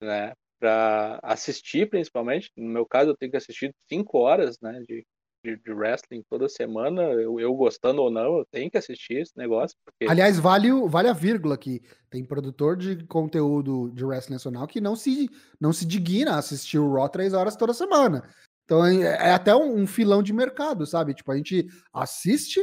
né? 0.00 0.32
Para 0.60 1.18
assistir, 1.24 1.90
principalmente. 1.90 2.52
No 2.56 2.70
meu 2.70 2.86
caso, 2.86 3.10
eu 3.10 3.16
tenho 3.16 3.32
que 3.32 3.36
assistir 3.36 3.74
cinco 3.88 4.18
horas, 4.18 4.58
né? 4.62 4.80
De, 4.86 5.04
de, 5.44 5.56
de, 5.56 5.72
wrestling 5.72 6.22
toda 6.28 6.48
semana, 6.48 7.02
eu, 7.02 7.38
eu, 7.38 7.54
gostando 7.54 8.02
ou 8.02 8.10
não, 8.10 8.38
eu 8.38 8.46
tenho 8.50 8.70
que 8.70 8.78
assistir 8.78 9.14
esse 9.14 9.36
negócio. 9.36 9.76
Porque... 9.84 10.10
Aliás, 10.10 10.38
vale, 10.38 10.70
vale 10.88 11.08
a 11.08 11.12
vírgula 11.12 11.54
aqui. 11.54 11.80
Tem 12.10 12.24
produtor 12.24 12.76
de 12.76 13.04
conteúdo 13.06 13.90
de 13.90 14.04
wrestling 14.04 14.34
nacional 14.34 14.66
que 14.66 14.80
não 14.80 14.96
se, 14.96 15.28
não 15.60 15.72
se 15.72 15.86
digna 15.86 16.32
a 16.32 16.38
assistir 16.38 16.78
o 16.78 16.92
Raw 16.92 17.08
três 17.08 17.32
horas 17.32 17.56
toda 17.56 17.72
semana. 17.72 18.28
Então 18.64 18.84
é, 18.84 19.02
é 19.02 19.32
até 19.32 19.54
um, 19.54 19.80
um, 19.80 19.86
filão 19.86 20.22
de 20.22 20.32
mercado, 20.32 20.86
sabe? 20.86 21.14
Tipo, 21.14 21.32
a 21.32 21.36
gente 21.36 21.66
assiste 21.92 22.60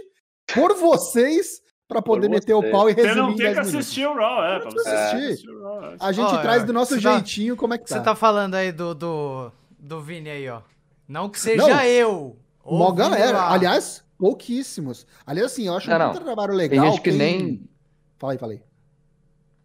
por 0.53 0.75
vocês 0.75 1.61
para 1.87 2.01
poder 2.01 2.29
meter 2.29 2.53
o 2.53 2.69
pau 2.71 2.89
e 2.89 2.93
resumir. 2.93 3.13
Você 3.13 3.19
não 3.19 3.35
tem 3.35 3.53
que 3.53 3.59
assistir 3.59 4.07
o 4.07 4.13
Raw, 4.13 4.43
é. 4.43 4.59
Pra 4.59 4.69
você 4.69 4.89
assistir. 4.89 5.49
É. 5.49 5.95
A 5.99 6.11
gente 6.11 6.33
oh, 6.33 6.41
traz 6.41 6.63
do 6.63 6.73
nosso 6.73 6.99
jeitinho 6.99 7.55
tá, 7.55 7.59
como 7.59 7.73
é 7.73 7.77
que 7.77 7.85
tá. 7.85 7.95
Você 7.95 8.03
tá 8.03 8.15
falando 8.15 8.55
aí 8.55 8.71
do, 8.71 8.93
do, 8.93 9.51
do 9.79 10.01
Vini 10.01 10.29
aí, 10.29 10.49
ó. 10.49 10.61
Não 11.07 11.29
que 11.29 11.39
seja 11.39 11.67
não. 11.67 11.83
eu. 11.83 12.37
Uma 12.65 12.93
galera. 12.93 13.37
Lá. 13.37 13.53
Aliás, 13.53 14.03
pouquíssimos. 14.17 15.05
Aliás, 15.25 15.51
assim, 15.51 15.67
eu 15.67 15.75
acho 15.75 15.89
não, 15.89 15.95
um 15.95 16.13
não. 16.13 16.23
trabalho 16.23 16.53
legal. 16.53 16.83
Tem 16.83 16.91
gente 16.91 17.01
que 17.03 17.11
nem. 17.11 17.69
Falei, 18.17 18.37
falei. 18.37 18.61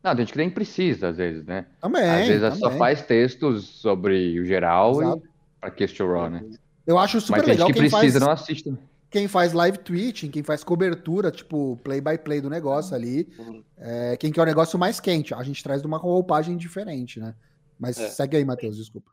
Não, 0.02 0.14
tem 0.14 0.24
gente 0.24 0.32
que 0.32 0.39
nem 0.39 0.51
precisa, 0.51 1.09
às 1.09 1.16
vezes, 1.16 1.44
né? 1.44 1.66
Também. 1.81 2.02
Às 2.02 2.27
vezes 2.27 2.43
também. 2.43 2.59
só 2.59 2.70
faz 2.72 3.02
textos 3.02 3.64
sobre 3.64 4.39
o 4.39 4.44
geral 4.44 5.01
Exato. 5.01 5.22
e 5.24 5.31
para 5.60 5.70
que 5.70 5.85
Raw, 5.85 6.31
né? 6.31 6.44
Eu 6.86 6.98
acho 6.98 7.20
super 7.20 7.39
Mas 7.39 7.48
legal. 7.48 7.68
Mas 7.68 7.77
que 7.77 7.81
precisa, 7.81 8.18
faz... 8.18 8.27
não 8.27 8.31
assiste. 8.31 8.78
Quem 9.10 9.27
faz 9.27 9.52
live 9.52 9.78
tweeting, 9.78 10.31
quem 10.31 10.43
faz 10.43 10.62
cobertura, 10.62 11.31
tipo, 11.31 11.78
play 11.82 12.01
by 12.01 12.16
play 12.16 12.40
do 12.40 12.48
negócio 12.48 12.94
ali, 12.94 13.28
é, 13.77 14.16
quem 14.16 14.31
quer 14.31 14.40
o 14.40 14.44
negócio 14.44 14.78
mais 14.78 15.01
quente. 15.01 15.35
A 15.35 15.43
gente 15.43 15.62
traz 15.62 15.81
de 15.81 15.86
uma 15.86 15.98
roupagem 15.98 16.56
diferente, 16.56 17.18
né? 17.18 17.35
Mas 17.78 17.98
é. 17.98 18.09
segue 18.09 18.36
aí, 18.36 18.44
Matheus, 18.44 18.77
desculpa. 18.77 19.10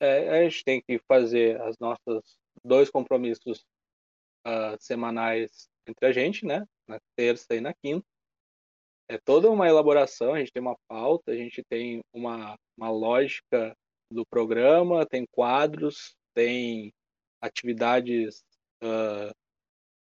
É, 0.00 0.40
a 0.40 0.42
gente 0.44 0.64
tem 0.64 0.80
que 0.80 1.00
fazer 1.08 1.60
as 1.62 1.76
nossas 1.78 2.22
dois 2.64 2.90
compromissos 2.90 3.64
uh, 4.46 4.76
semanais 4.78 5.68
entre 5.86 6.06
a 6.06 6.12
gente, 6.12 6.46
né? 6.46 6.66
Na 6.86 6.98
terça 7.16 7.54
e 7.54 7.60
na 7.60 7.72
quinta. 7.74 8.06
É 9.08 9.18
toda 9.18 9.50
uma 9.50 9.68
elaboração, 9.68 10.34
a 10.34 10.38
gente 10.38 10.52
tem 10.52 10.62
uma 10.62 10.76
pauta, 10.88 11.32
a 11.32 11.36
gente 11.36 11.62
tem 11.68 12.00
uma, 12.12 12.56
uma 12.76 12.90
lógica 12.90 13.76
do 14.10 14.24
programa, 14.24 15.06
tem 15.06 15.26
quadros, 15.32 16.14
tem 16.34 16.92
atividades 17.40 18.42
uh, 18.82 19.34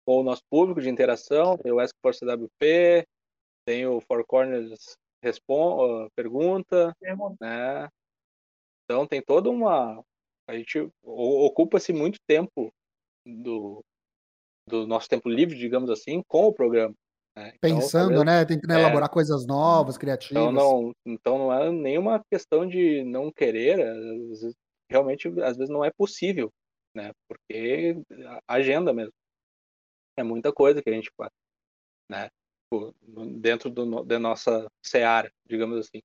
com 0.04 0.20
o 0.20 0.22
nosso 0.22 0.42
público 0.50 0.80
de 0.80 0.88
interação, 0.88 1.56
tem 1.56 1.70
o 1.70 1.78
Ask 1.78 1.94
for 2.02 2.14
CWP, 2.14 3.06
tem 3.66 3.86
o 3.86 4.00
Four 4.00 4.26
Corners 4.26 4.96
Respon 5.22 6.04
uh, 6.04 6.10
Pergunta, 6.16 6.94
né? 7.40 7.88
Então 8.84 9.06
tem 9.06 9.20
toda 9.20 9.50
uma. 9.50 10.02
A 10.48 10.56
gente 10.56 10.90
ocupa-se 11.02 11.92
muito 11.92 12.18
tempo 12.26 12.72
do, 13.26 13.84
do 14.66 14.86
nosso 14.86 15.08
tempo 15.08 15.28
livre, 15.28 15.56
digamos 15.56 15.90
assim, 15.90 16.22
com 16.26 16.46
o 16.46 16.52
programa. 16.52 16.94
Né? 17.36 17.52
Então, 17.54 17.76
Pensando, 17.76 18.14
talvez, 18.14 18.24
né? 18.24 18.44
Tentando 18.44 18.72
é, 18.72 18.80
elaborar 18.80 19.10
coisas 19.10 19.46
novas, 19.46 19.98
criativas. 19.98 20.42
Então 20.42 20.52
não, 20.52 20.92
então 21.06 21.38
não 21.38 21.52
é 21.52 21.70
nenhuma 21.70 22.24
questão 22.30 22.66
de 22.66 23.04
não 23.04 23.30
querer, 23.30 23.78
realmente 24.90 25.28
às 25.42 25.56
vezes 25.56 25.68
não 25.68 25.84
é 25.84 25.90
possível, 25.90 26.50
né? 26.94 27.12
Porque 27.28 27.96
a 28.46 28.54
agenda 28.54 28.92
mesmo. 28.92 29.12
É 30.18 30.22
muita 30.24 30.52
coisa 30.52 30.82
que 30.82 30.90
a 30.90 30.92
gente 30.92 31.12
faz, 31.16 31.30
né? 32.10 32.28
Dentro 33.38 33.70
do, 33.70 34.02
da 34.02 34.18
nossa 34.18 34.66
seara, 34.84 35.30
digamos 35.46 35.78
assim. 35.78 36.00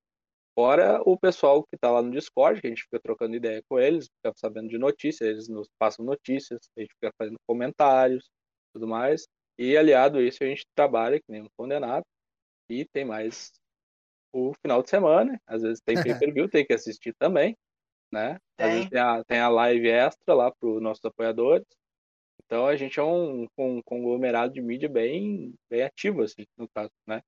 Fora 0.55 1.01
o 1.03 1.17
pessoal 1.17 1.63
que 1.63 1.75
está 1.75 1.89
lá 1.89 2.01
no 2.01 2.11
Discord, 2.11 2.61
que 2.61 2.67
a 2.67 2.69
gente 2.69 2.83
fica 2.83 2.99
trocando 2.99 3.35
ideia 3.35 3.63
com 3.67 3.79
eles, 3.79 4.07
fica 4.17 4.33
sabendo 4.35 4.69
de 4.69 4.77
notícias, 4.77 5.27
eles 5.27 5.47
nos 5.47 5.67
passam 5.79 6.05
notícias, 6.05 6.69
a 6.77 6.81
gente 6.81 6.93
fica 6.93 7.11
fazendo 7.17 7.37
comentários, 7.47 8.29
tudo 8.71 8.87
mais. 8.87 9.27
E 9.57 9.75
aliado 9.75 10.17
a 10.17 10.21
isso, 10.21 10.43
a 10.43 10.47
gente 10.47 10.65
trabalha 10.75 11.19
que 11.19 11.31
nem 11.31 11.41
um 11.41 11.49
condenado. 11.57 12.03
E 12.69 12.85
tem 12.85 13.03
mais 13.03 13.51
o 14.31 14.53
final 14.61 14.81
de 14.83 14.89
semana. 14.89 15.39
Às 15.47 15.61
vezes 15.61 15.81
tem 15.81 15.95
pay-per-view, 16.29 16.49
tem 16.49 16.65
que 16.65 16.73
assistir 16.73 17.13
também. 17.17 17.55
Né? 18.11 18.37
Às 18.59 18.71
vezes 18.73 18.89
tem 18.89 18.99
a, 18.99 19.23
tem 19.23 19.39
a 19.39 19.49
live 19.49 19.89
extra 19.89 20.35
lá 20.35 20.51
para 20.51 20.69
os 20.69 20.81
nossos 20.81 21.03
apoiadores. 21.03 21.65
Então 22.45 22.67
a 22.67 22.75
gente 22.75 22.99
é 22.99 23.03
um, 23.03 23.47
um, 23.57 23.81
conglomerado 23.81 24.53
de 24.53 24.61
mídia 24.61 24.89
bem, 24.89 25.53
bem 25.69 25.83
ativo, 25.83 26.21
assim, 26.21 26.45
no 26.57 26.67
caso, 26.69 26.91
né? 27.07 27.21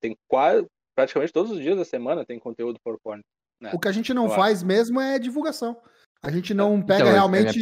Tem 0.00 0.16
quase, 0.28 0.68
praticamente 0.94 1.32
todos 1.32 1.52
os 1.52 1.58
dias 1.58 1.76
da 1.76 1.84
semana 1.84 2.24
tem 2.24 2.38
conteúdo 2.38 2.78
por 2.82 2.98
Corner. 3.00 3.24
Né? 3.60 3.70
O 3.74 3.78
que 3.78 3.88
a 3.88 3.92
gente 3.92 4.12
não 4.12 4.28
faz 4.28 4.62
mesmo 4.62 5.00
é 5.00 5.18
divulgação. 5.18 5.80
A 6.22 6.30
gente 6.30 6.54
não 6.54 6.80
pega 6.80 7.02
então, 7.02 7.12
realmente. 7.12 7.60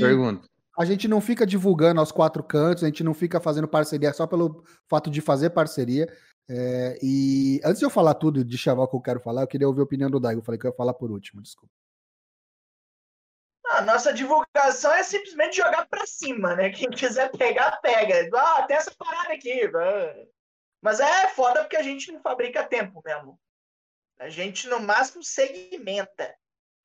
A 0.79 0.85
gente 0.85 1.07
não 1.07 1.21
fica 1.21 1.47
divulgando 1.47 2.01
aos 2.01 2.11
quatro 2.11 2.43
cantos, 2.43 2.83
a 2.83 2.87
gente 2.87 3.05
não 3.05 3.13
fica 3.13 3.39
fazendo 3.41 3.69
parceria 3.69 4.13
só 4.13 4.27
pelo 4.27 4.65
fato 4.89 5.11
de 5.11 5.21
fazer 5.21 5.51
parceria. 5.51 6.07
É, 6.49 6.99
e 7.03 7.61
antes 7.65 7.79
de 7.79 7.85
eu 7.85 7.91
falar 7.91 8.15
tudo 8.15 8.45
de 8.45 8.59
Chaval 8.59 8.89
que 8.89 8.97
eu 8.97 9.01
quero 9.01 9.21
falar, 9.21 9.43
eu 9.43 9.47
queria 9.47 9.69
ouvir 9.69 9.81
a 9.81 9.85
opinião 9.85 10.11
do 10.11 10.19
Daigo. 10.19 10.41
Eu 10.41 10.45
falei 10.45 10.59
que 10.59 10.67
eu 10.67 10.71
ia 10.71 10.77
falar 10.77 10.95
por 10.95 11.11
último, 11.11 11.43
desculpa. 11.43 11.73
A 13.69 13.83
nossa 13.83 14.13
divulgação 14.13 14.93
é 14.93 15.03
simplesmente 15.03 15.57
jogar 15.57 15.87
para 15.87 16.07
cima, 16.07 16.55
né? 16.55 16.71
Quem 16.71 16.91
quiser 16.91 17.31
pegar, 17.33 17.81
pega. 17.81 18.29
Ah, 18.35 18.63
tem 18.63 18.77
essa 18.77 18.93
parada 18.99 19.33
aqui. 19.33 19.71
Mas 20.83 20.99
é 20.99 21.29
foda 21.29 21.61
porque 21.63 21.77
a 21.77 21.83
gente 21.83 22.11
não 22.11 22.21
fabrica 22.21 22.67
tempo 22.67 23.01
mesmo. 23.05 23.41
A 24.19 24.29
gente, 24.29 24.69
no 24.69 24.81
máximo, 24.81 25.23
segmenta. 25.23 26.37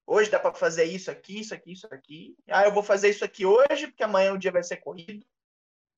Hoje 0.05 0.29
dá 0.29 0.39
para 0.39 0.53
fazer 0.53 0.85
isso 0.85 1.09
aqui, 1.11 1.39
isso 1.39 1.53
aqui, 1.53 1.73
isso 1.73 1.87
aqui. 1.91 2.37
Ah, 2.47 2.63
eu 2.63 2.71
vou 2.71 2.83
fazer 2.83 3.09
isso 3.09 3.25
aqui 3.25 3.45
hoje, 3.45 3.87
porque 3.87 4.03
amanhã 4.03 4.33
o 4.33 4.37
dia 4.37 4.51
vai 4.51 4.63
ser 4.63 4.77
corrido. 4.77 5.25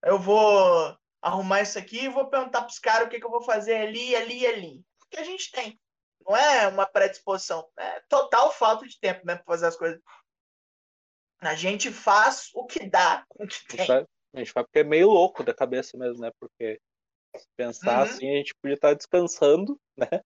Eu 0.02 0.18
vou 0.18 0.98
arrumar 1.22 1.62
isso 1.62 1.78
aqui 1.78 2.06
e 2.06 2.10
vou 2.10 2.30
perguntar 2.30 2.62
para 2.62 2.72
os 2.72 2.80
caras 2.80 3.08
o 3.08 3.10
que, 3.10 3.20
que 3.20 3.26
eu 3.26 3.30
vou 3.30 3.44
fazer 3.44 3.76
ali, 3.76 4.16
ali, 4.16 4.48
ali. 4.48 4.86
Porque 4.98 5.18
a 5.18 5.24
gente 5.24 5.52
tem. 5.52 5.80
Não 6.26 6.36
é 6.36 6.68
uma 6.68 6.86
predisposição. 6.86 7.70
É 7.78 8.00
total 8.08 8.52
falta 8.52 8.88
de 8.88 8.98
tempo 9.00 9.26
mesmo 9.26 9.44
para 9.44 9.54
fazer 9.54 9.68
as 9.68 9.76
coisas. 9.76 10.02
A 11.42 11.54
gente 11.54 11.92
faz 11.92 12.50
o 12.54 12.66
que 12.66 12.88
dá 12.90 13.26
com 13.28 13.44
o 13.44 13.48
que 13.48 13.68
tem. 13.68 13.92
A 14.34 14.40
gente 14.40 14.52
faz 14.52 14.66
porque 14.66 14.80
é 14.80 14.84
meio 14.84 15.10
louco 15.10 15.44
da 15.44 15.54
cabeça 15.54 15.98
mesmo, 15.98 16.22
né? 16.22 16.32
Porque 16.40 16.82
se 17.38 17.48
pensar 17.56 17.98
uhum. 17.98 18.04
assim, 18.04 18.30
a 18.30 18.38
gente 18.38 18.56
podia 18.62 18.76
estar 18.76 18.94
descansando, 18.94 19.80
né? 19.98 20.22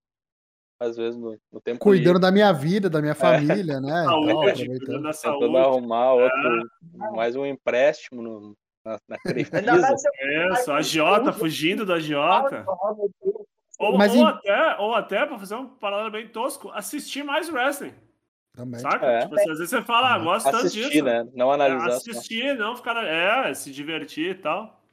Às 0.80 0.96
vezes 0.96 1.18
no, 1.18 1.38
no 1.52 1.60
tempo. 1.60 1.78
Cuidando 1.80 2.18
da 2.18 2.32
minha 2.32 2.52
vida, 2.52 2.90
da 2.90 3.00
minha 3.00 3.12
é. 3.12 3.14
família, 3.14 3.74
é. 3.78 3.80
né? 3.80 4.04
Saúde, 4.04 4.70
então. 4.70 5.02
Da 5.02 5.12
saúde. 5.12 5.40
Tentando 5.40 5.58
arrumar 5.58 6.12
outro, 6.14 6.70
é. 7.02 7.10
mais 7.12 7.36
um 7.36 7.46
empréstimo 7.46 8.22
no, 8.22 8.56
na, 8.84 8.98
na 9.08 9.16
Isso, 10.58 10.72
a 10.72 10.82
Jota, 10.82 11.32
fugindo 11.32 11.86
da 11.86 11.98
Jota. 11.98 12.64
Ou, 13.78 13.98
Mas, 13.98 14.14
ou, 14.14 14.24
até, 14.24 14.76
ou 14.78 14.94
até, 14.94 15.26
para 15.26 15.38
fazer 15.38 15.56
um 15.56 15.66
paralelo 15.66 16.10
bem 16.10 16.28
tosco, 16.28 16.70
assistir 16.70 17.24
mais 17.24 17.48
wrestling. 17.48 17.94
Também. 18.54 18.78
Saca? 18.78 19.04
É. 19.04 19.20
Tipo, 19.22 19.34
assim, 19.34 19.50
às 19.50 19.58
vezes 19.58 19.70
você 19.70 19.82
fala, 19.82 20.14
ah, 20.14 20.18
gosto 20.18 20.48
assistir, 20.48 20.82
tanto 20.82 20.92
disso. 20.92 21.04
né? 21.04 21.28
Não 21.34 21.50
analisar. 21.50 21.88
É, 21.88 21.92
assistir, 21.94 22.56
não 22.56 22.76
ficar. 22.76 23.04
É, 23.04 23.52
se 23.52 23.72
divertir 23.72 24.30
e 24.30 24.34
tal. 24.36 24.83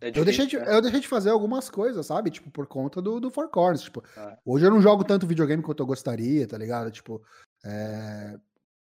É 0.00 0.08
eu, 0.14 0.24
deixei 0.24 0.46
de, 0.46 0.56
né? 0.56 0.76
eu 0.76 0.80
deixei 0.80 1.00
de 1.00 1.08
fazer 1.08 1.30
algumas 1.30 1.68
coisas, 1.68 2.06
sabe? 2.06 2.30
Tipo, 2.30 2.50
por 2.50 2.66
conta 2.66 3.02
do, 3.02 3.18
do 3.18 3.30
Four 3.30 3.48
Corners. 3.48 3.82
Tipo, 3.82 4.02
ah. 4.16 4.36
hoje 4.44 4.64
eu 4.64 4.70
não 4.70 4.80
jogo 4.80 5.02
tanto 5.04 5.26
videogame 5.26 5.62
quanto 5.62 5.82
eu 5.82 5.86
gostaria, 5.86 6.46
tá 6.46 6.56
ligado? 6.56 6.90
Tipo, 6.90 7.20
é, 7.64 8.38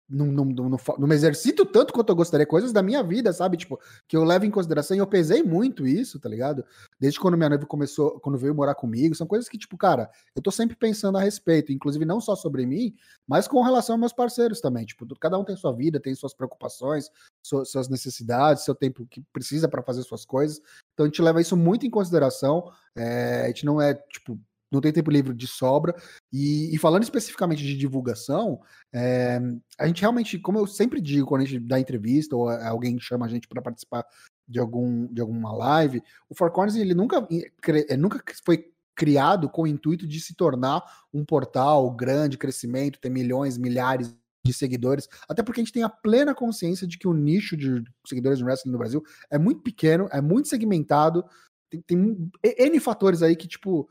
não, 0.10 0.26
não, 0.26 0.46
não, 0.46 0.70
não, 0.70 1.08
me 1.08 1.14
exercito 1.14 1.64
tanto 1.66 1.94
quanto 1.94 2.10
eu 2.10 2.16
gostaria, 2.16 2.46
coisas 2.46 2.74
da 2.74 2.82
minha 2.82 3.04
vida, 3.04 3.32
sabe? 3.32 3.58
Tipo, 3.58 3.80
que 4.08 4.18
eu 4.18 4.24
levo 4.24 4.46
em 4.46 4.50
consideração 4.50 4.98
e 4.98 5.00
eu 5.00 5.06
pesei 5.06 5.44
muito 5.44 5.86
isso, 5.86 6.20
tá 6.20 6.28
ligado? 6.28 6.66
Desde 7.00 7.20
quando 7.20 7.38
minha 7.38 7.50
noiva 7.50 7.66
começou, 7.66 8.20
quando 8.20 8.38
veio 8.38 8.56
morar 8.56 8.74
comigo, 8.74 9.14
são 9.14 9.28
coisas 9.28 9.48
que, 9.48 9.58
tipo, 9.58 9.78
cara, 9.78 10.10
eu 10.36 10.42
tô 10.42 10.50
sempre 10.50 10.76
pensando 10.76 11.18
a 11.18 11.22
respeito, 11.22 11.72
inclusive 11.72 12.06
não 12.06 12.20
só 12.20 12.36
sobre 12.36 12.66
mim, 12.66 12.96
mas 13.28 13.48
com 13.48 13.62
relação 13.62 13.94
aos 13.96 14.00
meus 14.00 14.14
parceiros 14.14 14.60
também. 14.60 14.86
Tipo, 14.86 15.08
cada 15.20 15.38
um 15.38 15.44
tem 15.44 15.56
sua 15.56 15.74
vida, 15.74 16.00
tem 16.00 16.16
suas 16.16 16.34
preocupações, 16.34 17.12
suas 17.44 17.88
necessidades, 17.88 18.64
seu 18.64 18.74
tempo 18.74 19.06
que 19.06 19.22
precisa 19.32 19.68
para 19.68 19.84
fazer 19.84 20.02
suas 20.02 20.26
coisas. 20.26 20.60
Então 20.94 21.06
a 21.06 21.08
gente 21.08 21.22
leva 21.22 21.40
isso 21.40 21.56
muito 21.56 21.86
em 21.86 21.90
consideração. 21.90 22.72
É, 22.96 23.44
a 23.44 23.48
gente 23.48 23.66
não 23.66 23.80
é, 23.80 23.94
tipo, 23.94 24.40
não 24.72 24.82
tem 24.82 24.94
tempo 24.94 25.12
livre 25.12 25.34
de 25.34 25.48
sobra. 25.48 25.96
E, 26.32 26.74
e 26.74 26.78
falando 26.78 27.04
especificamente 27.04 27.64
de 27.64 27.78
divulgação, 27.78 28.62
é, 28.94 29.40
a 29.78 29.88
gente 29.88 30.02
realmente, 30.02 30.38
como 30.40 30.60
eu 30.60 30.68
sempre 30.68 31.02
digo 31.02 31.28
quando 31.28 31.42
a 31.42 31.46
gente 31.46 31.60
dá 31.60 31.80
entrevista 31.80 32.36
ou 32.36 32.50
alguém 32.50 33.00
chama 33.00 33.26
a 33.26 33.30
gente 33.30 33.48
para 33.48 33.62
participar 33.62 34.06
de, 34.48 34.60
algum, 34.60 35.06
de 35.08 35.22
alguma 35.22 35.52
live, 35.54 36.02
o 36.30 36.36
Four 36.36 36.52
Corners 36.52 36.76
ele 36.76 36.94
nunca, 36.94 37.28
eh, 37.32 37.98
nunca 37.98 38.22
foi 38.44 38.72
criado 38.96 39.48
com 39.48 39.62
o 39.62 39.68
intuito 39.68 40.08
de 40.08 40.20
se 40.20 40.36
tornar 40.36 40.84
um 41.14 41.24
portal 41.24 41.90
grande, 41.92 42.38
crescimento, 42.38 43.00
ter 43.00 43.10
milhões, 43.10 43.58
milhares 43.58 44.14
de 44.46 44.54
seguidores, 44.54 45.08
até 45.28 45.44
porque 45.44 45.62
a 45.62 45.64
gente 45.64 45.74
tem 45.74 45.84
a 45.84 45.90
plena 45.90 46.34
consciência 46.34 46.88
de 46.88 46.98
que 46.98 47.08
o 47.08 47.14
nicho 47.14 47.56
de 47.56 47.84
seguidores 48.06 48.40
de 48.40 48.44
wrestling 48.44 48.72
no 48.72 48.78
Brasil 48.78 49.04
é 49.30 49.38
muito 49.38 49.62
pequeno, 49.62 50.10
é 50.12 50.22
muito 50.22 50.48
segmentado, 50.48 51.24
tem, 51.70 51.82
tem 51.82 52.32
N 52.44 52.80
fatores 52.80 53.22
aí 53.22 53.36
que, 53.36 53.48
tipo, 53.48 53.88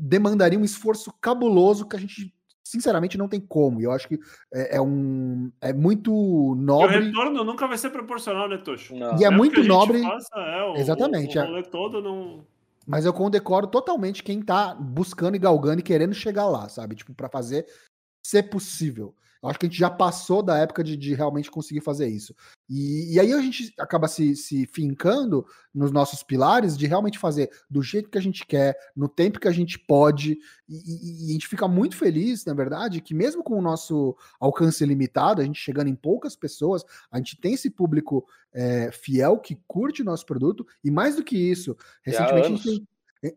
demandaria 0.00 0.58
um 0.58 0.64
esforço 0.64 1.12
cabuloso 1.20 1.86
que 1.86 1.96
a 1.96 1.98
gente 2.00 2.32
sinceramente 2.64 3.18
não 3.18 3.28
tem 3.28 3.40
como. 3.40 3.80
E 3.80 3.84
eu 3.84 3.92
acho 3.92 4.06
que 4.06 4.18
é, 4.52 4.76
é 4.76 4.80
um 4.80 5.50
é 5.60 5.72
muito 5.72 6.12
nobre. 6.56 6.98
o 6.98 7.04
retorno 7.04 7.44
nunca 7.44 7.66
vai 7.66 7.76
ser 7.76 7.90
proporcional, 7.90 8.48
né, 8.48 8.58
Tocho? 8.58 8.94
E 9.18 9.24
é 9.24 9.30
muito 9.30 9.62
nobre. 9.64 10.00
Faça, 10.02 10.38
é, 10.38 10.62
o, 10.64 10.76
Exatamente. 10.76 11.38
O, 11.38 11.42
o 11.42 11.46
rolê 11.46 11.62
todo 11.64 12.00
não. 12.00 12.46
Mas 12.86 13.04
eu 13.04 13.12
condecoro 13.12 13.66
totalmente 13.66 14.22
quem 14.22 14.40
tá 14.40 14.74
buscando 14.74 15.34
e 15.34 15.38
galgando 15.38 15.80
e 15.80 15.84
querendo 15.84 16.14
chegar 16.14 16.46
lá, 16.46 16.68
sabe? 16.68 16.94
Tipo, 16.94 17.12
para 17.12 17.28
fazer 17.28 17.66
ser 18.22 18.44
possível. 18.44 19.14
Eu 19.42 19.48
acho 19.48 19.58
que 19.58 19.66
a 19.66 19.68
gente 19.68 19.78
já 19.78 19.90
passou 19.90 20.42
da 20.42 20.58
época 20.58 20.84
de, 20.84 20.96
de 20.96 21.14
realmente 21.14 21.50
conseguir 21.50 21.80
fazer 21.80 22.08
isso. 22.08 22.34
E, 22.72 23.14
e, 23.14 23.18
aí 23.18 23.32
a 23.32 23.40
gente 23.40 23.74
acaba 23.80 24.06
se, 24.06 24.36
se 24.36 24.64
fincando 24.64 25.44
nos 25.74 25.90
nossos 25.90 26.22
pilares 26.22 26.78
de 26.78 26.86
realmente 26.86 27.18
fazer 27.18 27.50
do 27.68 27.82
jeito 27.82 28.08
que 28.08 28.16
a 28.16 28.20
gente 28.20 28.46
quer, 28.46 28.76
no 28.94 29.08
tempo 29.08 29.40
que 29.40 29.48
a 29.48 29.52
gente 29.52 29.76
pode. 29.76 30.38
E, 30.68 31.26
e, 31.26 31.30
a 31.30 31.32
gente 31.32 31.48
fica 31.48 31.66
muito 31.66 31.96
feliz, 31.96 32.44
na 32.44 32.54
verdade, 32.54 33.00
que 33.00 33.12
mesmo 33.12 33.42
com 33.42 33.58
o 33.58 33.62
nosso 33.62 34.16
alcance 34.38 34.86
limitado, 34.86 35.40
a 35.40 35.44
gente 35.44 35.58
chegando 35.58 35.88
em 35.88 35.96
poucas 35.96 36.36
pessoas, 36.36 36.84
a 37.10 37.16
gente 37.16 37.36
tem 37.40 37.54
esse 37.54 37.68
público 37.68 38.24
é, 38.52 38.92
fiel 38.92 39.38
que 39.38 39.58
curte 39.66 40.02
o 40.02 40.04
nosso 40.04 40.24
produto. 40.24 40.64
E 40.84 40.92
mais 40.92 41.16
do 41.16 41.24
que 41.24 41.36
isso, 41.36 41.76
recentemente 42.04 42.46
a 42.46 42.50
gente 42.50 42.62
tem 42.62 42.88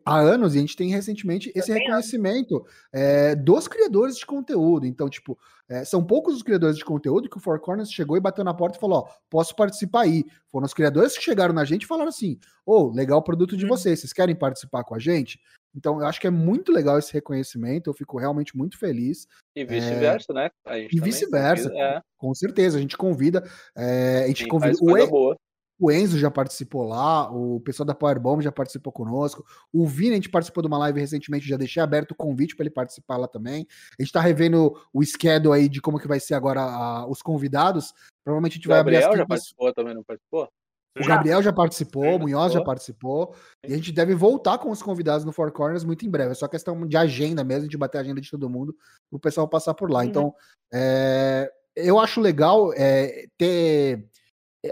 há 0.04 0.18
anos, 0.18 0.54
e 0.54 0.58
a 0.58 0.60
gente 0.60 0.76
tem 0.76 0.88
recentemente 0.88 1.52
esse 1.54 1.72
reconhecimento 1.72 2.64
é, 2.92 3.34
dos 3.34 3.68
criadores 3.68 4.16
de 4.16 4.24
conteúdo. 4.24 4.86
Então, 4.86 5.08
tipo, 5.08 5.38
é, 5.68 5.84
são 5.84 6.04
poucos 6.04 6.34
os 6.34 6.42
criadores 6.42 6.76
de 6.76 6.84
conteúdo 6.84 7.28
que 7.28 7.36
o 7.36 7.40
Four 7.40 7.60
Corners 7.60 7.92
chegou 7.92 8.16
e 8.16 8.20
bateu 8.20 8.44
na 8.44 8.54
porta 8.54 8.76
e 8.76 8.80
falou: 8.80 9.00
Ó, 9.00 9.08
posso 9.30 9.54
participar 9.54 10.02
aí. 10.02 10.24
Foram 10.50 10.66
os 10.66 10.74
criadores 10.74 11.16
que 11.16 11.24
chegaram 11.24 11.54
na 11.54 11.64
gente 11.64 11.82
e 11.82 11.86
falaram 11.86 12.08
assim: 12.08 12.38
Ô, 12.64 12.84
oh, 12.84 12.92
legal 12.92 13.18
o 13.18 13.22
produto 13.22 13.56
de 13.56 13.64
hum. 13.64 13.68
vocês, 13.68 14.00
vocês 14.00 14.12
querem 14.12 14.34
participar 14.34 14.84
com 14.84 14.94
a 14.94 14.98
gente? 14.98 15.38
Então, 15.76 16.00
eu 16.00 16.06
acho 16.06 16.20
que 16.20 16.26
é 16.26 16.30
muito 16.30 16.70
legal 16.70 16.98
esse 16.98 17.12
reconhecimento, 17.12 17.90
eu 17.90 17.94
fico 17.94 18.16
realmente 18.16 18.56
muito 18.56 18.78
feliz. 18.78 19.26
E 19.56 19.64
vice-versa, 19.64 20.32
é... 20.32 20.34
né? 20.34 20.50
e 20.90 21.00
vice-versa, 21.00 21.72
é. 21.74 22.00
com 22.16 22.32
certeza. 22.32 22.78
A 22.78 22.80
gente 22.80 22.96
convida. 22.96 23.42
É, 23.76 24.22
a 24.24 24.28
gente 24.28 24.44
Sim, 24.44 24.48
convida. 24.48 24.76
O, 24.80 25.06
boa. 25.08 25.36
O 25.78 25.90
Enzo 25.90 26.18
já 26.18 26.30
participou 26.30 26.84
lá, 26.84 27.30
o 27.32 27.60
pessoal 27.60 27.86
da 27.86 27.94
Powerbomb 27.94 28.42
já 28.42 28.52
participou 28.52 28.92
conosco. 28.92 29.44
O 29.72 29.86
Vini, 29.86 30.12
a 30.12 30.14
gente 30.14 30.28
participou 30.28 30.62
de 30.62 30.68
uma 30.68 30.78
live 30.78 31.00
recentemente, 31.00 31.48
já 31.48 31.56
deixei 31.56 31.82
aberto 31.82 32.12
o 32.12 32.14
convite 32.14 32.54
para 32.54 32.64
ele 32.64 32.74
participar 32.74 33.16
lá 33.16 33.26
também. 33.26 33.66
A 33.98 34.02
gente 34.02 34.10
está 34.10 34.20
revendo 34.20 34.74
o 34.92 35.04
schedule 35.04 35.54
aí 35.54 35.68
de 35.68 35.80
como 35.80 35.98
que 35.98 36.06
vai 36.06 36.20
ser 36.20 36.34
agora 36.34 36.62
a, 36.62 37.06
os 37.08 37.20
convidados. 37.22 37.92
Provavelmente 38.24 38.52
a 38.52 38.56
gente 38.56 38.68
vai 38.68 38.78
abrir 38.78 38.96
as 38.96 39.02
Gabriel 39.02 39.22
já 39.22 39.26
participou 39.26 39.74
também, 39.74 39.94
não 39.94 40.04
participou? 40.04 40.48
O 40.96 41.04
Gabriel 41.04 41.42
já 41.42 41.52
participou, 41.52 42.16
o 42.16 42.18
Munhoz 42.20 42.52
já 42.52 42.62
participou. 42.62 43.34
E 43.66 43.72
a 43.72 43.76
gente 43.76 43.90
deve 43.90 44.14
voltar 44.14 44.58
com 44.58 44.70
os 44.70 44.80
convidados 44.80 45.24
no 45.24 45.32
Four 45.32 45.50
Corners 45.50 45.82
muito 45.82 46.06
em 46.06 46.10
breve. 46.10 46.30
É 46.30 46.34
só 46.34 46.46
questão 46.46 46.86
de 46.86 46.96
agenda 46.96 47.42
mesmo, 47.42 47.68
de 47.68 47.76
bater 47.76 47.98
a 47.98 48.00
agenda 48.02 48.20
de 48.20 48.30
todo 48.30 48.48
mundo, 48.48 48.76
o 49.10 49.18
pessoal 49.18 49.48
passar 49.48 49.74
por 49.74 49.90
lá. 49.90 50.00
Uhum. 50.00 50.04
Então, 50.04 50.34
é, 50.72 51.50
eu 51.74 51.98
acho 51.98 52.20
legal 52.20 52.72
é, 52.76 53.26
ter 53.36 54.08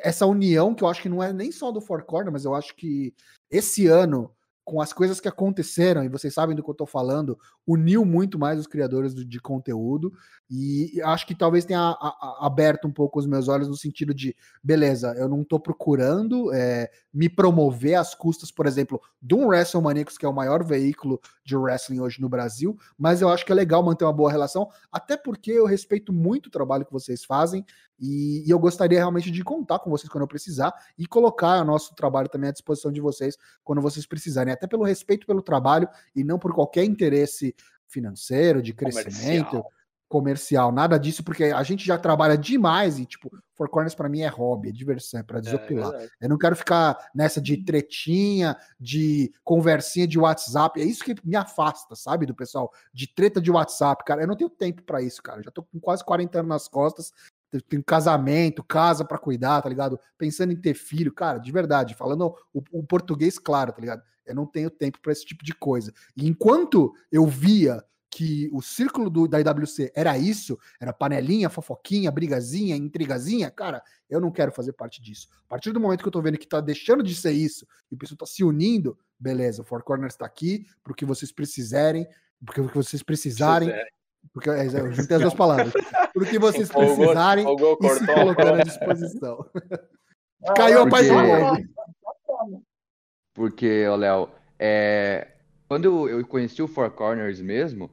essa 0.03 0.27
união 0.27 0.75
que 0.75 0.83
eu 0.83 0.89
acho 0.89 1.03
que 1.03 1.09
não 1.09 1.23
é 1.23 1.33
nem 1.33 1.53
só 1.53 1.71
do 1.71 1.81
Four 1.81 2.05
Corner, 2.05 2.33
mas 2.33 2.45
eu 2.45 2.55
acho 2.55 2.75
que 2.75 3.15
esse 3.51 3.87
ano 3.87 4.31
com 4.65 4.81
as 4.81 4.93
coisas 4.93 5.21
que 5.21 5.29
aconteceram, 5.29 6.05
e 6.05 6.09
vocês 6.09 6.33
sabem 6.33 6.55
do 6.55 6.63
que 6.63 6.71
eu 6.71 6.73
estou 6.73 6.87
falando, 6.87 7.39
uniu 7.67 8.05
muito 8.05 8.39
mais 8.39 8.61
os 8.61 8.67
criadores 8.67 9.15
de 9.15 9.41
conteúdo, 9.41 10.13
e 10.49 11.01
acho 11.03 11.27
que 11.27 11.35
talvez 11.35 11.65
tenha 11.65 11.97
aberto 12.41 12.87
um 12.87 12.93
pouco 12.93 13.19
os 13.19 13.27
meus 13.27 13.49
olhos 13.49 13.67
no 13.67 13.77
sentido 13.77 14.15
de, 14.15 14.37
beleza, 14.63 15.15
eu 15.17 15.29
não 15.29 15.43
estou 15.43 15.59
procurando 15.59 16.53
é, 16.55 16.91
me 17.13 17.29
promover 17.29 17.97
às 17.97 18.15
custas, 18.15 18.53
por 18.53 18.67
exemplo, 18.67 19.01
de 19.21 19.35
um 19.35 19.47
WrestleManiacos, 19.47 20.17
que 20.17 20.25
é 20.25 20.29
o 20.29 20.35
maior 20.35 20.63
veículo 20.63 21.21
de 21.45 21.57
wrestling 21.57 22.01
hoje 22.01 22.21
no 22.21 22.29
Brasil, 22.29 22.79
mas 22.97 23.21
eu 23.21 23.29
acho 23.29 23.45
que 23.45 23.51
é 23.51 23.55
legal 23.55 23.83
manter 23.83 24.05
uma 24.05 24.13
boa 24.13 24.31
relação, 24.31 24.69
até 24.93 25.17
porque 25.17 25.51
eu 25.51 25.67
respeito 25.67 26.13
muito 26.13 26.47
o 26.47 26.51
trabalho 26.51 26.87
que 26.87 26.93
vocês 26.93 27.25
fazem, 27.25 27.65
e, 28.03 28.43
e 28.45 28.51
eu 28.51 28.59
gostaria 28.59 28.99
realmente 28.99 29.31
de 29.31 29.45
contar 29.45 29.79
com 29.79 29.89
vocês 29.89 30.11
quando 30.11 30.23
eu 30.23 30.29
precisar, 30.29 30.75
e 30.99 31.07
colocar 31.07 31.63
o 31.63 31.65
nosso 31.65 31.95
trabalho 31.95 32.29
também 32.29 32.51
à 32.51 32.53
disposição 32.53 32.91
de 32.91 33.01
vocês 33.01 33.39
quando 33.63 33.81
vocês 33.81 34.05
precisarem 34.05 34.53
até 34.53 34.67
pelo 34.67 34.83
respeito 34.83 35.25
pelo 35.25 35.41
trabalho 35.41 35.89
e 36.15 36.25
não 36.25 36.37
por 36.37 36.53
qualquer 36.53 36.85
interesse 36.85 37.55
financeiro, 37.87 38.61
de 38.61 38.73
crescimento, 38.73 39.51
comercial, 39.51 39.73
comercial 40.09 40.73
nada 40.73 40.99
disso, 40.99 41.23
porque 41.23 41.45
a 41.45 41.63
gente 41.63 41.87
já 41.87 41.97
trabalha 41.97 42.37
demais 42.37 42.99
e, 42.99 43.07
tipo, 43.07 43.31
Four 43.55 43.69
Corners 43.69 43.95
para 43.95 44.09
mim 44.09 44.23
é 44.23 44.29
hobby, 44.29 44.71
é 44.71 44.73
diversão, 44.73 45.21
é 45.21 45.23
para 45.23 45.39
é, 45.39 45.43
desopilar. 45.43 45.95
É 45.95 46.09
eu 46.23 46.29
não 46.29 46.39
quero 46.39 46.57
ficar 46.57 47.09
nessa 47.15 47.41
de 47.41 47.59
tretinha, 47.59 48.57
de 48.81 49.33
conversinha 49.45 50.09
de 50.09 50.19
WhatsApp, 50.19 50.81
é 50.81 50.85
isso 50.85 51.05
que 51.05 51.15
me 51.23 51.37
afasta, 51.37 51.95
sabe, 51.95 52.27
do 52.27 52.35
pessoal, 52.35 52.73
de 52.93 53.07
treta 53.07 53.41
de 53.41 53.51
WhatsApp, 53.51 54.03
cara. 54.05 54.23
Eu 54.23 54.27
não 54.27 54.37
tenho 54.37 54.51
tempo 54.51 54.83
para 54.83 55.01
isso, 55.01 55.23
cara. 55.23 55.39
Eu 55.39 55.45
já 55.45 55.51
tô 55.53 55.63
com 55.63 55.79
quase 55.79 56.05
40 56.05 56.41
anos 56.41 56.49
nas 56.49 56.67
costas 56.67 57.13
tem 57.61 57.83
casamento, 57.83 58.65
casa 58.65 59.05
para 59.05 59.19
cuidar, 59.19 59.61
tá 59.61 59.69
ligado? 59.69 59.99
Pensando 60.17 60.53
em 60.53 60.57
ter 60.57 60.75
filho, 60.75 61.13
cara, 61.13 61.39
de 61.39 61.53
verdade, 61.53 61.95
falando 61.95 62.35
o, 62.53 62.63
o 62.73 62.83
português 62.83 63.39
claro, 63.39 63.73
tá 63.73 63.81
ligado? 63.81 64.03
Eu 64.25 64.35
não 64.35 64.47
tenho 64.47 64.71
tempo 64.71 64.99
para 65.01 65.13
esse 65.13 65.25
tipo 65.25 65.45
de 65.45 65.53
coisa. 65.53 65.93
E 66.17 66.27
enquanto 66.27 66.93
eu 67.11 67.27
via 67.27 67.85
que 68.13 68.49
o 68.53 68.61
círculo 68.61 69.09
do, 69.09 69.27
da 69.27 69.41
IWC 69.41 69.91
era 69.95 70.19
isso, 70.19 70.59
era 70.79 70.93
panelinha, 70.93 71.49
fofoquinha, 71.49 72.11
brigazinha, 72.11 72.77
intrigazinha, 72.77 73.51
cara, 73.51 73.83
eu 74.09 74.21
não 74.21 74.31
quero 74.31 74.53
fazer 74.53 74.75
parte 74.75 75.01
disso. 75.01 75.29
A 75.47 75.49
partir 75.49 75.73
do 75.73 75.81
momento 75.81 76.03
que 76.03 76.09
eu 76.09 76.13
tô 76.13 76.21
vendo 76.21 76.37
que 76.37 76.47
tá 76.47 76.61
deixando 76.61 77.03
de 77.03 77.15
ser 77.15 77.33
isso 77.33 77.67
e 77.91 77.95
o 77.95 77.99
pessoal 77.99 78.19
tá 78.19 78.27
se 78.27 78.45
unindo, 78.45 78.99
beleza, 79.19 79.63
o 79.63 79.65
Four 79.65 79.83
Corners 79.83 80.15
tá 80.15 80.27
aqui 80.27 80.67
pro 80.85 80.95
que 80.95 81.07
vocês 81.07 81.33
precisarem, 81.33 82.07
porque 82.45 82.61
o 82.61 82.69
que 82.69 82.75
vocês 82.75 83.03
precisarem. 83.03 83.71
Porque 84.33 84.49
é, 84.49 84.67
eu 84.67 84.93
juntei 84.93 85.17
as 85.17 85.23
duas 85.23 85.35
palavras. 85.35 85.73
Pro 86.13 86.25
que 86.25 86.39
vocês 86.39 86.71
precisarem 86.71 87.45
e 87.45 87.89
se 87.91 88.07
colocando 88.07 88.61
à 88.61 88.63
disposição. 88.63 89.47
Caiu 90.57 90.83
a 90.83 90.89
paz 90.89 91.07
do 91.07 91.15
mundo. 91.15 91.69
Porque, 93.35 93.89
Léo, 93.89 94.29
é... 94.59 95.29
quando 95.69 96.09
eu 96.09 96.27
conheci 96.27 96.63
o 96.63 96.69
Four 96.69 96.91
Corners 96.91 97.41
mesmo, 97.41 97.91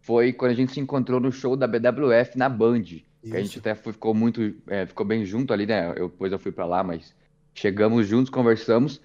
foi 0.00 0.32
quando 0.32 0.52
a 0.52 0.54
gente 0.54 0.72
se 0.72 0.80
encontrou 0.80 1.20
no 1.20 1.32
show 1.32 1.56
da 1.56 1.66
BWF 1.66 2.36
na 2.36 2.48
Band. 2.48 2.84
A 3.32 3.40
gente 3.40 3.58
até 3.58 3.74
ficou 3.74 4.14
muito, 4.14 4.54
é, 4.68 4.86
ficou 4.86 5.04
bem 5.04 5.24
junto 5.24 5.52
ali, 5.52 5.66
né? 5.66 5.92
Eu, 5.96 6.08
depois 6.08 6.30
eu 6.30 6.38
fui 6.38 6.52
para 6.52 6.64
lá, 6.64 6.84
mas 6.84 7.12
chegamos 7.54 8.06
juntos, 8.06 8.30
conversamos. 8.30 9.00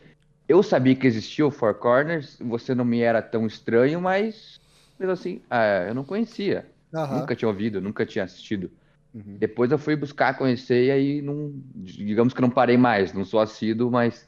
Eu 0.48 0.62
sabia 0.62 0.96
que 0.96 1.08
existia 1.08 1.46
o 1.46 1.50
Four 1.50 1.76
Corners, 1.76 2.38
você 2.40 2.76
não 2.76 2.86
me 2.86 3.02
era 3.02 3.22
tão 3.22 3.48
estranho, 3.48 4.00
mas 4.00 4.60
mesmo 5.00 5.14
assim, 5.14 5.42
ah, 5.50 5.86
eu 5.88 5.96
não 5.96 6.04
conhecia. 6.04 6.70
Uhum. 6.94 7.20
Nunca 7.20 7.36
tinha 7.36 7.50
ouvido, 7.50 7.82
nunca 7.82 8.06
tinha 8.06 8.24
assistido. 8.24 8.72
Uhum. 9.14 9.38
Depois 9.38 9.72
eu 9.72 9.78
fui 9.78 9.96
buscar 9.96 10.38
conhecer 10.38 10.86
e 10.86 10.92
aí 10.92 11.22
não, 11.22 11.54
digamos 11.76 12.34
que 12.34 12.42
não 12.42 12.50
parei 12.50 12.78
mais, 12.78 13.14
não 13.14 13.26
sou 13.26 13.40
assíduo, 13.40 13.92
mas 13.92 14.28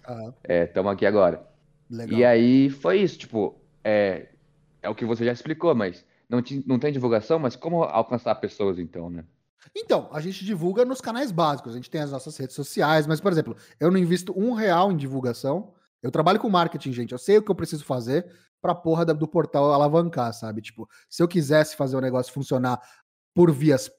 estamos 0.66 0.92
é, 0.92 0.94
aqui 0.94 1.06
agora. 1.06 1.46
Legal. 1.90 2.20
E 2.20 2.26
aí 2.26 2.70
foi 2.70 3.00
isso, 3.00 3.18
tipo, 3.18 3.56
é, 3.84 4.30
é 4.82 4.90
o 4.90 4.96
que 4.96 5.06
você 5.06 5.24
já 5.24 5.32
explicou, 5.32 5.74
mas 5.74 6.06
não, 6.30 6.42
te, 6.42 6.64
não 6.68 6.80
tem 6.80 6.92
divulgação, 6.92 7.40
mas 7.40 7.56
como 7.56 7.84
alcançar 7.84 8.36
pessoas 8.36 8.80
então, 8.80 9.10
né? 9.10 9.24
Então, 9.76 10.10
a 10.12 10.20
gente 10.20 10.44
divulga 10.44 10.84
nos 10.84 11.00
canais 11.00 11.32
básicos, 11.32 11.74
a 11.74 11.76
gente 11.76 11.90
tem 11.90 12.02
as 12.02 12.12
nossas 12.12 12.36
redes 12.36 12.56
sociais, 12.56 13.08
mas, 13.08 13.22
por 13.22 13.32
exemplo, 13.32 13.56
eu 13.80 13.90
não 13.90 13.98
invisto 13.98 14.38
um 14.38 14.54
real 14.54 14.92
em 14.92 14.98
divulgação. 14.98 15.74
Eu 16.02 16.12
trabalho 16.12 16.40
com 16.40 16.50
marketing, 16.50 16.92
gente. 16.92 17.12
Eu 17.14 17.18
sei 17.18 17.38
o 17.38 17.42
que 17.42 17.50
eu 17.50 17.56
preciso 17.56 17.86
fazer 17.86 18.26
pra 18.64 18.74
porra 18.74 19.04
do 19.04 19.28
portal 19.28 19.74
alavancar, 19.74 20.34
sabe? 20.34 20.62
Tipo, 20.62 20.90
se 21.10 21.22
eu 21.22 21.28
quisesse 21.28 21.76
fazer 21.76 21.98
o 21.98 22.02
negócio 22.02 22.32
funcionar 22.32 22.82
por 23.36 23.52
vias 23.52 23.92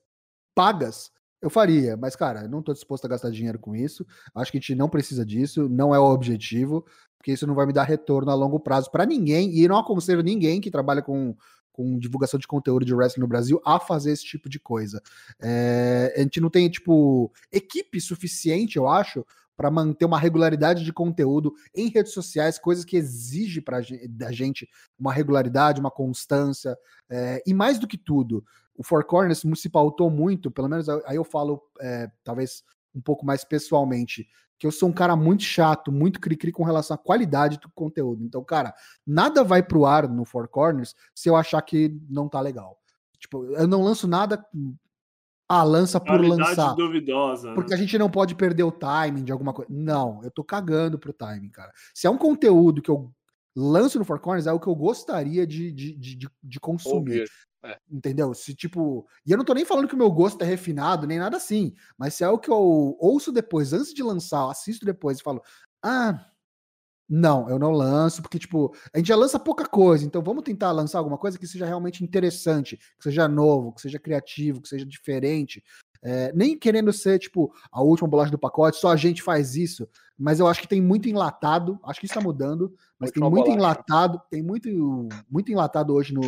pagas, 0.55 1.13
eu 1.43 1.51
faria, 1.51 1.99
mas, 1.99 2.17
cara, 2.17 2.49
não 2.49 2.63
tô 2.63 2.73
disposto 2.73 3.05
a 3.05 3.09
gastar 3.09 3.31
dinheiro 3.31 3.59
com 3.59 3.77
isso. 3.77 4.07
Acho 4.35 4.51
que 4.51 4.57
a 4.57 4.61
gente 4.61 4.75
não 4.75 4.89
precisa 4.89 5.27
disso, 5.27 5.69
não 5.69 5.95
é 5.95 5.99
o 5.99 6.05
objetivo, 6.05 6.87
porque 7.19 7.33
isso 7.33 7.47
não 7.47 7.55
vai 7.55 7.67
me 7.67 7.75
dar 7.75 7.83
retorno 7.83 8.31
a 8.31 8.35
longo 8.35 8.59
prazo 8.59 8.91
para 8.91 9.05
ninguém, 9.05 9.55
e 9.55 9.69
não 9.69 9.77
aconselho 9.77 10.23
ninguém 10.23 10.63
que 10.63 10.71
trabalha 10.71 11.03
com, 11.03 11.37
com 11.71 11.99
divulgação 11.99 12.41
de 12.41 12.47
conteúdo 12.47 12.87
de 12.87 12.95
wrestling 12.95 13.21
no 13.21 13.29
Brasil 13.29 13.61
a 13.67 13.79
fazer 13.79 14.13
esse 14.13 14.25
tipo 14.25 14.49
de 14.49 14.59
coisa. 14.59 15.03
É, 15.39 16.15
a 16.17 16.21
gente 16.21 16.41
não 16.41 16.49
tem, 16.49 16.71
tipo, 16.71 17.31
equipe 17.53 18.01
suficiente, 18.01 18.79
eu 18.79 18.89
acho, 18.89 19.27
para 19.57 19.71
manter 19.71 20.05
uma 20.05 20.19
regularidade 20.19 20.85
de 20.85 20.93
conteúdo 20.93 21.53
em 21.75 21.89
redes 21.89 22.13
sociais, 22.13 22.59
coisas 22.59 22.85
que 22.85 22.97
exige 22.97 23.61
para 23.61 23.81
da 24.09 24.33
gente 24.33 24.69
uma 24.99 25.13
regularidade, 25.13 25.81
uma 25.81 25.91
constância, 25.91 26.77
é, 27.09 27.43
e 27.47 27.55
mais 27.55 27.79
do 27.79 27.87
que 27.87 27.97
tudo, 27.97 28.45
o 28.77 28.83
Four 28.83 29.05
Corners 29.05 29.43
se 29.57 29.69
pautou 29.69 30.11
muito, 30.11 30.51
pelo 30.51 30.69
menos 30.69 30.89
aí 30.89 31.17
eu 31.17 31.25
falo, 31.25 31.63
é, 31.81 32.11
talvez 32.25 32.65
um 32.95 33.01
pouco 33.01 33.25
mais 33.25 33.45
pessoalmente, 33.45 34.27
que 34.59 34.67
eu 34.67 34.73
sou 34.73 34.89
um 34.89 34.93
cara 34.93 35.17
muito 35.17 35.43
chato, 35.43 35.91
muito 35.91 36.21
cri-cri 36.21 36.53
com 36.53 36.63
relação 36.65 36.95
à 36.95 36.99
qualidade 36.99 37.59
do 37.59 37.69
conteúdo. 37.71 38.25
Então, 38.25 38.43
cara, 38.45 38.75
nada 39.07 39.43
vai 39.43 39.63
pro 39.63 39.85
ar 39.85 40.09
no 40.09 40.25
Four 40.25 40.49
Corners 40.49 40.95
se 41.15 41.29
eu 41.29 41.37
achar 41.37 41.61
que 41.63 42.01
não 42.09 42.29
tá 42.29 42.41
legal. 42.41 42.79
Tipo, 43.19 43.45
eu 43.47 43.67
não 43.67 43.83
lanço 43.83 44.07
nada 44.07 44.45
ah, 45.49 45.63
lança 45.63 46.01
por 46.01 46.21
lançar. 46.21 46.75
duvidosa. 46.75 47.53
Porque 47.55 47.71
né? 47.71 47.77
a 47.77 47.79
gente 47.79 47.99
não 47.99 48.11
pode 48.11 48.35
perder 48.35 48.63
o 48.63 48.73
timing 48.73 49.25
de 49.25 49.33
alguma 49.33 49.53
coisa. 49.53 49.71
Não, 49.71 50.21
eu 50.23 50.31
tô 50.31 50.43
cagando 50.43 50.99
pro 50.99 51.13
timing, 51.13 51.51
cara. 51.51 51.71
Se 51.93 52.07
é 52.07 52.11
um 52.11 52.17
conteúdo 52.17 52.81
que 52.81 52.91
eu 52.91 53.13
lanço 53.55 53.99
no 53.99 54.05
Four 54.05 54.21
Corners, 54.21 54.47
é 54.47 54.53
o 54.53 54.61
que 54.61 54.67
eu 54.67 54.75
gostaria 54.75 55.47
de, 55.47 55.71
de, 55.71 55.95
de, 55.95 56.29
de 56.43 56.61
consumir. 56.61 57.25
É. 57.63 57.79
Entendeu? 57.91 58.35
Se 58.35 58.55
tipo. 58.55 59.07
E 59.27 59.33
eu 59.33 59.39
não 59.39 59.45
tô 59.45 59.55
nem 59.55 59.65
falando 59.65 59.89
que 59.89 59.95
o 59.95 59.99
meu 59.99 60.11
gosto 60.11 60.41
é 60.43 60.45
refinado, 60.45 61.07
nem 61.07 61.19
nada 61.19 61.37
assim. 61.37 61.75
Mas 61.97 62.15
se 62.15 62.25
é 62.25 62.29
o 62.29 62.39
que 62.39 62.51
eu 62.51 62.97
ouço 62.99 63.33
depois, 63.33 63.73
antes 63.73 63.95
de 63.95 64.03
lançar, 64.03 64.51
assisto 64.51 64.85
depois 64.85 65.19
e 65.19 65.23
falo, 65.23 65.43
ah. 65.83 66.27
Não, 67.09 67.49
eu 67.51 67.59
não 67.59 67.71
lanço, 67.71 68.23
porque, 68.23 68.39
tipo, 68.39 68.75
a 68.93 68.97
gente 68.99 69.09
já 69.09 69.17
lança 69.17 69.39
pouca 69.39 69.67
coisa, 69.67 70.07
então 70.07 70.23
vamos 70.23 70.43
tentar 70.43 70.73
lançar 70.73 70.99
alguma 70.99 71.19
coisa 71.19 71.39
que 71.39 71.47
seja 71.47 71.67
realmente 71.67 72.03
interessante, 72.03 72.79
que 72.79 73.03
seja 73.05 73.29
novo, 73.29 73.73
que 73.75 73.83
seja 73.83 73.99
criativo, 73.99 74.63
que 74.63 74.69
seja 74.69 74.87
diferente. 74.87 75.63
É, 76.05 76.31
nem 76.35 76.57
querendo 76.59 76.93
ser, 76.93 77.19
tipo, 77.19 77.51
a 77.73 77.81
última 77.81 78.07
bolacha 78.07 78.31
do 78.31 78.39
pacote, 78.39 78.77
só 78.77 78.91
a 78.91 78.97
gente 78.97 79.23
faz 79.23 79.57
isso. 79.57 79.89
Mas 80.19 80.39
eu 80.39 80.47
acho 80.47 80.61
que 80.61 80.69
tem 80.69 80.81
muito 80.81 81.09
enlatado, 81.09 81.81
acho 81.83 81.99
que 81.99 82.07
isso 82.07 82.15
tá 82.15 82.21
mudando, 82.21 82.73
mas 83.01 83.11
tem 83.11 83.23
muito 83.23 83.47
bolacha. 83.47 83.59
enlatado, 83.59 84.23
tem 84.31 84.43
muito, 84.43 85.09
muito 85.29 85.51
enlatado 85.51 85.93
hoje 85.93 86.15
no, 86.15 86.21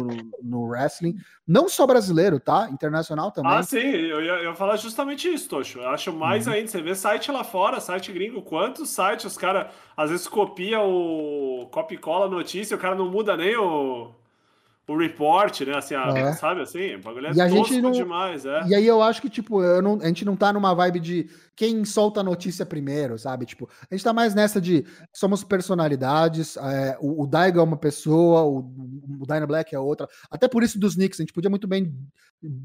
no, 0.42 0.64
wrestling. 0.64 1.14
Não 1.46 1.68
só 1.68 1.86
brasileiro, 1.86 2.40
tá? 2.40 2.68
Internacional 2.70 3.30
também. 3.30 3.52
Ah, 3.52 3.62
sim, 3.62 3.78
eu 3.78 4.22
ia, 4.22 4.32
eu 4.32 4.50
ia 4.50 4.54
falar 4.54 4.76
justamente 4.76 5.32
isso, 5.32 5.48
Tocho. 5.48 5.78
Eu 5.78 5.90
acho 5.90 6.12
mais 6.12 6.46
uhum. 6.46 6.54
ainda, 6.54 6.68
você 6.68 6.82
vê 6.82 6.94
site 6.94 7.30
lá 7.30 7.44
fora, 7.44 7.78
site 7.78 8.10
gringo, 8.10 8.42
quantos 8.42 8.90
sites 8.90 9.26
os 9.26 9.36
caras 9.36 9.68
às 9.96 10.10
vezes 10.10 10.26
copia 10.26 10.80
o 10.80 11.68
copy 11.70 11.96
cola 11.96 12.28
notícia, 12.28 12.76
o 12.76 12.80
cara 12.80 12.96
não 12.96 13.08
muda 13.08 13.36
nem 13.36 13.56
o 13.56 14.10
o 14.88 14.96
report, 14.96 15.62
né? 15.62 15.76
Assim, 15.76 15.94
a, 15.94 16.06
é. 16.16 16.32
sabe 16.34 16.62
assim? 16.62 16.94
O 16.94 17.02
bagulho 17.02 17.26
é 17.26 17.32
e 17.32 17.40
a 17.40 17.48
gente 17.48 17.80
não, 17.80 17.90
demais, 17.90 18.46
é. 18.46 18.62
E 18.68 18.74
aí 18.74 18.86
eu 18.86 19.02
acho 19.02 19.20
que, 19.20 19.28
tipo, 19.28 19.62
eu 19.62 19.82
não, 19.82 19.98
a 20.00 20.06
gente 20.06 20.24
não 20.24 20.36
tá 20.36 20.52
numa 20.52 20.74
vibe 20.74 21.00
de 21.00 21.30
quem 21.56 21.84
solta 21.84 22.20
a 22.20 22.24
notícia 22.24 22.64
primeiro, 22.64 23.18
sabe? 23.18 23.46
Tipo, 23.46 23.68
a 23.90 23.94
gente 23.94 24.04
tá 24.04 24.12
mais 24.12 24.34
nessa 24.34 24.60
de 24.60 24.84
somos 25.12 25.42
personalidades, 25.42 26.56
é, 26.56 26.96
o, 27.00 27.24
o 27.24 27.26
Daigo 27.26 27.58
é 27.58 27.62
uma 27.62 27.76
pessoa, 27.76 28.42
o, 28.44 28.58
o 29.20 29.26
Dyna 29.26 29.46
Black 29.46 29.74
é 29.74 29.78
outra. 29.78 30.06
Até 30.30 30.46
por 30.46 30.62
isso 30.62 30.78
dos 30.78 30.94
Knicks, 30.94 31.18
a 31.18 31.22
gente 31.22 31.32
podia 31.32 31.50
muito 31.50 31.66
bem 31.66 31.92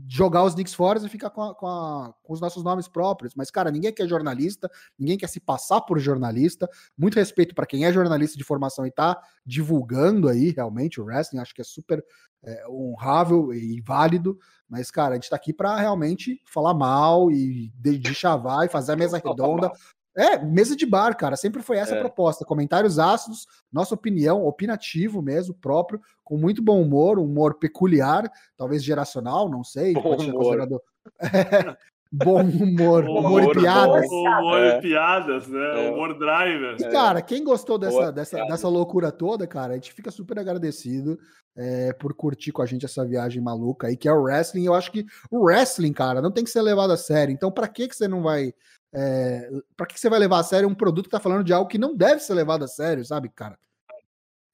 jogar 0.08 0.44
os 0.44 0.54
Knicks 0.54 0.74
fora 0.74 1.00
e 1.00 1.10
ficar 1.10 1.30
com, 1.30 1.42
a, 1.42 1.56
com, 1.56 1.68
a, 1.68 2.14
com, 2.22 2.34
os 2.34 2.42
nossos 2.42 2.64
nomes 2.64 2.88
próprios. 2.88 3.34
Mas, 3.36 3.50
cara, 3.50 3.72
ninguém 3.72 3.94
quer 3.94 4.08
jornalista, 4.08 4.70
ninguém 4.98 5.18
quer 5.18 5.28
se 5.28 5.40
passar 5.40 5.82
por 5.82 6.00
jornalista. 6.00 6.70
Muito 6.98 7.16
respeito 7.16 7.56
para 7.56 7.66
quem 7.66 7.86
é 7.86 7.94
jornalista 7.94 8.38
de 8.38 8.44
formação 8.44 8.86
e 8.86 8.92
tá 8.92 9.20
divulgando 9.46 10.28
aí 10.28 10.52
realmente 10.52 11.00
o 11.00 11.06
wrestling, 11.06 11.40
acho 11.40 11.54
que 11.54 11.62
é 11.62 11.66
super 11.66 12.04
é, 12.44 12.68
honrável 12.68 13.54
e 13.54 13.82
válido. 13.82 14.38
Mas, 14.70 14.92
cara, 14.92 15.14
a 15.14 15.16
gente 15.16 15.30
tá 15.30 15.36
aqui 15.36 15.54
para 15.54 15.76
realmente 15.78 16.42
falar 16.46 16.74
mal 16.74 17.32
e 17.32 17.72
de, 17.76 17.98
de 17.98 18.14
chavar 18.14 18.66
e 18.66 18.70
fazer 18.70 18.94
a 18.94 18.98
mesa 18.98 19.22
redonda 19.24 19.72
é, 20.16 20.38
mesa 20.38 20.76
de 20.76 20.86
bar, 20.86 21.16
cara. 21.16 21.36
Sempre 21.36 21.62
foi 21.62 21.78
essa 21.78 21.96
é. 21.96 21.98
a 21.98 22.02
proposta. 22.02 22.46
Comentários 22.46 23.00
ácidos, 23.00 23.48
nossa 23.72 23.96
opinião, 23.96 24.46
opinativo 24.46 25.22
mesmo, 25.22 25.54
próprio, 25.54 26.02
com 26.24 26.38
muito 26.38 26.62
bom 26.62 26.82
humor, 26.82 27.20
humor 27.20 27.56
peculiar, 27.56 28.30
talvez 28.58 28.84
geracional, 28.84 29.50
não 29.50 29.64
sei. 29.64 29.94
Bom 29.94 30.16
humor. 30.16 30.82
É, 31.22 31.78
Bom 32.14 32.42
humor, 32.42 33.06
humor, 33.06 33.44
e 33.44 33.52
piadas. 33.54 34.06
Humor 34.12 34.60
e 34.60 34.68
é. 34.68 34.82
piadas, 34.82 35.48
né? 35.48 35.88
É. 35.88 35.92
Humor 35.92 36.20
driver. 36.20 36.76
E, 36.78 36.92
cara, 36.92 37.22
quem 37.22 37.42
gostou 37.42 37.78
dessa, 37.78 38.12
dessa, 38.12 38.46
dessa 38.48 38.68
loucura 38.68 39.14
toda, 39.14 39.48
cara, 39.48 39.72
a 39.72 39.76
gente 39.76 39.94
fica 39.94 40.12
super 40.12 40.38
agradecido 40.38 41.18
é, 41.56 41.94
por 41.94 42.14
curtir 42.14 42.52
com 42.52 42.62
a 42.62 42.66
gente 42.66 42.84
essa 42.86 43.06
viagem 43.06 43.42
maluca 43.42 43.88
aí, 43.88 43.96
que 43.96 44.10
é 44.10 44.12
o 44.12 44.24
wrestling. 44.24 44.66
Eu 44.66 44.74
acho 44.74 44.92
que 44.92 45.06
o 45.30 45.46
wrestling, 45.46 45.94
cara, 45.94 46.22
não 46.22 46.32
tem 46.32 46.44
que 46.44 46.50
ser 46.50 46.62
levado 46.62 46.92
a 46.92 46.98
sério. 46.98 47.32
Então, 47.32 47.50
para 47.50 47.70
que, 47.70 47.88
que 47.88 47.96
você 47.96 48.10
não 48.10 48.22
vai. 48.22 48.54
É, 48.94 49.50
para 49.78 49.86
que, 49.88 50.00
você 50.00 50.10
vai 50.10 50.20
levar 50.20 50.40
a 50.40 50.44
sério 50.44 50.68
um 50.68 50.76
produto 50.76 51.06
que 51.06 51.12
tá 51.12 51.20
falando 51.20 51.44
de 51.44 51.54
algo 51.54 51.70
que 51.70 51.78
não 51.78 51.96
deve 51.96 52.22
ser 52.22 52.34
levado 52.34 52.66
a 52.66 52.68
sério, 52.68 53.06
sabe, 53.06 53.30
cara? 53.30 53.58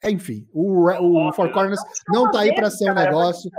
Enfim, 0.03 0.47
o, 0.53 0.85
o 0.85 1.33
Four 1.33 1.51
Corners 1.51 1.79
não 2.07 2.29
tá 2.29 2.41
aí 2.41 2.53
para 2.53 2.69
ser 2.69 2.91
um 2.91 2.93
negócio. 2.93 3.49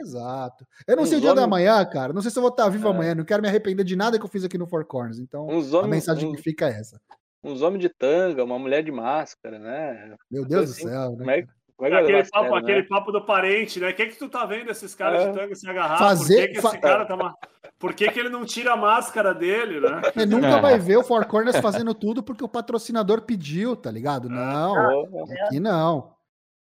Exato. 0.00 0.66
Eu 0.86 0.96
não 0.96 1.04
sei 1.04 1.18
o 1.18 1.20
dia 1.20 1.34
da 1.34 1.46
manhã, 1.46 1.84
cara. 1.84 2.14
Não 2.14 2.22
sei 2.22 2.30
se 2.30 2.38
eu 2.38 2.42
vou 2.42 2.50
estar 2.50 2.68
vivo 2.70 2.88
é. 2.88 2.90
amanhã. 2.90 3.14
Não 3.14 3.24
quero 3.24 3.42
me 3.42 3.48
arrepender 3.48 3.84
de 3.84 3.94
nada 3.94 4.18
que 4.18 4.24
eu 4.24 4.28
fiz 4.28 4.42
aqui 4.42 4.56
no 4.56 4.66
Four 4.66 4.86
Corners. 4.86 5.18
Então, 5.18 5.46
homens, 5.46 5.74
a 5.74 5.86
mensagem 5.86 6.32
que 6.32 6.40
fica 6.40 6.66
é 6.66 6.80
essa. 6.80 6.98
Uns 7.42 7.60
homens 7.60 7.82
de 7.82 7.90
tanga, 7.90 8.42
uma 8.42 8.58
mulher 8.58 8.82
de 8.82 8.90
máscara, 8.90 9.58
né? 9.58 10.16
Meu 10.30 10.46
Deus 10.46 10.70
assim, 10.70 10.84
do 10.84 10.90
céu. 10.90 11.10
Né? 11.10 11.16
Como 11.18 11.30
é, 11.30 11.42
como 11.42 11.50
é 11.50 11.63
aquele, 11.80 12.24
papo, 12.24 12.44
sério, 12.44 12.54
aquele 12.56 12.82
né? 12.82 12.86
papo 12.88 13.12
do 13.12 13.20
parente, 13.20 13.80
né? 13.80 13.90
O 13.90 13.94
que, 13.94 14.06
que 14.06 14.18
tu 14.18 14.28
tá 14.28 14.46
vendo 14.46 14.70
esses 14.70 14.94
caras 14.94 15.22
é. 15.22 15.30
de 15.30 15.38
tanga 15.38 15.54
se 15.54 15.68
agarrar? 15.68 15.98
Fazer, 15.98 16.34
Por 16.34 16.46
que, 16.46 16.60
que 16.60 16.66
esse 16.66 16.78
cara 16.78 17.04
tá. 17.04 17.34
Por 17.78 17.94
que, 17.94 18.10
que 18.10 18.20
ele 18.20 18.28
não 18.28 18.44
tira 18.44 18.72
a 18.72 18.76
máscara 18.76 19.34
dele, 19.34 19.80
né? 19.80 20.00
Você 20.14 20.24
nunca 20.24 20.46
é. 20.46 20.60
vai 20.60 20.78
ver 20.78 20.96
o 20.96 21.04
Four 21.04 21.26
Corners 21.26 21.58
fazendo 21.58 21.92
tudo 21.92 22.22
porque 22.22 22.44
o 22.44 22.48
patrocinador 22.48 23.22
pediu, 23.22 23.76
tá 23.76 23.90
ligado? 23.90 24.28
Não, 24.28 24.76
ah, 24.76 25.46
aqui 25.46 25.58
não. 25.58 26.14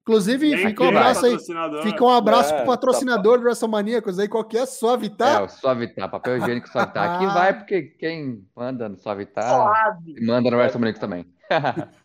Inclusive, 0.02 0.56
fica 0.58 0.84
um 0.84 0.88
abraço 0.88 1.26
aí. 1.26 1.36
Fica 1.82 2.04
um 2.04 2.10
abraço 2.10 2.54
é, 2.54 2.58
pro 2.58 2.66
patrocinador 2.66 3.32
tá... 3.34 3.38
do 3.38 3.44
WrestleManiacos 3.44 4.18
aí, 4.18 4.28
qualquer 4.28 4.62
é? 4.62 4.66
Suavitar. 4.66 5.40
É, 5.40 5.44
o 5.44 5.48
Suavitar, 5.48 6.08
papel 6.08 6.36
higiênico 6.36 6.68
Suavitar. 6.68 7.16
Aqui 7.16 7.26
vai, 7.26 7.58
porque 7.58 7.82
quem 7.82 8.46
manda 8.54 8.88
no 8.88 8.96
Suavitar 8.96 9.48
Suave. 9.48 10.24
manda 10.24 10.50
no 10.50 10.56
WrestleManiacos 10.56 11.00
também. 11.00 11.26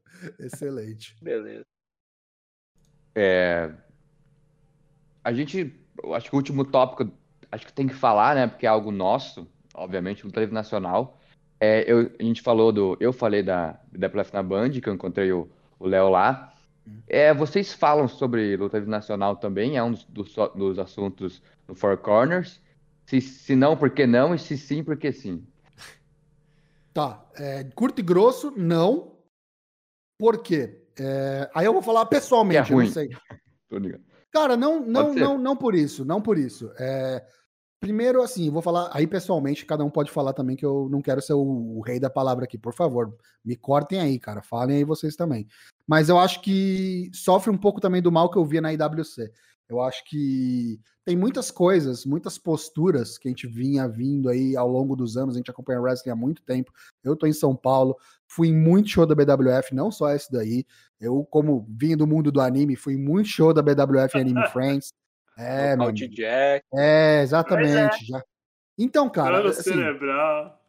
Excelente. 0.40 1.14
Beleza. 1.22 1.75
É, 3.16 3.72
a 5.24 5.32
gente, 5.32 5.74
acho 6.14 6.28
que 6.28 6.36
o 6.36 6.38
último 6.38 6.64
tópico, 6.66 7.10
acho 7.50 7.66
que 7.66 7.72
tem 7.72 7.88
que 7.88 7.94
falar, 7.94 8.34
né, 8.34 8.46
porque 8.46 8.66
é 8.66 8.68
algo 8.68 8.92
nosso, 8.92 9.48
obviamente, 9.74 10.24
no 10.24 10.30
livre 10.38 10.54
nacional. 10.54 11.18
É, 11.58 11.90
eu, 11.90 12.12
a 12.20 12.22
gente 12.22 12.42
falou 12.42 12.70
do, 12.70 12.96
eu 13.00 13.14
falei 13.14 13.42
da 13.42 13.80
da 13.90 14.10
na 14.34 14.42
Band, 14.42 14.70
que 14.70 14.86
eu 14.86 14.94
encontrei 14.94 15.32
o 15.32 15.48
Léo 15.80 16.10
lá. 16.10 16.52
É, 17.08 17.32
vocês 17.32 17.72
falam 17.72 18.06
sobre 18.06 18.56
luta 18.56 18.78
nacional 18.80 19.36
também, 19.36 19.76
é 19.76 19.82
um 19.82 19.92
dos, 19.92 20.04
dos, 20.04 20.34
dos 20.54 20.78
assuntos 20.78 21.42
no 21.66 21.74
Four 21.74 21.96
Corners. 21.96 22.62
Se, 23.06 23.20
se 23.20 23.56
não, 23.56 23.76
por 23.76 23.90
que 23.90 24.06
não? 24.06 24.34
E 24.34 24.38
se 24.38 24.58
sim, 24.58 24.84
por 24.84 24.96
que 24.96 25.10
sim? 25.10 25.44
Tá. 26.92 27.24
É, 27.34 27.64
curto 27.74 28.00
e 28.00 28.02
grosso, 28.02 28.52
não. 28.56 29.16
Por 30.18 30.42
quê? 30.42 30.85
É, 30.98 31.50
aí 31.54 31.66
eu 31.66 31.72
vou 31.72 31.82
falar 31.82 32.06
pessoalmente, 32.06 32.72
é 32.72 32.74
ruim. 32.74 32.86
não 32.86 32.92
sei. 32.92 33.08
Cara, 34.32 34.56
não, 34.56 34.80
não, 34.80 35.14
não, 35.14 35.38
não 35.38 35.56
por 35.56 35.74
isso, 35.74 36.04
não 36.04 36.20
por 36.20 36.36
isso. 36.36 36.70
É, 36.78 37.24
primeiro, 37.80 38.22
assim, 38.22 38.50
vou 38.50 38.60
falar 38.60 38.90
aí 38.92 39.06
pessoalmente, 39.06 39.64
cada 39.64 39.84
um 39.84 39.90
pode 39.90 40.10
falar 40.10 40.32
também 40.32 40.56
que 40.56 40.66
eu 40.66 40.88
não 40.90 41.00
quero 41.00 41.22
ser 41.22 41.32
o, 41.32 41.40
o, 41.40 41.80
rei 41.80 41.98
da 41.98 42.10
palavra 42.10 42.44
aqui, 42.44 42.58
por 42.58 42.74
favor, 42.74 43.16
me 43.44 43.56
cortem 43.56 43.98
aí, 43.98 44.18
cara, 44.18 44.42
falem 44.42 44.76
aí 44.76 44.84
vocês 44.84 45.16
também 45.16 45.48
mas 45.86 46.08
eu 46.08 46.18
acho 46.18 46.42
que 46.42 47.10
sofre 47.14 47.50
um 47.50 47.56
pouco 47.56 47.80
também 47.80 48.02
do 48.02 48.10
mal 48.10 48.30
que 48.30 48.36
eu 48.36 48.44
via 48.44 48.60
na 48.60 48.72
IWC. 48.72 49.30
Eu 49.68 49.80
acho 49.80 50.04
que 50.04 50.80
tem 51.04 51.16
muitas 51.16 51.50
coisas, 51.50 52.04
muitas 52.04 52.36
posturas 52.36 53.16
que 53.16 53.28
a 53.28 53.30
gente 53.30 53.46
vinha 53.46 53.88
vindo 53.88 54.28
aí 54.28 54.56
ao 54.56 54.68
longo 54.68 54.96
dos 54.96 55.16
anos, 55.16 55.34
a 55.34 55.38
gente 55.38 55.50
acompanha 55.50 55.80
wrestling 55.80 56.12
há 56.12 56.16
muito 56.16 56.42
tempo. 56.42 56.72
Eu 57.02 57.16
tô 57.16 57.26
em 57.26 57.32
São 57.32 57.54
Paulo, 57.54 57.96
fui 58.28 58.48
em 58.48 58.56
muito 58.56 58.88
show 58.88 59.06
da 59.06 59.14
BWF, 59.14 59.74
não 59.74 59.90
só 59.90 60.10
esse 60.14 60.30
daí. 60.30 60.64
Eu, 61.00 61.24
como 61.30 61.66
vim 61.68 61.96
do 61.96 62.06
mundo 62.06 62.32
do 62.32 62.40
anime, 62.40 62.76
fui 62.76 62.94
em 62.94 62.98
muito 62.98 63.28
show 63.28 63.52
da 63.52 63.62
BWF 63.62 64.18
Anime 64.18 64.46
Friends. 64.52 64.92
É, 65.38 65.76
mano. 65.76 65.92
Jack. 65.92 66.64
É, 66.74 67.22
exatamente. 67.22 68.04
É. 68.04 68.06
Já, 68.06 68.22
então, 68.78 69.08
cara, 69.08 69.48
assim, 69.48 69.72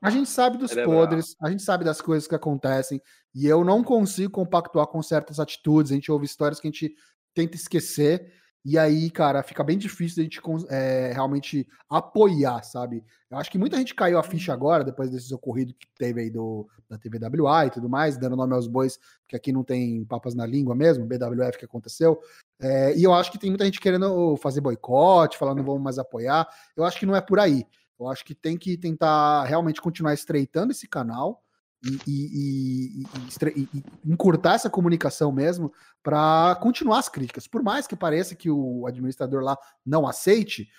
a 0.01 0.09
gente 0.09 0.29
sabe 0.29 0.57
dos 0.57 0.71
cerebral. 0.71 0.99
podres, 0.99 1.35
a 1.41 1.49
gente 1.49 1.61
sabe 1.61 1.83
das 1.83 1.99
coisas 1.99 2.25
que 2.27 2.35
acontecem, 2.35 3.01
e 3.35 3.45
eu 3.45 3.65
não 3.65 3.83
consigo 3.83 4.31
compactuar 4.31 4.87
com 4.87 5.01
certas 5.03 5.39
atitudes. 5.39 5.91
A 5.91 5.95
gente 5.95 6.11
ouve 6.11 6.25
histórias 6.25 6.59
que 6.59 6.67
a 6.67 6.71
gente 6.71 6.95
tenta 7.33 7.55
esquecer, 7.55 8.31
e 8.69 8.77
aí, 8.77 9.09
cara, 9.09 9.41
fica 9.43 9.63
bem 9.63 9.77
difícil 9.77 10.19
a 10.19 10.23
gente 10.25 10.41
é, 10.69 11.13
realmente 11.13 11.65
apoiar, 11.89 12.61
sabe? 12.63 13.01
Eu 13.31 13.37
acho 13.37 13.49
que 13.49 13.57
muita 13.57 13.77
gente 13.77 13.95
caiu 13.95 14.19
a 14.19 14.23
ficha 14.23 14.51
agora, 14.51 14.83
depois 14.83 15.09
desses 15.09 15.31
ocorridos 15.31 15.73
que 15.79 15.87
teve 15.97 16.19
aí 16.19 16.29
do, 16.29 16.67
da 16.89 16.97
TVWA 16.97 17.67
e 17.67 17.69
tudo 17.69 17.87
mais, 17.87 18.17
dando 18.17 18.35
nome 18.35 18.53
aos 18.53 18.67
bois, 18.67 18.99
que 19.25 19.37
aqui 19.37 19.53
não 19.53 19.63
tem 19.63 20.03
papas 20.03 20.35
na 20.35 20.45
língua 20.45 20.75
mesmo, 20.75 21.05
BWF 21.05 21.57
que 21.57 21.63
aconteceu. 21.63 22.19
É, 22.59 22.93
e 22.93 23.05
eu 23.05 23.13
acho 23.13 23.31
que 23.31 23.39
tem 23.39 23.49
muita 23.49 23.63
gente 23.63 23.79
querendo 23.79 24.35
fazer 24.35 24.59
boicote, 24.59 25.37
falando 25.37 25.59
não 25.59 25.63
vamos 25.63 25.81
mais 25.81 25.97
apoiar. 25.97 26.45
Eu 26.75 26.83
acho 26.83 26.99
que 26.99 27.05
não 27.05 27.15
é 27.15 27.21
por 27.21 27.39
aí. 27.39 27.65
Eu 27.97 28.09
acho 28.09 28.25
que 28.25 28.35
tem 28.35 28.57
que 28.57 28.75
tentar 28.75 29.45
realmente 29.45 29.79
continuar 29.79 30.13
estreitando 30.13 30.73
esse 30.73 30.89
canal 30.89 31.41
e, 31.83 31.99
e, 32.07 33.03
e, 33.55 33.69
e 33.73 33.83
encurtar 34.05 34.55
essa 34.55 34.69
comunicação 34.69 35.31
mesmo 35.31 35.71
para 36.01 36.57
continuar 36.61 36.99
as 36.99 37.09
críticas. 37.09 37.47
Por 37.47 37.61
mais 37.61 37.85
que 37.85 37.95
pareça 37.95 38.35
que 38.35 38.49
o 38.49 38.85
administrador 38.87 39.43
lá 39.43 39.57
não 39.85 40.07
aceite, 40.07 40.69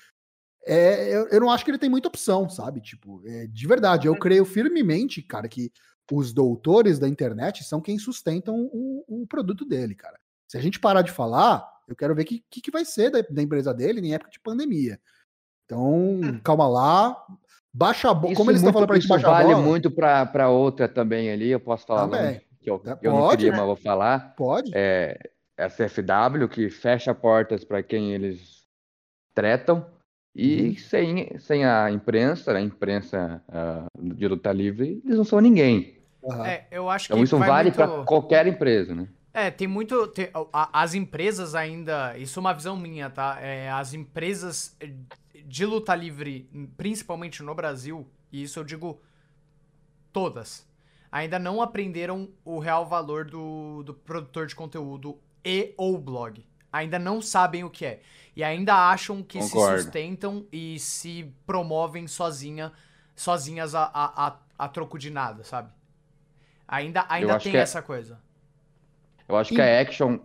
é, 0.66 1.14
eu, 1.14 1.28
eu, 1.28 1.40
não 1.40 1.50
acho 1.50 1.64
que 1.64 1.70
ele 1.70 1.78
tem 1.78 1.88
muita 1.88 2.08
opção, 2.08 2.48
sabe? 2.48 2.80
Tipo, 2.80 3.22
é, 3.26 3.46
de 3.46 3.66
verdade, 3.66 4.06
eu 4.06 4.16
creio 4.16 4.44
firmemente, 4.44 5.22
cara, 5.22 5.48
que 5.48 5.72
os 6.10 6.32
doutores 6.32 6.98
da 6.98 7.08
internet 7.08 7.64
são 7.64 7.80
quem 7.80 7.98
sustentam 7.98 8.68
o, 8.72 9.22
o 9.22 9.26
produto 9.26 9.64
dele, 9.64 9.94
cara. 9.94 10.18
Se 10.46 10.56
a 10.56 10.60
gente 10.60 10.80
parar 10.80 11.02
de 11.02 11.12
falar, 11.12 11.66
eu 11.86 11.94
quero 11.94 12.14
ver 12.14 12.22
o 12.22 12.24
que, 12.24 12.44
que, 12.50 12.60
que, 12.60 12.70
vai 12.70 12.84
ser 12.84 13.10
da, 13.10 13.20
da 13.20 13.42
empresa 13.42 13.72
dele 13.72 14.00
em 14.00 14.14
época 14.14 14.30
de 14.30 14.40
pandemia. 14.40 15.00
Então, 15.64 16.20
hum. 16.20 16.40
calma 16.42 16.66
lá. 16.66 17.26
Baixa 17.78 18.10
a 18.10 18.14
bola. 18.14 18.34
Como 18.34 18.50
eles 18.50 18.60
estão 18.60 18.72
falando 18.72 18.88
pra 18.88 18.96
gente 18.96 19.08
baixar 19.08 19.30
vale 19.30 19.52
a 19.52 19.54
bola. 19.54 19.66
muito 19.68 19.88
para 19.88 20.48
outra 20.48 20.88
também 20.88 21.30
ali. 21.30 21.48
Eu 21.48 21.60
posso 21.60 21.86
falar 21.86 22.08
também. 22.08 22.40
que 22.60 22.68
eu, 22.68 22.82
é, 22.84 22.98
eu 23.00 23.12
não 23.12 23.28
queria, 23.30 23.52
mas 23.52 23.60
vou 23.60 23.76
falar. 23.76 24.34
Pode. 24.36 24.72
É, 24.74 25.16
SFW, 25.56 26.48
que 26.50 26.68
fecha 26.70 27.14
portas 27.14 27.62
para 27.64 27.80
quem 27.80 28.12
eles 28.12 28.64
tretam. 29.32 29.86
E 30.34 30.70
uhum. 30.70 30.76
sem, 30.76 31.38
sem 31.38 31.64
a 31.64 31.88
imprensa, 31.88 32.52
a 32.52 32.60
imprensa 32.60 33.40
uh, 33.48 34.14
de 34.14 34.26
luta 34.26 34.52
livre, 34.52 35.00
eles 35.04 35.16
não 35.16 35.24
são 35.24 35.40
ninguém. 35.40 35.98
Uhum. 36.20 36.44
É, 36.44 36.66
eu 36.72 36.90
acho 36.90 37.12
então, 37.12 37.22
isso 37.22 37.38
vale 37.38 37.70
muito... 37.70 37.76
para 37.76 38.04
qualquer 38.04 38.48
empresa, 38.48 38.92
né? 38.92 39.06
É, 39.32 39.52
tem 39.52 39.68
muito. 39.68 40.08
Tem, 40.08 40.30
as 40.52 40.94
empresas 40.94 41.54
ainda. 41.54 42.18
Isso 42.18 42.38
é 42.38 42.40
uma 42.40 42.52
visão 42.52 42.76
minha, 42.76 43.08
tá? 43.08 43.38
É, 43.40 43.70
as 43.70 43.94
empresas 43.94 44.76
de 45.48 45.64
luta 45.64 45.94
livre, 45.94 46.46
principalmente 46.76 47.42
no 47.42 47.54
Brasil, 47.54 48.06
e 48.30 48.42
isso 48.42 48.60
eu 48.60 48.64
digo 48.64 49.00
todas, 50.12 50.68
ainda 51.10 51.38
não 51.38 51.62
aprenderam 51.62 52.28
o 52.44 52.58
real 52.58 52.84
valor 52.84 53.24
do, 53.24 53.82
do 53.82 53.94
produtor 53.94 54.46
de 54.46 54.54
conteúdo 54.54 55.18
e 55.42 55.72
ou 55.78 55.96
blog. 55.96 56.44
Ainda 56.70 56.98
não 56.98 57.22
sabem 57.22 57.64
o 57.64 57.70
que 57.70 57.86
é. 57.86 58.02
E 58.36 58.44
ainda 58.44 58.90
acham 58.90 59.22
que 59.22 59.38
Concordo. 59.38 59.78
se 59.78 59.84
sustentam 59.84 60.46
e 60.52 60.78
se 60.78 61.32
promovem 61.46 62.06
sozinha, 62.06 62.70
sozinhas 63.16 63.74
a, 63.74 63.84
a, 63.84 64.26
a, 64.26 64.36
a 64.58 64.68
troco 64.68 64.98
de 64.98 65.08
nada, 65.08 65.42
sabe? 65.44 65.72
Ainda, 66.68 67.06
ainda 67.08 67.38
tem 67.38 67.56
é 67.56 67.60
essa 67.60 67.78
é... 67.78 67.82
coisa. 67.82 68.20
Eu 69.26 69.34
acho 69.34 69.54
e... 69.54 69.56
que 69.56 69.62
a 69.62 69.80
Action 69.80 70.18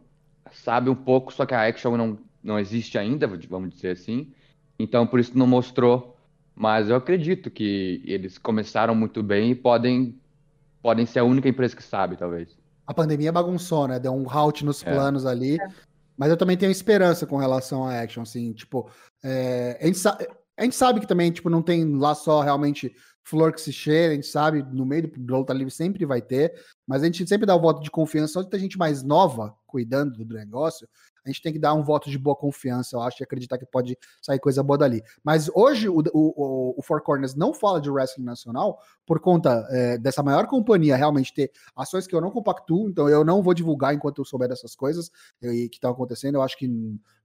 sabe 0.51 0.89
um 0.89 0.95
pouco, 0.95 1.31
só 1.31 1.45
que 1.45 1.53
a 1.53 1.65
Action 1.65 1.95
não, 1.95 2.19
não 2.43 2.59
existe 2.59 2.97
ainda, 2.97 3.25
vamos 3.25 3.73
dizer 3.73 3.91
assim. 3.91 4.33
Então, 4.77 5.05
por 5.05 5.19
isso 5.19 5.37
não 5.37 5.47
mostrou. 5.47 6.17
Mas 6.55 6.89
eu 6.89 6.95
acredito 6.95 7.49
que 7.49 8.01
eles 8.05 8.37
começaram 8.37 8.93
muito 8.93 9.23
bem 9.23 9.51
e 9.51 9.55
podem, 9.55 10.19
podem 10.81 11.05
ser 11.05 11.19
a 11.19 11.23
única 11.23 11.49
empresa 11.49 11.75
que 11.75 11.83
sabe, 11.83 12.15
talvez. 12.15 12.55
A 12.85 12.93
pandemia 12.93 13.31
bagunçou, 13.31 13.87
né? 13.87 13.99
Deu 13.99 14.13
um 14.13 14.29
halt 14.29 14.63
nos 14.63 14.85
é. 14.85 14.91
planos 14.91 15.25
ali. 15.25 15.59
É. 15.59 15.67
Mas 16.15 16.29
eu 16.29 16.37
também 16.37 16.57
tenho 16.57 16.71
esperança 16.71 17.25
com 17.25 17.37
relação 17.37 17.85
à 17.87 18.01
Action, 18.01 18.21
assim, 18.21 18.53
tipo, 18.53 18.89
é, 19.23 19.79
a, 19.81 19.87
gente 19.87 20.07
a, 20.07 20.63
gente 20.63 20.75
sabe 20.75 20.99
que 20.99 21.07
também, 21.07 21.31
tipo, 21.31 21.49
não 21.49 21.61
tem 21.61 21.95
lá 21.95 22.13
só 22.13 22.41
realmente 22.41 22.93
flor 23.23 23.51
que 23.51 23.61
se 23.61 23.73
cheira, 23.73 24.11
a 24.11 24.15
gente 24.15 24.27
sabe, 24.27 24.61
no 24.71 24.85
meio 24.85 25.07
do 25.07 25.37
luta 25.37 25.53
livre 25.53 25.73
sempre 25.73 26.05
vai 26.05 26.21
ter, 26.21 26.53
mas 26.85 27.01
a 27.01 27.05
gente 27.05 27.27
sempre 27.27 27.47
dá 27.47 27.55
o 27.55 27.61
voto 27.61 27.81
de 27.81 27.89
confiança, 27.89 28.33
só 28.33 28.41
de 28.41 28.49
ter 28.49 28.59
gente 28.59 28.77
mais 28.77 29.01
nova 29.01 29.55
cuidando 29.65 30.23
do 30.23 30.35
negócio, 30.35 30.87
a 31.25 31.29
gente 31.29 31.41
tem 31.41 31.53
que 31.53 31.59
dar 31.59 31.73
um 31.73 31.83
voto 31.83 32.09
de 32.09 32.17
boa 32.17 32.35
confiança, 32.35 32.95
eu 32.95 33.01
acho, 33.01 33.21
e 33.21 33.23
acreditar 33.23 33.57
que 33.57 33.65
pode 33.65 33.97
sair 34.21 34.39
coisa 34.39 34.61
boa 34.61 34.77
dali. 34.77 35.01
Mas 35.23 35.49
hoje 35.53 35.87
o, 35.87 35.99
o, 36.13 36.75
o 36.77 36.81
Four 36.81 37.01
Corners 37.01 37.35
não 37.35 37.53
fala 37.53 37.79
de 37.79 37.89
wrestling 37.89 38.25
nacional 38.25 38.79
por 39.05 39.19
conta 39.19 39.65
é, 39.69 39.97
dessa 39.97 40.21
maior 40.21 40.47
companhia 40.47 40.95
realmente 40.95 41.33
ter 41.33 41.51
ações 41.75 42.07
que 42.07 42.15
eu 42.15 42.21
não 42.21 42.31
compactuo, 42.31 42.89
então 42.89 43.07
eu 43.07 43.23
não 43.23 43.41
vou 43.41 43.53
divulgar 43.53 43.93
enquanto 43.93 44.19
eu 44.19 44.25
souber 44.25 44.49
dessas 44.49 44.75
coisas 44.75 45.11
e 45.41 45.69
que 45.69 45.77
estão 45.77 45.91
acontecendo. 45.91 46.35
Eu 46.35 46.41
acho 46.41 46.57
que 46.57 46.69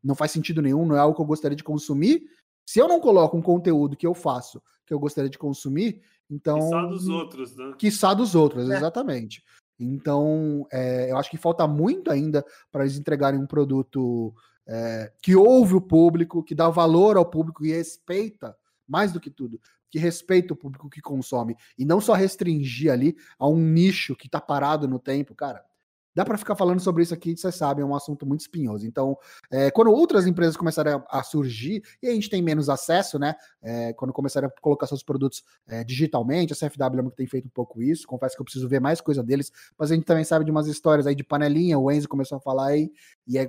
não 0.03 0.15
faz 0.15 0.31
sentido 0.31 0.63
nenhum, 0.63 0.87
não 0.87 0.97
é 0.97 1.01
algo 1.01 1.15
que 1.15 1.23
eu 1.23 1.27
gostaria 1.27 1.57
de 1.57 1.65
consumir. 1.65 2.23
Se 2.67 2.79
eu 2.79 2.87
não 2.87 3.01
coloco 3.01 3.37
um 3.37 3.43
conteúdo 3.43 3.97
que 3.97 4.07
eu 4.07 4.15
faço, 4.15 4.63
que 4.87 4.93
eu 4.93 4.99
gostaria 4.99 5.31
de 5.31 5.39
consumir, 5.39 6.03
então. 6.31 6.59
Quiçá 6.59 6.83
dos 6.87 7.09
outros, 7.09 7.57
né? 7.57 7.75
Quiçá 7.79 8.15
dos 8.15 8.35
outros, 8.35 8.69
é. 8.69 8.77
exatamente. 8.77 9.43
Então, 9.79 10.67
é, 10.73 11.11
eu 11.11 11.17
acho 11.17 11.31
que 11.31 11.37
falta 11.37 11.67
muito 11.67 12.11
ainda 12.11 12.45
para 12.71 12.85
eles 12.85 12.99
entregarem 12.99 13.39
um 13.39 13.47
produto 13.47 14.35
é, 14.67 15.13
que 15.23 15.37
ouve 15.37 15.75
o 15.75 15.81
público, 15.81 16.43
que 16.43 16.55
dá 16.55 16.69
valor 16.69 17.17
ao 17.17 17.25
público 17.25 17.65
e 17.65 17.73
respeita, 17.73 18.57
mais 18.87 19.13
do 19.13 19.21
que 19.21 19.31
tudo, 19.31 19.61
que 19.91 19.99
respeita 19.99 20.53
o 20.53 20.57
público 20.57 20.91
que 20.91 21.01
consome. 21.01 21.57
E 21.79 21.85
não 21.85 22.01
só 22.01 22.13
restringir 22.13 22.93
ali 22.93 23.17
a 23.39 23.49
um 23.49 23.57
nicho 23.57 24.17
que 24.17 24.27
está 24.27 24.41
parado 24.41 24.87
no 24.87 24.99
tempo, 24.99 25.35
cara. 25.35 25.65
Dá 26.19 26.25
para 26.25 26.37
ficar 26.37 26.57
falando 26.57 26.81
sobre 26.81 27.05
isso 27.05 27.15
aqui, 27.15 27.37
vocês 27.37 27.55
sabem, 27.55 27.85
é 27.85 27.87
um 27.87 27.95
assunto 27.95 28.27
muito 28.27 28.41
espinhoso. 28.41 28.85
Então, 28.85 29.17
é, 29.53 29.71
quando 29.71 29.93
outras 29.93 30.27
empresas 30.27 30.57
começarem 30.57 31.01
a, 31.09 31.23
surgir, 31.23 31.81
e 32.03 32.09
a 32.09 32.13
gente 32.13 32.29
tem 32.29 32.43
menos 32.43 32.69
acesso, 32.69 33.21
né? 33.21 33.37
É, 33.63 33.93
quando 33.93 34.13
começarem 34.13 34.49
a 34.49 34.61
colocar 34.61 34.89
seus 34.89 35.01
produtos 35.01 35.45
é, 35.69 35.85
digitalmente, 35.85 36.53
a 36.53 36.57
CFW 36.57 37.09
tem 37.13 37.29
feito 37.29 37.47
um 37.47 37.51
pouco 37.51 37.81
isso. 37.81 38.05
Confesso 38.05 38.35
que 38.35 38.41
eu 38.41 38.45
preciso 38.45 38.69
ver 38.69 38.81
mais 38.81 39.01
coisa 39.01 39.23
deles, 39.23 39.53
mas 39.79 39.93
a 39.93 39.95
gente 39.95 40.07
também 40.07 40.25
sabe 40.25 40.45
de 40.45 40.51
umas 40.51 40.67
histórias 40.67 41.07
aí 41.07 41.15
de 41.15 41.23
panelinha. 41.23 41.79
O 41.79 41.89
Enzo 41.89 42.09
começou 42.09 42.39
a 42.39 42.41
falar 42.41 42.67
aí, 42.67 42.91
e 43.25 43.39
é 43.39 43.49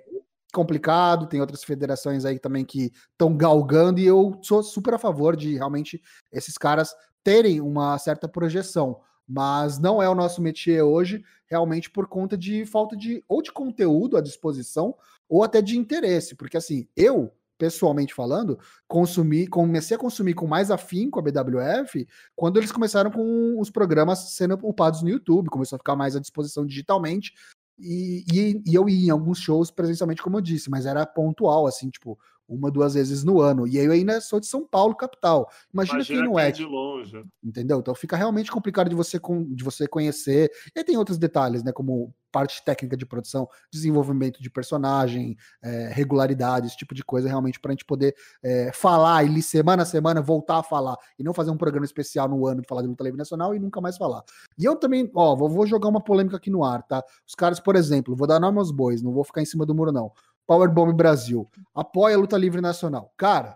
complicado, 0.53 1.25
tem 1.25 1.41
outras 1.41 1.63
federações 1.63 2.23
aí 2.23 2.37
também 2.37 2.63
que 2.63 2.91
estão 3.13 3.35
galgando, 3.35 3.99
e 3.99 4.05
eu 4.05 4.39
sou 4.43 4.61
super 4.61 4.93
a 4.93 4.99
favor 4.99 5.35
de 5.35 5.55
realmente 5.55 5.99
esses 6.31 6.55
caras 6.55 6.93
terem 7.23 7.61
uma 7.61 7.97
certa 7.97 8.27
projeção 8.27 9.01
mas 9.29 9.77
não 9.77 10.01
é 10.01 10.09
o 10.09 10.15
nosso 10.15 10.41
métier 10.41 10.83
hoje, 10.83 11.23
realmente 11.49 11.89
por 11.89 12.07
conta 12.07 12.37
de 12.37 12.65
falta 12.65 12.95
de 12.95 13.23
ou 13.27 13.41
de 13.41 13.51
conteúdo 13.51 14.17
à 14.17 14.21
disposição 14.21 14.95
ou 15.27 15.43
até 15.43 15.61
de 15.61 15.77
interesse, 15.77 16.35
porque 16.35 16.57
assim, 16.57 16.87
eu 16.95 17.31
pessoalmente 17.57 18.13
falando, 18.13 18.57
consumi, 18.87 19.45
comecei 19.45 19.97
a 19.97 19.99
consumir 19.99 20.33
com 20.33 20.47
mais 20.47 20.71
afinco 20.71 21.19
a 21.19 21.21
BWF 21.21 22.07
quando 22.33 22.57
eles 22.57 22.71
começaram 22.71 23.11
com 23.11 23.59
os 23.59 23.69
programas 23.69 24.31
sendo 24.31 24.57
upados 24.63 25.01
no 25.01 25.09
YouTube, 25.09 25.49
começou 25.49 25.75
a 25.75 25.79
ficar 25.79 25.95
mais 25.95 26.15
à 26.15 26.21
disposição 26.21 26.65
digitalmente. 26.65 27.33
E, 27.77 28.23
e, 28.31 28.63
e 28.65 28.75
eu 28.75 28.87
ia 28.87 29.07
em 29.07 29.09
alguns 29.09 29.39
shows 29.39 29.71
presencialmente, 29.71 30.21
como 30.21 30.37
eu 30.37 30.41
disse, 30.41 30.69
mas 30.69 30.85
era 30.85 31.05
pontual, 31.05 31.67
assim, 31.67 31.89
tipo, 31.89 32.17
uma, 32.49 32.71
duas 32.71 32.95
vezes 32.95 33.23
no 33.23 33.39
ano. 33.39 33.67
E 33.67 33.77
eu 33.77 33.91
ainda 33.91 34.19
sou 34.19 34.39
de 34.39 34.47
São 34.47 34.65
Paulo, 34.65 34.95
capital. 34.95 35.49
Imagina, 35.73 35.99
Imagina 35.99 36.19
quem 36.19 36.27
não 36.27 36.39
é. 36.39 36.51
de 36.51 36.65
longe. 36.65 37.23
Entendeu? 37.43 37.79
Então 37.79 37.93
fica 37.93 38.17
realmente 38.17 38.51
complicado 38.51 38.89
de 38.89 38.95
você, 38.95 39.19
de 39.49 39.63
você 39.63 39.87
conhecer. 39.87 40.51
E 40.75 40.83
tem 40.83 40.97
outros 40.97 41.17
detalhes, 41.17 41.63
né? 41.63 41.71
Como 41.71 42.13
parte 42.31 42.63
técnica 42.63 42.95
de 42.95 43.05
produção, 43.05 43.47
desenvolvimento 43.71 44.41
de 44.41 44.49
personagem, 44.49 45.35
é, 45.61 45.89
regularidade, 45.91 46.67
esse 46.67 46.77
tipo 46.77 46.93
de 46.93 47.03
coisa, 47.03 47.27
realmente, 47.27 47.59
para 47.59 47.71
a 47.71 47.73
gente 47.73 47.85
poder 47.85 48.15
é, 48.43 48.71
falar 48.71 49.23
e 49.23 49.41
semana 49.41 49.83
a 49.83 49.85
semana 49.85 50.21
voltar 50.21 50.59
a 50.59 50.63
falar. 50.63 50.95
E 51.17 51.23
não 51.23 51.33
fazer 51.33 51.51
um 51.51 51.57
programa 51.57 51.85
especial 51.85 52.27
no 52.27 52.45
ano 52.45 52.61
de 52.61 52.67
falar 52.67 52.81
de 52.81 52.87
luta 52.87 53.03
livre 53.03 53.17
nacional 53.17 53.55
e 53.55 53.59
nunca 53.59 53.81
mais 53.81 53.97
falar. 53.97 54.23
E 54.57 54.65
eu 54.65 54.75
também, 54.75 55.09
ó, 55.15 55.35
vou, 55.35 55.49
vou 55.49 55.65
jogar 55.65 55.89
uma 55.89 56.01
polêmica 56.01 56.37
aqui 56.37 56.49
no 56.49 56.63
ar, 56.63 56.83
tá? 56.83 57.03
Os 57.27 57.35
caras, 57.35 57.59
por 57.59 57.75
exemplo, 57.75 58.15
vou 58.15 58.27
dar 58.27 58.39
nome 58.39 58.57
aos 58.59 58.71
bois, 58.71 59.01
não 59.01 59.11
vou 59.11 59.23
ficar 59.23 59.41
em 59.41 59.45
cima 59.45 59.65
do 59.65 59.73
muro, 59.73 59.91
não. 59.91 60.11
Powerbomb 60.49 60.91
Brasil. 60.93 61.47
Apoia 61.75 62.15
a 62.15 62.17
luta 62.17 62.35
livre 62.35 62.59
nacional. 62.59 63.13
Cara, 63.15 63.55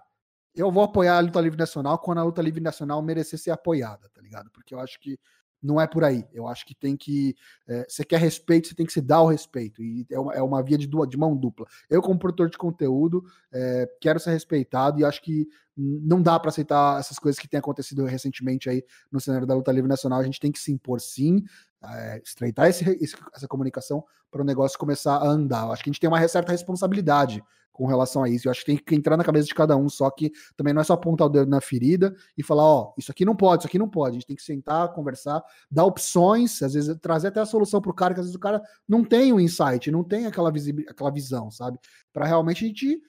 eu 0.55 0.71
vou 0.71 0.83
apoiar 0.83 1.17
a 1.17 1.21
luta 1.21 1.41
livre 1.41 1.57
nacional 1.57 1.97
quando 1.97 2.19
a 2.19 2.23
luta 2.23 2.39
livre 2.39 2.61
nacional 2.61 3.01
merecer 3.01 3.39
ser 3.39 3.49
apoiada, 3.49 4.07
tá 4.13 4.21
ligado? 4.21 4.51
Porque 4.51 4.75
eu 4.75 4.79
acho 4.79 4.99
que 4.99 5.17
não 5.59 5.81
é 5.81 5.87
por 5.87 6.03
aí. 6.03 6.23
Eu 6.31 6.47
acho 6.47 6.63
que 6.63 6.75
tem 6.75 6.95
que. 6.95 7.35
É, 7.67 7.87
você 7.89 8.03
quer 8.03 8.19
respeito, 8.19 8.67
você 8.67 8.75
tem 8.75 8.85
que 8.85 8.93
se 8.93 9.01
dar 9.01 9.21
o 9.21 9.27
respeito. 9.27 9.81
E 9.81 10.05
é 10.11 10.19
uma, 10.19 10.33
é 10.35 10.41
uma 10.43 10.61
via 10.61 10.77
de, 10.77 10.85
de, 10.85 11.17
mão 11.17 11.35
dupla. 11.35 11.65
Eu, 11.89 11.99
como 11.99 12.19
produtor 12.19 12.47
de 12.47 12.59
conteúdo, 12.59 13.23
é, 13.51 13.89
quero 13.99 14.19
ser 14.19 14.29
respeitado 14.29 14.99
e 14.99 15.05
acho 15.05 15.19
que 15.23 15.47
não 15.75 16.21
dá 16.21 16.39
para 16.39 16.49
aceitar 16.49 16.99
essas 16.99 17.17
coisas 17.17 17.39
que 17.39 17.47
têm 17.47 17.57
acontecido 17.57 18.05
recentemente 18.05 18.69
aí 18.69 18.83
no 19.11 19.19
cenário 19.19 19.47
da 19.47 19.55
luta 19.55 19.71
livre 19.71 19.89
nacional. 19.89 20.19
A 20.19 20.23
gente 20.23 20.39
tem 20.39 20.51
que 20.51 20.59
se 20.59 20.71
impor 20.71 21.01
sim, 21.01 21.43
é, 21.85 22.21
estreitar 22.23 22.67
esse, 22.67 22.83
esse, 23.01 23.15
essa 23.35 23.47
comunicação 23.47 24.03
para 24.31 24.41
o 24.41 24.45
negócio 24.45 24.77
começar 24.77 25.15
a 25.17 25.27
andar. 25.27 25.65
Eu 25.65 25.71
acho 25.71 25.83
que 25.83 25.89
a 25.89 25.93
gente 25.93 25.99
tem 25.99 26.09
uma 26.09 26.27
certa 26.27 26.51
responsabilidade 26.51 27.43
com 27.73 27.87
relação 27.87 28.23
a 28.23 28.29
isso. 28.29 28.47
Eu 28.47 28.51
acho 28.51 28.61
que 28.61 28.67
tem 28.67 28.77
que 28.77 28.95
entrar 28.95 29.17
na 29.17 29.23
cabeça 29.23 29.47
de 29.47 29.55
cada 29.55 29.75
um, 29.75 29.89
só 29.89 30.09
que 30.09 30.31
também 30.55 30.73
não 30.73 30.81
é 30.81 30.83
só 30.83 30.93
apontar 30.93 31.27
o 31.27 31.29
dedo 31.29 31.49
na 31.49 31.59
ferida 31.59 32.15
e 32.37 32.43
falar, 32.43 32.63
ó, 32.63 32.93
isso 32.97 33.11
aqui 33.11 33.25
não 33.25 33.35
pode, 33.35 33.61
isso 33.61 33.67
aqui 33.67 33.79
não 33.79 33.89
pode. 33.89 34.11
A 34.11 34.19
gente 34.19 34.27
tem 34.27 34.35
que 34.35 34.43
sentar, 34.43 34.93
conversar, 34.93 35.43
dar 35.69 35.83
opções, 35.83 36.61
às 36.61 36.73
vezes 36.73 36.95
trazer 37.01 37.29
até 37.29 37.41
a 37.41 37.45
solução 37.45 37.81
para 37.81 37.91
o 37.91 37.95
cara, 37.95 38.13
que 38.13 38.19
às 38.19 38.27
vezes 38.27 38.35
o 38.35 38.39
cara 38.39 38.61
não 38.87 39.03
tem 39.03 39.33
o 39.33 39.37
um 39.37 39.39
insight, 39.39 39.91
não 39.91 40.03
tem 40.03 40.27
aquela, 40.27 40.51
aquela 40.87 41.11
visão, 41.11 41.49
sabe? 41.49 41.79
Para 42.13 42.25
realmente 42.25 42.63
a 42.63 42.67
gente 42.67 43.01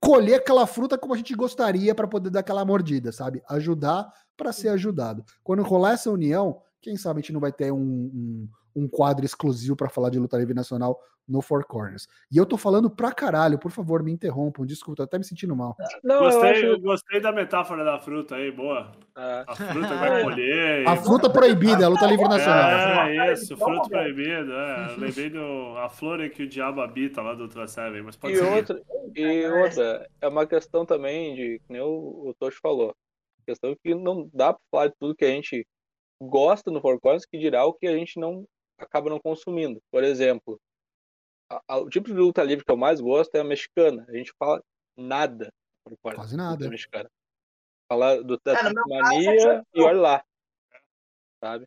colher 0.00 0.36
aquela 0.36 0.66
fruta 0.66 0.98
como 0.98 1.14
a 1.14 1.16
gente 1.16 1.34
gostaria 1.34 1.94
para 1.94 2.08
poder 2.08 2.30
dar 2.30 2.40
aquela 2.40 2.64
mordida, 2.64 3.12
sabe? 3.12 3.42
Ajudar 3.48 4.10
para 4.36 4.52
ser 4.52 4.70
ajudado. 4.70 5.24
Quando 5.44 5.62
rolar 5.62 5.92
essa 5.92 6.10
união, 6.10 6.60
quem 6.80 6.96
sabe 6.96 7.18
a 7.18 7.20
gente 7.20 7.32
não 7.32 7.40
vai 7.40 7.52
ter 7.52 7.72
um, 7.72 7.78
um, 7.78 8.48
um 8.74 8.88
quadro 8.88 9.24
exclusivo 9.24 9.76
para 9.76 9.88
falar 9.88 10.10
de 10.10 10.18
luta 10.18 10.36
livre 10.36 10.54
nacional 10.54 10.98
no 11.30 11.40
Four 11.40 11.64
Corners. 11.64 12.08
E 12.30 12.36
eu 12.36 12.44
tô 12.44 12.56
falando 12.56 12.90
pra 12.90 13.12
caralho, 13.12 13.58
por 13.58 13.70
favor, 13.70 14.02
me 14.02 14.10
interrompam, 14.10 14.66
desculpa, 14.66 14.96
tô 14.96 15.02
até 15.04 15.16
me 15.16 15.24
sentindo 15.24 15.54
mal. 15.54 15.76
Não, 16.02 16.18
gostei, 16.18 16.66
eu, 16.66 16.72
acho... 16.72 16.82
gostei 16.82 17.20
da 17.20 17.30
metáfora 17.30 17.84
da 17.84 18.00
fruta 18.00 18.34
aí, 18.34 18.50
boa. 18.50 18.90
É. 19.16 19.44
A 19.46 19.54
fruta 19.54 19.94
vai 19.96 20.22
colher. 20.22 20.88
A 20.88 20.96
fruta 20.96 21.30
proibida, 21.30 21.86
a 21.86 21.88
luta 21.88 22.06
livre 22.06 22.28
nacional. 22.28 23.06
É, 23.06 23.32
isso, 23.32 23.56
fruta 23.56 23.88
proibida. 23.88 24.52
É. 24.52 24.96
Lembrei 24.96 25.30
do 25.30 25.76
a 25.78 25.88
flor 25.88 26.28
que 26.30 26.42
o 26.42 26.48
diabo 26.48 26.80
habita 26.80 27.22
lá 27.22 27.34
do 27.34 27.44
Ultra 27.44 27.68
Seven, 27.68 28.02
mas 28.02 28.16
pode 28.16 28.34
e 28.34 28.38
ser. 28.38 28.44
Outra, 28.44 28.82
e 29.14 29.46
outra, 29.46 30.08
é 30.20 30.28
uma 30.28 30.46
questão 30.46 30.84
também 30.84 31.36
de, 31.36 31.60
que 31.60 31.72
nem 31.72 31.80
o, 31.80 32.28
o 32.28 32.34
Tocho 32.38 32.58
falou, 32.60 32.94
questão 33.46 33.76
que 33.82 33.94
não 33.94 34.28
dá 34.34 34.52
pra 34.52 34.62
falar 34.70 34.86
de 34.88 34.94
tudo 34.98 35.14
que 35.14 35.24
a 35.24 35.30
gente 35.30 35.66
gosta 36.20 36.70
no 36.70 36.80
Four 36.80 37.00
Corners, 37.00 37.24
que 37.24 37.38
dirá 37.38 37.64
o 37.64 37.72
que 37.72 37.86
a 37.86 37.96
gente 37.96 38.18
não 38.18 38.46
acaba 38.78 39.10
não 39.10 39.18
consumindo. 39.18 39.80
Por 39.90 40.04
exemplo, 40.04 40.60
a, 41.50 41.62
a, 41.68 41.78
o 41.78 41.88
tipo 41.88 42.08
de 42.08 42.14
luta 42.14 42.42
livre 42.42 42.64
que 42.64 42.70
eu 42.70 42.76
mais 42.76 43.00
gosto 43.00 43.34
é 43.34 43.40
a 43.40 43.44
mexicana. 43.44 44.06
A 44.08 44.12
gente 44.16 44.32
fala 44.38 44.62
nada. 44.96 45.52
Quase 46.02 46.36
nada. 46.36 46.68
Mexicana. 46.68 47.10
Fala 47.88 48.22
do 48.22 48.40
é, 48.46 48.72
Mania 48.88 49.64
e 49.74 49.80
olha 49.80 50.00
lá. 50.00 50.24
Sabe? 51.42 51.66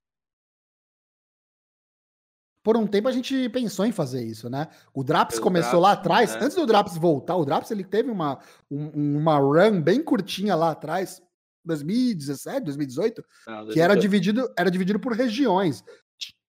Por 2.63 2.77
um 2.77 2.88
tempo 2.88 3.09
a 3.09 3.11
gente 3.11 3.49
pensou 3.49 3.85
em 3.85 3.91
fazer 3.91 4.23
isso, 4.23 4.49
né? 4.49 4.69
O 4.93 5.03
Draps 5.03 5.38
começou 5.38 5.81
Draps, 5.81 5.84
lá 5.84 5.91
atrás. 5.91 6.34
Né? 6.35 6.43
Antes 6.43 6.55
do 6.55 6.65
Draps 6.65 6.95
voltar, 6.95 7.35
o 7.35 7.43
Draps 7.43 7.71
ele 7.71 7.84
teve 7.84 8.09
uma, 8.09 8.39
um, 8.71 9.17
uma 9.17 9.38
run 9.38 9.81
bem 9.81 10.01
curtinha 10.01 10.55
lá 10.55 10.71
atrás. 10.71 11.21
2017, 11.65 12.65
2018, 12.65 13.23
Não, 13.48 13.68
que 13.68 13.80
era 13.80 13.95
dividido, 13.95 14.52
era 14.57 14.69
dividido 14.69 14.99
por 14.99 15.14
regiões. 15.14 15.84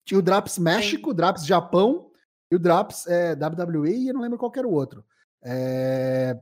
Tinha 0.05 0.19
o 0.19 0.23
Draps 0.23 0.57
México, 0.57 1.11
o 1.11 1.13
Draps 1.13 1.45
Japão 1.45 2.09
e 2.51 2.55
o 2.55 2.59
Draps 2.59 3.05
é, 3.07 3.33
WWE 3.33 3.91
e 3.91 4.07
eu 4.07 4.13
não 4.13 4.21
lembro 4.21 4.37
qual 4.37 4.51
era 4.55 4.67
o 4.67 4.73
outro. 4.73 5.05
É... 5.43 6.37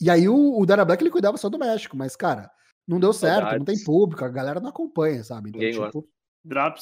E 0.00 0.08
aí 0.08 0.28
o, 0.28 0.58
o 0.58 0.64
Dana 0.64 0.84
Black 0.84 1.02
ele 1.02 1.10
cuidava 1.10 1.36
só 1.36 1.48
do 1.48 1.58
México, 1.58 1.96
mas, 1.96 2.16
cara, 2.16 2.50
não 2.88 2.98
deu 2.98 3.12
certo, 3.12 3.58
não 3.58 3.64
tem 3.64 3.82
público, 3.84 4.24
a 4.24 4.28
galera 4.28 4.58
não 4.58 4.70
acompanha, 4.70 5.22
sabe? 5.22 5.50
Então, 5.50 5.60
Ninguém 5.60 5.86
tipo, 5.86 6.08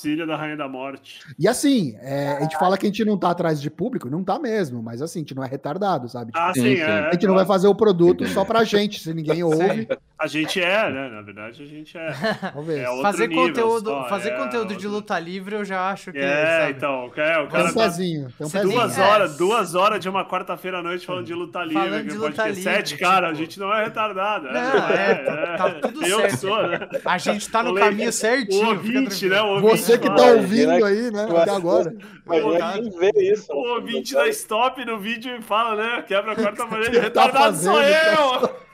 Ilha 0.05 0.25
da 0.25 0.37
Rainha 0.37 0.57
da 0.57 0.69
Morte. 0.69 1.21
E 1.39 1.49
assim, 1.49 1.97
é, 2.01 2.37
a 2.37 2.43
gente 2.43 2.57
fala 2.59 2.79
que 2.79 2.87
a 2.87 2.89
gente 2.89 3.05
não 3.05 3.19
tá 3.19 3.31
atrás 3.31 3.61
de 3.61 3.69
público, 3.69 4.09
não 4.09 4.23
tá 4.23 4.39
mesmo, 4.39 4.81
mas 4.83 5.03
assim, 5.03 5.19
a 5.19 5.23
gente 5.23 5.35
não 5.35 5.43
é 5.43 5.49
retardado, 5.49 6.09
sabe? 6.09 6.33
Tipo, 6.33 6.39
ah, 6.39 6.53
sim, 6.55 6.63
sim. 6.63 6.81
É, 6.81 7.09
a 7.09 7.13
gente 7.13 7.27
não 7.27 7.35
vai 7.35 7.45
fazer 7.45 7.67
o 7.67 7.75
produto 7.75 8.27
só 8.29 8.45
pra 8.45 8.63
gente, 8.63 9.01
se 9.01 9.13
ninguém 9.13 9.43
ouve. 9.43 9.89
A 10.19 10.27
gente 10.27 10.61
é, 10.61 10.91
né? 10.91 11.09
Na 11.09 11.23
verdade, 11.23 11.63
a 11.63 11.67
gente 11.67 11.97
é. 11.97 12.09
é 12.11 13.03
fazer 13.03 13.29
nível, 13.29 13.47
conteúdo, 13.47 13.91
só, 13.91 14.09
fazer 14.09 14.31
é 14.31 14.37
conteúdo 14.37 14.75
de 14.75 14.89
luta 14.89 15.17
livre, 15.19 15.55
eu 15.55 15.65
já 15.65 15.91
acho 15.91 16.11
que. 16.11 16.19
É, 16.19 16.61
sabe? 16.61 16.73
então, 16.73 17.13
é, 17.17 17.39
o 17.39 17.47
cara. 17.47 17.65
Tem 17.65 17.71
um 17.71 17.75
pezinho, 17.75 18.33
tem 18.37 18.47
um 18.47 18.51
pezinho. 18.51 18.73
Duas 18.73 18.99
horas, 18.99 19.37
duas 19.37 19.75
horas 19.77 20.01
de 20.01 20.09
uma 20.09 20.25
quarta-feira 20.25 20.79
à 20.79 20.83
noite 20.83 21.07
falando 21.07 21.27
de 21.27 21.35
luta 21.35 21.63
livre. 21.63 21.83
Falando 21.85 22.09
de 22.09 22.17
luta 22.17 22.49
livre. 22.49 22.63
Sete, 22.63 22.89
tipo... 22.97 23.01
cara, 23.01 23.29
a 23.29 23.35
gente 23.35 23.61
não 23.61 23.73
é 23.73 23.85
retardado. 23.85 24.47
Não, 24.47 24.89
é, 24.89 25.15
tá, 25.15 25.57
tá 25.57 25.71
tudo 25.89 26.05
eu 26.05 26.21
certo. 26.21 26.37
Sou, 26.37 26.67
né? 26.67 26.89
A 27.05 27.19
gente 27.19 27.49
tá 27.49 27.63
no 27.63 27.75
caminho 27.75 28.13
certinho. 28.13 28.67
O 28.67 28.69
ouvinte, 28.71 29.29
né? 29.29 29.41
Ouvinte 29.55 29.79
Você 29.79 29.99
que 29.99 30.07
tá 30.07 30.27
ouvindo 30.27 30.85
aí, 30.85 31.11
né? 31.11 31.27
Até 31.41 31.51
agora. 31.51 31.95
Mas 32.25 32.95
ver 32.95 33.17
isso. 33.17 33.53
O 33.53 33.75
ouvinte 33.75 34.15
da 34.15 34.29
Stop 34.29 34.85
no 34.85 34.99
vídeo 34.99 35.37
e 35.37 35.43
fala, 35.43 35.77
né? 35.77 36.03
Quebra 36.03 36.33
a 36.33 36.37
quarta 36.37 36.67
parede. 36.69 36.99
Retardado 36.99 37.57
sou 37.57 37.81
eu! 37.81 38.69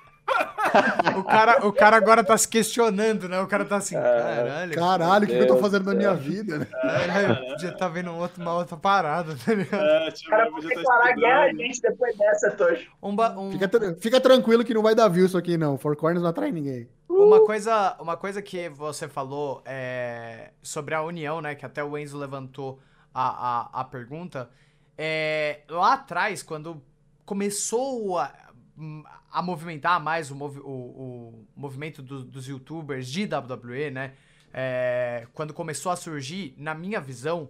o, 1.19 1.25
cara, 1.25 1.67
o 1.67 1.73
cara 1.73 1.97
agora 1.97 2.25
tá 2.25 2.37
se 2.37 2.49
questionando, 2.49 3.29
né? 3.29 3.41
O 3.41 3.47
cara 3.47 3.65
tá 3.65 3.77
assim, 3.77 3.95
caralho. 3.95 4.75
Caralho, 4.75 5.25
o 5.25 5.27
que, 5.27 5.35
que, 5.35 5.43
eu 5.43 5.47
tô 5.47 5.59
fazendo 5.59 5.85
na 5.85 5.95
minha 5.95 6.15
vida, 6.15 6.59
né? 6.59 6.67
É, 6.83 7.35
podia 7.35 7.69
estar 7.69 7.73
tá 7.73 7.89
vendo 7.89 8.15
outro, 8.15 8.43
uma 8.43 8.55
outra 8.55 8.77
parada, 8.77 9.37
tá 9.45 9.53
ligado? 9.53 9.85
É, 9.85 10.11
tipo, 10.11 10.31
cara, 10.31 10.51
tá 10.51 10.61
declarar 10.61 11.09
tá 11.09 11.13
guerra 11.13 11.43
a 11.43 11.53
gente 11.53 11.81
depois 11.81 12.17
dessa, 12.17 12.51
Tocho. 12.53 12.89
Um 13.03 13.15
um... 13.39 13.53
Fica, 13.53 13.97
fica, 14.01 14.21
tranquilo 14.21 14.65
que 14.65 14.75
não 14.75 14.83
vai 14.83 14.95
dar 14.95 15.09
view 15.09 15.27
isso 15.27 15.37
aqui, 15.39 15.59
não. 15.59 15.77
Four 15.77 15.97
Corners 15.97 16.23
não 16.23 16.31
atrai 16.31 16.51
ninguém. 16.51 16.89
Uma 17.23 17.45
coisa, 17.47 17.97
uma 18.01 18.17
coisa 18.17 18.43
que 18.43 18.69
você 18.69 19.09
falou 19.09 19.63
é, 19.65 20.53
sobre 20.63 20.95
a 20.95 21.03
união, 21.03 21.41
né? 21.41 21.55
Que 21.55 21.65
até 21.65 21.83
o 21.83 21.97
Enzo 21.97 22.19
levantou 22.19 22.81
a, 23.13 23.79
a, 23.79 23.81
a 23.81 23.85
pergunta. 23.85 24.51
É, 24.99 25.61
lá 25.69 25.95
atrás, 25.95 26.43
quando 26.43 26.83
começou 27.25 28.19
a, 28.19 28.33
hum, 28.77 29.03
a 29.31 29.41
movimentar 29.43 30.01
mais 30.01 30.31
o, 30.31 30.35
movi 30.35 30.61
o, 30.61 30.65
o 30.65 31.47
movimento 31.57 32.03
do, 32.03 32.25
dos 32.25 32.49
youtubers 32.49 33.09
de 33.09 33.25
WWE, 33.25 33.91
né? 33.91 34.15
É, 34.53 35.27
quando 35.33 35.53
começou 35.55 35.91
a 35.91 35.97
surgir, 35.97 36.55
na 36.57 36.75
minha 36.75 37.01
visão, 37.01 37.49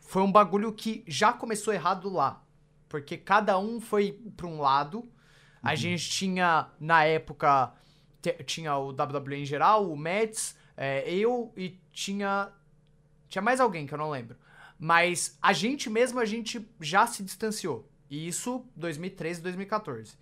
foi 0.00 0.22
um 0.22 0.30
bagulho 0.30 0.72
que 0.72 1.04
já 1.06 1.32
começou 1.32 1.72
errado 1.72 2.08
lá. 2.08 2.42
Porque 2.88 3.16
cada 3.16 3.58
um 3.58 3.80
foi 3.80 4.12
para 4.36 4.46
um 4.46 4.60
lado. 4.60 5.08
A 5.62 5.70
uhum. 5.70 5.76
gente 5.76 6.10
tinha, 6.10 6.68
na 6.78 7.04
época, 7.04 7.72
tinha 8.32 8.76
o 8.76 8.90
WWE 8.90 9.36
em 9.36 9.44
geral, 9.44 9.90
o 9.90 9.96
Mets, 9.96 10.56
é, 10.76 11.08
eu 11.12 11.52
e 11.56 11.78
tinha. 11.92 12.50
Tinha 13.28 13.42
mais 13.42 13.60
alguém 13.60 13.86
que 13.86 13.94
eu 13.94 13.98
não 13.98 14.10
lembro. 14.10 14.36
Mas 14.78 15.38
a 15.40 15.52
gente 15.52 15.88
mesmo, 15.88 16.20
a 16.20 16.24
gente 16.24 16.66
já 16.80 17.06
se 17.06 17.22
distanciou. 17.22 17.88
E 18.10 18.28
isso 18.28 18.64
2013, 18.76 19.40
2014. 19.40 20.16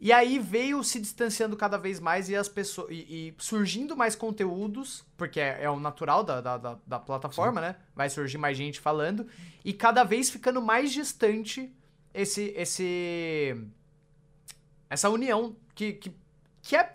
E 0.00 0.12
aí 0.12 0.40
veio 0.40 0.82
se 0.82 0.98
distanciando 0.98 1.56
cada 1.56 1.76
vez 1.76 2.00
mais 2.00 2.28
e 2.28 2.34
as 2.34 2.48
pessoas. 2.48 2.90
E, 2.90 2.94
e 3.28 3.34
surgindo 3.38 3.96
mais 3.96 4.16
conteúdos, 4.16 5.04
porque 5.16 5.38
é, 5.38 5.62
é 5.62 5.70
o 5.70 5.78
natural 5.78 6.24
da, 6.24 6.40
da, 6.40 6.58
da, 6.58 6.78
da 6.84 6.98
plataforma, 6.98 7.60
Sim. 7.60 7.66
né? 7.68 7.76
Vai 7.94 8.10
surgir 8.10 8.38
mais 8.38 8.56
gente 8.56 8.80
falando. 8.80 9.26
E 9.64 9.72
cada 9.72 10.02
vez 10.02 10.28
ficando 10.28 10.60
mais 10.60 10.92
distante 10.92 11.72
esse. 12.12 12.52
esse 12.56 13.56
essa 14.90 15.08
união 15.08 15.56
que, 15.74 15.94
que, 15.94 16.12
que 16.60 16.76
é 16.76 16.92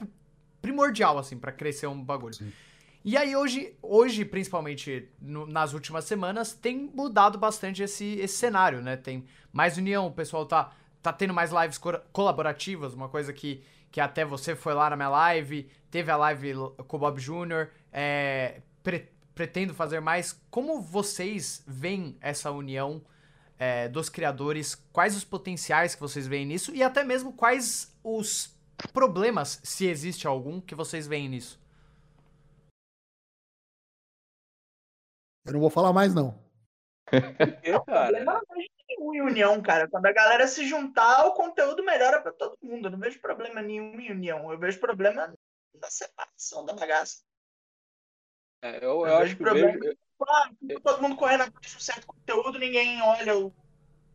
primordial, 0.61 1.17
assim, 1.17 1.37
para 1.37 1.51
crescer 1.51 1.87
um 1.87 2.03
bagulho. 2.03 2.33
Sim. 2.33 2.51
E 3.03 3.15
aí 3.15 3.35
hoje, 3.35 3.73
hoje 3.81 4.25
principalmente 4.25 5.07
no, 5.21 5.45
nas 5.45 5.73
últimas 5.73 6.03
semanas, 6.03 6.53
tem 6.53 6.91
mudado 6.93 7.37
bastante 7.37 7.81
esse, 7.81 8.19
esse 8.19 8.35
cenário, 8.35 8.81
né? 8.81 8.97
Tem 8.97 9.25
mais 9.53 9.77
união, 9.77 10.07
o 10.07 10.11
pessoal 10.11 10.45
tá, 10.45 10.71
tá 11.01 11.13
tendo 11.13 11.33
mais 11.33 11.51
lives 11.51 11.77
co 11.77 11.97
colaborativas, 12.11 12.93
uma 12.93 13.07
coisa 13.07 13.31
que, 13.31 13.63
que 13.89 14.01
até 14.01 14.25
você 14.25 14.55
foi 14.57 14.73
lá 14.73 14.89
na 14.89 14.97
minha 14.97 15.07
live, 15.07 15.69
teve 15.89 16.11
a 16.11 16.17
live 16.17 16.53
com 16.85 16.97
o 16.97 16.99
Bob 16.99 17.17
Jr., 17.21 17.69
é, 17.93 18.61
pre 18.83 19.09
pretendo 19.33 19.73
fazer 19.73 20.01
mais. 20.01 20.41
Como 20.49 20.81
vocês 20.81 21.63
veem 21.65 22.17
essa 22.19 22.51
união 22.51 23.01
é, 23.57 23.87
dos 23.87 24.09
criadores? 24.09 24.75
Quais 24.91 25.15
os 25.15 25.23
potenciais 25.23 25.95
que 25.95 26.01
vocês 26.01 26.27
veem 26.27 26.45
nisso? 26.45 26.75
E 26.75 26.83
até 26.83 27.03
mesmo 27.03 27.31
quais 27.31 27.95
os 28.03 28.56
problemas, 28.93 29.59
se 29.63 29.87
existe 29.87 30.27
algum, 30.27 30.61
que 30.61 30.75
vocês 30.75 31.07
veem 31.07 31.27
nisso? 31.27 31.59
Eu 35.45 35.53
não 35.53 35.59
vou 35.59 35.69
falar 35.69 35.93
mais, 35.93 36.13
não. 36.13 36.37
Eu, 37.63 37.81
cara. 37.85 38.43
nenhum 38.87 39.13
em 39.13 39.21
união, 39.21 39.61
cara. 39.61 39.87
Quando 39.87 40.05
a 40.05 40.11
galera 40.11 40.47
se 40.47 40.67
juntar, 40.67 41.25
o 41.25 41.33
conteúdo 41.33 41.83
melhora 41.83 42.21
para 42.21 42.33
todo 42.33 42.57
mundo. 42.61 42.87
Eu 42.87 42.91
não 42.91 42.99
vejo 42.99 43.19
problema 43.21 43.61
nenhum 43.61 43.99
em 43.99 44.11
união. 44.11 44.51
Eu 44.51 44.59
vejo 44.59 44.79
problema 44.79 45.33
na 45.73 45.89
separação 45.89 46.65
da 46.65 46.73
bagaça. 46.73 47.23
É, 48.61 48.77
eu, 48.77 48.81
eu, 48.81 49.07
eu 49.07 49.17
acho 49.17 49.37
que 49.37 49.43
problema. 49.43 49.71
Vejo... 49.79 49.97
Ah, 50.27 50.49
todo 50.83 51.01
mundo 51.01 51.15
correndo 51.15 51.43
atrás 51.43 51.71
de 51.71 51.77
um 51.77 51.79
certo 51.79 52.07
conteúdo, 52.07 52.59
ninguém 52.59 53.01
olha 53.01 53.37
o 53.37 53.53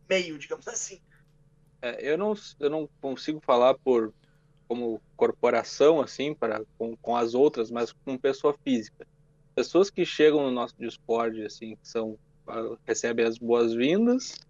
meio, 0.08 0.38
digamos 0.38 0.66
assim. 0.68 1.00
É, 1.80 1.96
eu, 2.00 2.18
não, 2.18 2.34
eu 2.60 2.68
não 2.68 2.86
consigo 3.00 3.40
falar 3.40 3.74
por 3.78 4.12
como 4.72 5.02
corporação, 5.16 6.00
assim, 6.00 6.34
para, 6.34 6.62
com, 6.78 6.96
com 6.96 7.14
as 7.14 7.34
outras, 7.34 7.70
mas 7.70 7.92
com 7.92 8.16
pessoa 8.16 8.54
física 8.64 9.06
pessoas 9.54 9.90
que 9.90 10.04
chegam 10.04 10.42
no 10.42 10.50
nosso 10.50 10.74
Discord, 10.78 11.44
assim, 11.44 11.76
que 11.76 11.88
são 11.88 12.16
recebem 12.86 13.24
as 13.24 13.38
boas-vindas, 13.38 14.40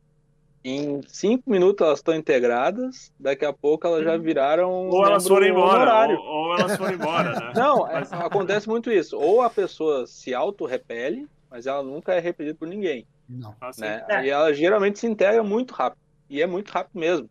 em 0.65 1.03
cinco 1.09 1.51
minutos 1.51 1.85
elas 1.85 1.99
estão 1.99 2.15
integradas, 2.15 3.13
daqui 3.19 3.45
a 3.45 3.53
pouco 3.53 3.87
elas 3.87 4.05
já 4.05 4.17
viraram. 4.17 4.89
Ou 4.89 5.05
elas 5.05 5.27
foram 5.27 5.47
embora. 5.47 6.09
Ou, 6.09 6.25
ou, 6.25 6.59
elas 6.59 6.77
foram 6.77 6.95
embora, 6.95 7.33
né? 7.33 7.53
Não, 7.55 7.87
é, 7.87 8.03
acontece 8.13 8.69
muito 8.69 8.91
isso. 8.91 9.19
Ou 9.19 9.43
a 9.43 9.51
pessoa 9.51 10.07
se 10.07 10.33
auto-repele, 10.33 11.29
mas 11.51 11.67
ela 11.67 11.83
nunca 11.83 12.15
é 12.15 12.21
repelida 12.21 12.57
por 12.57 12.69
ninguém. 12.69 13.07
Não. 13.29 13.55
Ah, 13.61 13.71
né? 13.77 14.05
É. 14.09 14.25
E 14.25 14.31
ela 14.31 14.55
geralmente 14.55 14.99
se 14.99 15.07
integra 15.07 15.43
muito 15.43 15.75
rápido. 15.75 16.01
E 16.31 16.41
é 16.41 16.47
muito 16.47 16.71
rápido 16.71 16.99
mesmo. 16.99 17.29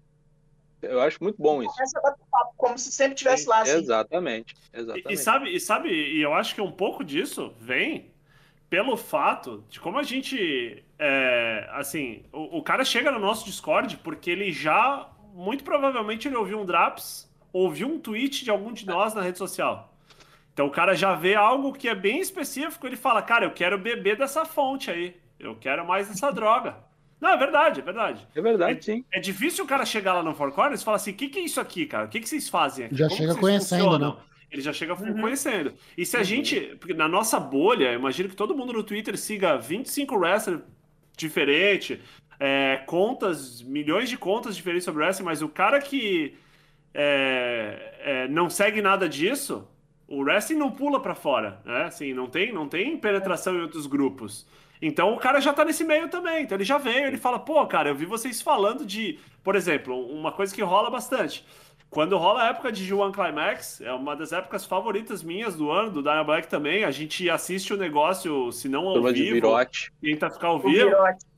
Eu 0.82 1.00
acho 1.02 1.18
muito 1.22 1.42
bom 1.42 1.64
isso. 1.64 1.74
Começa 1.74 2.00
a 2.00 2.02
papo 2.02 2.51
como 2.62 2.78
se 2.78 2.92
sempre 2.92 3.16
estivesse 3.16 3.50
lá. 3.50 3.62
Assim. 3.62 3.72
Exatamente. 3.72 4.56
exatamente. 4.72 5.10
E, 5.10 5.14
e, 5.14 5.18
sabe, 5.18 5.56
e 5.56 5.60
sabe, 5.60 5.90
e 5.90 6.22
eu 6.22 6.34
acho 6.34 6.54
que 6.54 6.62
um 6.62 6.72
pouco 6.72 7.04
disso 7.04 7.54
vem 7.60 8.12
pelo 8.70 8.96
fato 8.96 9.66
de 9.68 9.80
como 9.80 9.98
a 9.98 10.04
gente. 10.04 10.84
É, 11.00 11.68
assim, 11.72 12.24
o, 12.32 12.60
o, 12.60 12.64
cara 12.64 12.86
chega 12.86 13.12
no 13.12 13.20
nosso 13.20 13.44
Discord 13.46 13.98
porque 13.98 14.30
ele 14.30 14.52
já. 14.52 15.10
Muito 15.34 15.64
provavelmente 15.64 16.28
ele 16.28 16.36
ouviu 16.36 16.60
um 16.60 16.66
Draps, 16.66 17.28
ouviu 17.52 17.88
um 17.88 17.98
tweet 17.98 18.44
de 18.44 18.52
algum 18.52 18.72
de 18.72 18.86
nós 18.86 19.14
na 19.14 19.22
rede 19.22 19.38
social. 19.38 19.94
Então 20.54 20.68
o 20.68 20.72
cara 20.72 20.94
já 20.94 21.16
vê 21.16 21.34
algo 21.36 21.74
que 21.74 21.88
é 21.88 21.96
bem 21.96 22.20
específico, 22.20 22.86
ele 22.86 22.98
fala, 22.98 23.22
cara, 23.22 23.46
eu 23.46 23.52
quero 23.52 23.78
beber 23.78 24.18
dessa 24.18 24.46
fonte 24.46 24.92
aí. 24.92 25.16
Eu 25.40 25.56
quero 25.56 25.88
mais 25.88 26.10
dessa 26.10 26.32
droga. 26.32 26.76
Não, 27.22 27.30
é 27.30 27.38
verdade, 27.38 27.80
é 27.80 27.84
verdade. 27.84 28.28
É 28.36 28.42
verdade, 28.42 28.80
é, 28.80 28.82
sim. 28.82 29.06
É 29.12 29.20
difícil 29.20 29.64
o 29.64 29.68
cara 29.68 29.86
chegar 29.86 30.16
lá 30.16 30.24
no 30.24 30.34
Four 30.34 30.52
Corners 30.52 30.82
e 30.82 30.84
falar 30.84 30.98
assim: 30.98 31.12
o 31.12 31.14
que, 31.14 31.30
que 31.30 31.40
é 31.40 31.44
isso 31.44 31.62
aqui, 31.62 31.86
cara? 31.86 32.06
O 32.06 32.10
que, 32.10 32.20
que 32.20 32.28
vocês 32.28 32.50
fazem 32.50 32.88
aqui? 32.88 32.96
Já 32.96 33.08
Como 33.08 33.18
chega 33.18 33.36
conhecendo, 33.36 33.84
funcionam? 33.84 34.16
né? 34.16 34.22
Ele 34.52 34.62
já 34.62 34.74
chega 34.74 34.94
uhum. 34.94 35.22
conhecendo. 35.22 35.74
E 35.96 36.06
se 36.06 36.18
a 36.18 36.20
uhum. 36.20 36.26
gente, 36.26 36.60
porque 36.80 36.94
na 36.94 37.08
nossa 37.08 37.40
bolha, 37.40 37.92
eu 37.92 38.00
imagino 38.00 38.28
que 38.28 38.36
todo 38.36 38.56
mundo 38.56 38.74
no 38.74 38.84
Twitter 38.84 39.18
siga 39.18 39.56
25 39.56 40.16
wrestlers 40.16 40.62
diferentes, 41.16 42.00
é, 42.40 42.82
contas, 42.88 43.62
milhões 43.62 44.10
de 44.10 44.18
contas 44.18 44.56
diferentes 44.56 44.84
sobre 44.84 45.04
wrestling, 45.04 45.26
mas 45.26 45.42
o 45.42 45.48
cara 45.48 45.80
que 45.80 46.36
é, 46.94 47.94
é, 48.00 48.28
não 48.28 48.50
segue 48.50 48.82
nada 48.82 49.08
disso, 49.08 49.66
o 50.08 50.24
wrestling 50.24 50.58
não 50.58 50.72
pula 50.72 51.00
para 51.00 51.16
fora, 51.16 51.62
né? 51.64 51.84
Assim, 51.84 52.14
não 52.14 52.28
tem, 52.28 52.52
não 52.52 52.68
tem 52.68 52.98
penetração 52.98 53.56
em 53.56 53.62
outros 53.62 53.86
grupos. 53.86 54.46
Então 54.82 55.14
o 55.14 55.18
cara 55.18 55.40
já 55.40 55.54
tá 55.54 55.64
nesse 55.64 55.84
meio 55.84 56.10
também. 56.10 56.44
Então 56.44 56.58
ele 56.58 56.64
já 56.64 56.78
veio, 56.78 57.06
ele 57.06 57.18
fala, 57.18 57.38
pô, 57.38 57.66
cara, 57.68 57.90
eu 57.90 57.96
vi 57.96 58.06
vocês 58.06 58.42
falando 58.42 58.86
de, 58.86 59.20
por 59.44 59.56
exemplo, 59.56 59.96
uma 60.08 60.32
coisa 60.32 60.54
que 60.54 60.62
rola 60.62 60.90
bastante. 60.90 61.46
Quando 61.90 62.18
rola 62.18 62.44
a 62.44 62.48
época 62.48 62.72
de 62.72 62.90
G1 62.90 63.12
Climax, 63.14 63.82
é 63.82 63.92
uma 63.92 64.16
das 64.16 64.32
épocas 64.32 64.66
favoritas 64.66 65.22
minhas 65.22 65.58
do 65.58 65.70
ano, 65.70 65.92
do 65.92 66.02
Dynamite 66.02 66.26
Black 66.26 66.48
também. 66.48 66.86
A 66.86 66.92
gente 66.92 67.30
assiste 67.30 67.74
o 67.74 67.78
negócio, 67.78 68.50
se 68.54 68.70
não 68.70 68.88
ao 68.88 68.94
Turma 68.94 69.12
vivo, 69.12 69.46
tenta 70.02 70.30
ficar 70.30 70.48
ao 70.48 70.60
vivo. 70.60 70.90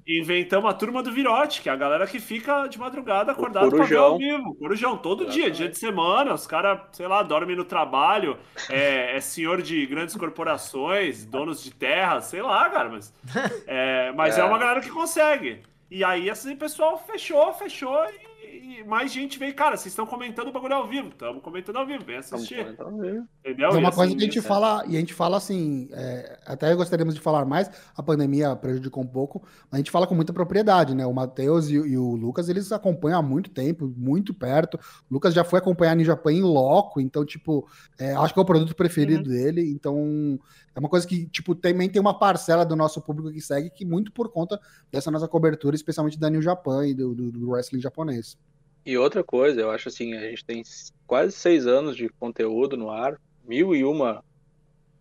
Inventamos 0.05 0.69
a 0.69 0.73
turma 0.73 1.01
do 1.01 1.11
Virote, 1.11 1.61
que 1.61 1.69
é 1.69 1.71
a 1.71 1.75
galera 1.75 2.05
que 2.05 2.19
fica 2.19 2.67
de 2.67 2.77
madrugada 2.77 3.31
acordado 3.31 3.69
para 3.69 3.85
ver 3.85 3.97
ao 3.97 4.17
vivo. 4.17 4.53
Corujão, 4.55 4.97
todo 4.97 5.27
dia, 5.27 5.49
dia 5.49 5.69
de 5.69 5.77
semana. 5.77 6.34
Os 6.34 6.45
caras, 6.45 6.80
sei 6.91 7.07
lá, 7.07 7.23
dormem 7.23 7.55
no 7.55 7.63
trabalho, 7.63 8.38
é, 8.69 9.15
é, 9.15 9.21
senhor 9.21 9.61
de 9.61 9.85
grandes 9.85 10.15
corporações, 10.15 11.25
donos 11.25 11.63
de 11.63 11.73
terra, 11.73 12.19
sei 12.19 12.41
lá, 12.41 12.69
cara. 12.69 12.89
Mas 12.89 13.13
é, 13.65 14.11
mas 14.11 14.38
é. 14.38 14.41
é 14.41 14.43
uma 14.43 14.57
galera 14.57 14.81
que 14.81 14.89
consegue. 14.89 15.61
E 15.89 16.03
aí, 16.03 16.27
esse 16.27 16.53
pessoal 16.55 16.97
fechou, 16.97 17.53
fechou 17.53 18.05
e 18.09 18.32
e 18.64 18.81
mais 18.85 19.11
gente 19.11 19.38
veio, 19.38 19.53
cara, 19.53 19.76
vocês 19.76 19.91
estão 19.91 20.06
comentando 20.06 20.48
o 20.48 20.52
bagulho 20.53 20.73
ao 20.73 20.88
vivo. 20.88 21.10
Estamos 21.10 21.44
comentando 21.44 21.76
ao 21.76 21.85
vivo, 21.85 22.06
vem 22.06 22.15
assistir. 22.15 22.65
Entendeu? 22.65 23.69
É 23.69 23.77
uma 23.77 23.90
assim, 23.90 23.98
coisa 23.98 24.15
que 24.15 24.22
a 24.22 24.26
gente 24.26 24.40
é... 24.40 24.41
fala, 24.41 24.85
e 24.88 24.95
a 24.95 24.99
gente 25.02 25.14
fala 25.14 25.35
assim, 25.35 25.90
é, 25.91 26.40
até 26.45 26.73
gostaríamos 26.73 27.14
de 27.14 27.19
falar 27.19 27.44
mais, 27.44 27.69
a 27.94 28.02
pandemia 28.02 28.56
prejudicou 28.56 29.03
um 29.03 29.07
pouco, 29.07 29.44
mas 29.69 29.73
a 29.73 29.77
gente 29.77 29.91
fala 29.91 30.07
com 30.07 30.15
muita 30.15 30.31
propriedade, 30.31 30.95
né? 30.95 31.06
O 31.06 31.14
Matheus 31.14 31.68
e, 31.68 31.73
e, 31.73 31.98
o 31.98 32.15
Lucas, 32.15 32.48
eles 32.48 32.72
acompanham 32.72 33.19
há 33.19 33.22
muito 33.22 33.49
tempo, 33.49 33.94
muito 33.98 34.34
perto. 34.34 34.80
O 35.11 35.14
Lucas 35.14 35.34
já 35.34 35.44
foi 35.44 35.60
acompanhar 35.60 35.94
Ninja 35.95 36.15
Pan 36.15 36.31
em 36.31 36.41
loco, 36.41 37.02
então, 37.02 37.26
tipo, 37.26 37.68
é, 37.99 38.14
acho 38.14 38.34
que 38.34 38.40
é 38.40 38.44
o 38.44 38.45
produto 38.45 38.73
preferido 38.73 39.30
uhum. 39.30 39.35
dele, 39.35 39.69
então 39.69 40.40
é 40.76 40.80
uma 40.80 40.90
coisa 40.90 41.08
que, 41.08 41.28
tipo, 41.28 41.54
também 41.54 41.90
tem 41.90 42.02
uma 42.02 42.18
parcela 42.18 42.66
do 42.66 42.76
nosso 42.76 43.02
público 43.02 43.32
que 43.32 43.41
segue, 43.41 43.70
que 43.70 43.86
muito 43.86 44.12
por 44.12 44.30
conta 44.30 44.60
dessa 44.91 45.12
nossa 45.12 45.28
cobertura, 45.28 45.76
especialmente 45.76 46.20
da 46.20 46.30
New 46.30 46.41
Japan 46.41 46.88
e 46.88 46.94
do, 46.94 47.14
do, 47.14 47.32
do 47.32 47.52
wrestling 47.52 47.80
japonês. 47.80 48.38
E 48.86 48.98
outra 48.98 49.24
coisa, 49.24 49.62
eu 49.62 49.72
acho 49.72 49.90
assim, 49.90 50.14
a 50.14 50.22
gente 50.30 50.44
tem 50.44 50.64
quase 51.06 51.32
seis 51.32 51.68
anos 51.68 51.95
de 51.95 52.10
conteúdo 52.10 52.76
no 52.76 52.90
ar, 52.90 53.20
mil 53.45 53.76
e 53.76 53.84
uma 53.84 54.24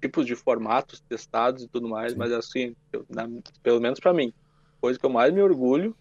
tipos 0.01 0.27
de 0.27 0.35
formatos 0.35 1.01
testados 1.01 1.63
e 1.63 1.69
tudo 1.69 1.89
mais, 1.89 2.13
Sim. 2.13 2.19
mas 2.19 2.33
assim, 2.33 2.77
eu, 2.93 3.07
na, 3.09 3.29
pelo 3.63 3.81
menos 3.81 4.01
para 4.01 4.13
mim, 4.13 4.33
coisa 4.81 4.99
que 4.99 5.07
eu 5.07 5.11
mais 5.11 5.33
me 5.33 5.41
orgulho 5.41 5.97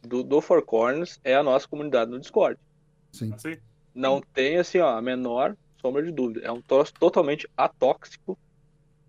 do, 0.00 0.22
do 0.22 0.40
Four 0.40 0.62
Corners 0.62 1.20
é 1.24 1.34
a 1.34 1.42
nossa 1.42 1.66
comunidade 1.66 2.10
no 2.10 2.20
Discord. 2.20 2.58
Sim. 3.12 3.32
Assim? 3.34 3.56
Não 3.92 4.20
tem 4.20 4.58
assim, 4.58 4.78
ó, 4.78 4.96
a 4.96 5.02
menor 5.02 5.56
sombra 5.80 6.02
de 6.02 6.12
dúvida. 6.12 6.46
É 6.46 6.52
um 6.52 6.62
troço 6.62 6.92
totalmente 6.94 7.48
atóxico. 7.56 8.38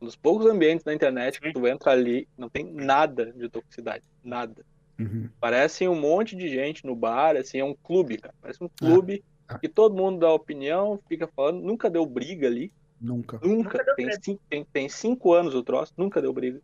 Um 0.02 0.06
dos 0.06 0.16
poucos 0.16 0.46
ambientes 0.46 0.86
na 0.86 0.94
internet 0.94 1.42
que 1.42 1.52
tu 1.52 1.68
entra 1.68 1.92
ali, 1.92 2.28
não 2.38 2.50
tem 2.50 2.64
nada 2.66 3.32
de 3.34 3.50
toxicidade. 3.50 4.04
Nada. 4.24 4.64
Uhum. 5.00 5.30
Parece 5.40 5.88
um 5.88 6.00
monte 6.00 6.36
de 6.36 6.50
gente 6.50 6.86
no 6.86 6.96
bar, 6.96 7.36
assim, 7.36 7.60
é 7.60 7.64
um 7.64 7.76
clube, 7.76 8.18
cara. 8.18 8.34
Parece 8.42 8.64
um 8.64 8.70
clube 8.70 9.24
ah, 9.48 9.58
que 9.60 9.70
todo 9.70 9.96
mundo 9.96 10.20
dá 10.20 10.32
opinião, 10.32 11.00
fica 11.08 11.28
falando, 11.28 11.62
nunca 11.62 11.90
deu 11.90 12.06
briga 12.06 12.48
ali. 12.48 12.72
Nunca. 13.00 13.40
Nunca. 13.44 13.78
nunca 13.78 13.96
tem, 13.96 14.12
cinco, 14.22 14.42
tem, 14.50 14.66
tem, 14.66 14.90
cinco 14.90 15.34
anos 15.34 15.54
o 15.54 15.64
troço, 15.64 15.94
nunca 15.96 16.22
deu 16.22 16.34
briga. 16.34 16.60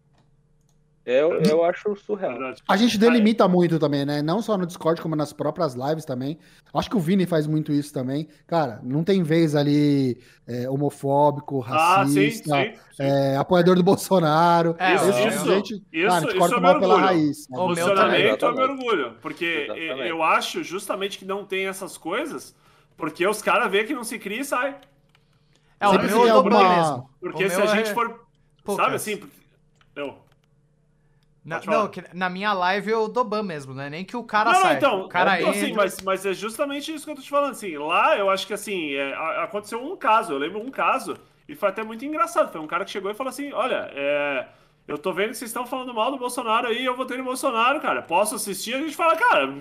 Eu, 1.05 1.41
eu 1.41 1.65
acho 1.65 1.93
surreal. 1.97 2.37
A 2.65 2.77
gente 2.77 2.97
delimita 2.97 3.45
muito 3.45 3.77
também, 3.77 4.05
né? 4.05 4.21
Não 4.21 4.41
só 4.41 4.57
no 4.57 4.65
Discord, 4.65 5.01
como 5.01 5.17
nas 5.17 5.33
próprias 5.33 5.75
lives 5.75 6.05
também. 6.05 6.39
Acho 6.73 6.89
que 6.89 6.95
o 6.95 6.99
Vini 6.99 7.25
faz 7.25 7.45
muito 7.45 7.73
isso 7.73 7.93
também. 7.93 8.29
Cara, 8.47 8.79
não 8.81 9.03
tem 9.03 9.21
vez 9.21 9.53
ali 9.53 10.17
é, 10.47 10.69
homofóbico, 10.69 11.59
racista, 11.59 12.55
ah, 12.55 12.63
sim, 12.63 12.71
sim, 12.71 12.77
sim. 12.95 13.03
É, 13.03 13.35
apoiador 13.35 13.75
do 13.75 13.83
Bolsonaro. 13.83 14.77
É, 14.79 14.95
isso, 14.95 15.09
isso, 15.09 15.45
gente, 15.45 15.83
isso, 15.91 16.07
cara, 16.07 16.25
isso 16.25 16.37
corta 16.37 16.55
é 16.55 16.79
pela 16.79 16.99
raiz. 16.99 17.49
Né? 17.49 17.59
O 17.59 17.71
é 17.71 17.75
meu 17.75 18.63
orgulho. 18.63 19.17
Porque 19.21 19.67
Exatamente. 19.69 20.09
eu 20.09 20.23
acho 20.23 20.63
justamente 20.63 21.19
que 21.19 21.25
não 21.25 21.43
tem 21.43 21.67
essas 21.67 21.97
coisas, 21.97 22.55
porque 22.95 23.27
os 23.27 23.41
caras 23.41 23.69
veem 23.69 23.85
que 23.85 23.93
não 23.93 24.05
se 24.05 24.17
cria 24.17 24.39
e 24.39 24.45
sai. 24.45 24.77
É, 25.81 25.87
o 25.87 26.01
meu 26.01 26.27
eu 26.27 26.35
alguma... 26.37 26.77
mesmo. 26.77 27.09
Porque 27.19 27.49
se 27.49 27.61
a 27.61 27.65
gente 27.65 27.89
é... 27.89 27.93
for. 27.93 28.23
Poucas. 28.63 28.85
Sabe 28.85 28.95
assim? 28.95 29.21
Eu, 29.93 30.15
na, 31.45 31.59
não, 31.65 31.91
na 32.13 32.29
minha 32.29 32.53
live 32.53 32.89
eu 32.89 33.07
dou 33.09 33.25
ban 33.25 33.43
mesmo, 33.43 33.73
né? 33.73 33.89
Nem 33.89 34.05
que 34.05 34.15
o 34.15 34.23
cara 34.23 34.53
não, 34.53 34.61
saia. 34.61 34.77
Então, 34.77 35.01
o 35.01 35.09
cara 35.09 35.39
então, 35.39 35.49
assim, 35.49 35.73
mas, 35.73 36.01
mas 36.01 36.25
é 36.25 36.33
justamente 36.33 36.93
isso 36.93 37.03
que 37.03 37.11
eu 37.11 37.15
tô 37.15 37.21
te 37.21 37.29
falando. 37.29 37.51
Assim, 37.51 37.77
lá 37.77 38.17
eu 38.17 38.29
acho 38.29 38.47
que 38.47 38.53
assim, 38.53 38.93
é, 38.93 39.13
aconteceu 39.43 39.83
um 39.83 39.97
caso, 39.97 40.31
eu 40.31 40.37
lembro 40.37 40.61
um 40.61 40.71
caso, 40.71 41.17
e 41.47 41.53
foi 41.53 41.67
até 41.67 41.83
muito 41.83 42.05
engraçado. 42.05 42.49
Foi 42.49 42.61
um 42.61 42.67
cara 42.67 42.85
que 42.85 42.91
chegou 42.91 43.11
e 43.11 43.13
falou 43.13 43.29
assim: 43.29 43.51
olha, 43.51 43.91
é, 43.93 44.47
eu 44.87 44.97
tô 44.97 45.11
vendo 45.11 45.31
que 45.31 45.37
vocês 45.37 45.49
estão 45.49 45.67
falando 45.67 45.93
mal 45.93 46.11
do 46.11 46.17
Bolsonaro 46.17 46.67
aí, 46.67 46.85
eu 46.85 46.95
votei 46.95 47.17
no 47.17 47.25
Bolsonaro, 47.25 47.81
cara. 47.81 48.01
Posso 48.01 48.35
assistir? 48.35 48.75
A 48.75 48.79
gente 48.79 48.95
fala, 48.95 49.17
cara. 49.17 49.53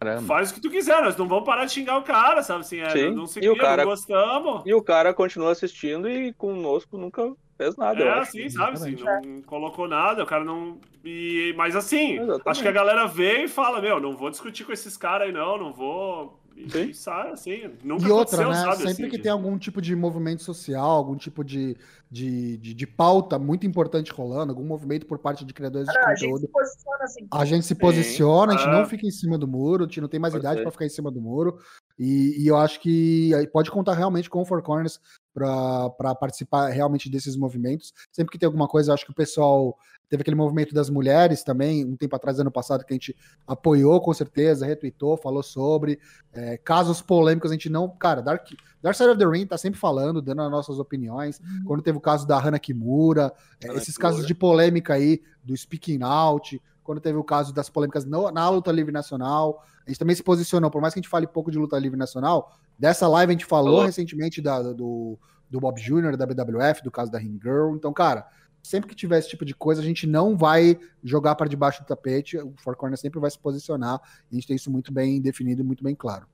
Caramba. 0.00 0.26
Faz 0.26 0.50
o 0.50 0.54
que 0.54 0.60
tu 0.60 0.70
quiser, 0.70 1.02
nós 1.02 1.16
não 1.16 1.26
vamos 1.26 1.44
parar 1.44 1.64
de 1.64 1.72
xingar 1.72 1.98
o 1.98 2.02
cara, 2.02 2.42
sabe? 2.42 2.60
Assim, 2.60 2.80
é, 2.80 2.90
Sim. 2.90 3.10
não 3.10 3.26
se 3.26 3.40
e 3.40 3.48
o 3.48 3.56
cara, 3.56 3.84
gostamos. 3.84 4.62
E 4.64 4.74
o 4.74 4.82
cara 4.82 5.14
continua 5.14 5.52
assistindo 5.52 6.08
e 6.08 6.32
conosco 6.32 6.96
nunca 6.96 7.32
fez 7.58 7.76
nada. 7.76 8.02
É, 8.02 8.18
assim, 8.20 8.48
sabe? 8.48 8.74
Assim, 8.74 8.96
não 8.96 9.42
colocou 9.42 9.88
nada, 9.88 10.22
o 10.22 10.26
cara 10.26 10.44
não. 10.44 10.78
E... 11.04 11.52
Mas 11.56 11.74
assim, 11.76 12.14
Exatamente. 12.14 12.48
acho 12.48 12.62
que 12.62 12.68
a 12.68 12.72
galera 12.72 13.06
vê 13.06 13.44
e 13.44 13.48
fala: 13.48 13.82
Meu, 13.82 14.00
não 14.00 14.16
vou 14.16 14.30
discutir 14.30 14.64
com 14.64 14.72
esses 14.72 14.96
caras 14.96 15.26
aí, 15.26 15.32
não, 15.32 15.58
não 15.58 15.72
vou. 15.72 16.38
E, 16.56 16.92
sai, 16.92 17.30
assim, 17.30 17.70
nunca 17.84 18.08
e 18.08 18.10
outra, 18.10 18.48
né? 18.48 18.54
Sabe, 18.54 18.76
Sempre 18.78 18.90
assim, 18.90 19.08
que 19.08 19.18
tem 19.18 19.30
algum 19.30 19.56
tipo 19.56 19.80
de 19.80 19.94
movimento 19.94 20.42
social, 20.42 20.90
algum 20.90 21.14
tipo 21.14 21.44
de, 21.44 21.76
de, 22.10 22.56
de, 22.56 22.74
de, 22.74 22.86
pauta 22.86 23.38
muito 23.38 23.64
importante 23.64 24.10
rolando, 24.10 24.52
algum 24.52 24.64
movimento 24.64 25.06
por 25.06 25.20
parte 25.20 25.44
de 25.44 25.54
criadores 25.54 25.88
ah, 25.88 25.92
de 25.92 26.26
conteúdo. 26.26 26.48
A 26.48 26.48
gente 26.48 26.48
se 26.48 26.48
posiciona, 26.48 27.04
assim. 27.04 27.28
A 27.30 27.44
gente, 27.44 27.66
se 27.66 27.74
posiciona, 27.76 28.54
a 28.54 28.56
gente 28.56 28.70
não 28.70 28.86
fica 28.86 29.06
em 29.06 29.10
cima 29.12 29.38
do 29.38 29.46
muro, 29.46 29.84
a 29.84 29.86
gente 29.86 30.00
não 30.00 30.08
tem 30.08 30.18
mais 30.18 30.34
pode 30.34 30.44
idade 30.44 30.62
para 30.62 30.72
ficar 30.72 30.86
em 30.86 30.90
cima 30.90 31.12
do 31.12 31.20
muro. 31.20 31.60
E, 31.98 32.42
e, 32.42 32.46
eu 32.46 32.56
acho 32.56 32.80
que 32.80 33.32
pode 33.52 33.70
contar 33.70 33.94
realmente 33.94 34.30
com 34.30 34.40
o 34.40 34.44
Four 34.44 34.62
Corners 34.62 35.00
para 35.34 36.14
participar 36.14 36.68
realmente 36.68 37.10
desses 37.10 37.36
movimentos. 37.36 37.92
Sempre 38.12 38.32
que 38.32 38.38
tem 38.38 38.46
alguma 38.46 38.68
coisa, 38.68 38.94
acho 38.94 39.04
que 39.04 39.10
o 39.10 39.14
pessoal 39.14 39.76
teve 40.08 40.22
aquele 40.22 40.36
movimento 40.36 40.74
das 40.74 40.88
mulheres 40.88 41.42
também, 41.42 41.84
um 41.84 41.96
tempo 41.96 42.16
atrás, 42.16 42.40
ano 42.40 42.50
passado, 42.50 42.84
que 42.84 42.92
a 42.92 42.96
gente 42.96 43.14
apoiou 43.46 44.00
com 44.00 44.12
certeza, 44.14 44.64
retweetou, 44.64 45.16
falou 45.16 45.42
sobre. 45.42 46.00
É, 46.32 46.56
casos 46.56 47.02
polêmicos, 47.02 47.50
a 47.50 47.54
gente 47.54 47.68
não. 47.68 47.88
Cara, 47.88 48.22
Dark, 48.22 48.48
Dark 48.80 48.96
Side 48.96 49.10
of 49.10 49.18
the 49.18 49.26
Ring 49.26 49.46
tá 49.46 49.58
sempre 49.58 49.78
falando, 49.78 50.22
dando 50.22 50.42
as 50.42 50.50
nossas 50.50 50.78
opiniões. 50.78 51.40
Uhum. 51.40 51.64
Quando 51.66 51.82
teve 51.82 51.98
o 51.98 52.00
caso 52.00 52.26
da 52.26 52.38
Hana 52.38 52.58
Kimura, 52.58 53.32
é, 53.62 53.74
esses 53.74 53.98
casos 53.98 54.26
de 54.26 54.34
polêmica 54.34 54.94
aí, 54.94 55.20
do 55.44 55.56
Speaking 55.56 56.02
Out, 56.02 56.60
quando 56.88 57.02
teve 57.02 57.18
o 57.18 57.22
caso 57.22 57.52
das 57.52 57.68
polêmicas 57.68 58.06
no, 58.06 58.30
na 58.30 58.48
luta 58.48 58.72
livre 58.72 58.90
nacional. 58.90 59.62
A 59.86 59.90
gente 59.90 59.98
também 59.98 60.16
se 60.16 60.22
posicionou, 60.22 60.70
por 60.70 60.80
mais 60.80 60.94
que 60.94 60.98
a 60.98 61.02
gente 61.02 61.10
fale 61.10 61.26
pouco 61.26 61.50
de 61.50 61.58
luta 61.58 61.78
livre 61.78 61.98
nacional, 61.98 62.56
dessa 62.78 63.06
live 63.06 63.30
a 63.30 63.34
gente 63.34 63.44
falou 63.44 63.74
Olá. 63.74 63.84
recentemente 63.84 64.40
da, 64.40 64.62
do, 64.72 65.18
do 65.50 65.60
Bob 65.60 65.78
Jr., 65.78 66.16
da 66.16 66.24
BWF, 66.24 66.82
do 66.82 66.90
caso 66.90 67.12
da 67.12 67.18
Ring 67.18 67.38
Girl. 67.42 67.74
Então, 67.74 67.92
cara, 67.92 68.26
sempre 68.62 68.88
que 68.88 68.94
tiver 68.94 69.18
esse 69.18 69.28
tipo 69.28 69.44
de 69.44 69.54
coisa, 69.54 69.82
a 69.82 69.84
gente 69.84 70.06
não 70.06 70.34
vai 70.34 70.80
jogar 71.04 71.34
para 71.34 71.46
debaixo 71.46 71.82
do 71.82 71.86
tapete, 71.86 72.38
o 72.38 72.54
Four 72.56 72.74
Corner 72.74 72.98
sempre 72.98 73.20
vai 73.20 73.30
se 73.30 73.38
posicionar, 73.38 74.00
a 74.00 74.34
gente 74.34 74.46
tem 74.46 74.56
isso 74.56 74.70
muito 74.70 74.90
bem 74.90 75.20
definido 75.20 75.60
e 75.60 75.64
muito 75.64 75.84
bem 75.84 75.94
claro. 75.94 76.26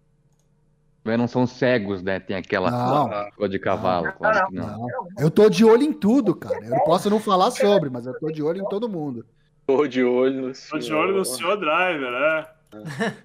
Mas 1.02 1.18
não 1.18 1.26
são 1.26 1.48
cegos, 1.48 2.00
né? 2.00 2.20
Tem 2.20 2.36
aquela 2.36 3.28
cor 3.32 3.48
de 3.48 3.58
cavalo, 3.58 4.06
não, 4.06 4.12
claro 4.12 4.48
não. 4.52 4.66
não. 4.78 4.88
Eu 5.18 5.32
tô 5.32 5.50
de 5.50 5.64
olho 5.64 5.82
em 5.82 5.92
tudo, 5.92 6.32
cara. 6.32 6.64
Eu 6.64 6.84
posso 6.84 7.10
não 7.10 7.18
falar 7.18 7.50
sobre, 7.50 7.90
mas 7.90 8.06
eu 8.06 8.16
tô 8.20 8.30
de 8.30 8.40
olho 8.40 8.62
em 8.62 8.68
todo 8.68 8.88
mundo. 8.88 9.26
Tô 9.66 9.86
de 9.86 10.02
olho 10.02 10.48
no 10.48 10.54
senhor. 10.54 10.70
Tô 10.70 10.86
de 10.86 10.92
olho 10.92 11.16
no 11.16 11.24
senhor 11.24 11.56
Driver, 11.56 12.10
né? 12.10 12.46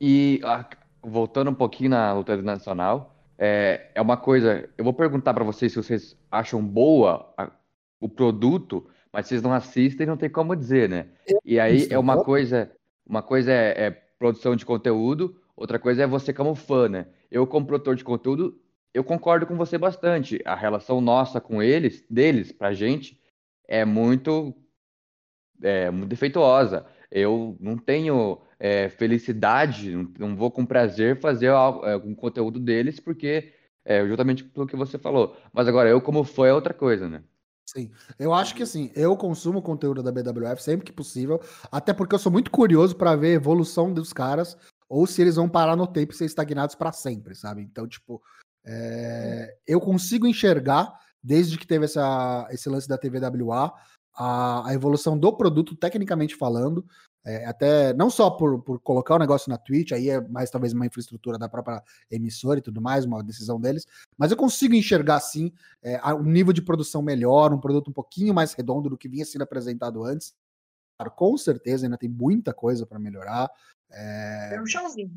e 0.00 0.40
voltando 1.02 1.50
um 1.50 1.54
pouquinho 1.54 1.90
na 1.90 2.12
luta 2.12 2.36
nacional, 2.40 3.14
é, 3.38 3.90
é 3.94 4.00
uma 4.00 4.16
coisa. 4.16 4.68
Eu 4.76 4.84
vou 4.84 4.94
perguntar 4.94 5.34
para 5.34 5.44
vocês 5.44 5.72
se 5.72 5.82
vocês 5.82 6.16
acham 6.30 6.64
boa 6.64 7.32
a, 7.36 7.50
o 8.00 8.08
produto, 8.08 8.88
mas 9.12 9.26
vocês 9.26 9.42
não 9.42 9.52
assistem, 9.52 10.06
não 10.06 10.16
tem 10.16 10.30
como 10.30 10.56
dizer, 10.56 10.88
né? 10.88 11.08
E 11.44 11.60
aí 11.60 11.88
é 11.90 11.98
uma 11.98 12.22
coisa. 12.22 12.70
Uma 13.06 13.22
coisa 13.22 13.52
é, 13.52 13.86
é 13.86 13.90
produção 14.18 14.56
de 14.56 14.64
conteúdo, 14.64 15.36
outra 15.54 15.78
coisa 15.78 16.04
é 16.04 16.06
você 16.06 16.32
como 16.32 16.54
fã, 16.54 16.88
né? 16.88 17.06
Eu, 17.30 17.46
como 17.46 17.66
produtor 17.66 17.96
de 17.96 18.04
conteúdo, 18.04 18.58
eu 18.94 19.04
concordo 19.04 19.46
com 19.46 19.56
você 19.56 19.76
bastante. 19.76 20.40
A 20.46 20.54
relação 20.54 21.02
nossa 21.02 21.40
com 21.40 21.62
eles, 21.62 22.02
deles, 22.08 22.50
pra 22.50 22.72
gente, 22.72 23.20
é 23.68 23.84
muito 23.84 24.54
é, 25.64 25.90
muito 25.90 26.10
defeituosa. 26.10 26.86
Eu 27.10 27.56
não 27.58 27.76
tenho 27.78 28.40
é, 28.58 28.88
felicidade, 28.88 29.92
não, 30.18 30.36
vou 30.36 30.50
com 30.50 30.66
prazer 30.66 31.20
fazer 31.20 31.46
é, 31.46 31.96
um 32.04 32.14
conteúdo 32.14 32.60
deles, 32.60 33.00
porque 33.00 33.52
é 33.84 34.06
justamente 34.06 34.44
pelo 34.44 34.66
que 34.66 34.76
você 34.76 34.98
falou. 34.98 35.36
Mas 35.52 35.66
agora, 35.66 35.88
eu 35.88 36.00
como 36.00 36.24
fã 36.24 36.46
é 36.46 36.52
outra 36.52 36.74
coisa, 36.74 37.08
né? 37.08 37.22
Sim, 37.66 37.90
eu 38.18 38.34
acho 38.34 38.54
que 38.54 38.62
assim, 38.62 38.92
eu 38.94 39.16
consumo 39.16 39.62
conteúdo 39.62 40.02
da 40.02 40.12
BWF 40.12 40.62
sempre 40.62 40.84
que 40.84 40.92
possível, 40.92 41.40
até 41.72 41.94
porque 41.94 42.14
eu 42.14 42.18
sou 42.18 42.30
muito 42.30 42.50
curioso 42.50 42.94
para 42.94 43.16
ver 43.16 43.28
a 43.28 43.36
evolução 43.36 43.92
dos 43.92 44.12
caras, 44.12 44.56
ou 44.86 45.06
se 45.06 45.22
eles 45.22 45.36
vão 45.36 45.48
parar 45.48 45.74
no 45.74 45.86
tempo 45.86 46.12
e 46.12 46.16
ser 46.16 46.26
estagnados 46.26 46.74
para 46.74 46.92
sempre, 46.92 47.34
sabe? 47.34 47.62
Então, 47.62 47.88
tipo, 47.88 48.20
é... 48.66 49.56
eu 49.66 49.80
consigo 49.80 50.26
enxergar, 50.26 50.92
desde 51.22 51.56
que 51.56 51.66
teve 51.66 51.86
essa, 51.86 52.46
esse 52.50 52.68
lance 52.68 52.86
da 52.86 52.98
TVWA, 52.98 53.72
a, 54.14 54.68
a 54.68 54.74
evolução 54.74 55.18
do 55.18 55.32
produto, 55.36 55.74
tecnicamente 55.76 56.36
falando, 56.36 56.86
é, 57.24 57.46
até 57.46 57.94
não 57.94 58.10
só 58.10 58.30
por, 58.30 58.62
por 58.62 58.78
colocar 58.80 59.14
o 59.14 59.18
negócio 59.18 59.48
na 59.48 59.56
Twitch, 59.56 59.92
aí 59.92 60.10
é 60.10 60.20
mais 60.28 60.50
talvez 60.50 60.72
uma 60.72 60.86
infraestrutura 60.86 61.38
da 61.38 61.48
própria 61.48 61.82
emissora 62.10 62.58
e 62.58 62.62
tudo 62.62 62.82
mais, 62.82 63.04
uma 63.04 63.22
decisão 63.22 63.58
deles, 63.58 63.86
mas 64.16 64.30
eu 64.30 64.36
consigo 64.36 64.74
enxergar 64.74 65.20
sim 65.20 65.52
é, 65.82 65.98
um 66.12 66.24
nível 66.24 66.52
de 66.52 66.62
produção 66.62 67.00
melhor, 67.00 67.52
um 67.52 67.60
produto 67.60 67.88
um 67.88 67.94
pouquinho 67.94 68.34
mais 68.34 68.52
redondo 68.52 68.90
do 68.90 68.98
que 68.98 69.08
vinha 69.08 69.24
sendo 69.24 69.42
apresentado 69.42 70.04
antes. 70.04 70.34
Claro, 70.96 71.12
com 71.16 71.36
certeza 71.36 71.86
ainda 71.86 71.98
tem 71.98 72.08
muita 72.08 72.54
coisa 72.54 72.86
para 72.86 72.98
melhorar. 72.98 73.50
É... 73.90 74.50
Tem 74.50 74.60
um 74.60 74.66
chãozinho. 74.66 75.10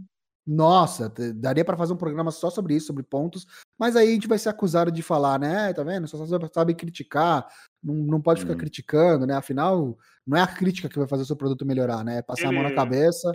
Nossa, 0.47 1.11
daria 1.35 1.65
para 1.65 1.75
fazer 1.75 1.91
um 1.91 1.97
programa 1.97 2.31
só 2.31 2.49
sobre 2.49 2.73
isso, 2.73 2.87
sobre 2.87 3.03
pontos, 3.03 3.45
mas 3.77 3.97
aí 3.97 4.07
a 4.07 4.13
gente 4.13 4.29
vai 4.29 4.37
ser 4.37 4.47
acusado 4.47 4.89
de 4.89 5.03
falar, 5.03 5.37
né? 5.37 5.73
Tá 5.73 5.83
vendo? 5.83 6.07
Só 6.07 6.25
sabe 6.53 6.73
criticar, 6.73 7.45
não, 7.83 7.95
não 7.95 8.21
pode 8.21 8.39
ficar 8.39 8.53
hum. 8.53 8.57
criticando, 8.57 9.27
né? 9.27 9.35
Afinal, 9.35 9.97
não 10.25 10.37
é 10.37 10.41
a 10.41 10.47
crítica 10.47 10.87
que 10.87 10.97
vai 10.97 11.07
fazer 11.07 11.23
o 11.23 11.25
seu 11.25 11.35
produto 11.35 11.65
melhorar, 11.65 12.01
né? 12.01 12.19
É 12.19 12.21
passar 12.21 12.47
Ele... 12.47 12.57
a 12.57 12.61
mão 12.61 12.69
na 12.69 12.73
cabeça. 12.73 13.29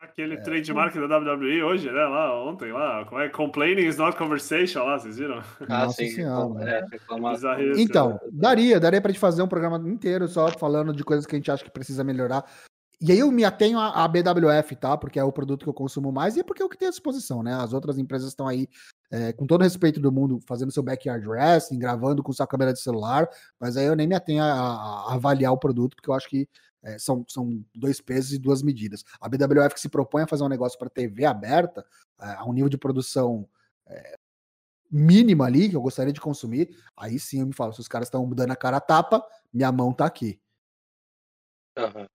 Aquele 0.00 0.34
é. 0.34 0.40
trademark 0.40 0.94
da 0.94 1.18
WWE 1.18 1.62
hoje, 1.62 1.86
né? 1.90 2.04
Lá 2.04 2.42
ontem, 2.44 2.72
lá, 2.72 3.04
como 3.04 3.20
é? 3.20 3.28
Complaining 3.28 3.86
is 3.86 3.98
not 3.98 4.16
conversation 4.16 4.84
lá, 4.84 4.98
vocês 4.98 5.18
viram? 5.18 5.42
Ah, 5.68 5.84
Nossa 5.84 6.02
sim. 6.02 6.10
Senhora, 6.10 6.70
é, 6.70 6.86
então, 7.76 8.18
daria, 8.30 8.80
daria 8.80 9.00
pra 9.00 9.10
gente 9.10 9.20
fazer 9.20 9.42
um 9.42 9.48
programa 9.48 9.78
inteiro 9.88 10.28
só 10.28 10.48
falando 10.50 10.94
de 10.94 11.04
coisas 11.04 11.26
que 11.26 11.34
a 11.34 11.38
gente 11.38 11.50
acha 11.50 11.64
que 11.64 11.70
precisa 11.70 12.04
melhorar. 12.04 12.44
E 13.00 13.12
aí 13.12 13.18
eu 13.18 13.30
me 13.30 13.44
atenho 13.44 13.78
à 13.78 14.06
BWF, 14.06 14.76
tá? 14.76 14.96
Porque 14.96 15.18
é 15.18 15.24
o 15.24 15.32
produto 15.32 15.64
que 15.64 15.68
eu 15.68 15.74
consumo 15.74 16.12
mais 16.12 16.36
e 16.36 16.40
é 16.40 16.42
porque 16.42 16.62
é 16.62 16.64
o 16.64 16.68
que 16.68 16.78
tem 16.78 16.88
à 16.88 16.90
disposição, 16.90 17.42
né? 17.42 17.54
As 17.54 17.72
outras 17.72 17.98
empresas 17.98 18.28
estão 18.28 18.46
aí, 18.46 18.68
é, 19.10 19.32
com 19.32 19.46
todo 19.46 19.62
respeito 19.62 20.00
do 20.00 20.12
mundo, 20.12 20.40
fazendo 20.46 20.72
seu 20.72 20.82
backyard 20.82 21.26
wrestling, 21.26 21.78
gravando 21.78 22.22
com 22.22 22.32
sua 22.32 22.46
câmera 22.46 22.72
de 22.72 22.80
celular, 22.80 23.28
mas 23.58 23.76
aí 23.76 23.86
eu 23.86 23.96
nem 23.96 24.06
me 24.06 24.14
atenho 24.14 24.42
a, 24.42 24.46
a 24.46 25.14
avaliar 25.14 25.52
o 25.52 25.58
produto, 25.58 25.96
porque 25.96 26.08
eu 26.08 26.14
acho 26.14 26.28
que 26.28 26.48
é, 26.82 26.98
são, 26.98 27.24
são 27.28 27.64
dois 27.74 28.00
pesos 28.00 28.32
e 28.32 28.38
duas 28.38 28.62
medidas. 28.62 29.04
A 29.20 29.28
BWF 29.28 29.74
que 29.74 29.80
se 29.80 29.88
propõe 29.88 30.22
a 30.22 30.26
fazer 30.26 30.44
um 30.44 30.48
negócio 30.48 30.78
para 30.78 30.88
TV 30.88 31.24
aberta, 31.24 31.84
é, 32.20 32.26
a 32.34 32.44
um 32.44 32.52
nível 32.52 32.68
de 32.68 32.78
produção 32.78 33.48
é, 33.86 34.16
mínima 34.90 35.46
ali, 35.46 35.68
que 35.68 35.76
eu 35.76 35.82
gostaria 35.82 36.12
de 36.12 36.20
consumir, 36.20 36.76
aí 36.96 37.18
sim 37.18 37.40
eu 37.40 37.46
me 37.46 37.54
falo, 37.54 37.72
se 37.72 37.80
os 37.80 37.88
caras 37.88 38.06
estão 38.06 38.28
dando 38.30 38.52
a 38.52 38.56
cara 38.56 38.76
a 38.76 38.80
tapa, 38.80 39.26
minha 39.52 39.72
mão 39.72 39.92
tá 39.92 40.06
aqui. 40.06 40.40
Uhum. 41.76 42.06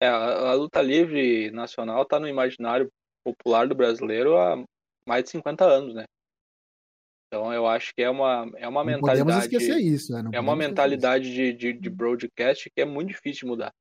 É, 0.00 0.06
a, 0.08 0.50
a 0.50 0.54
luta 0.54 0.82
livre 0.82 1.50
nacional 1.50 2.02
está 2.02 2.20
no 2.20 2.28
imaginário 2.28 2.90
popular 3.24 3.66
do 3.66 3.74
brasileiro 3.74 4.36
há 4.36 4.62
mais 5.06 5.24
de 5.24 5.30
50 5.30 5.64
anos, 5.64 5.94
né? 5.94 6.04
Então 7.28 7.52
eu 7.52 7.66
acho 7.66 7.92
que 7.94 8.02
é 8.02 8.10
uma, 8.10 8.50
é 8.56 8.68
uma 8.68 8.84
não 8.84 8.92
mentalidade. 8.92 9.24
Podemos 9.24 9.44
esquecer 9.44 9.78
isso, 9.78 10.12
né? 10.12 10.30
é 10.32 10.40
uma 10.40 10.54
mentalidade 10.54 11.32
de, 11.32 11.52
de, 11.52 11.72
de, 11.72 11.90
broadcast 11.90 12.70
que 12.70 12.80
é 12.80 12.84
muito 12.84 13.08
difícil 13.08 13.40
de 13.40 13.46
mudar. 13.46 13.72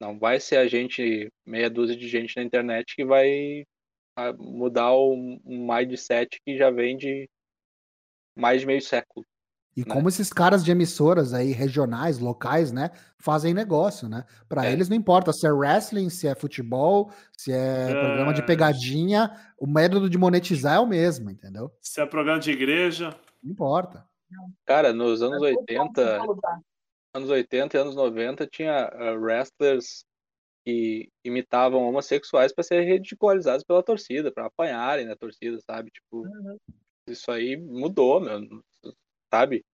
Não 0.00 0.18
vai 0.18 0.38
ser 0.38 0.56
a 0.56 0.66
gente, 0.66 1.28
meia 1.46 1.68
dúzia 1.68 1.96
de 1.96 2.08
gente 2.08 2.36
na 2.36 2.42
internet, 2.42 2.94
que 2.94 3.04
vai 3.04 3.64
mudar 4.38 4.94
um, 4.94 5.40
um 5.44 5.66
mindset 5.66 6.40
que 6.44 6.56
já 6.56 6.70
vem 6.70 6.96
de 6.96 7.28
mais 8.36 8.60
de 8.60 8.66
meio 8.66 8.82
século. 8.82 9.24
E 9.76 9.84
como 9.84 10.08
esses 10.08 10.30
caras 10.32 10.62
de 10.64 10.70
emissoras 10.70 11.32
aí, 11.32 11.52
regionais, 11.52 12.18
locais, 12.18 12.70
né, 12.72 12.90
fazem 13.18 13.54
negócio, 13.54 14.06
né? 14.08 14.24
Pra 14.48 14.66
É. 14.66 14.72
eles 14.72 14.88
não 14.88 14.96
importa 14.96 15.32
se 15.32 15.46
é 15.46 15.50
wrestling, 15.50 16.10
se 16.10 16.28
é 16.28 16.34
futebol, 16.34 17.10
se 17.36 17.50
é, 17.52 17.94
programa 17.94 18.34
de 18.34 18.42
É. 18.42 18.44
pegadinha, 18.44 19.30
o 19.58 19.66
método 19.66 20.10
de 20.10 20.18
monetizar 20.18 20.76
é 20.76 20.80
o 20.80 20.86
mesmo, 20.86 21.30
entendeu? 21.30 21.72
Se 21.80 22.00
é 22.02 22.06
programa 22.06 22.38
de 22.38 22.50
igreja. 22.50 23.16
Não 23.42 23.50
importa. 23.52 24.04
Cara, 24.66 24.92
nos 24.92 25.22
anos 25.22 25.40
Mas 25.40 25.56
80, 25.56 26.18
vamos 26.18 26.36
lutar. 26.36 26.60
anos 27.14 27.30
80 27.30 27.76
e 27.76 27.80
anos 27.80 27.94
90 27.96 28.46
tinha 28.46 28.84
ah, 28.92 29.12
wrestlers 29.14 30.04
que 30.64 31.08
imitavam 31.24 31.80
homossexuais 31.88 32.52
para 32.52 32.62
serem 32.62 32.86
ridicularizados 32.88 33.64
pela 33.64 33.82
torcida, 33.82 34.30
para 34.30 34.46
apanharem 34.46 35.06
na 35.06 35.16
torcida, 35.16 35.58
sabe? 35.60 35.90
Tipo, 35.90 36.18
Uhum. 36.26 36.56
isso 37.08 37.30
aí 37.32 37.56
mudou, 37.56 38.20
meu, 38.20 38.40
sabe? 39.32 39.64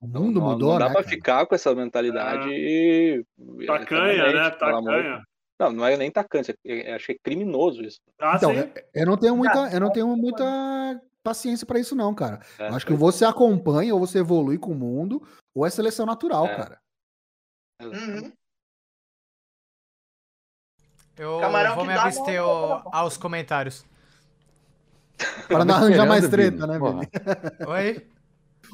O 0.00 0.06
Não- 0.06 0.22
mundo 0.22 0.40
não, 0.40 0.48
mudou, 0.50 0.70
não 0.72 0.78
dá 0.78 0.86
né? 0.86 0.92
pra 0.92 1.02
cara? 1.02 1.14
ficar 1.14 1.46
com 1.46 1.54
essa 1.54 1.74
mentalidade 1.74 2.48
e- 2.50 3.24
Tacanha, 3.66 4.32
né? 4.32 4.50
Tacanha. 4.50 5.22
Não, 5.60 5.70
não 5.70 5.86
é 5.86 5.96
nem 5.96 6.10
tacanha, 6.10 6.42
é, 6.66 6.92
é- 6.92 6.96
é 6.96 6.98
criminoso 7.22 7.82
isso. 7.82 8.00
Ah, 8.18 8.34
Então, 8.36 8.50
sim. 8.52 8.58
eu, 8.58 8.72
eu 8.94 9.06
não 9.06 9.16
tenho 9.16 9.36
muita, 9.36 9.70
eu 9.72 9.78
não 9.80 9.92
tenho 9.92 10.08
muita 10.16 10.44
paciência 11.22 11.64
pra 11.64 11.78
isso 11.78 11.94
não, 11.94 12.12
cara. 12.14 12.40
É, 12.58 12.68
Eu 12.68 12.74
acho 12.74 12.86
que 12.86 12.94
você 12.94 13.24
acompanha 13.24 13.94
ou 13.94 14.00
você 14.00 14.18
evolui 14.18 14.58
com 14.58 14.72
o 14.72 14.74
mundo 14.74 15.22
ou 15.54 15.64
é 15.64 15.70
seleção 15.70 16.04
natural, 16.04 16.46
É. 16.46 16.56
cara. 16.56 16.80
Uhum. 17.80 18.32
Eu 21.16 21.38
Camarão 21.40 21.76
vou 21.76 21.84
me 21.84 21.92
abster 21.92 22.40
ao- 22.40 22.88
aos 22.92 23.16
comentários. 23.16 23.84
Pra 25.46 25.64
não 25.64 25.74
arranjar 25.76 26.06
mais 26.06 26.28
treta, 26.28 26.66
né? 26.66 26.78
Oi? 27.68 28.06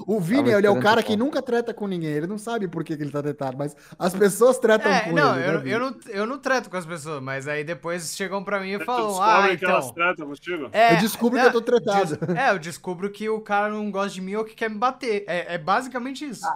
O 0.07 0.20
Vini, 0.20 0.51
ele 0.51 0.66
é 0.66 0.70
o 0.70 0.81
cara 0.81 1.03
que 1.03 1.16
nunca 1.16 1.43
treta 1.43 1.75
com 1.75 1.87
ninguém. 1.87 2.11
Ele 2.11 2.27
não 2.27 2.39
sabe 2.39 2.69
por 2.69 2.85
que, 2.85 2.97
que 2.97 3.03
ele 3.03 3.11
tá 3.11 3.23
tretado, 3.23 3.57
mas 3.59 3.75
as 3.99 4.15
pessoas 4.15 4.59
tretam 4.59 4.91
É, 4.91 5.01
com 5.01 5.12
não, 5.12 5.35
ele. 5.39 5.49
eu, 5.49 5.61
né, 5.62 5.75
eu, 5.75 5.81
não, 5.81 5.97
eu 6.09 6.27
não 6.27 6.39
treto 6.39 6.70
com 6.70 6.77
as 6.77 6.87
pessoas, 6.87 7.20
mas 7.23 7.49
aí 7.49 7.65
depois 7.65 8.15
chegam 8.15 8.43
pra 8.45 8.61
mim 8.61 8.70
e 8.73 8.85
falam, 8.85 9.20
ah, 9.20 9.57
que 9.57 9.65
elas 9.65 9.85
então... 9.87 9.95
tratam 9.95 10.27
contigo? 10.29 10.69
É, 10.73 10.95
Eu 10.95 10.99
descubro 10.99 11.39
é, 11.39 11.43
que 11.43 11.49
eu 11.49 11.53
tô 11.53 11.62
tretado. 11.62 12.16
des- 12.16 12.37
É, 12.37 12.51
eu 12.51 12.59
descubro 12.59 13.11
que 13.11 13.29
o 13.29 13.41
cara 13.41 13.69
não 13.70 13.91
gosta 13.91 14.11
de 14.15 14.20
mim 14.20 14.37
ou 14.37 14.45
que 14.45 14.55
quer 14.55 14.70
me 14.70 14.77
bater. 14.77 15.25
É, 15.27 15.55
é 15.55 15.59
basicamente 15.59 16.25
isso. 16.25 16.47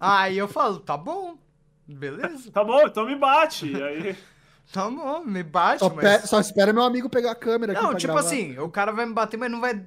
Aí 0.00 0.36
eu 0.36 0.48
falo, 0.48 0.80
tá 0.80 0.96
bom, 0.96 1.38
beleza, 1.86 2.50
Tá 2.52 2.62
bom, 2.64 2.80
então 2.86 3.06
me 3.06 3.16
bate. 3.16 3.70
E 3.70 3.82
aí, 3.82 4.16
tá 4.72 4.88
bom, 4.90 5.24
me 5.24 5.42
bate, 5.42 5.78
Só, 5.80 5.90
mas... 5.90 6.20
pe- 6.22 6.26
só 6.26 6.40
espera 6.40 6.72
meu 6.72 6.82
amigo 6.82 7.08
pegar 7.08 7.30
a 7.32 7.34
câmera 7.34 7.72
aqui 7.72 7.82
Não, 7.82 7.94
tipo 7.94 8.12
gravar. 8.12 8.20
assim, 8.26 8.58
o 8.58 8.68
cara 8.68 8.92
vai 8.92 9.06
me 9.06 9.12
bater, 9.14 9.36
mas 9.36 9.50
não 9.50 9.60
vai... 9.60 9.80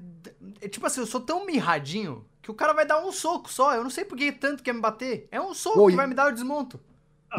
é 0.62 0.68
Tipo 0.68 0.86
assim, 0.88 1.02
eu 1.02 1.08
sou 1.08 1.22
tão 1.22 1.46
mirradinho 1.46 2.26
que 2.42 2.50
o 2.52 2.54
cara 2.54 2.74
vai 2.74 2.86
dar 2.86 3.00
um 3.04 3.12
soco 3.12 3.52
só. 3.52 3.74
Eu 3.76 3.84
não 3.84 3.90
sei 3.90 4.04
por 4.06 4.18
que 4.18 4.32
tanto 4.32 4.64
quer 4.64 4.74
me 4.74 4.82
bater. 4.82 5.28
É 5.32 5.40
um 5.40 5.54
soco 5.54 5.86
que 5.88 5.94
e- 5.94 5.96
vai 5.96 6.08
me 6.08 6.14
dar 6.16 6.28
o 6.30 6.32
desmonto. 6.34 6.80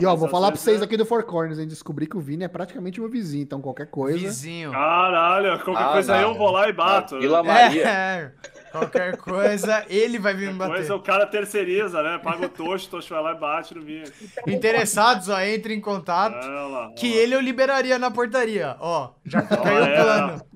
E 0.00 0.06
ó, 0.06 0.12
Ah, 0.12 0.14
vou 0.14 0.26
falar 0.28 0.50
pra 0.50 0.58
vocês 0.58 0.80
é- 0.80 0.84
aqui 0.84 0.96
do 0.96 1.04
Four 1.04 1.22
Corners, 1.24 1.58
hein? 1.58 1.68
Descobri 1.68 2.06
que 2.06 2.16
o 2.16 2.20
Vini 2.20 2.44
é 2.44 2.48
praticamente 2.48 2.98
meu 2.98 3.10
vizinho, 3.10 3.42
então 3.42 3.60
qualquer 3.60 3.90
coisa. 3.90 4.16
Vizinho. 4.18 4.70
Caralho, 4.72 5.62
qualquer 5.62 5.82
Ah, 5.84 5.92
coisa 5.92 6.14
aí 6.14 6.22
eu 6.22 6.32
vou 6.34 6.50
lá 6.50 6.66
e 6.68 6.72
bato. 6.72 7.18
Vila 7.18 7.42
né? 7.42 7.52
Maria. 7.52 7.88
É, 7.88 8.32
qualquer 8.72 9.16
coisa, 9.18 9.84
ele 9.88 10.18
vai 10.18 10.34
vir 10.34 10.50
me 10.52 10.58
bater. 10.58 10.72
Depois 10.80 10.90
o 10.90 11.00
cara 11.00 11.26
terceiriza, 11.26 12.02
né? 12.02 12.18
Paga 12.18 12.46
o 12.46 12.48
Tocho, 12.48 12.86
o 12.88 12.90
Tocho 12.90 13.14
vai 13.14 13.22
lá 13.22 13.32
e 13.32 13.38
bate 13.38 13.74
no 13.74 13.82
vinho. 13.82 14.04
Interessados, 14.46 15.28
ó, 15.28 15.38
entre 15.40 15.74
em 15.74 15.80
contato. 15.80 16.34
Olha 16.34 16.66
lá, 16.66 16.92
Que 16.94 17.12
ele 17.12 17.34
eu 17.34 17.40
liberaria 17.40 17.98
na 17.98 18.10
portaria. 18.10 18.76
Ó, 18.80 19.10
já 19.24 19.42
fica 19.42 19.68
aí 19.68 19.76
Ah, 19.76 19.80
o 19.80 19.84
é? 19.84 20.02
plano. 20.02 20.46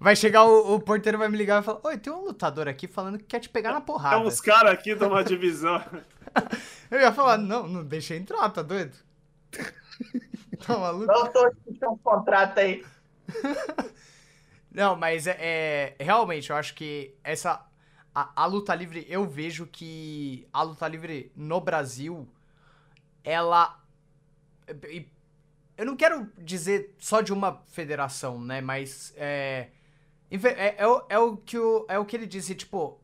Vai 0.00 0.16
chegar 0.16 0.44
o, 0.44 0.74
o 0.74 0.80
porteiro, 0.80 1.18
vai 1.18 1.28
me 1.28 1.36
ligar 1.36 1.62
e 1.62 1.64
falar: 1.64 1.80
Oi, 1.84 1.98
tem 1.98 2.12
um 2.12 2.24
lutador 2.24 2.66
aqui 2.68 2.88
falando 2.88 3.18
que 3.18 3.24
quer 3.24 3.40
te 3.40 3.48
pegar 3.48 3.70
na 3.70 3.76
Tem 3.80 3.86
porrada. 3.86 4.18
uns 4.18 4.40
caras 4.40 4.72
aqui 4.72 4.94
de 4.94 5.04
uma 5.04 5.22
divisão. 5.22 5.82
Eu 6.90 6.98
ia 7.00 7.12
falar: 7.12 7.36
Não, 7.38 7.66
não 7.68 7.84
deixa 7.84 8.14
entrar, 8.16 8.48
tá 8.48 8.62
doido? 8.62 8.96
tá 10.66 10.76
maluco? 10.78 11.06
Não 11.06 11.26
tô 11.30 11.50
puxando 11.64 11.92
um 11.92 11.98
contrato 11.98 12.58
aí. 12.58 12.82
Não, 14.70 14.96
mas 14.96 15.26
é, 15.26 15.36
é- 15.98 16.04
realmente, 16.04 16.50
eu 16.50 16.56
acho 16.56 16.74
que 16.74 17.14
essa. 17.24 17.64
A, 18.14 18.42
a 18.42 18.46
luta 18.46 18.74
livre, 18.74 19.06
eu 19.08 19.26
vejo 19.26 19.66
que 19.66 20.46
a 20.52 20.62
luta 20.62 20.88
livre 20.88 21.30
no 21.36 21.60
Brasil, 21.60 22.28
ela. 23.24 23.78
Eu 25.76 25.86
não 25.86 25.96
quero 25.96 26.28
dizer 26.38 26.94
só 26.98 27.20
de 27.20 27.32
uma 27.32 27.62
federação, 27.68 28.40
né? 28.40 28.60
Mas 28.60 29.12
é. 29.16 29.68
É, 30.30 30.76
é 30.82 30.86
o, 30.86 31.04
é 31.08 31.18
o 31.18 31.36
que 31.36 31.58
o, 31.58 31.86
é 31.88 31.98
o 31.98 32.04
que 32.04 32.16
ele 32.16 32.26
disse, 32.26 32.54
tipo. 32.54 33.00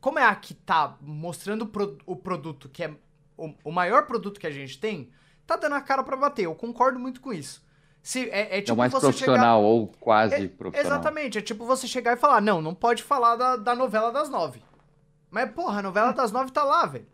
Como 0.00 0.18
é 0.18 0.24
a 0.24 0.34
que 0.36 0.54
tá 0.54 0.96
mostrando 1.00 1.62
o 1.64 1.68
pro- 1.68 1.98
o 2.06 2.16
produto, 2.16 2.68
que 2.68 2.84
é 2.84 2.94
o, 3.36 3.54
o 3.64 3.72
maior 3.72 4.06
produto 4.06 4.40
que 4.40 4.46
a 4.46 4.50
gente 4.52 4.78
tem, 4.80 5.10
tá 5.46 5.56
dando 5.56 5.74
a 5.76 5.80
cara 5.82 6.04
pra 6.04 6.16
bater. 6.16 6.44
Eu 6.46 6.54
concordo 6.56 6.98
muito 7.00 7.20
com 7.20 7.32
isso. 7.32 7.64
Se, 8.08 8.26
é, 8.30 8.54
é 8.56 8.58
É 8.58 8.62
tipo 8.62 8.72
o 8.72 8.78
mais 8.78 8.90
você 8.90 9.12
chegar. 9.12 9.32
profissional 9.34 9.62
ou 9.62 9.88
quase 10.00 10.34
É, 10.34 10.48
profissional. 10.48 10.92
Exatamente, 10.98 11.36
é 11.36 11.42
tipo 11.42 11.66
você 11.66 11.86
chegar 11.86 12.14
e 12.14 12.16
falar, 12.16 12.40
não, 12.40 12.62
não 12.62 12.74
pode 12.74 13.02
falar 13.02 13.36
da, 13.36 13.56
da 13.56 13.74
novela 13.76 14.10
das 14.10 14.30
nove. 14.30 14.62
Mas, 15.30 15.50
porra, 15.52 15.80
a 15.80 15.82
novela 15.82 16.12
das 16.12 16.32
nove 16.32 16.50
tá 16.50 16.64
lá, 16.64 16.86
velho. 16.86 17.06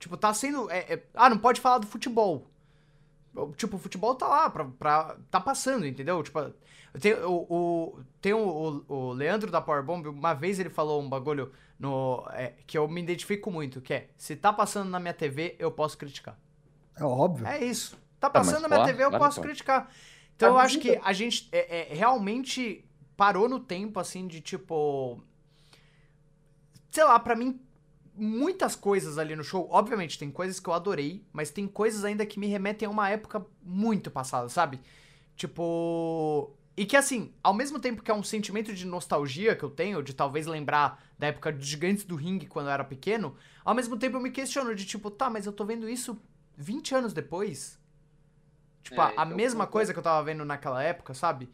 Tipo, 0.00 0.16
tá 0.16 0.34
sendo. 0.34 0.68
é- 0.68 0.94
é- 0.94 1.02
ah, 1.14 1.30
não 1.30 1.38
pode 1.38 1.60
falar 1.60 1.78
do 1.78 1.86
futebol. 1.86 2.50
Tipo, 3.56 3.76
o 3.76 3.78
futebol 3.78 4.16
tá 4.16 4.26
lá, 4.26 4.50
pra, 4.50 4.64
pra- 4.64 5.16
tá 5.30 5.38
passando, 5.38 5.86
entendeu? 5.86 6.20
Tipo, 6.24 6.52
tem 7.00 7.14
o, 7.14 7.46
o, 7.48 8.00
tem 8.20 8.32
o, 8.34 8.84
o, 8.88 8.92
o 8.92 9.12
Leandro 9.12 9.48
da 9.48 9.60
Powerbomb, 9.60 10.08
uma 10.08 10.34
vez 10.34 10.58
ele 10.58 10.70
falou 10.70 11.00
um 11.00 11.08
bagulho 11.08 11.52
no, 11.78 12.26
é, 12.32 12.52
que 12.66 12.76
eu 12.76 12.88
me 12.88 13.00
identifico 13.00 13.48
muito, 13.48 13.80
que 13.80 13.94
é, 13.94 14.08
se 14.16 14.34
tá 14.34 14.52
passando 14.52 14.90
na 14.90 14.98
minha 14.98 15.14
TV, 15.14 15.54
eu 15.60 15.70
posso 15.70 15.96
criticar. 15.96 16.36
É 16.96 17.04
óbvio. 17.04 17.46
É 17.46 17.64
isso. 17.64 17.96
Tá 18.30 18.30
Tá, 18.30 18.40
passando 18.40 18.62
na 18.62 18.68
minha 18.68 18.84
TV, 18.84 19.04
eu 19.04 19.10
posso 19.10 19.40
pode. 19.40 19.48
criticar. 19.48 19.90
Então 20.36 20.48
eu 20.50 20.54
Tá 20.54 20.62
acho 20.62 20.78
que 20.78 21.00
a 21.02 21.12
gente 21.12 21.48
é, 21.52 21.92
é, 21.92 21.94
realmente 21.94 22.84
parou 23.16 23.48
no 23.48 23.60
tempo, 23.60 24.00
assim, 24.00 24.26
de 24.26 24.40
tipo. 24.40 25.22
Sei 26.90 27.04
lá, 27.04 27.18
pra 27.18 27.34
mim, 27.34 27.60
muitas 28.14 28.76
coisas 28.76 29.18
ali 29.18 29.34
no 29.34 29.42
show. 29.44 29.68
Obviamente, 29.70 30.18
tem 30.18 30.30
coisas 30.30 30.60
que 30.60 30.68
eu 30.68 30.72
adorei, 30.72 31.24
mas 31.32 31.50
tem 31.50 31.66
coisas 31.66 32.04
ainda 32.04 32.24
que 32.24 32.38
me 32.38 32.46
remetem 32.46 32.86
a 32.86 32.90
uma 32.90 33.08
época 33.10 33.44
muito 33.62 34.10
passada, 34.10 34.48
sabe? 34.48 34.80
Tipo. 35.36 36.54
E 36.76 36.84
que 36.84 36.96
assim, 36.96 37.32
ao 37.40 37.54
mesmo 37.54 37.78
tempo 37.78 38.02
que 38.02 38.10
é 38.10 38.14
um 38.14 38.22
sentimento 38.24 38.74
de 38.74 38.84
nostalgia 38.84 39.54
que 39.54 39.62
eu 39.62 39.70
tenho, 39.70 40.02
de 40.02 40.12
talvez 40.12 40.44
lembrar 40.44 41.00
da 41.16 41.28
época 41.28 41.52
dos 41.52 41.64
gigantes 41.66 42.02
do 42.04 42.16
ringue 42.16 42.46
quando 42.46 42.66
eu 42.66 42.72
era 42.72 42.82
pequeno, 42.82 43.36
ao 43.64 43.76
mesmo 43.76 43.96
tempo 43.96 44.16
eu 44.16 44.20
me 44.20 44.30
questiono 44.32 44.74
de 44.74 44.84
tipo, 44.84 45.08
tá, 45.08 45.30
mas 45.30 45.46
eu 45.46 45.52
tô 45.52 45.64
vendo 45.64 45.88
isso 45.88 46.20
20 46.56 46.92
anos 46.96 47.12
depois? 47.12 47.78
Tipo, 48.84 49.00
É, 49.00 49.04
a, 49.16 49.24
então, 49.24 49.36
mesma 49.36 49.66
coisa 49.66 49.92
que 49.92 49.98
eu 49.98 50.02
tava 50.04 50.22
vendo 50.24 50.44
naquela 50.44 50.82
época, 50.82 51.14
sabe? 51.14 51.50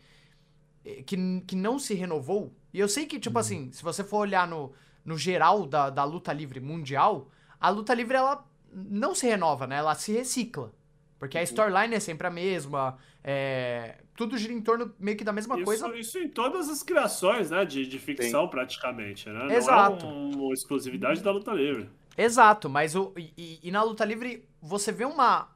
Eh, 0.85 1.03
Que, 1.03 1.17
que 1.47 1.57
não 1.57 1.79
se 1.79 1.95
renovou. 1.95 2.53
E 2.73 2.79
eu 2.81 2.89
sei 2.89 3.07
que, 3.07 3.19
tipo 3.21 3.39
assim, 3.39 3.71
se 3.73 3.83
você 3.83 4.05
for 4.05 4.19
olhar 4.19 4.47
no, 4.47 4.73
no 5.05 5.17
geral 5.17 5.67
da, 5.67 5.91
da 5.91 6.05
luta 6.05 6.33
livre 6.33 6.61
mundial, 6.61 7.31
a 7.61 7.69
luta 7.71 7.95
livre, 7.95 8.17
ela 8.17 8.45
não 8.73 9.15
se 9.15 9.27
renova, 9.27 9.67
né? 9.67 9.77
Ela 9.77 9.95
se 9.95 10.13
recicla. 10.13 10.73
Porque 11.19 11.37
a 11.39 11.43
storyline 11.43 11.95
é 11.95 12.01
sempre 12.01 12.27
a 12.27 12.31
mesma, 12.31 12.97
é, 13.23 13.99
tudo 14.17 14.39
gira 14.39 14.55
em 14.55 14.63
torno 14.63 14.95
meio 14.99 15.19
que 15.19 15.25
da 15.25 15.33
mesma 15.33 15.55
Isso, 15.57 15.65
coisa. 15.67 15.97
isso 15.99 16.19
em 16.19 16.29
todas 16.29 16.69
as 16.71 16.83
criações, 16.83 17.51
né? 17.51 17.65
De, 17.67 17.87
de 17.87 17.99
ficção, 17.99 18.49
praticamente, 18.49 19.29
né? 19.29 19.55
Exato. 19.55 20.07
Não 20.07 20.13
é 20.13 20.15
um- 20.15 20.45
uma 20.47 20.55
exclusividade 20.55 21.21
da 21.23 21.31
luta 21.31 21.53
livre. 21.53 21.91
Exato, 22.17 22.71
mas 22.71 22.95
o, 22.97 23.13
e, 23.17 23.59
e 23.63 23.71
na 23.71 23.83
luta 23.83 24.05
livre 24.05 24.49
você 24.63 24.91
vê 24.93 25.05
uma, 25.05 25.49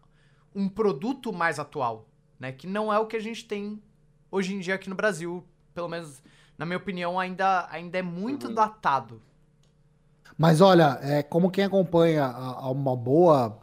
um 0.54 0.68
produto 0.68 1.32
mais 1.32 1.58
atual, 1.58 2.08
né? 2.38 2.52
Que 2.52 2.66
não 2.66 2.92
é 2.92 2.98
o 2.98 3.06
que 3.06 3.16
a 3.16 3.20
gente 3.20 3.44
tem 3.44 3.82
hoje 4.30 4.54
em 4.54 4.60
dia 4.60 4.74
aqui 4.74 4.88
no 4.88 4.94
Brasil. 4.96 5.44
Pelo 5.74 5.88
menos, 5.88 6.22
na 6.56 6.64
minha 6.64 6.76
opinião, 6.78 7.18
ainda, 7.18 7.66
ainda 7.70 7.98
é 7.98 8.02
muito 8.02 8.48
Uhum. 8.48 8.54
datado. 8.54 9.20
Mas 10.36 10.60
olha, 10.60 10.98
é, 11.02 11.22
como 11.22 11.50
quem 11.50 11.64
acompanha 11.64 12.24
a, 12.24 12.64
a 12.64 12.70
uma 12.70 12.96
boa, 12.96 13.60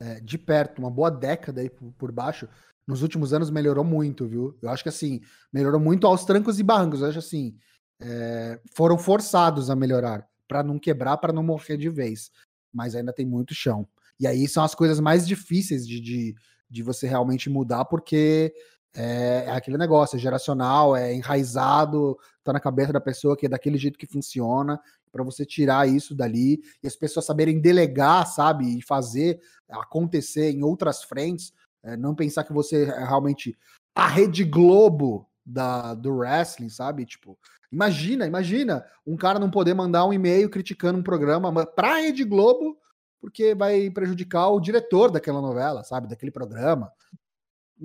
é, 0.00 0.20
de 0.20 0.38
perto, 0.38 0.78
uma 0.78 0.90
boa 0.90 1.10
década 1.10 1.60
aí 1.60 1.68
por, 1.68 1.92
por 1.92 2.12
baixo, 2.12 2.48
nos 2.86 3.02
últimos 3.02 3.32
anos 3.32 3.50
melhorou 3.50 3.84
muito, 3.84 4.26
viu? 4.26 4.56
Eu 4.62 4.70
acho 4.70 4.82
que 4.82 4.88
assim, 4.88 5.20
melhorou 5.52 5.80
muito 5.80 6.06
aos 6.06 6.24
trancos 6.24 6.58
e 6.58 6.62
barrancos. 6.62 7.00
Eu 7.00 7.08
acho 7.08 7.18
assim, 7.18 7.56
é, 8.00 8.60
foram 8.74 8.98
forçados 8.98 9.70
a 9.70 9.76
melhorar 9.76 10.26
para 10.48 10.62
não 10.62 10.78
quebrar, 10.78 11.16
para 11.18 11.32
não 11.32 11.42
morrer 11.42 11.76
de 11.76 11.88
vez. 11.88 12.30
Mas 12.72 12.94
ainda 12.94 13.12
tem 13.12 13.24
muito 13.26 13.54
chão. 13.54 13.86
E 14.18 14.26
aí 14.26 14.46
são 14.48 14.64
as 14.64 14.74
coisas 14.74 15.00
mais 15.00 15.26
difíceis 15.26 15.86
de, 15.86 16.00
de, 16.00 16.34
de 16.70 16.82
você 16.82 17.06
realmente 17.06 17.50
mudar, 17.50 17.84
porque 17.84 18.54
é, 18.94 19.44
é 19.46 19.50
aquele 19.50 19.76
negócio, 19.76 20.16
é 20.16 20.18
geracional, 20.20 20.96
é 20.96 21.12
enraizado, 21.12 22.16
tá 22.44 22.52
na 22.52 22.60
cabeça 22.60 22.92
da 22.92 23.00
pessoa 23.00 23.36
que 23.36 23.46
é 23.46 23.48
daquele 23.48 23.76
jeito 23.76 23.98
que 23.98 24.06
funciona 24.06 24.80
para 25.10 25.24
você 25.24 25.44
tirar 25.44 25.88
isso 25.88 26.14
dali 26.14 26.60
e 26.82 26.86
as 26.86 26.96
pessoas 26.96 27.26
saberem 27.26 27.60
delegar, 27.60 28.26
sabe, 28.26 28.78
e 28.78 28.82
fazer 28.82 29.40
acontecer 29.68 30.50
em 30.50 30.62
outras 30.62 31.02
frentes, 31.02 31.52
é, 31.82 31.96
não 31.96 32.14
pensar 32.14 32.44
que 32.44 32.52
você 32.52 32.84
é 32.84 33.04
realmente 33.04 33.56
a 33.94 34.06
Rede 34.06 34.44
Globo 34.44 35.28
da, 35.44 35.94
do 35.94 36.16
wrestling, 36.16 36.68
sabe? 36.68 37.04
Tipo, 37.04 37.38
imagina, 37.70 38.26
imagina 38.26 38.84
um 39.06 39.16
cara 39.16 39.38
não 39.38 39.50
poder 39.50 39.74
mandar 39.74 40.04
um 40.04 40.12
e-mail 40.12 40.48
criticando 40.48 40.98
um 40.98 41.02
programa 41.02 41.66
pra 41.66 41.96
Rede 41.96 42.24
Globo 42.24 42.76
porque 43.24 43.54
vai 43.54 43.88
prejudicar 43.88 44.50
o 44.50 44.60
diretor 44.60 45.10
daquela 45.10 45.40
novela, 45.40 45.82
sabe? 45.82 46.06
Daquele 46.06 46.30
programa. 46.30 46.92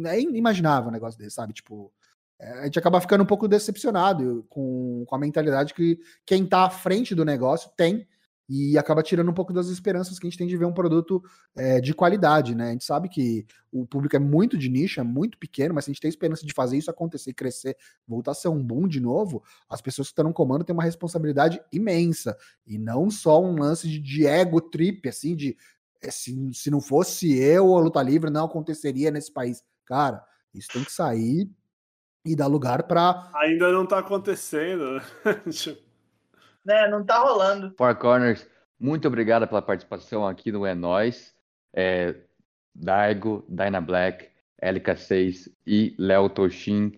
É 0.05 0.19
inimaginável 0.19 0.89
um 0.89 0.91
negócio 0.91 1.17
desse, 1.17 1.35
sabe? 1.35 1.53
Tipo, 1.53 1.93
é, 2.37 2.51
a 2.59 2.65
gente 2.65 2.77
acaba 2.77 2.99
ficando 2.99 3.23
um 3.23 3.25
pouco 3.25 3.47
decepcionado 3.47 4.45
com, 4.49 5.05
com 5.07 5.15
a 5.15 5.17
mentalidade 5.17 5.73
que 5.73 5.97
quem 6.25 6.45
tá 6.45 6.65
à 6.65 6.69
frente 6.69 7.15
do 7.15 7.23
negócio 7.23 7.71
tem 7.77 8.05
e 8.49 8.79
acaba 8.79 9.03
tirando 9.03 9.29
um 9.29 9.33
pouco 9.33 9.53
das 9.53 9.67
esperanças 9.67 10.17
que 10.17 10.25
a 10.25 10.29
gente 10.29 10.39
tem 10.39 10.47
de 10.47 10.57
ver 10.57 10.65
um 10.65 10.73
produto 10.73 11.23
é, 11.55 11.79
de 11.79 11.93
qualidade, 11.93 12.55
né? 12.55 12.69
A 12.69 12.71
gente 12.71 12.83
sabe 12.83 13.07
que 13.07 13.45
o 13.71 13.85
público 13.85 14.15
é 14.15 14.19
muito 14.19 14.57
de 14.57 14.67
nicho, 14.67 14.99
é 14.99 15.03
muito 15.03 15.37
pequeno, 15.37 15.75
mas 15.75 15.85
se 15.85 15.91
a 15.91 15.93
gente 15.93 16.01
tem 16.01 16.09
esperança 16.09 16.43
de 16.43 16.51
fazer 16.51 16.75
isso 16.75 16.89
acontecer, 16.89 17.31
crescer, 17.33 17.77
voltar 18.07 18.31
a 18.31 18.33
ser 18.33 18.47
um 18.47 18.63
boom 18.63 18.87
de 18.87 18.99
novo, 18.99 19.43
as 19.69 19.81
pessoas 19.81 20.07
que 20.07 20.13
estão 20.13 20.25
no 20.25 20.33
comando 20.33 20.63
têm 20.63 20.73
uma 20.73 20.83
responsabilidade 20.83 21.61
imensa 21.71 22.35
e 22.65 22.79
não 22.79 23.11
só 23.11 23.39
um 23.39 23.59
lance 23.59 23.87
de, 23.87 23.99
de 23.99 24.25
ego 24.25 24.59
trip, 24.59 25.07
assim, 25.07 25.35
de 25.35 25.55
é, 26.01 26.09
se, 26.09 26.35
se 26.53 26.71
não 26.71 26.81
fosse 26.81 27.37
eu 27.37 27.75
a 27.77 27.79
luta 27.79 28.01
livre 28.01 28.31
não 28.31 28.45
aconteceria 28.45 29.11
nesse 29.11 29.31
país. 29.31 29.63
Cara, 29.85 30.25
isso 30.55 30.69
tem 30.73 30.83
que 30.83 30.91
sair 30.91 31.47
e 32.25 32.35
dar 32.35 32.47
lugar 32.47 32.83
para. 32.83 33.29
Ainda 33.35 33.71
não 33.71 33.85
tá 33.85 33.99
acontecendo. 33.99 34.99
né? 36.65 36.87
Não 36.87 37.03
tá 37.03 37.19
rolando. 37.19 37.73
Four 37.77 37.95
Corners, 37.95 38.47
muito 38.79 39.07
obrigado 39.07 39.47
pela 39.47 39.61
participação 39.61 40.27
aqui 40.27 40.51
no 40.51 40.65
É 40.65 40.73
Nós. 40.73 41.35
É, 41.73 42.15
Daigo, 42.73 43.45
Dyna 43.47 43.81
Black, 43.81 44.29
LK6 44.63 45.51
e 45.65 45.95
Léo 45.97 46.29
Toshin. 46.29 46.93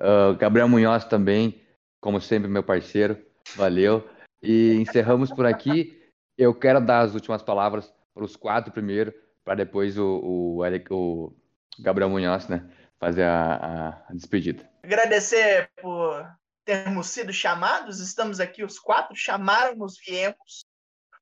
Uh, 0.00 0.36
Gabriel 0.36 0.68
Munhoz 0.68 1.04
também, 1.04 1.60
como 2.00 2.20
sempre, 2.20 2.50
meu 2.50 2.62
parceiro. 2.62 3.16
Valeu. 3.56 4.08
E 4.42 4.74
encerramos 4.74 5.30
por 5.30 5.46
aqui. 5.46 6.00
Eu 6.36 6.54
quero 6.54 6.80
dar 6.80 7.00
as 7.00 7.14
últimas 7.14 7.42
palavras 7.42 7.92
para 8.14 8.24
os 8.24 8.36
quatro 8.36 8.72
primeiro, 8.72 9.14
para 9.44 9.54
depois 9.54 9.96
o, 9.98 10.58
o, 10.58 10.62
o, 10.90 11.32
Gabriel 11.78 12.10
Munhoz 12.10 12.48
né, 12.48 12.68
fazer 12.98 13.22
a, 13.24 14.02
a 14.08 14.12
despedida. 14.12 14.68
Agradecer 14.82 15.70
por 15.80 16.26
termos 16.64 17.08
sido 17.08 17.32
chamados, 17.32 18.00
estamos 18.00 18.40
aqui 18.40 18.62
os 18.64 18.78
quatro, 18.78 19.14
chamaram-nos, 19.16 19.98
viemos, 19.98 20.66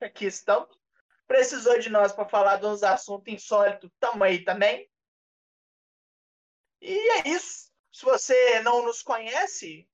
aqui 0.00 0.26
estamos. 0.26 0.78
Precisou 1.26 1.78
de 1.78 1.88
nós 1.88 2.12
para 2.12 2.28
falar 2.28 2.56
de 2.56 2.66
uns 2.66 2.82
assuntos 2.82 3.32
insólitos, 3.32 3.90
tamo 3.98 4.24
aí 4.24 4.44
também. 4.44 4.90
E 6.80 6.98
é 7.18 7.28
isso. 7.28 7.70
Se 7.92 8.04
você 8.04 8.60
não 8.60 8.84
nos 8.84 9.02
conhece, 9.02 9.88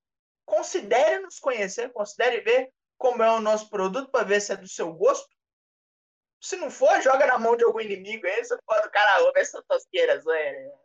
considere 0.45 1.19
nos 1.19 1.39
conhecer, 1.39 1.91
considere 1.91 2.41
ver 2.41 2.71
como 2.97 3.21
é 3.21 3.31
o 3.31 3.41
nosso 3.41 3.69
produto 3.69 4.09
para 4.09 4.25
ver 4.25 4.41
se 4.41 4.53
é 4.53 4.57
do 4.57 4.67
seu 4.67 4.91
gosto. 4.93 5.27
Se 6.39 6.55
não 6.55 6.69
for, 6.69 7.01
joga 7.01 7.25
na 7.25 7.37
mão 7.37 7.55
de 7.57 7.63
algum 7.63 7.79
inimigo 7.79 8.25
aí, 8.25 8.43
você 8.43 8.57
pode, 8.65 8.89
cara, 8.91 9.23
ouve 9.23 9.39
essa 9.39 9.61
tosqueira, 9.63 10.13
essa, 10.13 10.31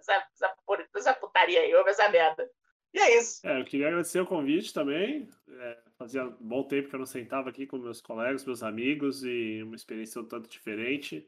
essa, 0.01 0.57
essa 0.97 1.15
putaria 1.15 1.61
aí, 1.61 1.75
ouve 1.75 1.91
essa 1.91 2.09
merda. 2.09 2.51
E 2.95 2.99
é 2.99 3.19
isso. 3.19 3.47
É, 3.47 3.61
eu 3.61 3.65
queria 3.65 3.89
agradecer 3.89 4.21
o 4.21 4.27
convite 4.27 4.73
também. 4.73 5.29
É, 5.49 5.79
fazia 5.97 6.25
bom 6.41 6.63
tempo 6.63 6.89
que 6.89 6.95
eu 6.95 6.99
não 6.99 7.07
sentava 7.07 7.49
aqui 7.49 7.67
com 7.67 7.79
meus 7.79 8.01
colegas, 8.01 8.45
meus 8.45 8.63
amigos, 8.63 9.25
e 9.25 9.63
uma 9.63 9.75
experiência 9.75 10.21
um 10.21 10.25
tanto 10.25 10.49
diferente. 10.49 11.27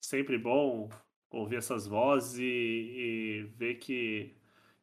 Sempre 0.00 0.36
bom 0.38 0.88
ouvir 1.30 1.56
essas 1.56 1.86
vozes 1.86 2.38
e, 2.38 2.44
e 2.44 3.42
ver 3.56 3.76
que 3.76 4.34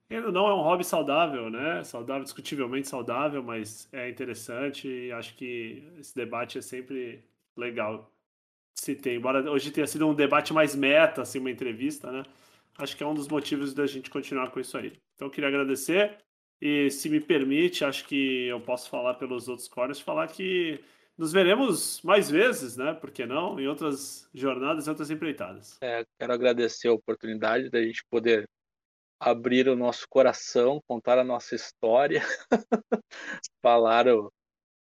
não 0.10 0.48
é 0.48 0.54
um 0.54 0.62
hobby 0.62 0.84
saudável, 0.84 1.50
né? 1.50 1.84
Saudável, 1.84 2.24
discutivelmente 2.24 2.88
saudável, 2.88 3.42
mas 3.42 3.88
é 3.92 4.10
interessante 4.10 4.88
e 4.88 5.12
acho 5.12 5.36
que 5.36 5.84
esse 6.00 6.16
debate 6.16 6.58
é 6.58 6.62
sempre 6.62 7.24
legal 7.56 8.12
se 8.76 8.96
ter. 8.96 9.16
Embora 9.16 9.50
hoje 9.52 9.72
tenha 9.72 9.88
sido 9.88 10.08
um 10.08 10.16
debate 10.16 10.54
mais 10.54 10.76
meta, 10.76 11.22
assim, 11.24 11.40
uma 11.40 11.52
entrevista, 11.52 12.12
né? 12.12 12.24
Acho 12.78 12.98
que 12.98 13.04
é 13.04 13.08
um 13.08 13.14
dos 13.14 13.28
motivos 13.28 13.74
da 13.74 13.88
gente 13.88 14.10
continuar 14.10 14.52
com 14.52 14.60
isso 14.60 14.78
aí. 14.78 14.94
Então, 15.16 15.28
eu 15.28 15.32
queria 15.32 15.50
agradecer. 15.50 16.18
E 16.62 16.90
se 16.90 17.10
me 17.10 17.20
permite, 17.20 17.84
acho 17.84 18.06
que 18.06 18.48
eu 18.48 18.62
posso 18.62 18.90
falar 18.90 19.16
pelos 19.16 19.48
outros 19.48 19.68
cores, 19.68 20.00
falar 20.00 20.28
que 20.28 20.82
nos 21.18 21.32
veremos 21.32 22.02
mais 22.04 22.30
vezes, 22.30 22.78
né? 22.78 22.94
Por 22.94 23.12
que 23.12 23.26
não? 23.26 23.60
Em 23.60 23.68
outras 23.68 24.30
jornadas, 24.34 24.88
em 24.88 24.90
outras 24.90 25.12
empreitadas. 25.12 25.78
É, 25.82 26.06
quero 26.20 26.34
agradecer 26.34 26.88
a 26.88 26.94
oportunidade 26.94 27.70
da 27.70 27.82
gente 27.82 28.04
poder 28.10 28.48
abrir 29.20 29.70
o 29.70 29.76
nosso 29.76 30.06
coração, 30.10 30.82
contar 30.88 31.18
a 31.18 31.24
nossa 31.24 31.56
história, 31.56 32.22
falar 33.62 34.08
o, 34.08 34.32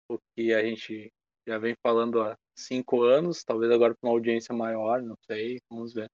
o 0.09 0.19
que 0.35 0.55
a 0.55 0.63
gente 0.63 1.13
já 1.47 1.59
vem 1.59 1.75
falando 1.83 2.23
há 2.23 2.37
cinco 2.55 3.03
anos, 3.03 3.43
talvez 3.43 3.71
agora 3.73 3.95
com 3.95 4.07
uma 4.07 4.15
audiência 4.15 4.55
maior, 4.55 5.03
não 5.03 5.17
sei, 5.27 5.59
vamos 5.71 5.93
ver. 5.93 6.09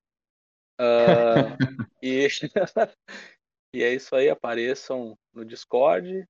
Uh, 0.80 1.56
e, 2.02 2.28
e 3.76 3.82
é 3.82 3.92
isso 3.92 4.16
aí, 4.16 4.30
apareçam 4.30 5.14
no 5.34 5.44
Discord, 5.44 6.24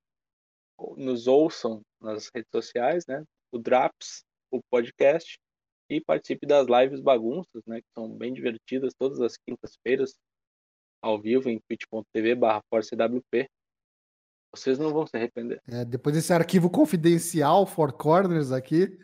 nos 0.97 1.29
ouçam 1.29 1.81
nas 2.01 2.29
redes 2.35 2.51
sociais, 2.53 3.07
né? 3.07 3.23
O 3.53 3.59
Draps, 3.59 4.25
o 4.51 4.61
podcast, 4.69 5.39
e 5.89 6.01
participe 6.01 6.45
das 6.45 6.67
lives 6.67 7.01
bagunças, 7.01 7.63
né? 7.65 7.81
Que 7.81 7.87
são 7.97 8.13
bem 8.13 8.35
divertidas 8.35 8.95
todas 8.99 9.21
as 9.21 9.37
quintas-feiras, 9.37 10.17
ao 11.01 11.21
vivo 11.21 11.49
em 11.49 11.61
twitch.tv 11.61 12.35
barra 12.35 12.61
ForceWP. 12.69 13.49
Vocês 14.53 14.77
não 14.77 14.93
vão 14.93 15.07
se 15.07 15.17
arrepender. 15.17 15.61
É, 15.69 15.85
depois 15.85 16.17
desse 16.17 16.33
arquivo 16.33 16.69
confidencial, 16.69 17.65
Four 17.65 17.93
Corners 17.93 18.51
aqui, 18.51 18.99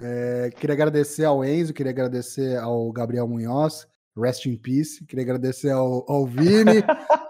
é, 0.00 0.50
queria 0.50 0.74
agradecer 0.74 1.24
ao 1.24 1.44
Enzo, 1.44 1.74
queria 1.74 1.90
agradecer 1.90 2.58
ao 2.58 2.92
Gabriel 2.92 3.26
Munhoz, 3.26 3.88
Rest 4.16 4.46
in 4.46 4.56
Peace. 4.56 5.04
Queria 5.04 5.24
agradecer 5.24 5.70
ao, 5.70 6.08
ao 6.08 6.24
Vini. 6.26 6.84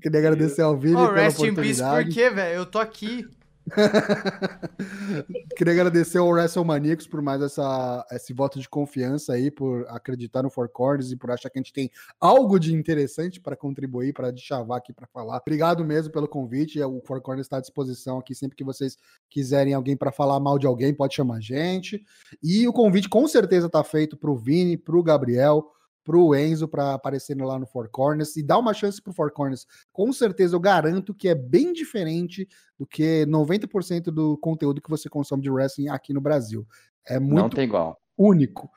Queria 0.00 0.18
agradecer 0.18 0.62
ao 0.62 0.76
Vini. 0.76 0.96
Oh, 0.96 1.08
pela 1.08 1.12
rest 1.12 1.40
in 1.40 1.54
Peace 1.54 1.82
por 1.82 2.04
quê, 2.08 2.30
velho? 2.30 2.56
Eu 2.56 2.66
tô 2.66 2.78
aqui. 2.78 3.26
Queria 5.56 5.72
agradecer 5.72 6.18
ao 6.18 6.28
WrestleManiacos 6.28 7.06
por 7.06 7.22
mais 7.22 7.40
essa, 7.40 8.04
esse 8.10 8.32
voto 8.32 8.58
de 8.58 8.68
confiança 8.68 9.34
aí, 9.34 9.50
por 9.50 9.86
acreditar 9.88 10.42
no 10.42 10.50
Four 10.50 10.68
Corners 10.68 11.12
e 11.12 11.16
por 11.16 11.30
achar 11.30 11.48
que 11.48 11.58
a 11.58 11.62
gente 11.62 11.72
tem 11.72 11.90
algo 12.20 12.58
de 12.58 12.74
interessante 12.74 13.40
para 13.40 13.54
contribuir, 13.54 14.12
para 14.12 14.34
chavar 14.36 14.78
aqui 14.78 14.92
para 14.92 15.06
falar. 15.06 15.36
Obrigado 15.36 15.84
mesmo 15.84 16.12
pelo 16.12 16.26
convite. 16.26 16.82
O 16.82 17.00
Four 17.06 17.20
Corners 17.20 17.46
está 17.46 17.58
à 17.58 17.60
disposição 17.60 18.18
aqui 18.18 18.34
sempre 18.34 18.56
que 18.56 18.64
vocês 18.64 18.96
quiserem 19.30 19.74
alguém 19.74 19.96
para 19.96 20.10
falar 20.10 20.40
mal 20.40 20.58
de 20.58 20.66
alguém, 20.66 20.92
pode 20.92 21.14
chamar 21.14 21.36
a 21.36 21.40
gente. 21.40 22.04
E 22.42 22.66
o 22.66 22.72
convite 22.72 23.08
com 23.08 23.28
certeza 23.28 23.66
está 23.66 23.84
feito 23.84 24.16
para 24.16 24.30
o 24.30 24.36
Vini, 24.36 24.76
para 24.76 24.96
o 24.96 25.02
Gabriel 25.02 25.70
pro 26.04 26.34
Enzo 26.34 26.68
para 26.68 26.94
aparecer 26.94 27.36
lá 27.36 27.58
no 27.58 27.66
Four 27.66 27.88
Corners 27.90 28.36
e 28.36 28.42
dá 28.42 28.58
uma 28.58 28.74
chance 28.74 29.00
pro 29.00 29.12
Four 29.12 29.32
Corners. 29.32 29.66
Com 29.92 30.12
certeza 30.12 30.54
eu 30.56 30.60
garanto 30.60 31.14
que 31.14 31.28
é 31.28 31.34
bem 31.34 31.72
diferente 31.72 32.48
do 32.78 32.86
que 32.86 33.24
90% 33.26 34.04
do 34.04 34.36
conteúdo 34.38 34.80
que 34.80 34.90
você 34.90 35.08
consome 35.08 35.42
de 35.42 35.50
wrestling 35.50 35.88
aqui 35.88 36.12
no 36.12 36.20
Brasil. 36.20 36.66
É 37.06 37.18
muito 37.18 37.34
Não 37.34 37.50
tem 37.50 37.64
igual. 37.64 38.00
único. 38.16 38.70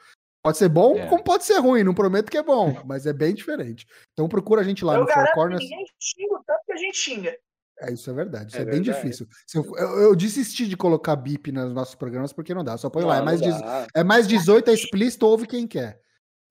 Pode 0.43 0.60
ser 0.60 0.69
bom, 0.69 0.95
é. 0.95 1.07
como 1.07 1.23
pode 1.23 1.43
ser 1.43 1.57
ruim, 1.57 1.84
não 1.84 1.95
prometo 1.95 2.30
que 2.30 2.38
é 2.38 2.43
bom, 2.43 2.76
mas 2.85 3.07
é 3.07 3.14
bem 3.14 3.34
diferente. 3.34 3.88
Então 4.14 4.30
procura 4.30 4.61
a 4.61 4.64
gente 4.64 4.85
lá 4.85 4.95
eu 4.95 5.02
no 5.02 5.07
Four 5.07 5.34
Corners. 5.34 5.61
Que 5.61 5.69
ninguém 5.69 5.85
xinga 5.99 6.39
tanto 6.45 6.60
que 6.65 6.73
a 6.73 6.77
gente 6.77 6.97
xinga. 6.97 7.35
É, 7.81 7.91
isso 7.91 8.10
é 8.10 8.14
verdade, 8.14 8.52
isso 8.52 8.57
é, 8.57 8.61
é 8.61 8.65
bem 8.65 8.81
difícil. 8.81 9.27
Eu, 9.53 9.64
eu, 9.76 9.99
eu, 10.03 10.15
desisti 10.15 10.65
de 10.65 10.77
colocar 10.77 11.15
bip 11.15 11.52
nos 11.52 11.73
nossos 11.73 11.95
programas 11.95 12.31
porque 12.31 12.53
não 12.53 12.64
dá, 12.64 12.77
só 12.77 12.89
põe 12.89 13.02
não, 13.02 13.10
lá. 13.10 13.18
É 13.18 13.22
mais, 13.22 13.41
é 13.93 14.03
mais 14.03 14.27
18, 14.27 14.69
é 14.69 14.73
explícito, 14.73 15.26
ouve 15.26 15.45
quem 15.45 15.68
quer. 15.68 15.99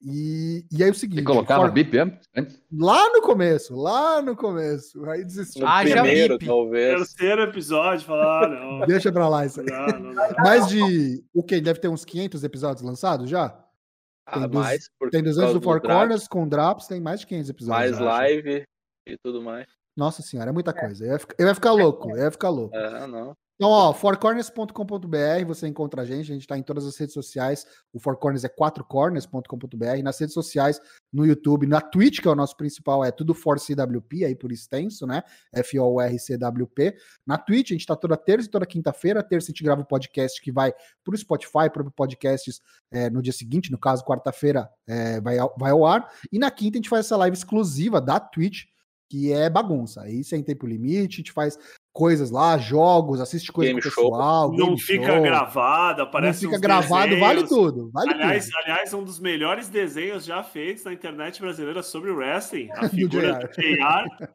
E, 0.06 0.66
e 0.70 0.84
aí 0.84 0.90
o 0.90 0.94
seguinte. 0.94 1.20
Você 1.20 1.24
colocava 1.24 1.64
for... 1.64 1.72
bip 1.72 1.96
antes? 1.96 2.28
Lá 2.70 3.10
no 3.10 3.22
começo, 3.22 3.74
lá 3.74 4.20
no 4.20 4.36
começo. 4.36 5.02
Aí 5.06 5.24
desistiu. 5.24 5.66
Ah, 5.66 5.80
primeiro, 5.80 6.36
bip. 6.36 6.46
talvez. 6.46 7.14
Terceiro 7.14 7.42
episódio, 7.42 8.04
falar, 8.04 8.44
ah, 8.44 8.48
não. 8.48 8.80
Deixa 8.86 9.10
pra 9.10 9.28
lá 9.28 9.46
isso 9.46 9.60
aí. 9.60 9.66
Não, 9.66 10.12
não, 10.12 10.32
Mais 10.42 10.68
de. 10.68 11.24
O 11.32 11.42
quê? 11.42 11.58
Deve 11.58 11.80
ter 11.80 11.88
uns 11.88 12.04
500 12.04 12.44
episódios 12.44 12.82
lançados 12.82 13.30
já? 13.30 13.48
Tem, 13.48 14.42
ah, 14.42 14.46
dos, 14.46 14.60
mais, 14.60 14.90
tem 15.10 15.22
200 15.22 15.54
do 15.54 15.60
Four 15.62 15.80
Corners 15.80 16.28
com 16.28 16.46
Drops, 16.46 16.86
tem 16.86 17.00
mais 17.00 17.20
de 17.20 17.26
500 17.26 17.50
episódios. 17.50 17.98
Mais 17.98 17.98
live 17.98 18.64
e 19.06 19.16
tudo 19.22 19.42
mais. 19.42 19.66
Nossa 19.96 20.22
senhora, 20.22 20.50
é 20.50 20.52
muita 20.52 20.70
é. 20.70 20.74
coisa. 20.74 21.04
Eu 21.04 21.12
ia, 21.12 21.18
ficar, 21.18 21.34
eu 21.38 21.46
ia 21.46 21.54
ficar 21.54 21.72
louco, 21.72 22.10
eu 22.10 22.24
ia 22.24 22.30
ficar 22.30 22.48
louco. 22.50 22.76
É, 22.76 23.06
não. 23.06 23.34
Então, 23.56 23.70
ó, 23.70 23.92
fourcorners.com.br, 23.92 25.46
você 25.46 25.68
encontra 25.68 26.02
a 26.02 26.04
gente, 26.04 26.22
a 26.22 26.34
gente 26.34 26.42
está 26.42 26.58
em 26.58 26.62
todas 26.62 26.84
as 26.84 26.96
redes 26.96 27.14
sociais. 27.14 27.64
O 27.92 28.00
Four 28.00 28.16
Corners 28.16 28.42
é 28.42 28.48
4corners.com.br, 28.48 30.02
nas 30.02 30.18
redes 30.18 30.34
sociais, 30.34 30.80
no 31.12 31.24
YouTube, 31.24 31.64
na 31.64 31.80
Twitch, 31.80 32.20
que 32.20 32.26
é 32.26 32.30
o 32.30 32.34
nosso 32.34 32.56
principal, 32.56 33.04
é 33.04 33.12
tudo 33.12 33.32
ForCWP, 33.32 34.24
aí 34.24 34.34
por 34.34 34.50
extenso, 34.50 35.06
né? 35.06 35.22
F-O-R-C-W-P. 35.52 36.96
Na 37.24 37.38
Twitch, 37.38 37.70
a 37.70 37.74
gente 37.74 37.82
está 37.82 37.94
toda 37.94 38.16
terça 38.16 38.48
e 38.48 38.50
toda 38.50 38.66
quinta-feira. 38.66 39.22
Terça 39.22 39.46
a 39.46 39.52
gente 39.52 39.62
grava 39.62 39.82
o 39.82 39.84
um 39.84 39.86
podcast 39.86 40.42
que 40.42 40.50
vai 40.50 40.72
para 41.04 41.14
o 41.14 41.16
Spotify, 41.16 41.70
para 41.72 41.84
podcasts 41.92 42.60
é, 42.90 43.08
no 43.08 43.22
dia 43.22 43.32
seguinte, 43.32 43.70
no 43.70 43.78
caso, 43.78 44.04
quarta-feira, 44.04 44.68
é, 44.84 45.20
vai, 45.20 45.36
vai 45.56 45.70
ao 45.70 45.86
ar. 45.86 46.10
E 46.32 46.40
na 46.40 46.50
quinta 46.50 46.76
a 46.76 46.78
gente 46.78 46.88
faz 46.88 47.06
essa 47.06 47.16
live 47.16 47.36
exclusiva 47.36 48.00
da 48.00 48.18
Twitch 48.18 48.64
que 49.08 49.32
é 49.32 49.48
bagunça. 49.48 50.02
Aí 50.02 50.24
sem 50.24 50.42
tempo 50.42 50.66
limite, 50.66 51.14
a 51.14 51.18
gente 51.18 51.32
faz 51.32 51.56
coisas 51.94 52.30
lá, 52.30 52.58
jogos, 52.58 53.20
assiste 53.20 53.50
coisa 53.52 53.70
Game 53.70 53.80
com 53.80 53.88
o 53.88 53.90
pessoal. 53.90 54.50
Não 54.50 54.66
game 54.66 54.80
fica 54.80 55.06
show. 55.12 55.22
gravado, 55.22 55.98
Não 55.98 56.04
aparece 56.04 56.40
fica 56.40 56.56
uns 56.56 56.60
gravado, 56.60 57.02
desenhos. 57.10 57.20
vale 57.20 57.46
tudo. 57.46 57.90
Vale 57.92 58.12
Aliás, 58.14 58.46
tudo. 58.46 58.56
aliás, 58.64 58.92
um 58.92 59.04
dos 59.04 59.20
melhores 59.20 59.68
desenhos 59.68 60.24
já 60.24 60.42
feitos 60.42 60.82
na 60.84 60.92
internet 60.92 61.40
brasileira 61.40 61.82
sobre 61.84 62.10
o 62.10 62.16
wrestling. 62.16 62.68
A 62.72 62.82
Do 62.88 62.90
figura 62.90 63.38
do 63.38 63.46
JR. 63.48 64.28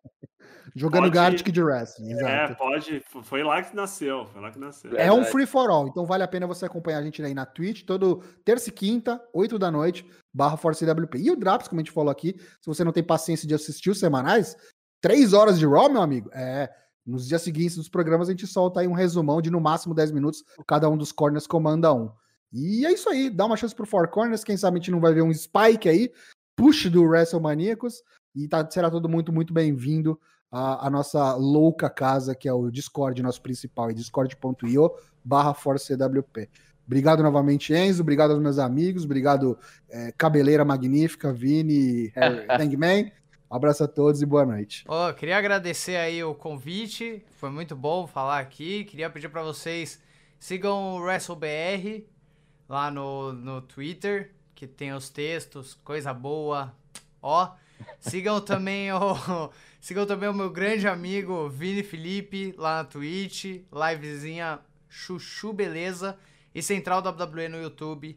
Jogando 0.75 1.03
pode- 1.05 1.15
Gartic 1.15 1.51
de 1.51 1.61
Wrestling, 1.61 2.11
É, 2.13 2.15
exato. 2.45 2.55
pode. 2.55 3.03
Foi 3.23 3.43
lá 3.43 3.61
que 3.61 3.75
nasceu. 3.75 4.25
Foi 4.27 4.39
lá 4.41 4.51
que 4.51 4.59
nasceu. 4.59 4.91
É 4.95 5.11
um 5.11 5.15
Verdade. 5.15 5.31
free 5.31 5.45
for 5.47 5.69
all, 5.69 5.87
então 5.87 6.05
vale 6.05 6.23
a 6.23 6.27
pena 6.27 6.45
você 6.47 6.65
acompanhar 6.65 6.99
a 6.99 7.03
gente 7.03 7.21
aí 7.21 7.33
na 7.33 7.45
Twitch, 7.45 7.83
todo 7.83 8.21
terça 8.45 8.69
e 8.69 8.71
quinta, 8.71 9.19
8 9.33 9.57
da 9.59 9.71
noite, 9.71 10.05
barra 10.33 10.55
Force 10.57 10.85
WP. 10.85 11.17
E 11.17 11.31
o 11.31 11.35
Drops, 11.35 11.67
como 11.67 11.81
a 11.81 11.83
gente 11.83 11.91
falou 11.91 12.11
aqui, 12.11 12.35
se 12.61 12.67
você 12.67 12.83
não 12.83 12.91
tem 12.93 13.03
paciência 13.03 13.47
de 13.47 13.53
assistir 13.55 13.89
os 13.89 13.99
semanais, 13.99 14.55
três 15.01 15.33
horas 15.33 15.57
de 15.59 15.65
Raw, 15.65 15.89
meu 15.91 16.01
amigo, 16.03 16.29
é. 16.33 16.69
Nos 17.09 17.27
dias 17.27 17.41
seguintes 17.41 17.75
dos 17.75 17.89
programas, 17.89 18.27
a 18.27 18.31
gente 18.31 18.45
solta 18.45 18.79
aí 18.79 18.87
um 18.87 18.93
resumão 18.93 19.41
de 19.41 19.49
no 19.49 19.59
máximo 19.59 19.95
10 19.95 20.11
minutos, 20.11 20.43
cada 20.67 20.87
um 20.89 20.95
dos 20.95 21.11
corners 21.11 21.47
comanda 21.47 21.93
um. 21.93 22.11
E 22.53 22.85
é 22.85 22.91
isso 22.91 23.09
aí, 23.09 23.29
dá 23.29 23.45
uma 23.45 23.57
chance 23.57 23.75
pro 23.75 23.85
Four 23.85 24.07
Corners, 24.09 24.43
quem 24.43 24.57
sabe 24.57 24.77
a 24.77 24.79
gente 24.79 24.91
não 24.91 24.99
vai 24.99 25.13
ver 25.13 25.23
um 25.23 25.33
spike 25.33 25.89
aí, 25.89 26.11
push 26.55 26.85
do 26.85 27.03
WrestleManiacos, 27.03 28.03
e 28.35 28.47
tá, 28.47 28.69
será 28.69 28.89
todo 28.89 29.09
muito, 29.09 29.33
muito 29.33 29.53
bem-vindo 29.53 30.19
à, 30.51 30.87
à 30.87 30.89
nossa 30.89 31.35
louca 31.35 31.89
casa, 31.89 32.35
que 32.35 32.47
é 32.47 32.53
o 32.53 32.69
Discord, 32.69 33.21
nosso 33.21 33.41
principal, 33.41 33.89
é 33.89 33.93
discord.io 33.93 34.91
barra 35.23 35.53
ForceWP. 35.53 36.49
Obrigado 36.85 37.21
novamente, 37.21 37.71
Enzo, 37.71 38.01
obrigado 38.01 38.31
aos 38.31 38.41
meus 38.41 38.57
amigos, 38.57 39.05
obrigado 39.05 39.57
eh, 39.89 40.11
Cabeleira 40.17 40.65
Magnífica, 40.65 41.31
Vini, 41.31 42.11
Harry, 42.15 42.47
Hangman. 42.49 43.11
Um 43.51 43.55
abraço 43.55 43.83
a 43.83 43.87
todos 43.87 44.21
e 44.21 44.27
boa 44.27 44.45
noite. 44.45 44.83
Ó, 44.87 45.11
queria 45.11 45.35
agradecer 45.35 45.95
aí 45.95 46.23
o 46.23 46.35
convite, 46.35 47.25
foi 47.37 47.49
muito 47.49 47.75
bom 47.75 48.05
falar 48.05 48.37
aqui. 48.37 48.83
Queria 48.83 49.09
pedir 49.09 49.27
pra 49.29 49.41
vocês 49.41 49.99
sigam 50.39 50.95
o 50.95 50.99
WrestleBR 50.99 52.05
lá 52.67 52.91
no, 52.91 53.33
no 53.33 53.61
Twitter, 53.61 54.35
que 54.53 54.67
tem 54.67 54.93
os 54.93 55.09
textos, 55.09 55.73
coisa 55.83 56.13
boa. 56.13 56.75
Ó, 57.23 57.51
sigam 57.99 58.39
também 58.45 58.91
o 58.93 59.51
sigam 59.81 60.05
também 60.05 60.29
o 60.29 60.33
meu 60.33 60.51
grande 60.51 60.87
amigo 60.87 61.49
Vini 61.49 61.81
Felipe 61.81 62.53
lá 62.55 62.77
na 62.77 62.83
Twitch, 62.83 63.63
livezinha 63.73 64.59
chuchu 64.87 65.53
beleza 65.53 66.19
e 66.53 66.61
Central 66.61 67.01
WWE 67.01 67.49
no 67.49 67.59
YouTube. 67.59 68.15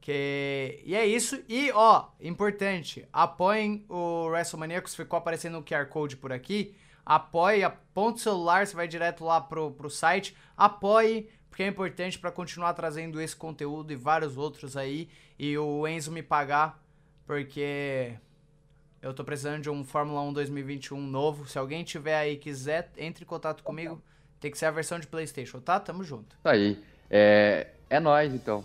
Que... 0.00 0.82
E 0.84 0.94
é 0.94 1.06
isso. 1.06 1.42
E, 1.48 1.70
ó, 1.72 2.08
importante, 2.20 3.06
apoiem 3.12 3.84
o 3.88 4.26
WrestleManiacos, 4.26 4.94
ficou 4.94 5.18
aparecendo 5.18 5.58
o 5.58 5.62
QR 5.62 5.86
Code 5.86 6.16
por 6.16 6.32
aqui. 6.32 6.74
Apoie, 7.04 7.64
aponta 7.64 8.16
o 8.18 8.20
celular, 8.20 8.66
você 8.66 8.76
vai 8.76 8.86
direto 8.86 9.24
lá 9.24 9.40
pro, 9.40 9.72
pro 9.72 9.90
site. 9.90 10.36
Apoie, 10.56 11.28
porque 11.48 11.62
é 11.62 11.66
importante 11.66 12.18
para 12.18 12.30
continuar 12.30 12.72
trazendo 12.74 13.20
esse 13.20 13.34
conteúdo 13.34 13.92
e 13.92 13.96
vários 13.96 14.36
outros 14.36 14.76
aí. 14.76 15.08
E 15.38 15.56
o 15.58 15.86
Enzo 15.86 16.12
me 16.12 16.22
pagar, 16.22 16.82
porque 17.26 18.14
eu 19.02 19.12
tô 19.12 19.24
precisando 19.24 19.62
de 19.62 19.70
um 19.70 19.84
Fórmula 19.84 20.22
1 20.22 20.32
2021 20.32 21.00
novo. 21.00 21.48
Se 21.48 21.58
alguém 21.58 21.82
tiver 21.82 22.16
aí 22.16 22.34
e 22.34 22.36
quiser, 22.36 22.90
entre 22.96 23.24
em 23.24 23.26
contato 23.26 23.62
comigo. 23.62 24.02
Tem 24.38 24.50
que 24.50 24.56
ser 24.56 24.66
a 24.66 24.70
versão 24.70 24.98
de 24.98 25.06
PlayStation, 25.06 25.60
tá? 25.60 25.78
Tamo 25.78 26.02
junto. 26.02 26.34
Isso 26.36 26.48
aí. 26.48 26.82
É, 27.10 27.68
é 27.90 28.00
nóis, 28.00 28.32
então. 28.32 28.64